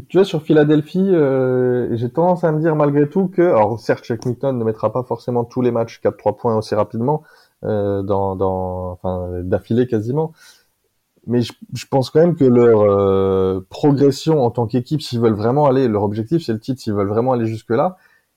Tu 0.08 0.16
vois, 0.16 0.24
sur 0.24 0.42
Philadelphie, 0.42 0.98
euh, 0.98 1.96
j'ai 1.96 2.10
tendance 2.10 2.42
à 2.42 2.50
me 2.50 2.58
dire 2.58 2.74
malgré 2.74 3.08
tout 3.08 3.28
que, 3.28 3.42
alors 3.42 3.78
certes, 3.78 4.02
Shaq 4.04 4.26
Milton 4.26 4.58
ne 4.58 4.64
mettra 4.64 4.92
pas 4.92 5.04
forcément 5.04 5.44
tous 5.44 5.62
les 5.62 5.70
matchs 5.70 6.00
4-3 6.02 6.36
points 6.36 6.56
aussi 6.56 6.74
rapidement, 6.74 7.22
euh, 7.62 8.02
dans, 8.02 8.34
dans, 8.34 8.90
enfin, 8.90 9.42
d'affilée 9.44 9.86
quasiment, 9.86 10.32
mais 11.26 11.42
je, 11.42 11.86
pense 11.90 12.10
quand 12.10 12.20
même 12.20 12.34
que 12.34 12.44
leur 12.44 12.82
euh, 12.82 13.60
progression 13.68 14.44
en 14.44 14.50
tant 14.50 14.66
qu'équipe, 14.66 15.02
s'ils 15.02 15.20
veulent 15.20 15.34
vraiment 15.34 15.66
aller, 15.66 15.88
leur 15.88 16.02
objectif 16.02 16.44
c'est 16.44 16.52
le 16.52 16.60
titre, 16.60 16.80
s'ils 16.80 16.94
veulent 16.94 17.08
vraiment 17.08 17.32
aller 17.32 17.46
jusque-là, 17.46 17.96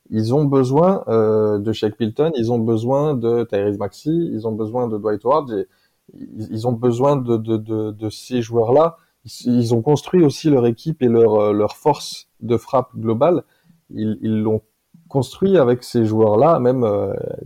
ils 0.10 0.34
ont 0.34 0.46
besoin 0.46 1.04
euh, 1.08 1.60
de 1.60 1.72
Shaq 1.72 2.00
Milton, 2.00 2.32
ils 2.36 2.52
ont 2.52 2.60
besoin 2.60 3.14
de 3.14 3.44
Tyrese 3.44 3.78
Maxey, 3.78 4.12
ils 4.12 4.48
ont 4.48 4.52
besoin 4.52 4.88
de 4.88 4.98
Dwight 4.98 5.24
Howard, 5.26 5.66
ils, 6.14 6.48
ils 6.52 6.68
ont 6.68 6.74
besoin 6.74 7.16
de, 7.16 8.10
ces 8.10 8.42
joueurs-là 8.42 8.98
ils 9.46 9.74
ont 9.74 9.82
construit 9.82 10.22
aussi 10.22 10.50
leur 10.50 10.66
équipe 10.66 11.02
et 11.02 11.08
leur, 11.08 11.36
euh, 11.36 11.68
force 11.68 12.28
de 12.42 12.58
frappe 12.58 12.90
globale. 12.98 13.44
Ils 13.90 14.42
l'ont 14.42 14.62
construit 15.08 15.58
avec 15.58 15.84
ces 15.84 16.04
joueurs-là, 16.04 16.60
même, 16.60 16.86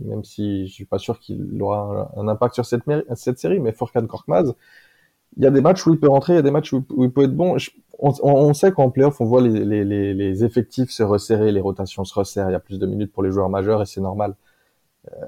même 0.00 0.24
si 0.24 0.66
je 0.66 0.72
suis 0.72 0.86
pas 0.86 0.98
sûr 0.98 1.20
qu'il 1.20 1.62
aura 1.62 2.10
un, 2.16 2.26
impact 2.26 2.54
sur 2.54 2.66
cette, 2.66 2.82
cette 3.14 3.38
série, 3.38 3.60
mais 3.60 3.72
Forkan 3.72 4.06
Korkmaz, 4.06 4.54
il 5.38 5.44
y 5.44 5.46
a 5.46 5.50
des 5.50 5.60
matchs 5.60 5.86
où 5.86 5.94
il 5.94 6.00
peut 6.00 6.08
rentrer, 6.08 6.34
il 6.34 6.36
y 6.36 6.40
a 6.40 6.42
des 6.42 6.50
matchs 6.50 6.72
où, 6.72 6.84
il 6.98 7.10
peut 7.10 7.22
être 7.22 7.34
bon. 7.34 7.56
on, 8.00 8.54
sait 8.54 8.72
qu'en 8.72 8.90
playoff, 8.90 9.20
on 9.20 9.24
voit 9.24 9.40
les, 9.40 10.44
effectifs 10.44 10.90
se 10.90 11.04
resserrer, 11.04 11.52
les 11.52 11.60
rotations 11.60 12.04
se 12.04 12.12
resserrent, 12.12 12.50
il 12.50 12.52
y 12.52 12.56
a 12.56 12.60
plus 12.60 12.78
de 12.78 12.86
minutes 12.86 13.12
pour 13.12 13.22
les 13.22 13.30
joueurs 13.30 13.48
majeurs 13.48 13.80
et 13.80 13.86
c'est 13.86 14.00
normal. 14.00 14.34
Euh, 15.12 15.26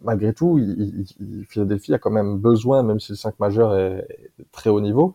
malgré 0.00 0.32
tout, 0.32 0.58
il, 0.58 1.04
il, 1.20 1.44
Philadelphie 1.44 1.92
a 1.92 1.98
quand 1.98 2.10
même 2.10 2.38
besoin, 2.38 2.82
même 2.82 2.98
si 2.98 3.12
le 3.12 3.16
5 3.16 3.38
majeur 3.40 3.76
est 3.76 4.06
très 4.52 4.70
haut 4.70 4.80
niveau, 4.80 5.14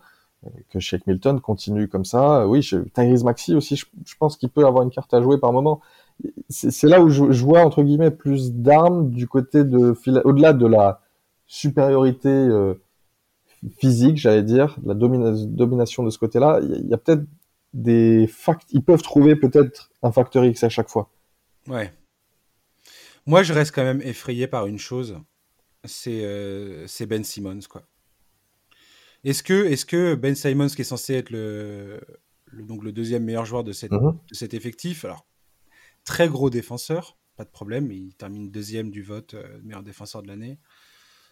que 0.69 0.79
Shake 0.79 1.07
Milton 1.07 1.41
continue 1.41 1.87
comme 1.87 2.05
ça. 2.05 2.47
Oui, 2.47 2.67
Tyrese 2.93 3.23
Maxi 3.23 3.55
aussi, 3.55 3.75
je, 3.75 4.15
pense 4.19 4.37
qu'il 4.37 4.49
peut 4.49 4.65
avoir 4.65 4.83
une 4.83 4.91
carte 4.91 5.13
à 5.15 5.21
jouer 5.21 5.39
par 5.39 5.51
moment. 5.51 5.81
C'est 6.49 6.87
là 6.87 7.01
où 7.01 7.09
je, 7.09 7.43
vois 7.43 7.61
entre 7.61 7.81
guillemets 7.83 8.11
plus 8.11 8.53
d'armes 8.53 9.09
du 9.09 9.27
côté 9.27 9.63
de 9.63 9.95
au-delà 10.23 10.53
de 10.53 10.65
la 10.65 11.01
supériorité 11.47 12.29
euh, 12.29 12.75
physique, 13.79 14.17
j'allais 14.17 14.43
dire, 14.43 14.77
la 14.85 14.93
domination 14.93 16.03
de 16.03 16.09
ce 16.09 16.17
côté-là. 16.17 16.59
Il 16.61 16.87
y, 16.87 16.93
a, 16.93 16.97
peut-être 16.97 17.23
des 17.73 18.27
facts, 18.27 18.67
ils 18.71 18.83
peuvent 18.83 19.01
trouver 19.01 19.35
peut-être 19.35 19.91
un 20.03 20.11
facteur 20.11 20.45
X 20.45 20.63
à 20.63 20.69
chaque 20.69 20.89
fois. 20.89 21.09
Ouais. 21.67 21.91
Moi, 23.25 23.43
je 23.43 23.53
reste 23.53 23.73
quand 23.73 23.83
même 23.83 24.01
effrayé 24.01 24.47
par 24.47 24.67
une 24.67 24.79
chose, 24.79 25.19
c'est 25.83 26.21
euh, 26.23 26.87
Ben 27.07 27.23
Simmons, 27.23 27.59
quoi. 27.69 27.83
Est-ce 29.23 29.43
que, 29.43 29.65
est 29.65 29.85
que 29.85 30.15
Ben 30.15 30.35
Simons, 30.35 30.67
qui 30.67 30.81
est 30.81 30.85
censé 30.85 31.15
être 31.15 31.31
le, 31.31 31.99
donc 32.53 32.83
le 32.83 32.91
deuxième 32.91 33.23
meilleur 33.23 33.45
joueur 33.45 33.63
de, 33.63 33.71
cette, 33.71 33.91
mhm. 33.91 34.17
de 34.29 34.35
cet 34.35 34.53
effectif, 34.53 35.05
alors 35.05 35.27
très 36.05 36.29
gros 36.29 36.49
défenseur, 36.49 37.17
pas 37.35 37.43
de 37.43 37.49
problème, 37.49 37.91
il 37.91 38.15
termine 38.15 38.49
deuxième 38.49 38.89
du 38.89 39.03
vote 39.03 39.33
euh, 39.33 39.59
meilleur 39.63 39.83
défenseur 39.83 40.21
de 40.21 40.27
l'année, 40.27 40.59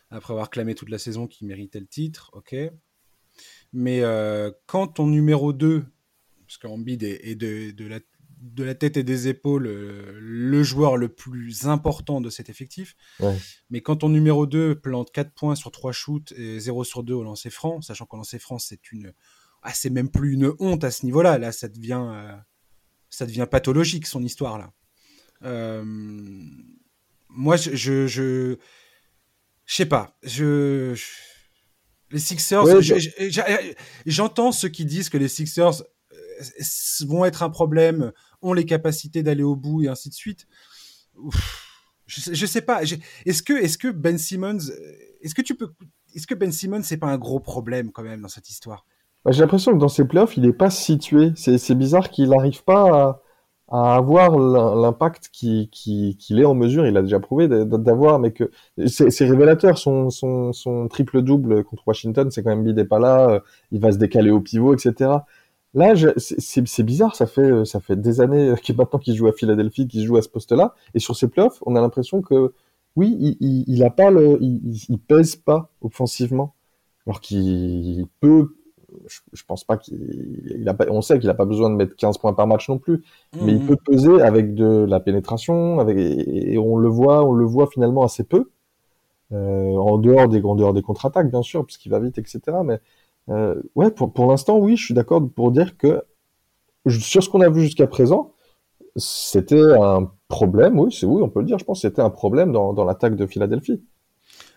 après 0.09 0.33
avoir 0.33 0.49
clamé 0.49 0.75
toute 0.75 0.89
la 0.89 0.99
saison 0.99 1.27
qu'il 1.27 1.47
méritait 1.47 1.79
le 1.79 1.87
titre, 1.87 2.29
ok. 2.33 2.55
Mais 3.73 4.01
euh, 4.01 4.51
quand 4.65 4.87
ton 4.87 5.07
numéro 5.07 5.51
2, 5.53 5.85
parce 6.45 6.57
qu'Ambide 6.57 7.03
est, 7.03 7.19
est 7.23 7.35
de, 7.35 7.71
de, 7.71 7.87
la, 7.87 7.99
de 8.39 8.63
la 8.63 8.75
tête 8.75 8.97
et 8.97 9.03
des 9.03 9.27
épaules 9.27 9.67
euh, 9.67 10.17
le 10.19 10.63
joueur 10.63 10.97
le 10.97 11.09
plus 11.09 11.67
important 11.67 12.21
de 12.21 12.29
cet 12.29 12.49
effectif. 12.49 12.95
Mais 13.69 13.81
quand 13.81 13.97
ton 13.97 14.09
numéro 14.09 14.45
2 14.45 14.75
plante 14.79 15.11
4 15.11 15.31
points 15.33 15.55
sur 15.55 15.71
3 15.71 15.91
shoots 15.91 16.31
et 16.33 16.59
0 16.59 16.83
sur 16.83 17.03
2 17.03 17.13
au 17.13 17.23
lancer 17.23 17.49
franc, 17.49 17.81
sachant 17.81 18.05
qu'au 18.05 18.17
lancer 18.17 18.39
franc, 18.39 18.59
c'est 18.59 18.91
une. 18.91 19.13
Ah, 19.63 19.73
c'est 19.73 19.89
même 19.89 20.09
plus 20.09 20.33
une 20.33 20.53
honte 20.59 20.83
à 20.83 20.91
ce 20.91 21.05
niveau-là. 21.05 21.39
Là, 21.39 21.51
ça 21.51 21.67
devient, 21.67 22.05
euh, 22.13 22.35
ça 23.09 23.25
devient 23.25 23.47
pathologique, 23.49 24.05
son 24.05 24.23
histoire, 24.23 24.59
là. 24.59 24.71
Euh, 25.43 25.83
moi, 27.29 27.55
je. 27.55 28.05
Je, 28.05 28.57
je, 29.65 29.75
sais 29.75 29.85
pas. 29.85 30.17
Je. 30.23 30.99
Les 32.11 32.19
Sixers, 32.19 32.63
j'entends 34.05 34.51
ceux 34.51 34.69
qui 34.69 34.85
disent 34.85 35.09
que 35.09 35.17
les 35.17 35.27
Sixers 35.27 35.83
vont 37.07 37.25
être 37.25 37.43
un 37.43 37.49
problème, 37.49 38.11
ont 38.41 38.53
les 38.53 38.65
capacités 38.65 39.23
d'aller 39.23 39.43
au 39.43 39.55
bout 39.55 39.83
et 39.83 39.87
ainsi 39.87 40.09
de 40.09 40.13
suite. 40.13 40.47
je, 42.05 42.33
je, 42.33 42.45
sais 42.45 42.61
pas. 42.61 42.81
Est-ce 43.25 43.41
que, 43.41 43.53
est-ce 43.53 43.77
que 43.77 43.87
Ben 43.89 44.17
Simmons, 44.17 44.59
est-ce 45.21 45.33
que 45.33 45.41
tu 45.41 45.55
peux, 45.55 45.73
est-ce 46.13 46.27
que 46.27 46.35
Ben 46.35 46.51
Simmons 46.51 46.83
c'est 46.83 46.97
pas 46.97 47.07
un 47.07 47.17
gros 47.17 47.39
problème 47.39 47.91
quand 47.91 48.03
même 48.03 48.21
dans 48.21 48.27
cette 48.27 48.49
histoire? 48.49 48.85
Bah, 49.23 49.31
J'ai 49.31 49.41
l'impression 49.41 49.73
que 49.73 49.77
dans 49.77 49.89
ses 49.89 50.05
playoffs, 50.05 50.37
il 50.37 50.43
n'est 50.43 50.53
pas 50.53 50.69
situé. 50.69 51.33
C'est 51.35 51.75
bizarre 51.75 52.09
qu'il 52.09 52.29
n'arrive 52.29 52.63
pas 52.63 52.83
à, 52.83 53.21
avoir 53.67 54.37
l'impact 54.75 55.29
qu'il 55.31 55.69
qui, 55.69 56.17
est 56.29 56.45
en 56.45 56.53
mesure. 56.53 56.85
Il 56.85 56.95
a 56.97 57.01
déjà 57.01 57.19
prouvé 57.19 57.47
d'avoir, 57.47 58.19
mais 58.19 58.31
que 58.31 58.51
c'est 58.87 59.25
révélateur. 59.25 59.77
Son, 59.77 60.09
son, 60.09 60.53
son 60.53 60.87
triple 60.87 61.21
double 61.21 61.63
contre 61.63 61.87
Washington, 61.87 62.29
c'est 62.31 62.43
quand 62.43 62.51
même 62.51 62.63
bidé 62.63 62.85
pas 62.85 62.99
là. 62.99 63.29
Euh, 63.29 63.39
il 63.71 63.79
va 63.79 63.91
se 63.91 63.97
décaler 63.97 64.31
au 64.31 64.39
pivot, 64.39 64.73
etc. 64.73 65.11
Là, 65.75 65.93
c'est 66.17 66.83
bizarre, 66.83 67.15
ça 67.17 67.27
fait, 67.27 67.65
ça 67.65 67.81
fait 67.81 67.99
des 67.99 68.21
années 68.21 68.53
qu'il 68.63 68.77
maintenant 68.77 68.97
qu'il 68.97 69.13
joue 69.13 69.27
à 69.27 69.33
Philadelphie, 69.33 69.87
qu'il 69.87 70.05
joue 70.05 70.15
à 70.15 70.21
ce 70.21 70.29
poste-là, 70.29 70.73
et 70.93 70.99
sur 70.99 71.17
ses 71.17 71.27
playoffs, 71.27 71.61
on 71.65 71.75
a 71.75 71.81
l'impression 71.81 72.21
que 72.21 72.53
oui, 72.95 73.35
il, 73.41 73.65
il, 73.67 73.83
a 73.83 73.89
pas 73.89 74.09
le, 74.09 74.37
il, 74.41 74.97
pèse 74.99 75.35
pas 75.35 75.69
offensivement, 75.81 76.55
alors 77.05 77.19
qu'il 77.19 78.05
peut. 78.21 78.55
Je, 79.33 79.43
pense 79.47 79.63
pas 79.63 79.77
qu'il 79.77 80.63
a 80.67 80.73
pas, 80.73 80.85
on 80.89 81.01
sait 81.01 81.19
qu'il 81.19 81.29
a 81.29 81.33
pas 81.33 81.45
besoin 81.45 81.69
de 81.69 81.75
mettre 81.75 81.95
15 81.95 82.17
points 82.17 82.33
par 82.33 82.47
match 82.47 82.69
non 82.69 82.77
plus, 82.77 83.03
mais 83.41 83.53
il 83.53 83.63
mmh. 83.63 83.67
peut 83.67 83.77
peser 83.85 84.21
avec 84.21 84.55
de 84.55 84.85
la 84.87 84.99
pénétration, 84.99 85.79
avec 85.79 85.97
et, 85.97 86.57
on 86.57 86.77
le 86.77 86.89
voit, 86.89 87.23
on 87.23 87.33
le 87.33 87.45
voit 87.45 87.67
finalement 87.67 88.03
assez 88.03 88.23
peu. 88.23 88.49
en 89.31 89.97
dehors 89.97 90.27
des, 90.27 90.41
grandeurs 90.41 90.73
des 90.73 90.81
contre-attaques, 90.81 91.29
bien 91.29 91.41
sûr, 91.41 91.65
puisqu'il 91.65 91.89
va 91.89 91.99
vite, 91.99 92.17
etc. 92.17 92.41
Mais 92.63 92.79
ouais, 93.75 93.91
pour, 93.91 94.13
pour 94.13 94.27
l'instant, 94.27 94.57
oui, 94.57 94.77
je 94.77 94.85
suis 94.85 94.93
d'accord 94.93 95.21
pour 95.35 95.51
dire 95.51 95.77
que 95.77 96.03
sur 96.87 97.23
ce 97.23 97.29
qu'on 97.29 97.41
a 97.41 97.49
vu 97.49 97.61
jusqu'à 97.61 97.87
présent, 97.87 98.31
c'était 98.95 99.73
un 99.79 100.11
problème, 100.27 100.79
oui, 100.79 100.91
c'est 100.91 101.05
oui, 101.05 101.21
on 101.21 101.29
peut 101.29 101.39
le 101.39 101.45
dire, 101.45 101.59
je 101.59 101.65
pense, 101.65 101.81
c'était 101.81 102.01
un 102.01 102.09
problème 102.09 102.51
dans, 102.51 102.73
dans 102.73 102.85
l'attaque 102.85 103.15
de 103.15 103.25
Philadelphie. 103.25 103.81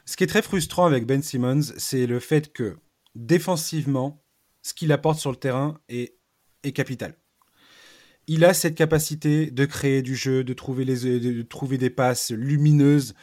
Ce 0.04 0.16
qui 0.16 0.24
est 0.24 0.28
très 0.28 0.42
frustrant 0.42 0.86
avec 0.86 1.06
Ben 1.06 1.22
Simmons, 1.22 1.60
c'est 1.76 2.06
le 2.06 2.20
fait 2.20 2.52
que 2.52 2.76
défensivement, 3.14 4.22
ce 4.68 4.74
qu'il 4.74 4.92
apporte 4.92 5.18
sur 5.18 5.30
le 5.30 5.36
terrain 5.36 5.80
est, 5.88 6.18
est 6.62 6.72
capital. 6.72 7.16
Il 8.26 8.44
a 8.44 8.52
cette 8.52 8.74
capacité 8.74 9.50
de 9.50 9.64
créer 9.64 10.02
du 10.02 10.14
jeu, 10.14 10.44
de 10.44 10.52
trouver, 10.52 10.84
les, 10.84 11.18
de 11.18 11.42
trouver 11.42 11.78
des 11.78 11.88
passes 11.88 12.30
lumineuses, 12.30 13.14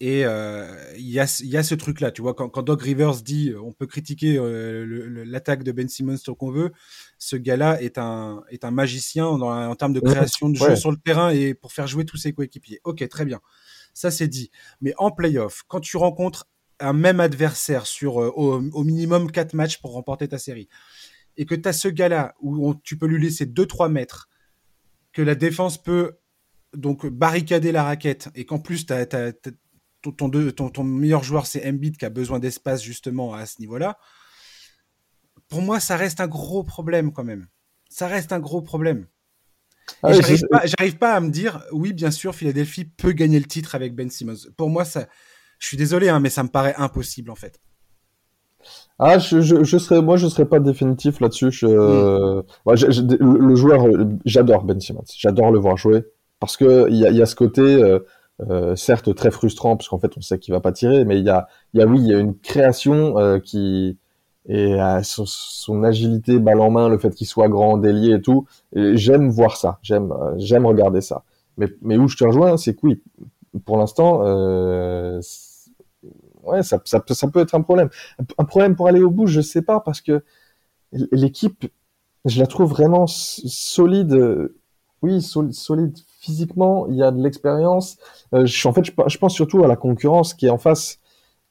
et 0.00 0.24
euh, 0.24 0.66
il 0.96 1.08
y, 1.08 1.20
a, 1.20 1.40
y, 1.42 1.56
a, 1.56 1.62
ce 1.62 1.74
truc-là, 1.74 2.10
tu 2.10 2.20
vois, 2.20 2.34
quand, 2.34 2.50
quand, 2.50 2.62
Doc 2.62 2.82
Rivers 2.82 3.22
dit 3.22 3.54
on 3.58 3.72
peut 3.72 3.86
critiquer 3.86 4.36
euh, 4.38 5.24
l'attaque 5.24 5.62
de 5.62 5.72
Ben 5.72 5.88
Simmons 5.88 6.18
tant 6.18 6.34
qu'on 6.34 6.50
veut, 6.50 6.72
ce 7.18 7.36
gars-là 7.36 7.80
est 7.80 7.96
un, 7.96 8.42
est 8.50 8.64
un 8.64 8.70
magicien 8.70 9.26
en 9.26 9.74
termes 9.74 9.94
de 9.94 10.00
création 10.00 10.50
de 10.50 10.56
jeu 10.56 10.76
sur 10.76 10.90
le 10.90 10.98
terrain 10.98 11.30
et 11.30 11.54
pour 11.54 11.72
faire 11.72 11.86
jouer 11.86 12.04
tous 12.04 12.18
ses 12.18 12.32
coéquipiers. 12.34 12.80
Ok, 12.84 13.06
très 13.08 13.24
bien. 13.24 13.40
Ça, 13.94 14.10
c'est 14.10 14.28
dit. 14.28 14.50
Mais 14.82 14.92
en 14.98 15.10
playoff, 15.10 15.62
quand 15.66 15.80
tu 15.80 15.96
rencontres 15.96 16.46
un 16.80 16.92
même 16.92 17.20
adversaire 17.20 17.86
sur 17.86 18.22
euh, 18.22 18.30
au, 18.34 18.84
minimum 18.84 19.30
4 19.30 19.54
matchs 19.54 19.78
pour 19.78 19.92
remporter 19.92 20.28
ta 20.28 20.38
série, 20.38 20.68
et 21.36 21.46
que 21.46 21.54
tu 21.54 21.68
as 21.68 21.72
ce 21.72 21.88
gars-là 21.88 22.34
où 22.40 22.74
tu 22.82 22.96
peux 22.96 23.06
lui 23.06 23.22
laisser 23.22 23.46
2-3 23.46 23.90
mètres, 23.90 24.28
que 25.12 25.22
la 25.22 25.34
défense 25.34 25.82
peut 25.82 26.18
donc 26.74 27.06
barricader 27.06 27.72
la 27.72 27.84
raquette, 27.84 28.28
et 28.34 28.44
qu'en 28.44 28.58
plus, 28.58 28.86
tu 28.86 28.92
as, 28.92 29.06
ton, 29.06 30.12
ton, 30.12 30.70
ton, 30.70 30.84
meilleur 30.84 31.24
joueur, 31.24 31.46
c'est 31.46 31.66
Embiid 31.66 31.96
qui 31.96 32.04
a 32.04 32.10
besoin 32.10 32.38
d'espace 32.38 32.82
justement 32.82 33.34
à 33.34 33.46
ce 33.46 33.60
niveau-là. 33.60 33.98
Pour 35.48 35.62
moi, 35.62 35.80
ça 35.80 35.96
reste 35.96 36.20
un 36.20 36.28
gros 36.28 36.64
problème 36.64 37.12
quand 37.12 37.24
même. 37.24 37.46
Ça 37.88 38.08
reste 38.08 38.32
un 38.32 38.40
gros 38.40 38.62
problème. 38.62 39.06
Ah 40.02 40.12
j'arrive 40.12 40.98
pas, 40.98 41.14
à 41.14 41.20
me 41.20 41.30
dire, 41.30 41.62
oui, 41.70 41.92
bien 41.92 42.10
sûr, 42.10 42.34
Philadelphie 42.34 42.84
peut 42.84 43.12
gagner 43.12 43.38
le 43.38 43.46
titre 43.46 43.74
avec 43.74 43.94
Ben 43.94 44.10
Simmons. 44.10 44.50
Pour 44.56 44.68
moi, 44.68 44.84
ça, 44.84 45.06
je 45.58 45.66
suis 45.68 45.76
désolé, 45.76 46.08
hein, 46.08 46.20
mais 46.20 46.30
ça 46.30 46.42
me 46.42 46.48
paraît 46.48 46.74
impossible 46.76 47.30
en 47.30 47.34
fait. 47.34 47.60
Ah, 48.98 49.18
je, 49.18 49.40
je, 49.40 49.78
serais, 49.78 50.02
moi, 50.02 50.16
je 50.16 50.26
serais 50.26 50.46
pas 50.46 50.58
définitif 50.58 51.20
là-dessus. 51.20 51.50
Hmm. 51.66 52.42
le 52.64 53.54
joueur, 53.54 53.86
j'adore 54.24 54.64
Ben 54.64 54.80
Simmons. 54.80 55.04
J'adore 55.16 55.52
le 55.52 55.58
voir 55.58 55.76
jouer 55.76 56.04
parce 56.40 56.56
que 56.56 56.88
il 56.88 56.96
y 56.96 57.06
a, 57.06 57.10
y 57.10 57.22
a, 57.22 57.26
ce 57.26 57.34
côté. 57.36 57.62
Euh, 57.62 58.00
euh, 58.50 58.76
certes 58.76 59.14
très 59.14 59.30
frustrant 59.30 59.78
parce 59.78 59.88
qu'en 59.88 59.98
fait 59.98 60.12
on 60.18 60.20
sait 60.20 60.38
qu'il 60.38 60.52
va 60.52 60.60
pas 60.60 60.72
tirer, 60.72 61.06
mais 61.06 61.18
il 61.18 61.24
y 61.24 61.30
a, 61.30 61.48
y 61.72 61.80
a 61.80 61.86
oui, 61.86 62.00
il 62.00 62.06
y 62.06 62.14
a 62.14 62.18
une 62.18 62.36
création 62.38 63.18
euh, 63.18 63.38
qui 63.38 63.98
et 64.48 64.76
son, 65.02 65.82
agilité 65.82 66.38
balle 66.38 66.60
en 66.60 66.70
main, 66.70 66.88
le 66.88 66.98
fait 66.98 67.10
qu'il 67.10 67.26
soit 67.26 67.48
grand, 67.48 67.78
délié 67.78 68.14
et 68.14 68.22
tout. 68.22 68.46
J'aime 68.74 69.28
voir 69.28 69.56
ça, 69.56 69.80
j'aime, 69.82 70.12
euh, 70.12 70.34
j'aime 70.36 70.66
regarder 70.66 71.00
ça. 71.00 71.24
Mais, 71.56 71.66
mais 71.82 71.96
où 71.96 72.06
je 72.06 72.16
te 72.16 72.22
rejoins, 72.22 72.56
c'est 72.56 72.74
que 72.74 72.80
oui, 72.84 73.02
pour 73.64 73.76
l'instant, 73.76 74.20
ouais, 76.46 76.62
ça, 76.62 76.80
ça, 76.84 77.00
peut 77.00 77.40
être 77.40 77.54
un 77.54 77.62
problème. 77.62 77.88
Un 78.38 78.44
problème 78.44 78.76
pour 78.76 78.88
aller 78.88 79.02
au 79.02 79.10
bout, 79.10 79.26
je 79.26 79.40
sais 79.40 79.62
pas 79.62 79.80
parce 79.80 80.00
que 80.00 80.22
l'équipe, 80.92 81.66
je 82.24 82.40
la 82.40 82.46
trouve 82.46 82.70
vraiment 82.70 83.06
solide. 83.06 84.50
Oui, 85.02 85.20
solide 85.22 85.96
physiquement, 86.26 86.86
il 86.88 86.96
y 86.96 87.02
a 87.02 87.10
de 87.12 87.22
l'expérience. 87.22 87.98
Euh, 88.34 88.46
en 88.64 88.72
fait, 88.72 88.84
je, 88.84 89.18
pense 89.18 89.34
surtout 89.34 89.62
à 89.62 89.68
la 89.68 89.76
concurrence 89.76 90.34
qui 90.34 90.46
est 90.46 90.50
en 90.50 90.58
face. 90.58 90.98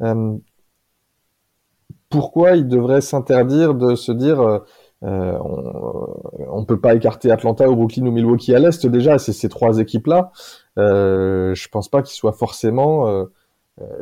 Euh, 0.02 0.36
pourquoi 2.10 2.56
il 2.56 2.68
devrait 2.68 3.02
s'interdire 3.02 3.74
de 3.74 3.96
se 3.96 4.12
dire 4.12 4.42
euh, 4.42 4.60
on 5.02 6.60
ne 6.60 6.66
peut 6.66 6.80
pas 6.80 6.96
écarter 6.96 7.32
Atlanta 7.32 7.70
ou 7.70 7.76
Brooklyn 7.76 8.06
ou 8.06 8.12
Milwaukee 8.12 8.54
à 8.54 8.60
l'Est? 8.60 8.86
Déjà, 8.86 9.18
c'est 9.18 9.34
ces 9.34 9.50
trois 9.50 9.80
équipes-là. 9.80 10.32
je 10.78 11.68
pense 11.70 11.90
pas 11.90 12.02
qu'ils 12.02 12.16
soient 12.16 12.34
forcément... 12.34 13.28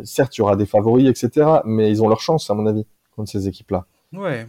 certes, 0.03 0.37
il 0.37 0.39
y 0.39 0.41
aura 0.41 0.55
des 0.55 0.65
favoris, 0.65 1.07
etc. 1.07 1.47
Mais 1.65 1.89
ils 1.89 2.03
ont 2.03 2.07
leur 2.07 2.21
chance, 2.21 2.49
à 2.49 2.53
mon 2.53 2.65
avis, 2.65 2.85
contre 3.15 3.29
ces 3.31 3.47
équipes-là. 3.47 3.85
Ouais. 4.13 4.47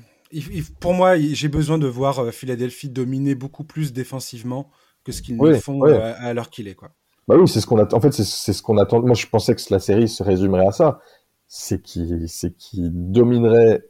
pour 0.80 0.94
moi, 0.94 1.16
j'ai 1.18 1.48
besoin 1.48 1.78
de 1.78 1.86
voir 1.86 2.32
Philadelphie 2.32 2.88
dominer 2.88 3.34
beaucoup 3.34 3.64
plus 3.64 3.92
défensivement 3.92 4.70
que 5.04 5.12
ce 5.12 5.22
qu'ils 5.22 5.38
font 5.60 5.84
euh, 5.86 6.12
à, 6.18 6.34
l'heure 6.34 6.50
qu'il 6.50 6.66
est, 6.66 6.74
quoi. 6.74 6.90
Bah 7.28 7.36
oui, 7.38 7.48
c'est 7.48 7.60
ce 7.60 7.66
qu'on 7.66 7.78
attend. 7.78 7.96
En 7.96 8.00
fait, 8.00 8.12
c'est 8.12 8.52
ce 8.52 8.62
qu'on 8.62 8.76
attend. 8.76 9.00
Moi, 9.00 9.14
je 9.14 9.26
pensais 9.26 9.54
que 9.54 9.62
la 9.70 9.78
série 9.78 10.08
se 10.08 10.22
résumerait 10.22 10.66
à 10.66 10.72
ça. 10.72 11.00
C'est 11.46 11.80
qui, 11.80 12.26
c'est 12.26 12.54
qui 12.56 12.90
dominerait 12.90 13.82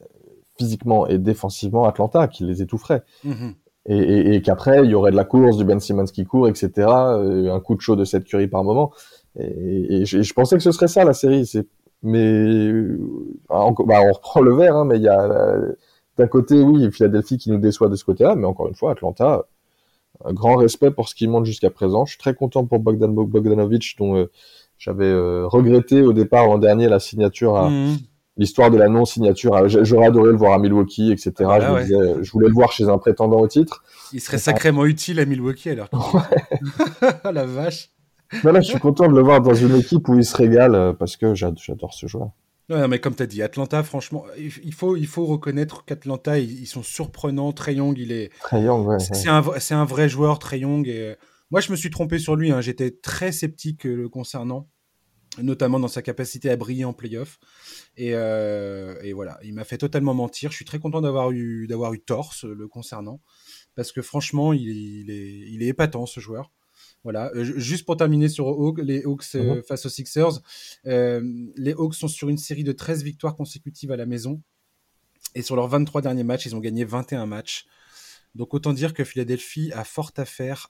euh, 0.00 0.04
physiquement 0.58 1.06
et 1.06 1.18
défensivement 1.18 1.84
Atlanta, 1.84 2.26
qui 2.26 2.44
les 2.44 2.62
étoufferait. 2.62 3.02
Mm-hmm. 3.24 3.54
Et, 3.88 4.34
et, 4.34 4.42
qu'après, 4.42 4.84
il 4.84 4.90
y 4.90 4.94
aurait 4.94 5.12
de 5.12 5.16
la 5.16 5.24
course, 5.24 5.56
du 5.56 5.64
Ben 5.64 5.78
Simmons 5.78 6.06
qui 6.06 6.24
court, 6.24 6.48
etc. 6.48 6.70
Euh, 6.76 7.54
un 7.54 7.60
coup 7.60 7.76
de 7.76 7.80
chaud 7.80 7.94
de 7.94 8.04
cette 8.04 8.24
curie 8.24 8.48
par 8.48 8.64
moment. 8.64 8.92
Et, 9.38 10.04
je, 10.06 10.22
je, 10.22 10.34
pensais 10.34 10.56
que 10.56 10.62
ce 10.62 10.72
serait 10.72 10.88
ça 10.88 11.04
la 11.04 11.12
série. 11.12 11.46
C'est, 11.46 11.66
mais 12.02 12.70
on, 13.48 13.72
bah, 13.72 14.00
on 14.02 14.12
reprend 14.12 14.40
le 14.40 14.54
verre, 14.54 14.76
hein, 14.76 14.84
mais 14.84 14.96
il 14.96 15.02
y 15.02 15.08
a 15.08 15.58
d'un 16.16 16.26
côté, 16.26 16.60
oui, 16.60 16.90
Philadelphie 16.90 17.38
qui 17.38 17.50
nous 17.50 17.58
déçoit 17.58 17.88
de 17.88 17.96
ce 17.96 18.04
côté-là, 18.04 18.36
mais 18.36 18.46
encore 18.46 18.68
une 18.68 18.74
fois, 18.74 18.92
Atlanta 18.92 19.46
un 20.24 20.32
grand 20.32 20.56
respect 20.56 20.90
pour 20.90 21.08
ce 21.08 21.14
qu'il 21.14 21.28
montre 21.30 21.44
jusqu'à 21.44 21.70
présent. 21.70 22.04
Je 22.04 22.12
suis 22.12 22.18
très 22.18 22.34
content 22.34 22.64
pour 22.64 22.78
Bogdan 22.78 23.12
Bogdanovic, 23.12 23.96
dont 23.98 24.16
euh, 24.16 24.30
j'avais 24.78 25.04
euh, 25.04 25.46
regretté 25.46 26.02
au 26.02 26.12
départ 26.12 26.46
l'an 26.46 26.58
dernier 26.58 26.88
la 26.88 27.00
signature 27.00 27.56
à 27.56 27.70
mhm. 27.70 27.96
l'histoire 28.36 28.70
de 28.70 28.78
la 28.78 28.88
non-signature. 28.88 29.68
J'aurais 29.68 30.06
adoré 30.06 30.30
le 30.30 30.36
voir 30.36 30.52
à 30.52 30.58
Milwaukee, 30.58 31.12
etc. 31.12 31.32
Ah 31.40 31.58
bah 31.58 31.84
je, 31.84 32.30
voulais 32.30 32.48
le 32.48 32.54
voir 32.54 32.72
chez 32.72 32.84
un 32.84 32.98
prétendant 32.98 33.40
au 33.40 33.48
titre. 33.48 33.84
Il 34.12 34.20
serait 34.20 34.38
sacrément 34.38 34.84
utile 34.84 35.20
à 35.20 35.26
Milwaukee 35.26 35.70
alors. 35.70 35.88
Ouais. 36.14 37.08
la 37.32 37.44
vache. 37.44 37.90
Là, 38.44 38.60
je 38.60 38.68
suis 38.68 38.80
content 38.80 39.08
de 39.08 39.14
le 39.14 39.22
voir 39.22 39.40
dans 39.40 39.54
une 39.54 39.74
équipe 39.76 40.08
où 40.08 40.16
il 40.16 40.24
se 40.24 40.36
régale 40.36 40.74
euh, 40.74 40.92
parce 40.92 41.16
que 41.16 41.34
j'adore 41.34 41.94
ce 41.94 42.06
joueur. 42.06 42.30
Non, 42.68 42.88
mais 42.88 42.98
comme 42.98 43.14
tu 43.14 43.22
as 43.22 43.26
dit, 43.26 43.42
Atlanta, 43.42 43.82
franchement, 43.84 44.24
il 44.36 44.74
faut, 44.74 44.96
il 44.96 45.06
faut 45.06 45.24
reconnaître 45.24 45.84
qu'Atlanta, 45.84 46.38
ils, 46.38 46.66
sont 46.66 46.82
surprenants. 46.82 47.52
Trey 47.52 47.74
Young, 47.74 47.96
il 47.96 48.10
est. 48.10 48.32
Trey 48.40 48.62
Young, 48.62 48.84
ouais. 48.86 48.98
C'est 48.98 49.28
un, 49.28 49.42
un, 49.70 49.84
vrai 49.84 50.08
joueur, 50.08 50.38
Trey 50.40 50.60
Young. 50.60 50.86
Et... 50.88 51.00
Euh, 51.00 51.14
moi, 51.52 51.60
je 51.60 51.70
me 51.70 51.76
suis 51.76 51.90
trompé 51.90 52.18
sur 52.18 52.34
lui. 52.34 52.50
Hein. 52.50 52.60
J'étais 52.60 52.90
très 52.90 53.30
sceptique 53.30 53.86
euh, 53.86 53.94
le 53.94 54.08
concernant, 54.08 54.68
notamment 55.40 55.78
dans 55.78 55.86
sa 55.86 56.02
capacité 56.02 56.50
à 56.50 56.56
briller 56.56 56.84
en 56.84 56.92
playoff. 56.92 57.38
Et, 57.96 58.14
euh, 58.14 59.00
et 59.02 59.12
voilà, 59.12 59.38
il 59.44 59.54
m'a 59.54 59.62
fait 59.62 59.78
totalement 59.78 60.14
mentir. 60.14 60.50
Je 60.50 60.56
suis 60.56 60.64
très 60.64 60.80
content 60.80 61.00
d'avoir 61.00 61.30
eu, 61.30 61.68
eu 61.70 62.00
tort 62.00 62.34
le 62.42 62.66
concernant. 62.66 63.20
Parce 63.76 63.92
que 63.92 64.02
franchement, 64.02 64.52
il, 64.52 64.62
il, 64.62 65.10
est, 65.12 65.52
il 65.52 65.62
est 65.62 65.68
épatant, 65.68 66.04
ce 66.06 66.18
joueur. 66.18 66.50
Voilà. 67.06 67.30
Euh, 67.36 67.44
juste 67.44 67.86
pour 67.86 67.96
terminer 67.96 68.28
sur 68.28 68.74
les 68.78 69.04
Hawks 69.04 69.36
euh, 69.36 69.54
mhm. 69.54 69.62
face 69.62 69.86
aux 69.86 69.88
Sixers, 69.88 70.40
euh, 70.88 71.22
les 71.54 71.72
Hawks 71.72 71.94
sont 71.94 72.08
sur 72.08 72.28
une 72.28 72.36
série 72.36 72.64
de 72.64 72.72
13 72.72 73.04
victoires 73.04 73.36
consécutives 73.36 73.92
à 73.92 73.96
la 73.96 74.06
maison. 74.06 74.42
Et 75.36 75.42
sur 75.42 75.54
leurs 75.54 75.68
23 75.68 76.02
derniers 76.02 76.24
matchs, 76.24 76.46
ils 76.46 76.56
ont 76.56 76.58
gagné 76.58 76.84
21 76.84 77.26
matchs. 77.26 77.66
Donc 78.34 78.54
autant 78.54 78.72
dire 78.72 78.92
que 78.92 79.04
Philadelphie 79.04 79.70
a 79.72 79.84
fort 79.84 80.10
à 80.16 80.24
faire 80.24 80.68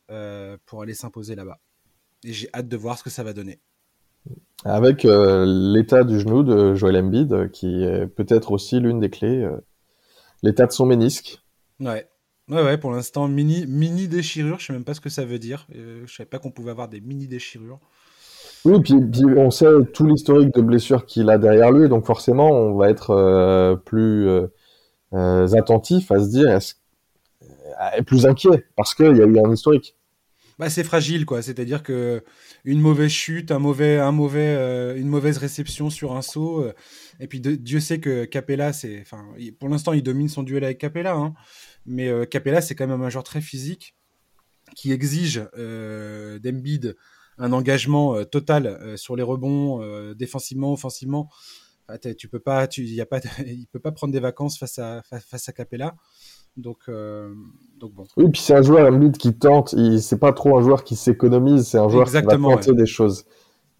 pour 0.67 0.83
aller 0.83 0.93
s'imposer 0.93 1.37
là-bas. 1.37 1.59
Et 2.23 2.35
j'ai 2.35 2.51
hâte 2.53 2.69
de 2.69 2.77
voir 2.77 2.99
ce 2.99 3.03
que 3.03 3.11
ça 3.11 3.23
va 3.23 3.33
donner. 3.33 3.63
Avec 4.65 5.05
l'état 5.05 6.05
du 6.05 6.21
genou 6.21 6.43
de 6.43 6.75
Joel 6.75 6.99
Embiid, 6.99 7.51
qui 7.51 7.83
est 7.83 8.07
peut-être 8.09 8.53
aussi 8.53 8.79
l'une 8.79 9.01
des 9.01 9.09
clés, 9.09 9.49
l'état 10.43 10.67
de 10.67 10.73
son 10.73 10.85
ménisque. 10.85 11.39
Ouais. 11.81 12.07
Ouais, 12.49 12.63
ouais, 12.63 12.79
pour 12.79 12.93
l'instant, 12.93 13.27
mini, 13.27 13.67
mini 13.67 14.07
déchirure, 14.07 14.61
je 14.61 14.67
sais 14.67 14.73
même 14.73 14.85
pas 14.85 14.95
ce 14.95 15.01
que 15.01 15.09
ça 15.09 15.25
veut 15.25 15.39
dire. 15.39 15.67
Euh, 15.75 16.05
je 16.07 16.15
savais 16.15 16.29
pas 16.29 16.39
qu'on 16.39 16.53
pouvait 16.53 16.71
avoir 16.71 16.89
des 16.89 17.01
mini 17.01 17.27
déchirures. 17.27 17.81
Oui, 18.67 18.81
puis, 18.81 18.95
puis 19.01 19.25
on 19.37 19.51
sait 19.53 19.67
tout 19.93 20.07
l'historique 20.07 20.53
de 20.55 20.61
blessures 20.61 21.07
qu'il 21.07 21.31
a 21.31 21.39
derrière 21.39 21.71
lui, 21.71 21.89
donc 21.89 22.05
forcément, 22.05 22.51
on 22.51 22.77
va 22.77 22.91
être 22.91 23.11
euh, 23.11 23.77
plus 23.77 24.29
euh, 24.29 24.47
euh, 25.13 25.53
attentif 25.53 26.11
à 26.11 26.19
se 26.19 26.29
dire, 26.29 26.51
est 26.51 28.03
plus 28.03 28.27
inquiet, 28.27 28.65
parce 28.77 28.95
qu'il 28.95 29.17
y 29.17 29.23
a 29.23 29.25
eu 29.25 29.39
un 29.39 29.53
historique. 29.53 29.95
Bah, 30.59 30.69
c'est 30.69 30.85
fragile, 30.85 31.27
quoi. 31.27 31.43
C'est-à-dire 31.43 31.83
que 31.83 32.25
une 32.65 32.81
mauvaise 32.81 33.11
chute, 33.11 33.53
un 33.53 33.59
mauvais, 33.61 33.99
un 33.99 34.11
mauvais, 34.11 34.97
une 34.99 35.07
mauvaise 35.07 35.39
réception 35.39 35.91
sur 35.91 36.17
un 36.17 36.23
saut, 36.23 36.67
et 37.21 37.27
puis 37.29 37.41
Dieu 37.41 37.79
sait 37.79 38.01
que 38.01 38.25
Capella, 38.25 38.73
c'est, 38.73 39.01
enfin, 39.03 39.23
pour 39.61 39.69
l'instant, 39.69 39.93
il 39.93 40.03
domine 40.03 40.29
son 40.29 40.43
duel 40.43 40.65
avec 40.65 40.79
Capella. 40.79 41.15
Hein. 41.15 41.35
Mais 41.87 42.09
euh, 42.09 42.25
Capella, 42.25 42.61
c'est 42.61 42.75
quand 42.75 42.87
même 42.87 43.03
un 43.03 43.11
joueur 43.11 43.25
très 43.25 43.41
physique 43.41 43.95
qui 44.75 44.93
exige 44.93 45.49
euh, 45.57 46.39
d'Embiid 46.39 46.97
un 47.39 47.53
engagement 47.53 48.17
euh, 48.17 48.25
total 48.25 48.97
sur 48.97 49.15
les 49.15 49.23
rebonds, 49.23 49.81
défensivement, 50.15 50.73
offensivement. 50.73 51.29
tu 52.19 52.29
peux 52.29 52.41
pas, 52.41 52.67
tu, 52.67 52.85
y 52.85 53.01
a 53.01 53.07
pas, 53.07 53.21
il 53.47 53.67
peut 53.71 53.81
pas 53.81 53.93
prendre 53.93 54.13
des 54.13 54.21
vacances 54.21 54.59
face 54.59 54.79
à 54.79 55.03
face, 55.03 55.49
à 55.49 55.53
Capella. 55.53 55.95
Donc, 56.57 56.91
donc 57.79 57.93
bon. 57.93 58.07
Oui, 58.17 58.31
puis 58.33 58.41
c'est 58.41 58.55
un 58.55 58.63
joueur 58.63 58.91
Embiid 58.91 59.19
qui 59.19 59.37
tente. 59.37 59.75
C'est 60.01 60.19
pas 60.19 60.33
trop 60.33 60.57
un 60.57 60.63
joueur 60.63 60.85
qui 60.85 60.97
s'économise. 60.97 61.69
C'est 61.69 61.79
un 61.79 61.89
joueur 61.89 62.07
qui 62.07 62.13
va 62.13 62.23
tenter 62.23 62.73
des 62.73 62.87
choses. 62.87 63.25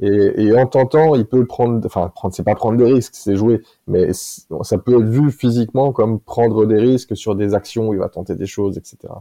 Et, 0.01 0.53
en 0.53 0.67
tentant, 0.67 1.15
il 1.15 1.25
peut 1.25 1.47
prendre, 1.47 1.85
enfin, 1.87 2.13
prendre, 2.15 2.35
c'est 2.35 2.43
pas 2.43 2.55
prendre 2.55 2.77
des 2.77 2.93
risques, 2.93 3.15
c'est 3.15 3.35
jouer, 3.35 3.63
mais 3.87 4.13
ça 4.13 4.77
peut 4.79 5.01
être 5.01 5.09
vu 5.09 5.31
physiquement 5.31 5.93
comme 5.93 6.21
prendre 6.21 6.67
des 6.67 6.77
risques 6.77 7.17
sur 7.17 7.35
des 7.35 7.55
actions 7.55 7.89
où 7.89 7.95
il 7.95 8.01
va 8.01 8.11
tenter 8.11 8.35
des 8.35 8.47
choses, 8.47 8.77
etc. 8.77 9.15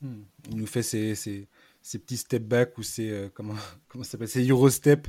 Hmm. 0.00 0.22
Il 0.50 0.56
nous 0.56 0.66
fait 0.66 0.82
ces, 0.82 1.14
ces, 1.14 1.48
ces 1.82 1.98
petits 1.98 2.16
step 2.16 2.44
back 2.44 2.78
ou 2.78 2.82
ces, 2.82 3.10
euh, 3.10 3.28
comment, 3.34 3.54
comment 3.88 4.04
ça 4.04 4.12
s'appelle, 4.12 4.28
ces 4.28 4.46
Eurostep. 4.48 5.06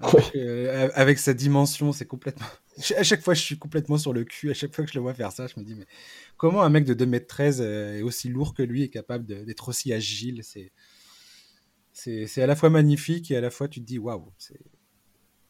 Avec, 0.00 0.34
euh, 0.34 0.88
avec 0.94 1.18
sa 1.18 1.34
dimension, 1.34 1.92
c'est 1.92 2.06
complètement. 2.06 2.46
À 2.96 3.02
chaque 3.02 3.20
fois, 3.20 3.34
je 3.34 3.42
suis 3.42 3.58
complètement 3.58 3.98
sur 3.98 4.14
le 4.14 4.24
cul. 4.24 4.50
À 4.50 4.54
chaque 4.54 4.74
fois 4.74 4.84
que 4.86 4.90
je 4.90 4.96
le 4.96 5.02
vois 5.02 5.12
faire 5.12 5.32
ça, 5.32 5.46
je 5.46 5.60
me 5.60 5.64
dis, 5.64 5.74
mais 5.74 5.86
comment 6.38 6.62
un 6.62 6.70
mec 6.70 6.86
de 6.86 6.94
2m13 6.94 7.58
euh, 7.60 7.98
est 7.98 8.02
aussi 8.02 8.30
lourd 8.30 8.54
que 8.54 8.62
lui 8.62 8.82
est 8.82 8.88
capable 8.88 9.26
d'être 9.26 9.68
aussi 9.68 9.92
agile 9.92 10.40
C'est 10.42 10.72
c'est 11.92 12.42
à 12.42 12.46
la 12.46 12.56
fois 12.56 12.70
magnifique 12.70 13.30
et 13.30 13.36
à 13.36 13.40
la 13.40 13.50
fois 13.50 13.68
tu 13.68 13.80
te 13.80 13.86
dis 13.86 13.98
waouh. 13.98 14.32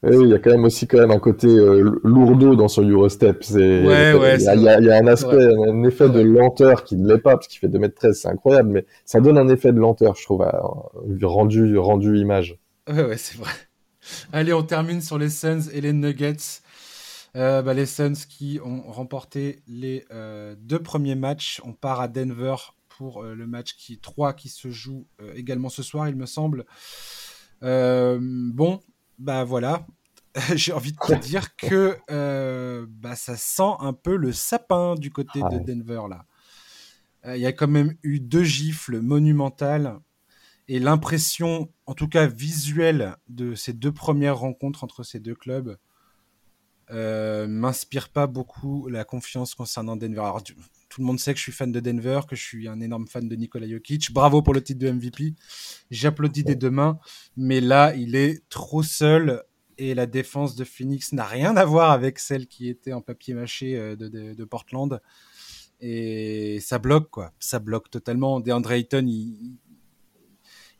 Oui, 0.03 0.17
il 0.23 0.29
y 0.29 0.35
a 0.35 0.39
quand 0.39 0.51
même 0.51 0.65
aussi 0.65 0.87
quand 0.87 0.99
même 0.99 1.11
un 1.11 1.19
côté 1.19 1.47
euh, 1.47 2.01
lourdeau 2.05 2.57
dans 2.57 2.69
son 2.69 2.83
Eurostep. 2.83 3.45
Ouais, 3.51 4.15
ouais, 4.15 4.37
il, 4.37 4.45
y 4.45 4.49
a, 4.49 4.55
il, 4.79 4.87
y 4.87 4.91
a, 4.91 4.97
un 4.97 5.07
aspect, 5.07 5.37
un 5.37 5.83
effet 5.85 6.09
de 6.09 6.21
lenteur 6.21 6.85
qui 6.85 6.97
ne 6.97 7.07
l'est 7.07 7.19
pas 7.19 7.35
parce 7.35 7.49
qu'il 7.49 7.59
fait 7.59 7.69
2m13, 7.69 8.15
c'est 8.15 8.29
incroyable, 8.29 8.71
mais 8.71 8.87
ça 9.05 9.21
donne 9.21 9.37
un 9.37 9.49
effet 9.49 9.73
de 9.73 9.79
lenteur, 9.79 10.17
je 10.17 10.25
trouve, 10.25 10.43
rendu, 11.23 11.77
rendu 11.77 12.19
image. 12.19 12.59
Ouais, 12.89 13.05
ouais, 13.05 13.19
c'est 13.19 13.37
vrai. 13.37 13.51
Allez, 14.33 14.55
on 14.55 14.63
termine 14.63 15.03
sur 15.03 15.19
les 15.19 15.29
Suns 15.29 15.69
et 15.73 15.83
les 15.83 15.93
Nuggets. 15.93 16.63
Euh, 17.37 17.63
bah, 17.63 17.75
les 17.75 17.87
Suns 17.87 18.15
qui 18.29 18.59
ont 18.65 18.83
remporté 18.91 19.61
les 19.69 20.05
euh, 20.11 20.55
deux 20.59 20.81
premiers 20.81 21.15
matchs. 21.15 21.61
On 21.65 21.73
part 21.73 22.01
à 22.01 22.09
Denver 22.09 22.57
pour 23.01 23.25
euh, 23.25 23.35
le 23.35 23.47
match 23.47 23.77
qui 23.79 23.99
3 23.99 24.35
qui 24.35 24.51
se 24.51 24.71
joue 24.71 25.07
euh, 25.23 25.33
également 25.35 25.71
ce 25.71 25.83
soir, 25.83 26.07
il 26.11 26.17
me 26.17 26.27
semble. 26.27 26.67
Euh, 27.63 28.19
bon, 28.21 28.79
bah 29.19 29.43
voilà, 29.43 29.87
j'ai 30.55 30.75
envie 30.75 30.93
de 30.93 30.99
te 30.99 31.15
dire 31.15 31.57
que 31.57 31.97
bah, 32.85 33.17
ça 33.17 33.39
sent 33.39 33.73
un 33.79 33.95
peu 33.95 34.17
le 34.17 34.33
sapin 34.33 34.97
du 34.97 35.11
côté 35.11 35.41
de 35.41 35.65
Denver 35.65 36.03
là. 36.11 36.27
Il 37.35 37.41
y 37.41 37.47
a 37.47 37.53
quand 37.53 37.69
même 37.69 37.97
eu 38.03 38.21
deux 38.21 38.45
gifles 38.45 39.01
monumentales 39.01 39.99
et 40.69 40.79
l'impression, 40.79 41.73
en 41.87 41.95
tout 41.95 42.09
cas 42.09 42.27
visuelle, 42.27 43.17
de 43.29 43.55
ces 43.55 43.73
deux 43.73 43.93
premières 43.93 44.39
rencontres 44.39 44.85
entre 44.85 45.05
ces 45.05 45.21
deux 45.21 45.35
clubs 45.35 45.79
euh, 46.93 47.47
m'inspire 47.47 48.09
pas 48.09 48.27
beaucoup 48.27 48.89
la 48.89 49.05
confiance 49.05 49.55
concernant 49.55 49.97
Denver. 49.97 50.21
Alors, 50.21 50.43
tout 50.91 51.01
le 51.01 51.07
monde 51.07 51.19
sait 51.19 51.33
que 51.33 51.39
je 51.39 51.45
suis 51.45 51.53
fan 51.53 51.71
de 51.73 51.81
Denver, 51.81 52.21
que 52.29 52.37
je 52.37 52.43
suis 52.43 52.69
un 52.69 52.81
énorme 52.81 53.07
fan 53.07 53.29
de 53.29 53.37
Nikola 53.37 53.67
Jokic. 53.69 54.13
Bravo 54.13 54.43
pour 54.43 54.53
le 54.53 54.63
titre 54.63 54.81
de 54.81 54.91
MVP. 54.91 55.35
J'applaudis 55.91 56.43
des 56.43 56.57
deux 56.57 56.71
mains, 56.71 56.99
mais 57.37 57.61
là, 57.61 57.95
il 57.95 58.17
est 58.17 58.43
trop 58.49 58.83
seul 58.83 59.43
et 59.79 59.95
la 59.95 60.07
défense 60.07 60.57
de 60.57 60.65
Phoenix 60.65 61.13
n'a 61.13 61.25
rien 61.25 61.57
à 61.57 61.65
voir 61.65 61.93
avec 61.93 62.19
celle 62.19 62.47
qui 62.47 62.69
était 62.69 62.93
en 62.93 63.01
papier 63.01 63.35
mâché 63.35 63.77
euh, 63.77 63.97
de, 63.97 64.45
Portland. 64.45 65.01
Et 65.81 66.59
ça 66.61 66.79
bloque, 66.79 67.09
quoi. 67.09 67.33
Ça 67.39 67.61
bloque 67.61 67.89
totalement. 67.89 68.41
DeAndre 68.41 68.73
Ayton, 68.73 69.07
il, 69.07 69.57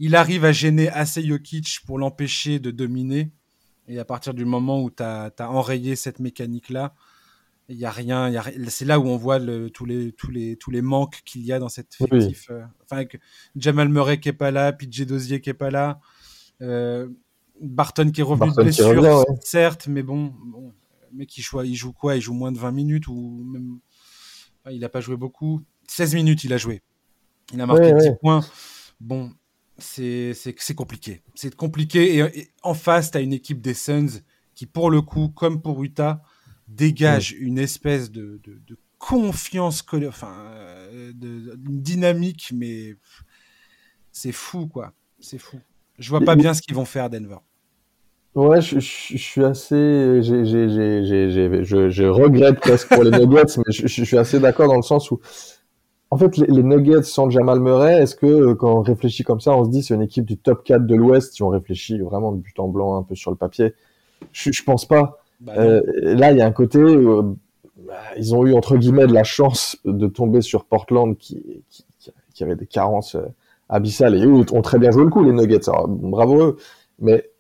il 0.01 0.17
arrive 0.17 0.45
à 0.45 0.53
gêner 0.53 0.91
assez 0.91 1.27
Jokic 1.27 1.81
pour 1.87 1.99
l'empêcher 1.99 2.59
de 2.59 2.71
dominer. 2.71 3.31
Et 3.87 3.99
à 3.99 4.05
partir 4.05 4.35
du 4.35 4.45
moment 4.45 4.83
où 4.83 4.91
tu 4.91 5.03
as, 5.03 5.33
enrayé 5.39 5.97
cette 5.97 6.19
mécanique-là, 6.19 6.95
il 7.71 7.77
y 7.77 7.85
a 7.85 7.91
rien. 7.91 8.33
c'est 8.69 8.85
là 8.85 8.99
où 8.99 9.07
on 9.07 9.17
voit 9.17 9.39
tous, 9.73 9.85
les, 9.85 10.13
tous, 10.13 10.31
les, 10.31 10.57
tous 10.57 10.71
les 10.71 10.83
manques 10.83 11.21
qu'il 11.25 11.43
y 11.43 11.53
a 11.53 11.59
dans 11.59 11.69
cette 11.69 11.95
fictif. 11.95 12.51
Euh, 12.51 12.63
enfin, 12.85 13.05
Jamal 13.57 13.89
Murray 13.89 14.19
qui 14.19 14.29
est 14.29 14.35
pas 14.35 14.51
là, 14.51 14.73
PJ 14.73 15.07
Dozier 15.07 15.41
qui 15.41 15.51
est 15.51 15.55
pas 15.55 15.71
là, 15.71 16.01
euh, 16.63 17.09
Barton 17.61 18.11
qui 18.11 18.21
est 18.21 18.25
revenu 18.25 18.51
de 18.51 18.63
blessure, 18.63 19.25
certes, 19.43 19.87
mais 19.87 20.03
bon, 20.03 20.35
bon 20.45 20.73
mais 21.13 21.27
qui 21.27 21.43
joue, 21.43 21.63
il 21.63 21.75
joue 21.75 21.93
quoi? 21.93 22.17
Il 22.17 22.21
joue 22.21 22.35
moins 22.35 22.53
de 22.53 22.59
20 22.59 22.73
minutes 22.73 23.09
ou 23.09 23.45
même. 23.45 23.79
il 24.71 24.81
n'a 24.81 24.89
pas 24.89 25.01
joué 25.01 25.17
beaucoup. 25.17 25.61
16 25.89 26.15
minutes, 26.15 26.45
il 26.45 26.53
a 26.53 26.57
joué. 26.57 26.83
Il 27.53 27.61
a 27.61 27.67
marqué 27.67 27.93
10 27.93 28.11
points. 28.21 28.45
Bon, 29.01 29.33
c'est 29.79 30.35
compliqué. 30.77 31.23
C'est 31.35 31.55
compliqué. 31.55 32.19
Et, 32.19 32.51
en 32.63 32.75
face, 32.75 33.11
tu 33.11 33.19
as 33.19 33.21
une 33.21 33.33
équipe 33.33 33.61
des 33.61 33.75
Suns 33.75 34.23
qui, 34.55 34.67
pour 34.67 34.91
le 34.91 35.03
coup, 35.03 35.29
comme 35.29 35.63
pour 35.63 35.83
Utah, 35.83 36.23
dégage 36.71 37.33
une 37.33 37.59
espèce 37.59 38.11
de, 38.11 38.41
confiance, 38.99 39.85
enfin, 40.09 40.35
euh, 40.93 41.13
de, 41.15 41.55
dynamique, 41.57 42.53
mais 42.55 42.97
c'est 44.13 44.33
fou, 44.33 44.67
quoi. 44.67 44.93
C'est 45.19 45.39
fou. 45.39 45.59
Je 45.99 46.11
vois 46.11 46.21
pas 46.21 46.37
bien 46.37 46.55
ce 46.55 46.63
qu'ils 46.63 46.75
vont 46.75 46.85
faire 46.85 47.05
à 47.05 47.09
Denver. 47.09 47.39
Ouais, 48.35 48.61
je, 48.61 48.79
suis 48.79 49.45
assez. 49.45 49.77
je, 49.77 50.23
regrette 52.07 52.61
presque 52.61 52.89
pour 52.89 53.03
les 53.03 53.11
Nuggets, 53.19 53.57
mais 53.59 53.73
je, 53.73 54.05
suis 54.05 54.17
assez 54.17 54.39
d'accord 54.39 54.69
dans 54.69 54.77
le 54.77 54.83
sens 54.83 55.11
où 55.11 55.21
en 56.13 56.19
fait, 56.19 56.37
les, 56.37 56.63
Nuggets 56.63 57.03
sans 57.03 57.31
Jamal 57.31 57.61
Murray, 57.61 58.03
est-ce 58.03 58.17
que 58.17 58.27
euh, 58.27 58.55
quand 58.55 58.79
on 58.79 58.83
réfléchit 58.83 59.23
comme 59.23 59.41
ça, 59.41 59.55
on 59.55 59.65
se 59.65 59.71
dit 59.71 59.83
c'est 59.83 59.95
une 59.95 60.03
équipe 60.03 60.25
du 60.25 60.37
top 60.37 60.65
4 60.65 60.87
de 60.87 60.95
l'Ouest, 60.95 61.35
si 61.35 61.43
on 61.43 61.49
réfléchit 61.49 61.99
vraiment 61.99 62.33
de 62.33 62.39
but 62.39 62.59
en 62.59 62.69
blanc 62.69 62.97
un 62.97 63.03
peu 63.03 63.15
sur 63.15 63.31
le 63.31 63.37
papier 63.37 63.75
Je, 64.33 64.51
je 64.53 64.63
pense 64.63 64.87
pas. 64.87 65.20
Bah 65.41 65.55
euh, 65.57 65.81
là, 65.95 66.33
il 66.33 66.39
y 66.39 66.43
a 66.43 66.47
un 66.47 66.53
côté, 66.53 66.79
euh, 66.79 67.23
bah, 67.87 67.95
ils 68.17 68.35
ont 68.35 68.47
eu 68.47 68.55
entre 68.55 68.77
guillemets 68.77 69.07
de 69.07 69.15
la 69.15 69.25
chance 69.25 69.79
de 69.85 70.07
tomber 70.07 70.43
sur 70.43 70.65
Portland 70.65 71.17
qui, 71.17 71.63
qui, 71.71 71.85
qui 72.35 72.45
avait 72.45 72.57
des 72.57 72.67
carences 72.67 73.17
abyssales 73.69 74.17
et 74.17 74.25
eux 74.25 74.45
ont 74.53 74.63
très 74.63 74.79
bien 74.79 74.91
joué 74.91 75.05
le 75.05 75.11
coup, 75.11 75.23
les 75.23 75.33
Nuggets. 75.33 75.69
Alors, 75.69 75.89
bravo 75.89 76.43
eux. 76.43 76.57
Mais 76.99 77.31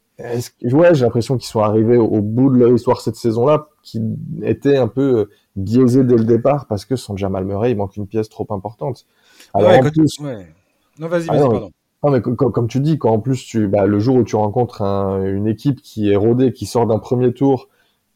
ouais, 0.73 0.95
j'ai 0.95 1.05
l'impression 1.05 1.37
qu'ils 1.37 1.49
sont 1.49 1.61
arrivés 1.61 1.97
au, 1.97 2.21
bout 2.21 2.51
de 2.51 2.59
leur 2.59 2.73
histoire 2.73 3.01
cette 3.01 3.17
saison-là, 3.17 3.69
qui 3.83 4.01
était 4.43 4.77
un 4.77 4.89
peu 4.89 5.29
biaisé 5.57 6.05
dès 6.05 6.17
le 6.17 6.25
départ 6.25 6.67
parce 6.67 6.85
que 6.85 6.97
sans 6.97 7.17
Jamal 7.17 7.45
Murray, 7.45 7.73
il 7.73 7.77
manque 7.77 7.97
une 7.97 8.07
pièce 8.07 8.29
trop 8.29 8.47
importante. 8.51 9.07
Alors, 9.55 9.73
en 9.73 9.81
plus... 9.91 10.21
Non, 10.21 11.09
vas-y, 11.09 11.27
vas-y, 11.27 11.39
ah 11.39 11.49
pardon. 11.49 11.71
Non, 12.03 12.11
mais 12.11 12.23
comme, 12.23 12.67
tu 12.67 12.81
dis, 12.81 12.99
quand 12.99 13.11
en 13.11 13.21
plus 13.21 13.45
tu, 13.45 13.69
bah, 13.69 13.87
le 13.87 13.99
jour 13.99 14.17
où 14.17 14.25
tu 14.25 14.35
rencontres 14.37 14.81
une 14.81 15.47
équipe 15.47 15.83
qui 15.83 16.11
est 16.11 16.17
rodée, 16.17 16.53
qui 16.53 16.65
sort 16.65 16.87
d'un 16.87 16.99
premier 16.99 17.35
tour, 17.35 17.69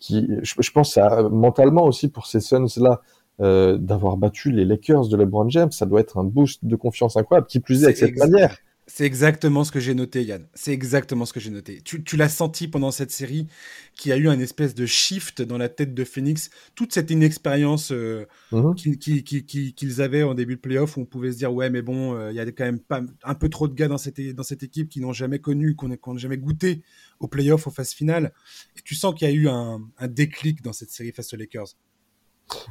qui, 0.04 0.28
je, 0.42 0.70
pense, 0.70 0.98
mentalement 1.30 1.84
aussi 1.84 2.08
pour 2.08 2.26
ces 2.26 2.40
Suns 2.40 2.66
là, 2.76 3.00
euh, 3.40 3.78
d'avoir 3.78 4.18
battu 4.18 4.52
les 4.52 4.66
Lakers 4.66 5.08
de 5.08 5.16
LeBron 5.16 5.48
James, 5.48 5.72
ça 5.72 5.86
doit 5.86 6.00
être 6.00 6.18
un 6.18 6.24
boost 6.24 6.62
de 6.62 6.76
confiance 6.76 7.16
incroyable. 7.16 7.46
Qui 7.46 7.58
plus 7.58 7.82
est, 7.82 7.86
avec 7.86 7.96
cette 7.96 8.18
manière. 8.18 8.58
C'est 8.86 9.04
exactement 9.06 9.64
ce 9.64 9.72
que 9.72 9.80
j'ai 9.80 9.94
noté, 9.94 10.22
Yann. 10.22 10.46
C'est 10.52 10.72
exactement 10.72 11.24
ce 11.24 11.32
que 11.32 11.40
j'ai 11.40 11.48
noté. 11.48 11.80
Tu, 11.82 12.04
tu 12.04 12.18
l'as 12.18 12.28
senti 12.28 12.68
pendant 12.68 12.90
cette 12.90 13.10
série 13.10 13.46
qu'il 13.96 14.10
y 14.10 14.12
a 14.12 14.18
eu 14.18 14.28
un 14.28 14.38
espèce 14.38 14.74
de 14.74 14.84
shift 14.84 15.40
dans 15.40 15.56
la 15.56 15.70
tête 15.70 15.94
de 15.94 16.04
Phoenix. 16.04 16.50
Toute 16.74 16.92
cette 16.92 17.10
inexpérience 17.10 17.90
euh, 17.90 18.26
mhm. 18.52 18.74
qu'ils 18.74 20.02
avaient 20.02 20.22
en 20.22 20.34
début 20.34 20.56
de 20.56 20.60
playoff 20.60 20.98
où 20.98 21.00
on 21.00 21.06
pouvait 21.06 21.32
se 21.32 21.38
dire 21.38 21.54
ouais 21.54 21.70
mais 21.70 21.80
bon, 21.80 22.14
euh, 22.14 22.30
il 22.30 22.36
y 22.36 22.40
a 22.40 22.44
quand 22.44 22.64
même 22.64 22.78
pas 22.78 23.00
un 23.22 23.34
peu 23.34 23.48
trop 23.48 23.68
de 23.68 23.74
gars 23.74 23.88
dans 23.88 23.96
cette, 23.96 24.20
dans 24.34 24.42
cette 24.42 24.62
équipe 24.62 24.90
qui 24.90 25.00
n'ont 25.00 25.14
jamais 25.14 25.38
connu, 25.38 25.74
qu'on 25.76 25.88
n'a 25.88 26.18
jamais 26.18 26.36
goûté 26.36 26.82
au 27.20 27.28
playoff, 27.28 27.66
aux 27.66 27.70
phases 27.70 27.92
finales. 27.92 28.32
Et 28.76 28.80
tu 28.84 28.94
sens 28.94 29.14
qu'il 29.14 29.28
y 29.28 29.30
a 29.30 29.34
eu 29.34 29.48
un, 29.48 29.80
un, 29.98 30.08
déclic 30.08 30.62
dans 30.62 30.72
cette 30.72 30.90
série 30.90 31.12
face 31.12 31.32
aux 31.32 31.36
Lakers. 31.36 31.76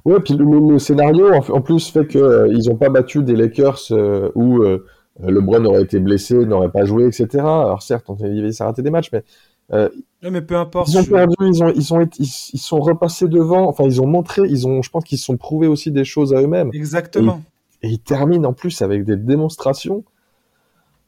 Ouais, 0.06 0.20
puis 0.20 0.36
le, 0.36 0.78
scénario 0.80 1.34
en, 1.34 1.62
plus 1.62 1.90
fait 1.90 2.08
qu'ils 2.08 2.22
euh, 2.22 2.48
ils 2.52 2.70
n'ont 2.70 2.78
pas 2.78 2.90
battu 2.90 3.24
des 3.24 3.36
Lakers 3.36 3.92
où 4.36 4.62
euh, 4.62 4.86
LeBron 5.20 5.66
aurait 5.66 5.84
été 5.84 6.00
blessé, 6.00 6.46
n'aurait 6.46 6.72
pas 6.72 6.86
joué, 6.86 7.06
etc. 7.06 7.28
Alors 7.40 7.82
certes, 7.82 8.06
on 8.10 8.18
s'est 8.18 8.64
raté 8.64 8.82
des 8.82 8.92
matchs, 8.92 9.10
mais 9.12 9.24
euh, 9.72 9.90
mais 10.22 10.42
peu 10.42 10.56
importe. 10.56 10.90
Ils 10.90 10.98
ont 10.98 11.06
perdu, 11.06 11.36
ils 11.42 11.64
ont, 11.64 11.74
ils 11.76 11.94
ont, 11.94 12.10
ils, 12.20 12.60
sont 12.60 12.80
repassés 12.80 13.28
devant. 13.28 13.68
Enfin, 13.68 13.86
ils 13.86 14.02
ont 14.02 14.08
montré, 14.08 14.42
ils 14.48 14.68
ont, 14.68 14.82
je 14.82 14.90
pense 14.90 15.04
qu'ils 15.04 15.18
se 15.18 15.26
sont 15.26 15.38
prouvés 15.38 15.68
aussi 15.68 15.92
des 15.92 16.06
choses 16.06 16.34
à 16.34 16.42
eux-mêmes. 16.42 16.70
Exactement. 16.74 17.42
Et, 17.82 17.90
ils 17.90 18.00
terminent 18.00 18.50
en 18.50 18.54
plus 18.54 18.82
avec 18.82 19.04
des 19.04 19.18
démonstrations 19.18 20.04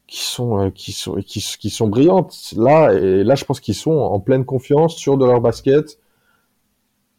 qui 0.08 0.24
sont, 0.24 0.60
euh, 0.60 0.70
qui 0.70 0.92
sont, 0.92 1.16
qui, 1.16 1.40
qui, 1.60 1.70
sont 1.70 1.88
brillantes. 1.88 2.54
Là, 2.58 2.94
et 2.94 3.24
là, 3.24 3.36
je 3.36 3.46
pense 3.46 3.60
qu'ils 3.60 3.76
sont 3.76 3.92
en 3.92 4.20
pleine 4.20 4.46
confiance, 4.46 4.96
sur 4.96 5.18
de 5.18 5.26
leur 5.26 5.42
basket. 5.42 6.00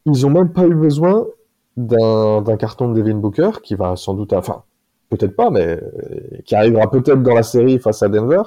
Ils 0.07 0.27
ont 0.27 0.31
même 0.31 0.53
pas 0.53 0.65
eu 0.65 0.75
besoin 0.75 1.27
d'un 1.77 2.57
carton 2.57 2.91
de 2.91 3.01
Devin 3.01 3.17
Booker 3.17 3.51
qui 3.63 3.75
va 3.75 3.97
sans 3.97 4.15
doute, 4.15 4.33
enfin, 4.33 4.63
peut-être 5.11 5.37
pas, 5.37 5.51
mais 5.51 5.67
euh, 5.67 6.39
qui 6.45 6.55
arrivera 6.55 6.91
peut-être 6.91 7.23
dans 7.23 7.35
la 7.35 7.43
série 7.43 7.79
face 7.79 8.03
à 8.03 8.09
Denver. 8.09 8.43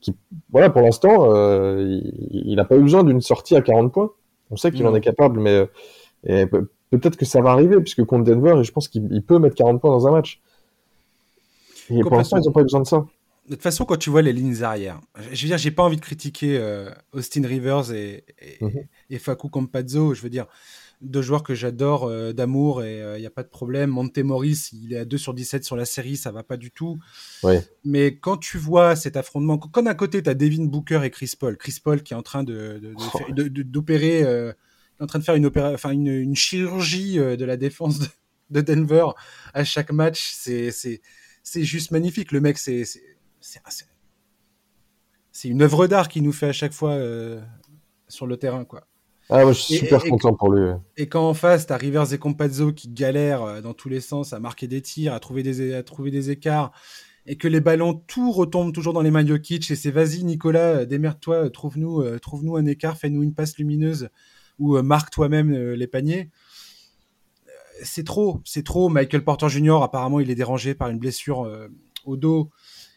Qui, 0.00 0.14
voilà, 0.50 0.70
pour 0.70 0.82
l'instant, 0.82 1.34
euh, 1.34 2.00
il 2.30 2.54
n'a 2.56 2.64
pas 2.64 2.76
eu 2.76 2.82
besoin 2.82 3.04
d'une 3.04 3.20
sortie 3.20 3.56
à 3.56 3.62
40 3.62 3.92
points. 3.92 4.10
On 4.50 4.56
sait 4.56 4.70
qu'il 4.70 4.86
en 4.86 4.94
est 4.94 5.00
capable, 5.00 5.40
mais 5.40 5.68
euh, 6.28 6.46
peut-être 6.90 7.16
que 7.16 7.24
ça 7.24 7.40
va 7.40 7.50
arriver, 7.50 7.80
puisque 7.80 8.04
contre 8.04 8.24
Denver, 8.24 8.62
je 8.62 8.72
pense 8.72 8.88
qu'il 8.88 9.22
peut 9.22 9.38
mettre 9.38 9.56
40 9.56 9.80
points 9.80 9.90
dans 9.90 10.06
un 10.06 10.12
match. 10.12 10.40
Et 11.90 12.00
pour 12.00 12.16
l'instant, 12.16 12.38
ils 12.38 12.46
n'ont 12.46 12.52
pas 12.52 12.60
eu 12.60 12.64
besoin 12.64 12.80
de 12.80 12.86
ça. 12.86 13.04
De 13.48 13.54
toute 13.54 13.62
façon, 13.62 13.84
quand 13.84 13.96
tu 13.96 14.10
vois 14.10 14.22
les 14.22 14.32
lignes 14.32 14.62
arrière, 14.64 15.00
je 15.32 15.42
veux 15.42 15.48
dire, 15.48 15.58
j'ai 15.58 15.70
pas 15.70 15.84
envie 15.84 15.96
de 15.96 16.00
critiquer 16.00 16.58
euh, 16.58 16.90
Austin 17.12 17.46
Rivers 17.46 17.92
et, 17.92 18.24
et, 18.40 18.64
mm 18.64 18.70
et, 19.10 19.18
Facu 19.18 19.48
Campazzo. 19.48 20.14
Je 20.14 20.22
veux 20.22 20.30
dire, 20.30 20.46
deux 21.00 21.22
joueurs 21.22 21.44
que 21.44 21.54
j'adore 21.54 22.04
euh, 22.04 22.32
d'amour 22.32 22.82
et 22.82 22.96
il 22.96 23.02
euh, 23.02 23.18
n'y 23.20 23.26
a 23.26 23.30
pas 23.30 23.44
de 23.44 23.48
problème. 23.48 23.90
Monte 23.90 24.18
Morris, 24.18 24.70
il 24.72 24.94
est 24.94 24.98
à 24.98 25.04
2 25.04 25.16
sur 25.16 25.32
17 25.32 25.64
sur 25.64 25.76
la 25.76 25.84
série, 25.84 26.16
ça 26.16 26.32
va 26.32 26.42
pas 26.42 26.56
du 26.56 26.72
tout. 26.72 26.98
Mais 27.84 28.16
quand 28.16 28.36
tu 28.36 28.58
vois 28.58 28.96
cet 28.96 29.16
affrontement, 29.16 29.58
quand 29.58 29.82
d'un 29.82 29.94
côté 29.94 30.22
tu 30.22 30.30
as 30.30 30.34
Devin 30.34 30.64
Booker 30.64 31.02
et 31.04 31.10
Chris 31.10 31.32
Paul, 31.38 31.56
Chris 31.56 31.76
Paul 31.82 32.02
qui 32.02 32.14
est 32.14 32.16
en 32.16 32.22
train 32.22 32.42
de, 32.42 32.80
d'opérer, 33.30 34.22
de, 34.22 34.54
en 34.98 35.06
train 35.06 35.20
de 35.20 35.24
faire 35.24 35.36
une, 35.36 35.50
enfin 35.56 35.90
une, 35.90 36.08
une, 36.08 36.34
chirurgie 36.34 37.16
de 37.16 37.44
la 37.44 37.56
défense 37.56 38.00
de, 38.50 38.60
Denver 38.60 39.06
à 39.54 39.62
chaque 39.64 39.92
match, 39.92 40.32
c'est, 40.34 40.72
c'est, 40.72 41.00
c'est 41.42 41.64
juste 41.64 41.90
magnifique. 41.90 42.32
Le 42.32 42.40
mec, 42.40 42.58
c'est, 42.58 42.84
c'est 45.36 45.48
une 45.48 45.62
œuvre 45.62 45.86
d'art 45.86 46.08
qu'il 46.08 46.22
nous 46.22 46.32
fait 46.32 46.48
à 46.48 46.52
chaque 46.52 46.72
fois 46.72 46.92
euh, 46.92 47.40
sur 48.08 48.26
le 48.26 48.36
terrain, 48.36 48.64
quoi. 48.64 48.86
Ah, 49.28 49.42
moi, 49.42 49.52
je 49.52 49.60
suis 49.60 49.74
super 49.76 50.02
content 50.04 50.34
pour 50.34 50.50
lui. 50.50 50.70
Et 50.96 51.08
quand 51.08 51.28
en 51.28 51.34
face, 51.34 51.66
t'as 51.66 51.76
Rivers 51.76 52.12
et 52.12 52.18
Compazzo 52.18 52.72
qui 52.72 52.88
galèrent 52.88 53.42
euh, 53.42 53.60
dans 53.60 53.74
tous 53.74 53.88
les 53.88 54.00
sens 54.00 54.32
à 54.32 54.38
marquer 54.38 54.66
des 54.66 54.80
tirs, 54.80 55.12
à 55.12 55.20
trouver 55.20 55.42
des, 55.42 55.74
à 55.74 55.82
trouver 55.82 56.10
des 56.10 56.30
écarts, 56.30 56.72
et 57.26 57.36
que 57.36 57.48
les 57.48 57.60
ballons, 57.60 57.94
tout 58.06 58.30
retombe 58.30 58.72
toujours 58.72 58.92
dans 58.92 59.02
les 59.02 59.10
mains 59.10 59.24
de 59.24 59.28
Jokic, 59.28 59.70
et 59.70 59.76
c'est 59.76 59.90
vas-y, 59.90 60.24
Nicolas, 60.24 60.78
euh, 60.78 60.86
démerde-toi, 60.86 61.50
trouve-nous 61.50 62.18
trouve 62.20 62.56
un 62.56 62.66
écart, 62.66 62.96
fais-nous 62.96 63.22
une 63.22 63.34
passe 63.34 63.58
lumineuse, 63.58 64.08
ou 64.58 64.80
marque 64.80 65.10
toi-même 65.10 65.52
les 65.52 65.86
paniers. 65.86 66.30
C'est 67.82 68.06
trop, 68.06 68.40
c'est 68.46 68.64
trop. 68.64 68.88
Michael 68.88 69.22
Porter 69.22 69.50
Jr., 69.50 69.82
apparemment, 69.82 70.18
il 70.18 70.30
est 70.30 70.34
dérangé 70.34 70.74
par 70.74 70.88
une 70.88 70.98
blessure 70.98 71.46
au 72.06 72.16
dos 72.16 72.48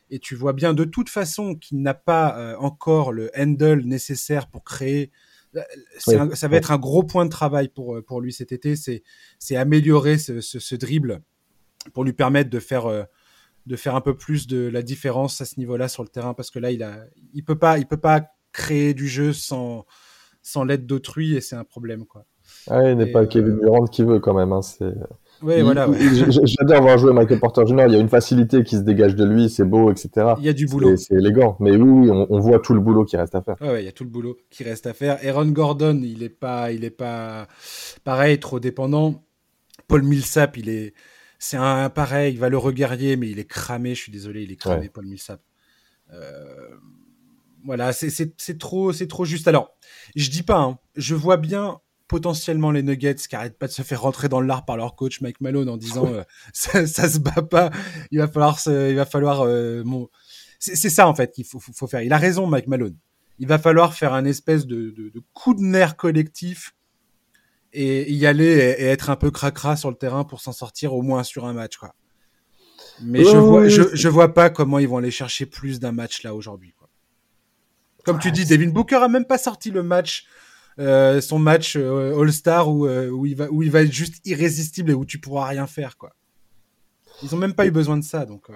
et 0.10 0.20
tu 0.20 0.36
vois 0.36 0.54
bien 0.54 0.74
de 0.74 0.84
toute 0.84 1.10
façon 1.10 1.56
qu'il 1.56 1.82
n'a 1.82 1.94
pas 1.94 2.38
euh, 2.38 2.56
encore 2.58 3.12
le 3.12 3.32
handle 3.38 3.82
nécessaire 3.86 4.48
pour 4.48 4.64
créer. 4.64 5.12
Euh, 5.56 5.62
ça 6.36 6.48
va 6.48 6.58
être 6.58 6.72
un 6.72 6.78
gros 6.78 7.04
point 7.04 7.26
de 7.26 7.32
travail 7.32 7.70
pour, 7.70 7.96
euh, 7.96 8.02
pour 8.04 8.22
lui 8.22 8.32
cet 8.32 8.52
été, 8.52 8.76
c'est 8.76 9.56
améliorer 9.56 10.18
ce, 10.18 10.42
ce, 10.42 10.76
dribble 10.76 11.22
pour 11.94 12.04
lui 12.04 12.14
permettre 12.14 12.50
de 12.50 12.60
faire, 12.60 13.08
de 13.66 13.76
faire 13.76 13.96
un 13.96 14.02
peu 14.02 14.16
plus 14.16 14.46
de 14.46 14.68
la 14.68 14.84
différence 14.84 15.42
à 15.42 15.46
ce 15.46 15.60
niveau-là 15.60 15.88
sur 15.88 16.04
le 16.04 16.10
terrain 16.10 16.34
parce 16.34 16.52
que 16.52 16.60
là 16.60 16.72
il 16.72 16.84
a 16.84 17.06
il 17.34 17.44
peut 17.44 17.58
pas 17.58 17.80
il 17.80 17.88
peut 17.88 17.98
pas 17.98 18.28
créer 18.52 18.94
du 18.94 19.08
jeu 19.08 19.34
sans 19.34 19.86
sans 20.44 20.64
l'aide 20.64 20.86
d'autrui 20.86 21.36
et 21.36 21.42
c'est 21.42 21.56
un 21.56 21.64
problème 21.64 22.06
quoi. 22.06 22.26
Ah, 22.68 22.90
il 22.90 22.98
n'est 22.98 23.12
pas 23.12 23.26
Kevin 23.26 23.60
Durant 23.60 23.86
qui 23.86 24.04
veut 24.04 24.20
quand 24.20 24.34
même. 24.34 24.52
Hein, 24.52 24.62
oui, 25.42 25.62
voilà. 25.62 25.88
J'adore 26.44 26.82
voir 26.82 26.98
jouer 26.98 27.14
Michael 27.14 27.40
Porter 27.40 27.66
Jr. 27.66 27.86
Il 27.88 27.94
y 27.94 27.96
a 27.96 28.00
une 28.00 28.10
facilité 28.10 28.64
qui 28.64 28.76
se 28.76 28.82
dégage 28.82 29.16
de 29.16 29.26
lui, 29.26 29.50
c'est 29.50 29.64
beau, 29.64 29.92
etc. 29.92 30.34
Il 30.40 30.46
y 30.46 30.50
a 30.50 30.54
du 30.54 30.66
boulot. 30.66 30.96
C'est 30.98 31.16
élégant. 31.16 31.56
Mais 31.60 31.72
oui, 31.72 32.10
on, 32.12 32.40
voit 32.40 32.60
tout 32.60 32.74
le 32.74 32.80
boulot 32.80 33.06
qui 33.06 33.18
reste 33.18 33.36
à 33.36 33.42
faire. 33.42 33.56
Ouais, 33.62 33.84
il 33.84 33.86
y 33.86 33.90
a 33.90 33.92
tout 33.92 34.04
le 34.04 34.10
boulot 34.10 34.38
qui 34.50 34.64
reste 34.64 34.88
à 34.88 34.94
faire. 34.94 35.18
Aaron 35.24 35.48
Gordon, 35.48 36.02
il 36.04 36.24
est 36.24 36.30
pas, 36.30 36.72
il 36.72 36.84
est 36.84 36.90
pas 36.90 37.48
pareil, 38.04 38.40
trop 38.40 38.60
dépendant. 38.60 39.24
Paul 39.88 40.04
Millsap, 40.04 40.58
il 40.58 40.70
est, 40.70 40.94
c'est 41.40 41.58
un 41.58 41.90
pareil, 41.90 42.34
il 42.34 42.40
va 42.40 42.50
le 42.50 42.58
regarder, 42.58 43.16
mais 43.16 43.30
il 43.30 43.40
est 43.40 43.48
cramé. 43.48 43.96
Je 43.96 44.02
suis 44.02 44.12
désolé, 44.12 44.44
il 44.44 44.52
est 44.52 44.58
cramé, 44.58 44.90
Paul 44.90 45.06
Millsap. 45.06 45.42
Euh, 46.14 46.70
voilà, 47.66 47.92
c'est 47.94 48.58
trop, 48.58 48.92
c'est 48.94 49.08
trop 49.08 49.26
juste. 49.26 49.48
Alors, 49.48 49.76
je 50.16 50.30
dis 50.30 50.44
pas, 50.44 50.60
hein, 50.60 50.80
je 50.96 51.16
vois 51.16 51.38
bien 51.38 51.80
potentiellement 52.10 52.72
les 52.72 52.84
Nuggets 52.84 53.16
qui 53.16 53.36
arrêtent 53.36 53.58
pas 53.58 53.68
de 53.68 53.72
se 53.72 53.84
faire 53.84 54.02
rentrer 54.02 54.28
dans 54.28 54.42
l'art 54.42 54.66
par 54.66 54.76
leur 54.76 54.96
coach 54.96 55.22
Mike 55.22 55.40
Malone 55.40 55.70
en 55.70 55.78
disant 55.78 56.08
euh, 56.14 56.24
ça, 56.52 56.86
ça, 56.86 57.08
se 57.08 57.20
bat 57.20 57.44
pas, 57.44 57.70
il 58.12 58.20
va 58.20 58.28
falloir 58.28 58.60
il 58.68 58.96
va 58.96 59.06
falloir 59.06 59.42
euh, 59.46 59.84
c'est 60.60 60.90
ça 60.90 61.08
en 61.08 61.16
fait 61.16 61.32
qu'il 61.32 61.46
faut, 61.46 61.60
faut, 61.60 61.88
faire. 61.88 62.02
Il 62.02 62.12
a 62.12 62.18
raison 62.18 62.46
Mike 62.46 62.68
Malone. 62.68 62.98
Il 63.38 63.48
va 63.48 63.58
falloir 63.58 63.94
faire 63.94 64.14
un 64.14 64.26
espèce 64.26 64.66
de, 64.66 64.90
de, 64.90 65.08
de 65.08 65.22
coup 65.34 65.54
de 65.54 65.62
nerf 65.62 65.96
collectif 65.96 66.76
et 67.72 68.12
y 68.12 68.26
aller 68.26 68.76
et, 68.80 68.84
être 68.84 69.10
un 69.10 69.16
peu 69.16 69.32
cracra 69.32 69.78
sur 69.78 69.90
le 69.90 69.96
terrain 69.96 70.26
pour 70.26 70.42
s'en 70.42 70.52
sortir 70.52 70.94
au 70.94 71.02
moins 71.02 71.24
sur 71.24 71.46
un 71.46 71.54
match 71.54 71.78
quoi. 71.78 71.96
Mais 73.02 73.24
je 73.24 73.38
vois 73.38 73.70
je, 73.70 73.84
je, 73.94 74.10
vois 74.10 74.34
pas 74.34 74.50
comment 74.50 74.80
ils 74.80 74.88
vont 74.90 74.98
aller 74.98 75.12
chercher 75.12 75.46
plus 75.46 75.80
d'un 75.80 75.94
match 75.94 76.24
là 76.24 76.36
aujourd'hui 76.36 76.74
Comme 78.04 78.20
tu 78.20 78.32
dis, 78.32 78.46
Devin 78.46 78.72
Booker 78.72 78.98
a 78.98 79.08
même 79.08 79.26
pas 79.26 79.38
sorti 79.38 79.72
le 79.72 79.84
match 79.84 80.26
euh, 80.80 81.20
son 81.20 81.40
match 81.40 81.76
euh, 81.76 82.18
All-Star 82.20 82.70
où, 82.70 82.88
euh, 82.88 83.10
où, 83.10 83.26
il 83.26 83.36
va, 83.36 83.48
où 83.52 83.64
il 83.64 83.72
va 83.72 83.82
être 83.82 83.92
juste 83.92 84.26
irrésistible 84.26 84.92
et 84.92 84.94
où 84.94 85.04
tu 85.04 85.20
pourras 85.20 85.46
rien 85.46 85.68
faire. 85.68 85.98
Quoi. 85.98 86.12
Ils 87.22 87.36
ont 87.36 87.38
même 87.38 87.54
pas 87.54 87.66
eu 87.66 87.72
besoin 87.72 87.98
de 87.98 88.04
ça. 88.04 88.26
Donc, 88.26 88.48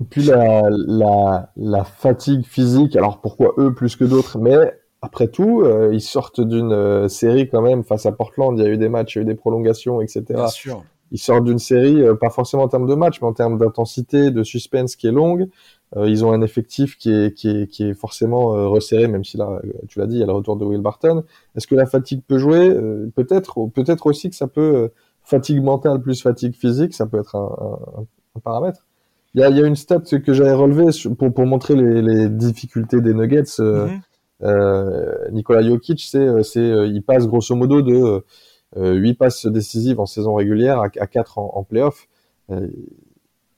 et 0.00 0.04
puis 0.04 0.22
la, 0.22 0.62
la, 0.70 1.52
la, 1.56 1.84
fatigue 1.84 2.44
physique, 2.44 2.96
alors 2.96 3.20
pourquoi 3.20 3.54
eux 3.58 3.72
plus 3.72 3.94
que 3.94 4.04
d'autres 4.04 4.38
Mais 4.38 4.56
après 5.00 5.28
tout, 5.28 5.64
ils 5.92 6.00
sortent 6.00 6.40
d'une 6.40 7.08
série 7.08 7.48
quand 7.48 7.62
même 7.62 7.84
face 7.84 8.06
à 8.06 8.12
Portland. 8.12 8.58
Il 8.58 8.64
y 8.64 8.66
a 8.66 8.70
eu 8.70 8.78
des 8.78 8.88
matchs, 8.88 9.14
il 9.14 9.18
y 9.18 9.20
a 9.20 9.22
eu 9.22 9.26
des 9.26 9.34
prolongations, 9.36 10.00
etc. 10.00 10.24
Bien 10.30 10.48
sûr. 10.48 10.84
Ils 11.10 11.18
sortent 11.18 11.44
d'une 11.44 11.58
série, 11.58 12.02
pas 12.20 12.30
forcément 12.30 12.64
en 12.64 12.68
termes 12.68 12.86
de 12.86 12.94
match, 12.94 13.20
mais 13.20 13.28
en 13.28 13.32
termes 13.32 13.58
d'intensité, 13.58 14.30
de 14.30 14.42
suspense 14.42 14.94
qui 14.94 15.06
est 15.06 15.12
longue. 15.12 15.48
Euh, 15.96 16.08
ils 16.08 16.24
ont 16.24 16.32
un 16.32 16.42
effectif 16.42 16.98
qui 16.98 17.10
est, 17.10 17.34
qui 17.34 17.48
est, 17.48 17.66
qui 17.66 17.84
est 17.84 17.94
forcément 17.94 18.54
euh, 18.54 18.68
resserré, 18.68 19.08
même 19.08 19.24
si 19.24 19.36
là, 19.38 19.60
tu 19.88 19.98
l'as 19.98 20.06
dit, 20.06 20.16
il 20.16 20.20
y 20.20 20.22
a 20.22 20.26
le 20.26 20.32
retour 20.32 20.56
de 20.56 20.64
Will 20.64 20.82
Barton. 20.82 21.24
Est-ce 21.56 21.66
que 21.66 21.74
la 21.74 21.86
fatigue 21.86 22.22
peut 22.26 22.38
jouer? 22.38 22.68
Euh, 22.68 23.10
Peut-être, 23.14 23.66
peut-être 23.68 24.06
aussi 24.06 24.28
que 24.28 24.36
ça 24.36 24.46
peut 24.46 24.90
fatigue 25.24 25.62
mentale 25.62 26.00
plus 26.00 26.22
fatigue 26.22 26.54
physique, 26.54 26.94
ça 26.94 27.06
peut 27.06 27.18
être 27.18 27.36
un, 27.36 27.54
un, 27.60 28.06
un 28.36 28.40
paramètre. 28.40 28.86
Il 29.34 29.40
y 29.40 29.44
a, 29.44 29.50
y 29.50 29.62
a, 29.62 29.66
une 29.66 29.76
stat 29.76 30.00
que 30.00 30.32
j'avais 30.32 30.52
relevée 30.52 30.86
pour, 31.18 31.32
pour 31.32 31.46
montrer 31.46 31.74
les, 31.74 32.00
les, 32.00 32.28
difficultés 32.28 33.00
des 33.00 33.12
Nuggets. 33.12 33.42
Mm-hmm. 33.42 34.00
euh, 34.42 35.30
Nicolas 35.32 35.62
Jokic, 35.62 36.00
c'est, 36.00 36.42
c'est, 36.42 36.88
il 36.88 37.02
passe 37.02 37.26
grosso 37.26 37.54
modo 37.54 37.82
de 37.82 38.24
8 38.76 39.14
passes 39.14 39.46
décisives 39.46 40.00
en 40.00 40.06
saison 40.06 40.34
régulière 40.34 40.78
à, 40.80 40.88
à 40.98 41.06
4 41.06 41.38
en, 41.38 41.52
en 41.54 41.64
playoff 41.64 42.08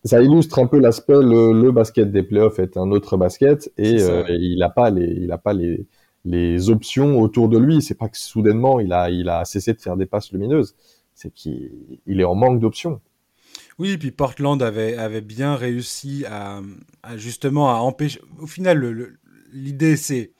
ça 0.05 0.23
illustre 0.23 0.59
un 0.59 0.67
peu 0.67 0.79
l'aspect 0.79 1.21
le, 1.21 1.71
basket 1.71 2.11
des 2.11 2.23
playoffs 2.23 2.59
est 2.59 2.77
un 2.77 2.91
autre 2.91 3.17
basket 3.17 3.71
et, 3.77 4.03
euh, 4.03 4.25
il 4.29 4.59
n'a 4.59 4.71
pas 4.71 4.91
les 4.91 5.07
il 5.07 5.31
a 5.33 5.39
pas 5.39 5.53
les 5.53 5.87
les 6.27 6.69
options 6.69 7.19
autour 7.21 7.49
de 7.49 7.59
lui. 7.59 7.81
C'est 7.81 7.95
pas 7.95 8.09
que 8.09 8.19
soudainement 8.19 8.81
il 8.81 8.93
a 8.93 9.11
il 9.11 9.29
a 9.29 9.45
cessé 9.45 9.73
de 9.75 9.81
faire 9.81 9.97
des 9.97 10.07
passes 10.07 10.33
lumineuses. 10.33 10.75
C'est 11.15 11.33
qu'il 11.33 11.71
il 12.07 12.21
est 12.21 12.25
en 12.25 12.35
manque 12.35 12.61
d'options. 12.61 13.01
Oui, 13.79 13.97
puis 13.99 14.11
Portland 14.11 14.63
avait 14.63 14.97
avait 14.97 15.21
bien 15.21 15.55
réussi 15.55 16.25
à, 16.27 16.61
à 17.03 17.17
justement 17.17 17.71
à 17.71 17.81
empêcher. 17.81 18.21
Au 18.39 18.47
final, 18.47 19.17
l'idée 19.53 19.97
c'est 19.97 20.33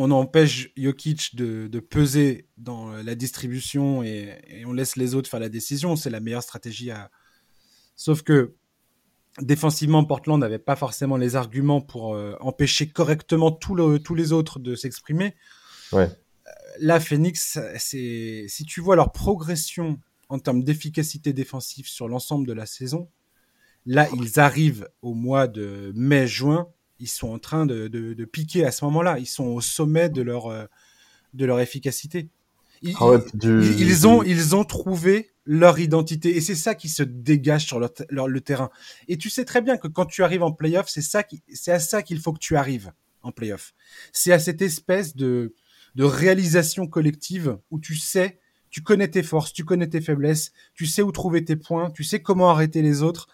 on 0.00 0.12
empêche 0.12 0.70
Jokic 0.76 1.34
de, 1.34 1.66
de, 1.66 1.80
peser 1.80 2.46
dans 2.56 2.92
la 2.92 3.16
distribution 3.16 4.04
et, 4.04 4.38
et, 4.46 4.64
on 4.64 4.72
laisse 4.72 4.94
les 4.94 5.16
autres 5.16 5.28
faire 5.28 5.40
la 5.40 5.48
décision. 5.48 5.96
C'est 5.96 6.08
la 6.08 6.20
meilleure 6.20 6.42
stratégie 6.42 6.92
à. 6.92 7.10
Sauf 7.96 8.22
que 8.22 8.54
défensivement, 9.40 10.04
Portland 10.04 10.40
n'avait 10.40 10.60
pas 10.60 10.76
forcément 10.76 11.16
les 11.16 11.34
arguments 11.34 11.80
pour 11.80 12.14
euh, 12.14 12.36
empêcher 12.40 12.88
correctement 12.88 13.50
tous 13.50 14.14
les 14.14 14.32
autres 14.32 14.60
de 14.60 14.76
s'exprimer. 14.76 15.34
Ouais. 15.92 16.04
Euh, 16.04 16.50
là, 16.78 17.00
Phoenix, 17.00 17.58
c'est 17.78 18.46
si 18.48 18.64
tu 18.64 18.80
vois 18.80 18.94
leur 18.94 19.10
progression 19.10 19.98
en 20.28 20.38
termes 20.38 20.62
d'efficacité 20.62 21.32
défensive 21.32 21.88
sur 21.88 22.08
l'ensemble 22.08 22.46
de 22.46 22.52
la 22.52 22.66
saison, 22.66 23.08
là, 23.84 24.08
ils 24.14 24.38
arrivent 24.38 24.88
au 25.02 25.14
mois 25.14 25.48
de 25.48 25.92
mai-juin, 25.94 26.68
ils 27.00 27.08
sont 27.08 27.28
en 27.28 27.38
train 27.38 27.66
de, 27.66 27.88
de, 27.88 28.24
piquer 28.24 28.64
à 28.64 28.72
ce 28.72 28.84
moment-là. 28.86 29.18
Ils 29.18 29.26
sont 29.26 29.44
au 29.44 29.60
sommet 29.60 30.08
de 30.08 30.22
leur, 30.22 30.46
euh, 30.46 30.64
de 31.34 31.44
leur 31.44 31.60
efficacité. 31.60 32.28
Ils, 32.82 32.94
ah 33.00 33.18
ils, 33.42 34.06
ont, 34.06 34.22
ils 34.22 34.54
ont 34.54 34.64
trouvé 34.64 35.32
leur 35.44 35.78
identité. 35.78 36.36
Et 36.36 36.40
c'est 36.40 36.54
ça 36.54 36.74
qui 36.74 36.88
se 36.88 37.02
dégage 37.02 37.66
sur 37.66 37.80
le 37.80 38.40
terrain. 38.40 38.70
Et 39.08 39.16
tu 39.16 39.30
sais 39.30 39.44
très 39.44 39.62
bien 39.62 39.76
que 39.76 39.88
quand 39.88 40.06
tu 40.06 40.22
arrives 40.22 40.42
en 40.42 40.52
playoff, 40.52 40.88
c'est 40.88 41.02
ça 41.02 41.22
qui, 41.22 41.42
c'est 41.52 41.72
à 41.72 41.80
ça 41.80 42.02
qu'il 42.02 42.20
faut 42.20 42.32
que 42.32 42.38
tu 42.38 42.56
arrives 42.56 42.92
en 43.22 43.32
playoff. 43.32 43.74
C'est 44.12 44.32
à 44.32 44.38
cette 44.38 44.62
espèce 44.62 45.16
de, 45.16 45.54
de 45.94 46.04
réalisation 46.04 46.86
collective 46.86 47.58
où 47.70 47.80
tu 47.80 47.96
sais, 47.96 48.38
tu 48.70 48.82
connais 48.82 49.08
tes 49.08 49.22
forces, 49.22 49.52
tu 49.52 49.64
connais 49.64 49.88
tes 49.88 50.00
faiblesses, 50.00 50.52
tu 50.74 50.86
sais 50.86 51.02
où 51.02 51.10
trouver 51.10 51.44
tes 51.44 51.56
points, 51.56 51.90
tu 51.90 52.04
sais 52.04 52.20
comment 52.20 52.50
arrêter 52.50 52.82
les 52.82 53.02
autres. 53.02 53.28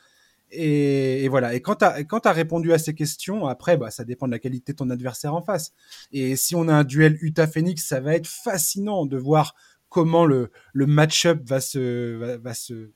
Et, 0.56 1.28
voilà. 1.28 1.54
Et 1.54 1.60
quand 1.60 1.76
tu 1.76 1.84
as, 1.84 2.04
as 2.24 2.32
répondu 2.32 2.72
à 2.72 2.78
ces 2.78 2.94
questions, 2.94 3.46
après, 3.46 3.76
bah, 3.76 3.90
ça 3.90 4.04
dépend 4.04 4.26
de 4.26 4.32
la 4.32 4.38
qualité 4.38 4.72
de 4.72 4.76
ton 4.76 4.90
adversaire 4.90 5.34
en 5.34 5.42
face. 5.42 5.72
Et 6.12 6.36
si 6.36 6.54
on 6.54 6.68
a 6.68 6.74
un 6.74 6.84
duel 6.84 7.18
Utah-Phoenix, 7.20 7.84
ça 7.84 8.00
va 8.00 8.14
être 8.14 8.26
fascinant 8.26 9.06
de 9.06 9.16
voir 9.16 9.54
comment 9.88 10.26
le, 10.26 10.50
le 10.72 10.86
match-up 10.86 11.40
va 11.44 11.60
se, 11.60 12.36
va, 12.36 12.54
se, 12.54 12.90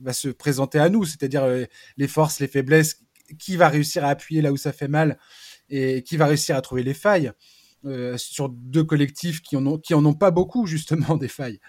va 0.00 0.12
se 0.12 0.28
présenter 0.28 0.78
à 0.78 0.88
nous, 0.88 1.04
c'est-à-dire 1.04 1.44
euh, 1.44 1.64
les 1.96 2.08
forces, 2.08 2.40
les 2.40 2.48
faiblesses, 2.48 3.02
qui 3.38 3.56
va 3.56 3.68
réussir 3.68 4.04
à 4.04 4.08
appuyer 4.08 4.42
là 4.42 4.52
où 4.52 4.56
ça 4.56 4.72
fait 4.72 4.88
mal 4.88 5.18
et 5.70 6.02
qui 6.02 6.16
va 6.16 6.26
réussir 6.26 6.56
à 6.56 6.60
trouver 6.60 6.82
les 6.82 6.94
failles 6.94 7.32
euh, 7.84 8.16
sur 8.18 8.48
deux 8.48 8.84
collectifs 8.84 9.40
qui 9.42 9.56
en 9.56 9.66
ont 9.66 9.78
qui 9.78 9.94
en 9.94 10.04
ont 10.04 10.14
pas 10.14 10.30
beaucoup 10.30 10.66
justement 10.66 11.16
des 11.18 11.28
failles. 11.28 11.60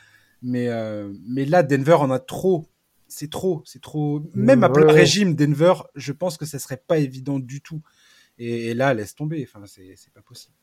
Mais 0.41 0.67
euh, 0.67 1.13
mais 1.25 1.45
là 1.45 1.63
Denver 1.63 1.93
en 1.93 2.11
a 2.11 2.19
trop. 2.19 2.67
C'est 3.13 3.29
trop, 3.29 3.61
c'est 3.65 3.81
trop. 3.81 4.21
Même 4.33 4.63
à 4.63 4.69
plein 4.69 4.91
régime, 4.91 5.35
Denver, 5.35 5.73
je 5.95 6.11
pense 6.11 6.37
que 6.37 6.45
ça 6.45 6.59
serait 6.59 6.81
pas 6.85 6.97
évident 6.97 7.39
du 7.39 7.61
tout. 7.61 7.81
Et, 8.39 8.73
là, 8.73 8.93
laisse 8.93 9.15
tomber. 9.15 9.47
Enfin, 9.47 9.63
c'est 9.65 10.13
pas 10.13 10.21
possible. 10.21 10.55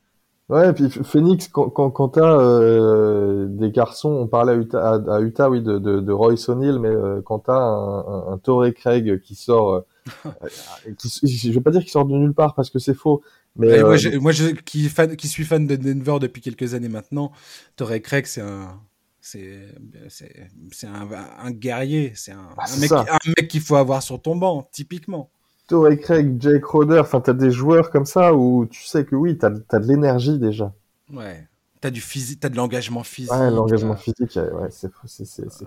Ouais, 0.48 0.70
et 0.70 0.72
puis 0.72 0.90
Phoenix, 0.90 1.46
quand, 1.46 1.70
quand, 1.70 1.92
quand 1.92 2.08
t'as 2.08 2.40
euh, 2.40 3.46
des 3.48 3.70
garçons, 3.70 4.10
on 4.10 4.26
parlait 4.26 4.54
à 4.54 4.56
Utah, 4.56 4.94
à, 5.08 5.20
Utah 5.20 5.48
oui, 5.48 5.62
de, 5.62 5.78
de, 5.78 6.00
de 6.00 6.12
Royce 6.12 6.48
O'Neal, 6.48 6.80
mais 6.80 6.88
euh, 6.88 7.22
quand 7.24 7.38
t'as 7.38 7.52
un, 7.56 7.98
un, 8.00 8.32
un 8.32 8.38
Torrey 8.38 8.72
Craig 8.72 9.20
qui 9.20 9.36
sort, 9.36 9.86
euh, 10.26 10.30
qui, 10.98 11.28
je 11.28 11.52
vais 11.52 11.60
pas 11.60 11.70
dire 11.70 11.82
qu'il 11.82 11.90
sort 11.90 12.04
de 12.04 12.14
nulle 12.14 12.34
part 12.34 12.56
parce 12.56 12.68
que 12.68 12.80
c'est 12.80 12.94
faux, 12.94 13.22
mais 13.54 13.80
moi, 13.80 13.96
je, 13.96 14.18
moi 14.18 14.32
je, 14.32 14.46
qui, 14.46 14.88
fan, 14.88 15.14
qui 15.14 15.28
suis 15.28 15.44
fan 15.44 15.68
de 15.68 15.76
Denver 15.76 16.18
depuis 16.20 16.42
quelques 16.42 16.74
années 16.74 16.88
maintenant, 16.88 17.30
Torrey 17.76 18.00
Craig, 18.00 18.26
c'est 18.26 18.40
un, 18.40 18.80
c'est 19.20 19.74
c'est 20.08 20.86
un, 20.86 21.08
un, 21.38 21.50
guerrier, 21.50 22.12
c'est 22.14 22.32
un, 22.32 22.48
ah, 22.56 22.64
un 22.66 23.30
mec 23.36 23.48
qu'il 23.48 23.60
faut 23.60 23.76
avoir 23.76 24.02
sur 24.02 24.20
ton 24.20 24.36
banc, 24.36 24.68
typiquement. 24.72 25.30
Torrey 25.66 25.98
Craig, 25.98 26.40
Jake 26.40 26.64
Roder, 26.64 26.98
enfin, 26.98 27.20
t'as 27.20 27.32
des 27.32 27.50
joueurs 27.50 27.90
comme 27.90 28.06
ça 28.06 28.34
où 28.34 28.66
tu 28.66 28.82
sais 28.84 29.04
que 29.04 29.14
oui, 29.14 29.38
t'as 29.38 29.50
as 29.70 29.78
de 29.78 29.86
l'énergie 29.86 30.38
déjà. 30.38 30.72
Ouais. 31.12 31.46
T'as 31.80 31.90
du 31.90 32.02
physique, 32.02 32.40
t'as 32.40 32.50
de 32.50 32.56
l'engagement 32.56 33.02
physique. 33.02 33.32
Ouais, 33.32 33.50
l'engagement 33.50 33.96
physique, 33.96 34.36
ouais, 34.36 34.68
c'est 34.70 34.90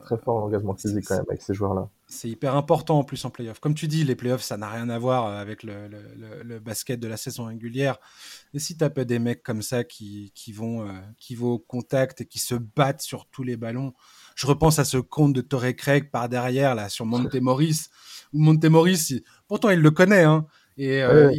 très 0.02 0.18
fort 0.18 0.42
l'engagement 0.42 0.76
physique 0.76 1.06
quand 1.08 1.16
même 1.16 1.26
avec 1.28 1.42
ces 1.42 1.56
joueurs-là. 1.56 1.90
C'est 2.08 2.30
hyper 2.30 2.56
important 2.56 3.00
en 3.00 3.04
plus 3.04 3.26
en 3.26 3.32
playoff. 3.32 3.60
Comme 3.60 3.74
tu 3.74 3.88
dis, 3.88 4.04
les 4.04 4.16
playoffs, 4.16 4.44
ça 4.44 4.56
n'a 4.56 4.70
rien 4.70 4.90
à 4.90 5.00
voir 5.00 5.26
avec 5.26 5.64
le, 5.64 5.88
le, 5.88 6.44
le, 6.44 6.60
basket 6.60 7.00
de 7.00 7.08
la 7.08 7.18
saison 7.18 7.46
régulière. 7.46 7.98
Et 8.54 8.60
si 8.60 8.78
t'as 8.78 8.92
pas 8.92 9.06
des 9.06 9.18
mecs 9.18 9.42
comme 9.42 9.64
ça 9.64 9.84
qui, 9.84 10.32
qui 10.36 10.52
vont, 10.52 10.88
euh, 10.88 10.92
qui 11.18 11.34
vont 11.34 11.54
au 11.54 11.60
contact 11.60 12.22
et 12.22 12.26
qui 12.28 12.38
se 12.38 12.54
battent 12.54 13.02
sur 13.02 13.26
tous 13.26 13.42
les 13.42 13.58
ballons, 13.58 13.94
je 14.36 14.46
repense 14.46 14.78
à 14.78 14.86
ce 14.86 14.98
compte 14.98 15.34
de 15.34 15.42
Torrey 15.42 15.76
Craig 15.76 16.12
par 16.12 16.30
derrière 16.30 16.76
là 16.76 16.90
sur 16.90 17.08
Montemoris 17.08 17.90
où 18.34 18.40
Montemoris, 18.40 19.16
pourtant 19.48 19.72
il 19.72 19.80
le 19.80 19.90
connaît, 19.90 20.24
hein, 20.24 20.46
et, 20.78 21.04
euh, 21.04 21.32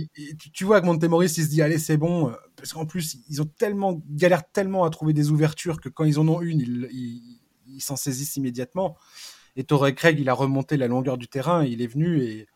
tu, 0.52 0.64
vois 0.64 0.80
que 0.80 0.86
Montemoris, 0.86 1.36
il 1.38 1.44
se 1.44 1.48
dit 1.48 1.60
allez 1.60 1.78
c'est 1.78 1.96
bon, 1.96 2.30
euh, 2.30 2.34
parce 2.64 2.72
qu'en 2.72 2.86
plus 2.86 3.18
ils 3.28 3.42
ont 3.42 3.44
tellement 3.44 4.00
galèrent 4.08 4.50
tellement 4.50 4.84
à 4.84 4.90
trouver 4.90 5.12
des 5.12 5.30
ouvertures 5.30 5.82
que 5.82 5.90
quand 5.90 6.04
ils 6.04 6.18
en 6.18 6.26
ont 6.28 6.40
une, 6.40 6.88
ils 6.90 7.80
s'en 7.82 7.94
saisissent 7.94 8.36
immédiatement. 8.36 8.96
Et 9.54 9.64
Torrey 9.64 9.94
Craig, 9.94 10.18
il 10.18 10.30
a 10.30 10.32
remonté 10.32 10.78
la 10.78 10.88
longueur 10.88 11.18
du 11.18 11.28
terrain, 11.28 11.62
il 11.62 11.82
est 11.82 11.86
venu 11.86 12.22
et, 12.22 12.48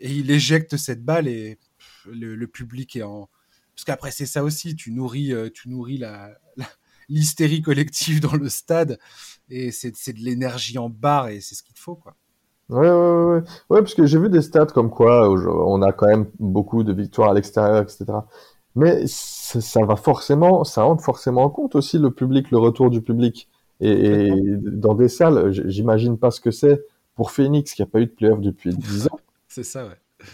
il 0.00 0.30
éjecte 0.30 0.76
cette 0.76 1.02
balle 1.02 1.28
et 1.28 1.58
le, 2.04 2.44
public 2.44 2.94
est 2.96 3.02
en 3.02 3.30
parce 3.74 3.86
qu'après 3.86 4.10
c'est 4.10 4.26
ça 4.26 4.44
aussi, 4.44 4.76
tu 4.76 4.92
nourris, 4.92 5.32
euh, 5.32 5.48
tu 5.48 5.70
nourris 5.70 5.96
la, 5.96 6.30
l'hystérie 7.08 7.62
collective 7.62 8.20
dans 8.20 8.34
le 8.34 8.50
stade 8.50 8.98
et 9.48 9.72
c'est, 9.72 10.12
de 10.12 10.20
l'énergie 10.20 10.76
en 10.76 10.90
barre 10.90 11.28
et 11.28 11.40
c'est 11.40 11.54
ce 11.54 11.62
qu'il 11.62 11.78
faut 11.78 11.96
quoi. 11.96 12.14
Ouais, 12.68 12.80
ouais, 12.80 12.90
ouais, 12.90 13.42
ouais, 13.70 13.80
parce 13.80 13.94
que 13.94 14.04
j'ai 14.04 14.18
vu 14.18 14.28
des 14.28 14.42
stats 14.42 14.66
comme 14.66 14.90
quoi 14.90 15.26
on 15.30 15.80
a 15.80 15.94
quand 15.94 16.06
même 16.06 16.26
beaucoup 16.38 16.84
de 16.84 16.92
victoires 16.92 17.30
à 17.30 17.34
l'extérieur, 17.34 17.80
etc. 17.80 18.04
Mais 18.74 19.02
ça, 19.06 19.84
va 19.84 19.96
forcément, 19.96 20.64
ça 20.64 20.82
rentre 20.82 21.02
forcément 21.02 21.42
en 21.42 21.50
compte 21.50 21.74
aussi 21.74 21.98
le 21.98 22.10
public, 22.10 22.50
le 22.50 22.58
retour 22.58 22.90
du 22.90 23.02
public. 23.02 23.48
Et, 23.80 24.30
dans 24.60 24.94
des 24.94 25.08
salles, 25.08 25.52
j'imagine 25.52 26.18
pas 26.18 26.30
ce 26.30 26.40
que 26.40 26.50
c'est 26.50 26.84
pour 27.14 27.30
Phoenix 27.30 27.74
qui 27.74 27.82
a 27.82 27.86
pas 27.86 28.00
eu 28.00 28.06
de 28.06 28.10
playoff 28.10 28.40
depuis 28.40 28.70
10 28.76 29.08
ans. 29.08 29.18
c'est 29.48 29.64
ça, 29.64 29.86
ouais. 29.86 30.26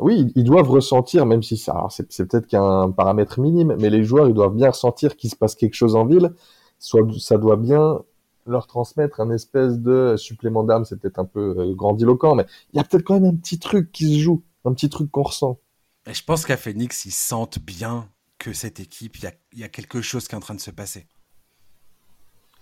oui, 0.00 0.32
ils 0.34 0.44
doivent 0.44 0.70
ressentir, 0.70 1.26
même 1.26 1.42
si 1.42 1.56
ça, 1.56 1.86
c'est 1.90 2.26
peut-être 2.26 2.46
qu'un 2.46 2.90
paramètre 2.90 3.40
minime, 3.40 3.76
mais 3.78 3.90
les 3.90 4.04
joueurs, 4.04 4.28
ils 4.28 4.34
doivent 4.34 4.54
bien 4.54 4.70
ressentir 4.70 5.16
qu'il 5.16 5.30
se 5.30 5.36
passe 5.36 5.54
quelque 5.54 5.74
chose 5.74 5.96
en 5.96 6.06
ville. 6.06 6.32
Soit 6.78 7.06
ça 7.18 7.38
doit 7.38 7.56
bien 7.56 8.00
leur 8.46 8.66
transmettre 8.66 9.20
un 9.20 9.30
espèce 9.30 9.78
de 9.78 10.14
supplément 10.16 10.64
d'âme, 10.64 10.84
c'est 10.84 10.98
peut-être 10.98 11.18
un 11.18 11.24
peu 11.24 11.56
euh, 11.58 11.74
grandiloquent, 11.74 12.34
mais 12.34 12.46
il 12.72 12.76
y 12.76 12.80
a 12.80 12.84
peut-être 12.84 13.04
quand 13.04 13.14
même 13.14 13.24
un 13.24 13.34
petit 13.34 13.58
truc 13.58 13.90
qui 13.92 14.14
se 14.14 14.18
joue, 14.20 14.42
un 14.64 14.72
petit 14.72 14.88
truc 14.88 15.10
qu'on 15.10 15.22
ressent. 15.22 15.58
Et 16.06 16.14
je 16.14 16.22
pense 16.22 16.46
qu'à 16.46 16.56
Phoenix, 16.56 17.04
ils 17.04 17.12
sentent 17.12 17.58
bien 17.58 18.10
que 18.38 18.52
cette 18.52 18.80
équipe, 18.80 19.16
il 19.18 19.32
y 19.58 19.64
a, 19.64 19.68
quelque 19.68 20.00
chose 20.02 20.28
qui 20.28 20.34
est 20.34 20.38
en 20.38 20.40
train 20.40 20.54
de 20.54 20.60
se 20.60 20.70
passer. 20.70 21.06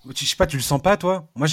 Je 0.09 0.25
sais 0.25 0.37
pas, 0.37 0.47
tu 0.47 0.57
le 0.57 0.63
sens 0.63 0.81
pas, 0.81 0.97
toi? 0.97 1.31
Moi, 1.35 1.49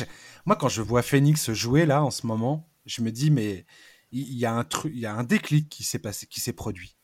moi, 0.46 0.56
quand 0.56 0.70
je 0.70 0.82
vois 0.82 1.02
Phoenix 1.02 1.52
jouer 1.52 1.86
là 1.86 2.04
en 2.04 2.12
ce 2.12 2.28
moment, 2.28 2.70
je 2.86 3.02
me 3.02 3.12
dis, 3.12 3.32
mais 3.32 3.66
il 4.12 4.34
y, 4.34 4.46
a 4.46 4.54
un 4.54 4.64
truc, 4.64 4.92
il 4.94 5.00
y 5.00 5.06
a 5.06 5.14
un 5.14 5.24
déclic 5.24 5.70
qui 5.70 5.84
s'est 5.84 6.00
passé, 6.00 6.28
qui 6.28 6.42
s'est 6.42 6.54
produit. 6.54 6.98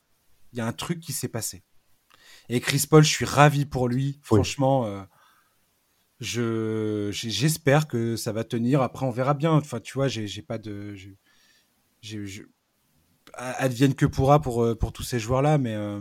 Il 0.52 0.60
y 0.60 0.62
a 0.62 0.66
un 0.66 0.74
truc 0.74 1.00
qui 1.00 1.14
s'est 1.14 1.30
passé. 1.30 1.64
Et 2.50 2.60
Chris 2.60 2.86
Paul, 2.90 3.04
je 3.04 3.10
suis 3.10 3.26
ravi 3.26 3.66
pour 3.66 3.88
lui. 3.88 4.20
Franchement, 4.22 4.86
euh, 4.86 5.04
je 6.20 7.10
j'espère 7.12 7.88
que 7.88 8.16
ça 8.16 8.32
va 8.32 8.44
tenir. 8.44 8.82
Après, 8.82 9.06
on 9.06 9.12
verra 9.12 9.34
bien. 9.34 9.52
Enfin, 9.52 9.80
tu 9.80 9.94
vois, 9.94 10.08
j'ai 10.08 10.42
pas 10.42 10.58
de, 10.58 10.96
advienne 13.38 13.96
que 13.96 14.06
pourra 14.06 14.42
pour 14.42 14.64
euh, 14.64 14.76
pour 14.76 14.92
tous 14.92 15.04
ces 15.04 15.20
joueurs 15.20 15.42
là, 15.42 15.58
mais 15.58 15.76
euh, 15.76 16.00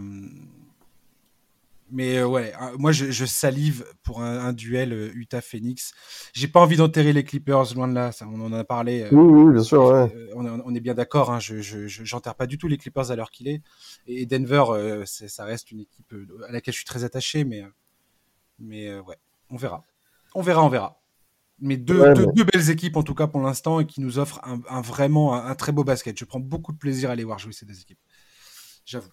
mais 1.90 2.18
euh, 2.18 2.26
ouais, 2.26 2.52
moi 2.78 2.90
je, 2.90 3.10
je, 3.10 3.24
salive 3.24 3.84
pour 4.02 4.20
un, 4.20 4.52
duel 4.52 5.12
Utah 5.14 5.40
Phoenix. 5.40 5.92
J'ai 6.32 6.48
pas 6.48 6.60
envie 6.60 6.76
d'enterrer 6.76 7.12
les 7.12 7.22
Clippers 7.22 7.74
loin 7.74 7.86
de 7.86 7.94
là. 7.94 8.10
Ça, 8.10 8.26
on 8.26 8.40
en 8.40 8.52
a 8.52 8.64
parlé. 8.64 9.06
oui, 9.12 9.22
oui, 9.22 9.52
bien 9.52 9.62
sûr. 9.62 9.84
Ouais. 9.84 10.12
On, 10.34 10.44
on, 10.46 10.74
est 10.74 10.80
bien 10.80 10.94
d'accord. 10.94 11.30
Hein, 11.30 11.38
je 11.38 11.60
j'enterre 11.86 12.34
pas 12.34 12.48
du 12.48 12.58
tout 12.58 12.66
les 12.66 12.76
Clippers 12.76 13.12
à 13.12 13.16
l'heure 13.16 13.30
qu'il 13.30 13.46
est. 13.46 13.62
Et 14.08 14.26
Denver, 14.26 15.04
ça 15.04 15.44
reste 15.44 15.70
une 15.70 15.80
équipe 15.80 16.12
à 16.48 16.50
laquelle 16.50 16.74
je 16.74 16.78
suis 16.78 16.86
très 16.86 17.04
attaché, 17.04 17.44
mais 17.44 17.64
mais 18.58 18.98
ouais, 18.98 19.16
on 19.50 19.56
verra. 19.56 19.84
On 20.34 20.42
verra, 20.42 20.64
on 20.64 20.68
verra. 20.68 20.98
Mais 21.58 21.76
deux, 21.78 22.12
deux, 22.34 22.44
belles 22.44 22.70
équipes 22.70 22.96
en 22.96 23.02
tout 23.02 23.14
cas 23.14 23.26
pour 23.26 23.40
l'instant 23.40 23.80
et 23.80 23.86
qui 23.86 24.02
nous 24.02 24.18
offrent 24.18 24.40
un, 24.44 24.80
vraiment 24.82 25.34
un, 25.34 25.54
très 25.54 25.72
beau 25.72 25.84
basket. 25.84 26.18
Je 26.18 26.24
prends 26.26 26.40
beaucoup 26.40 26.72
de 26.72 26.78
plaisir 26.78 27.08
à 27.08 27.12
aller 27.12 27.24
voir 27.24 27.38
jouer 27.38 27.52
ces 27.52 27.64
deux 27.64 27.80
équipes. 27.80 27.98
J'avoue. 28.84 29.08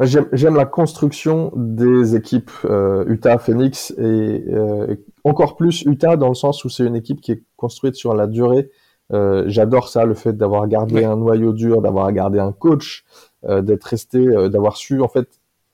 J'aime 0.00 0.56
la 0.56 0.64
construction 0.64 1.52
des 1.54 2.16
équipes 2.16 2.50
euh, 2.64 3.04
Utah, 3.06 3.38
Phoenix 3.38 3.92
et 3.96 4.44
euh, 4.48 4.96
encore 5.22 5.56
plus 5.56 5.82
Utah 5.82 6.16
dans 6.16 6.28
le 6.28 6.34
sens 6.34 6.64
où 6.64 6.68
c'est 6.68 6.84
une 6.84 6.96
équipe 6.96 7.20
qui 7.20 7.30
est 7.30 7.44
construite 7.56 7.94
sur 7.94 8.14
la 8.14 8.26
durée. 8.26 8.70
Euh, 9.12 9.44
j'adore 9.46 9.88
ça, 9.88 10.04
le 10.04 10.14
fait 10.14 10.32
d'avoir 10.32 10.66
gardé 10.66 11.04
un 11.04 11.16
noyau 11.16 11.52
dur, 11.52 11.80
d'avoir 11.80 12.10
gardé 12.12 12.40
un 12.40 12.52
coach, 12.52 13.04
d'être 13.46 13.84
resté, 13.84 14.24
d'avoir 14.48 14.78
su 14.78 15.02
en 15.02 15.08
fait 15.08 15.28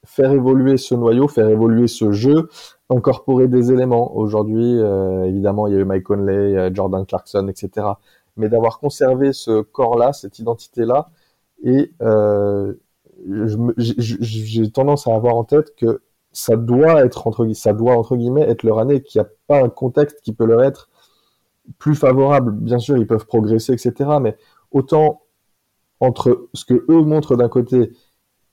faire 0.05 0.33
évoluer 0.33 0.77
ce 0.77 0.95
noyau, 0.95 1.29
faire 1.29 1.49
évoluer 1.49 1.89
ce 1.89 2.13
jeu, 2.13 2.49
incorporer 2.89 3.49
des 3.49 3.73
éléments. 3.73 4.17
Aujourd'hui, 4.17 4.79
euh, 4.79 5.25
évidemment, 5.25 5.67
il 5.67 5.75
y 5.75 5.77
a 5.77 5.81
eu 5.81 5.85
Mike 5.85 6.05
Conley, 6.05 6.75
Jordan 6.75 7.05
Clarkson, 7.07 7.49
etc. 7.49 7.87
Mais 8.37 8.49
d'avoir 8.49 8.79
conservé 8.79 9.33
ce 9.33 9.61
corps-là, 9.61 10.13
cette 10.13 10.39
identité-là, 10.39 11.11
et 11.63 11.93
euh, 12.03 12.75
j'ai 13.77 14.71
tendance 14.71 15.07
à 15.07 15.15
avoir 15.15 15.37
en 15.37 15.45
tête 15.45 15.75
que 15.77 16.01
ça 16.33 16.57
doit 16.57 17.05
être 17.05 17.27
entre 17.27 17.49
ça 17.53 17.73
doit 17.73 17.97
entre 17.97 18.17
guillemets 18.17 18.49
être 18.49 18.63
leur 18.63 18.79
année, 18.79 19.03
qu'il 19.03 19.21
n'y 19.21 19.27
a 19.27 19.31
pas 19.47 19.63
un 19.63 19.69
contexte 19.69 20.21
qui 20.23 20.33
peut 20.33 20.47
leur 20.47 20.63
être 20.63 20.89
plus 21.79 21.95
favorable. 21.95 22.53
Bien 22.53 22.79
sûr, 22.79 22.97
ils 22.97 23.07
peuvent 23.07 23.27
progresser, 23.27 23.73
etc. 23.73 24.11
Mais 24.21 24.37
autant 24.71 25.23
entre 26.01 26.49
ce 26.55 26.65
que 26.65 26.85
eux 26.89 27.03
montrent 27.03 27.37
d'un 27.37 27.49
côté 27.49 27.93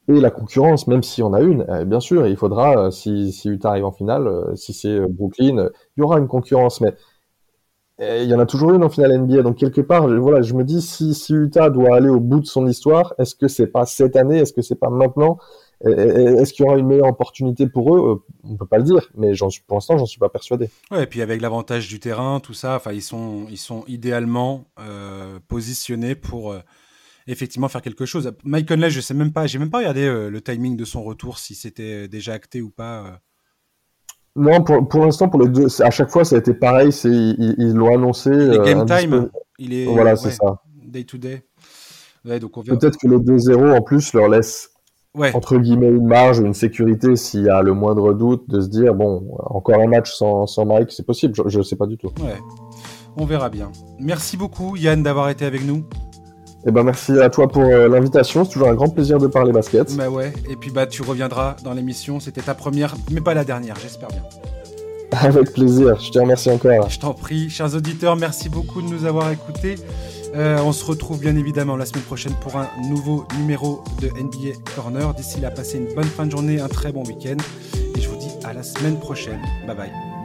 et 0.08 0.20
la 0.20 0.32
concurrence, 0.32 0.88
même 0.88 1.04
si 1.04 1.22
on 1.22 1.34
a 1.34 1.42
une, 1.42 1.66
euh, 1.70 1.84
bien 1.84 2.00
sûr, 2.00 2.28
il 2.28 2.38
faudra, 2.38 2.88
euh, 2.88 2.92
si, 2.92 3.34
Utah 3.46 3.72
arrive 3.72 3.86
en 3.86 3.92
finale, 3.92 4.28
euh, 4.28 4.56
si 4.56 4.74
c'est 4.74 5.00
Brooklyn, 5.00 5.70
il 5.98 6.00
y 6.00 6.04
aura 6.04 6.18
une 6.18 6.28
concurrence, 6.28 6.82
mais 6.82 6.94
il 8.00 8.30
y 8.30 8.36
en 8.36 8.40
a 8.40 8.46
toujours 8.46 8.74
une 8.74 8.84
en 8.84 8.90
finale 8.90 9.14
NBA. 9.14 9.42
Donc 9.42 9.58
quelque 9.58 9.82
part, 9.82 10.08
voilà, 10.08 10.44
je 10.44 10.54
me 10.54 10.64
dis 10.64 10.84
si, 10.84 11.16
Utah 11.34 11.72
doit 11.72 11.96
aller 11.96 12.10
au 12.10 12.20
bout 12.20 12.40
de 12.40 12.46
son 12.46 12.68
histoire, 12.68 13.16
est-ce 13.18 13.34
que 13.34 13.48
c'est 13.48 13.66
pas 13.66 13.88
cette 13.88 14.16
année, 14.16 14.38
est-ce 14.38 14.54
que 14.54 14.62
c'est 14.62 14.80
pas 14.80 14.92
maintenant? 14.92 15.40
Est-ce 15.84 16.54
qu'il 16.54 16.64
y 16.64 16.68
aura 16.68 16.78
une 16.78 16.86
meilleure 16.86 17.08
opportunité 17.08 17.68
pour 17.68 17.96
eux? 17.96 18.24
On 18.44 18.56
peut 18.56 18.68
pas 18.68 18.78
le 18.78 18.84
dire, 18.84 19.10
mais 19.16 19.34
suis, 19.34 19.64
pour 19.66 19.78
l'instant, 19.78 19.98
j'en 19.98 20.06
suis 20.06 20.20
pas 20.20 20.30
persuadé. 20.30 20.70
Ouais, 20.92 21.04
et 21.04 21.08
puis 21.08 21.24
avec 21.24 21.42
l'avantage 21.42 21.88
du 21.88 22.00
terrain, 22.00 22.40
tout 22.40 22.54
ça, 22.54 22.76
enfin, 22.76 22.92
ils 22.92 23.02
sont, 23.02 23.48
ils 23.50 23.58
sont 23.58 23.84
idéalement 23.88 24.66
positionnés 25.48 26.14
pour 26.14 26.56
effectivement 27.28 27.68
faire 27.68 27.82
quelque 27.82 28.06
chose. 28.06 28.32
Mike 28.44 28.68
Conley, 28.68 28.90
je 28.90 29.02
sais 29.02 29.14
même 29.14 29.34
pas, 29.34 29.48
j'ai 29.48 29.60
même 29.60 29.70
pas 29.70 29.80
regardé 29.80 30.06
euh, 30.06 30.30
le 30.30 30.42
timing 30.42 30.76
de 30.76 30.86
son 30.86 31.04
retour, 31.04 31.38
si 31.40 31.56
c'était 31.56 32.08
déjà 32.08 32.34
acté 32.34 32.62
ou 32.62 32.70
pas. 32.70 33.04
Euh. 33.06 33.12
Non, 34.36 34.64
pour, 34.64 34.88
pour 34.88 35.06
l'instant, 35.06 35.30
pour 35.30 35.42
les 35.42 35.50
deux, 35.50 35.68
à 35.82 35.90
chaque 35.90 36.10
fois, 36.10 36.24
ça 36.24 36.36
a 36.36 36.40
été 36.40 36.54
pareil. 36.54 36.92
C'est 36.92 37.10
ils 37.10 37.74
l'ont 37.74 37.94
annoncé. 37.94 38.30
Il 38.30 38.54
est 38.54 38.66
game 38.66 38.80
euh, 38.80 38.86
time. 38.86 39.30
Il 39.60 39.74
est 39.74 39.86
voilà, 39.86 40.16
c'est 40.16 40.32
ça. 40.32 40.62
Day 40.86 41.04
to 41.04 41.18
day. 41.18 41.44
Peut-être 42.24 42.98
que 42.98 43.08
le 43.08 43.20
2-0 43.20 43.78
en 43.78 43.82
plus 43.82 44.12
leur 44.14 44.28
laisse 44.28 44.72
entre 45.34 45.58
guillemets 45.58 45.90
une 45.90 46.08
marge, 46.08 46.40
une 46.40 46.54
sécurité 46.54 47.16
s'il 47.16 47.44
y 47.44 47.50
a 47.50 47.62
le 47.62 47.74
moindre 47.74 48.14
doute 48.14 48.50
de 48.50 48.62
se 48.62 48.68
dire 48.68 48.94
bon, 48.94 49.36
encore 49.46 49.80
un 49.80 49.88
match 49.88 50.12
sans, 50.14 50.46
sans 50.46 50.66
Mike, 50.66 50.92
c'est 50.92 51.06
possible. 51.06 51.34
Je 51.48 51.58
ne 51.58 51.64
sais 51.64 51.76
pas 51.76 51.88
du 51.88 51.98
tout. 51.98 52.12
Ouais. 52.22 52.38
On 53.16 53.26
verra 53.26 53.50
bien. 53.50 53.72
Merci 54.00 54.38
beaucoup 54.38 54.76
Yann 54.76 55.02
d'avoir 55.02 55.30
été 55.30 55.46
avec 55.46 55.66
nous. 55.66 55.86
Eh 56.66 56.72
ben 56.72 56.84
merci 56.84 57.12
à 57.20 57.30
toi 57.30 57.48
pour 57.48 57.64
euh, 57.64 57.88
l'invitation, 57.88 58.44
c'est 58.44 58.52
toujours 58.52 58.68
un 58.68 58.74
grand 58.74 58.90
plaisir 58.90 59.20
de 59.20 59.28
parler 59.28 59.52
basket. 59.52 59.96
Bah 59.96 60.10
ouais, 60.10 60.34
et 60.50 60.56
puis 60.56 60.72
bah 60.72 60.88
tu 60.88 61.02
reviendras 61.02 61.56
dans 61.64 61.74
l'émission, 61.74 62.20
c'était 62.20 62.42
ta 62.42 62.56
première, 62.56 62.96
mais 63.12 63.22
pas 63.22 63.34
la 63.34 63.44
dernière, 63.44 63.76
j'espère 63.82 64.10
bien. 64.10 64.24
Avec 65.22 65.54
plaisir, 65.54 66.00
je 66.00 66.12
te 66.12 66.20
remercie 66.20 66.50
encore. 66.50 66.90
Je 66.90 67.00
t'en 67.00 67.14
prie, 67.14 67.50
chers 67.50 67.74
auditeurs, 67.76 68.16
merci 68.16 68.50
beaucoup 68.50 68.82
de 68.82 68.88
nous 68.88 69.06
avoir 69.06 69.32
écoutés. 69.32 69.76
Euh, 70.36 70.60
on 70.64 70.72
se 70.74 70.84
retrouve 70.86 71.20
bien 71.20 71.36
évidemment 71.36 71.78
la 71.78 71.86
semaine 71.86 72.04
prochaine 72.04 72.34
pour 72.42 72.58
un 72.58 72.68
nouveau 72.90 73.26
numéro 73.40 73.84
de 74.02 74.08
NBA 74.10 74.58
Corner. 74.76 75.14
D'ici 75.14 75.40
là, 75.40 75.52
passez 75.52 75.78
une 75.78 75.94
bonne 75.96 76.04
fin 76.06 76.26
de 76.26 76.32
journée, 76.32 76.60
un 76.60 76.68
très 76.68 76.92
bon 76.92 77.04
week-end. 77.04 77.38
Et 77.96 78.02
je 78.02 78.10
vous 78.10 78.18
dis 78.18 78.32
à 78.44 78.54
la 78.54 78.64
semaine 78.64 79.00
prochaine. 79.00 79.42
Bye 79.66 79.76
bye. 79.76 80.17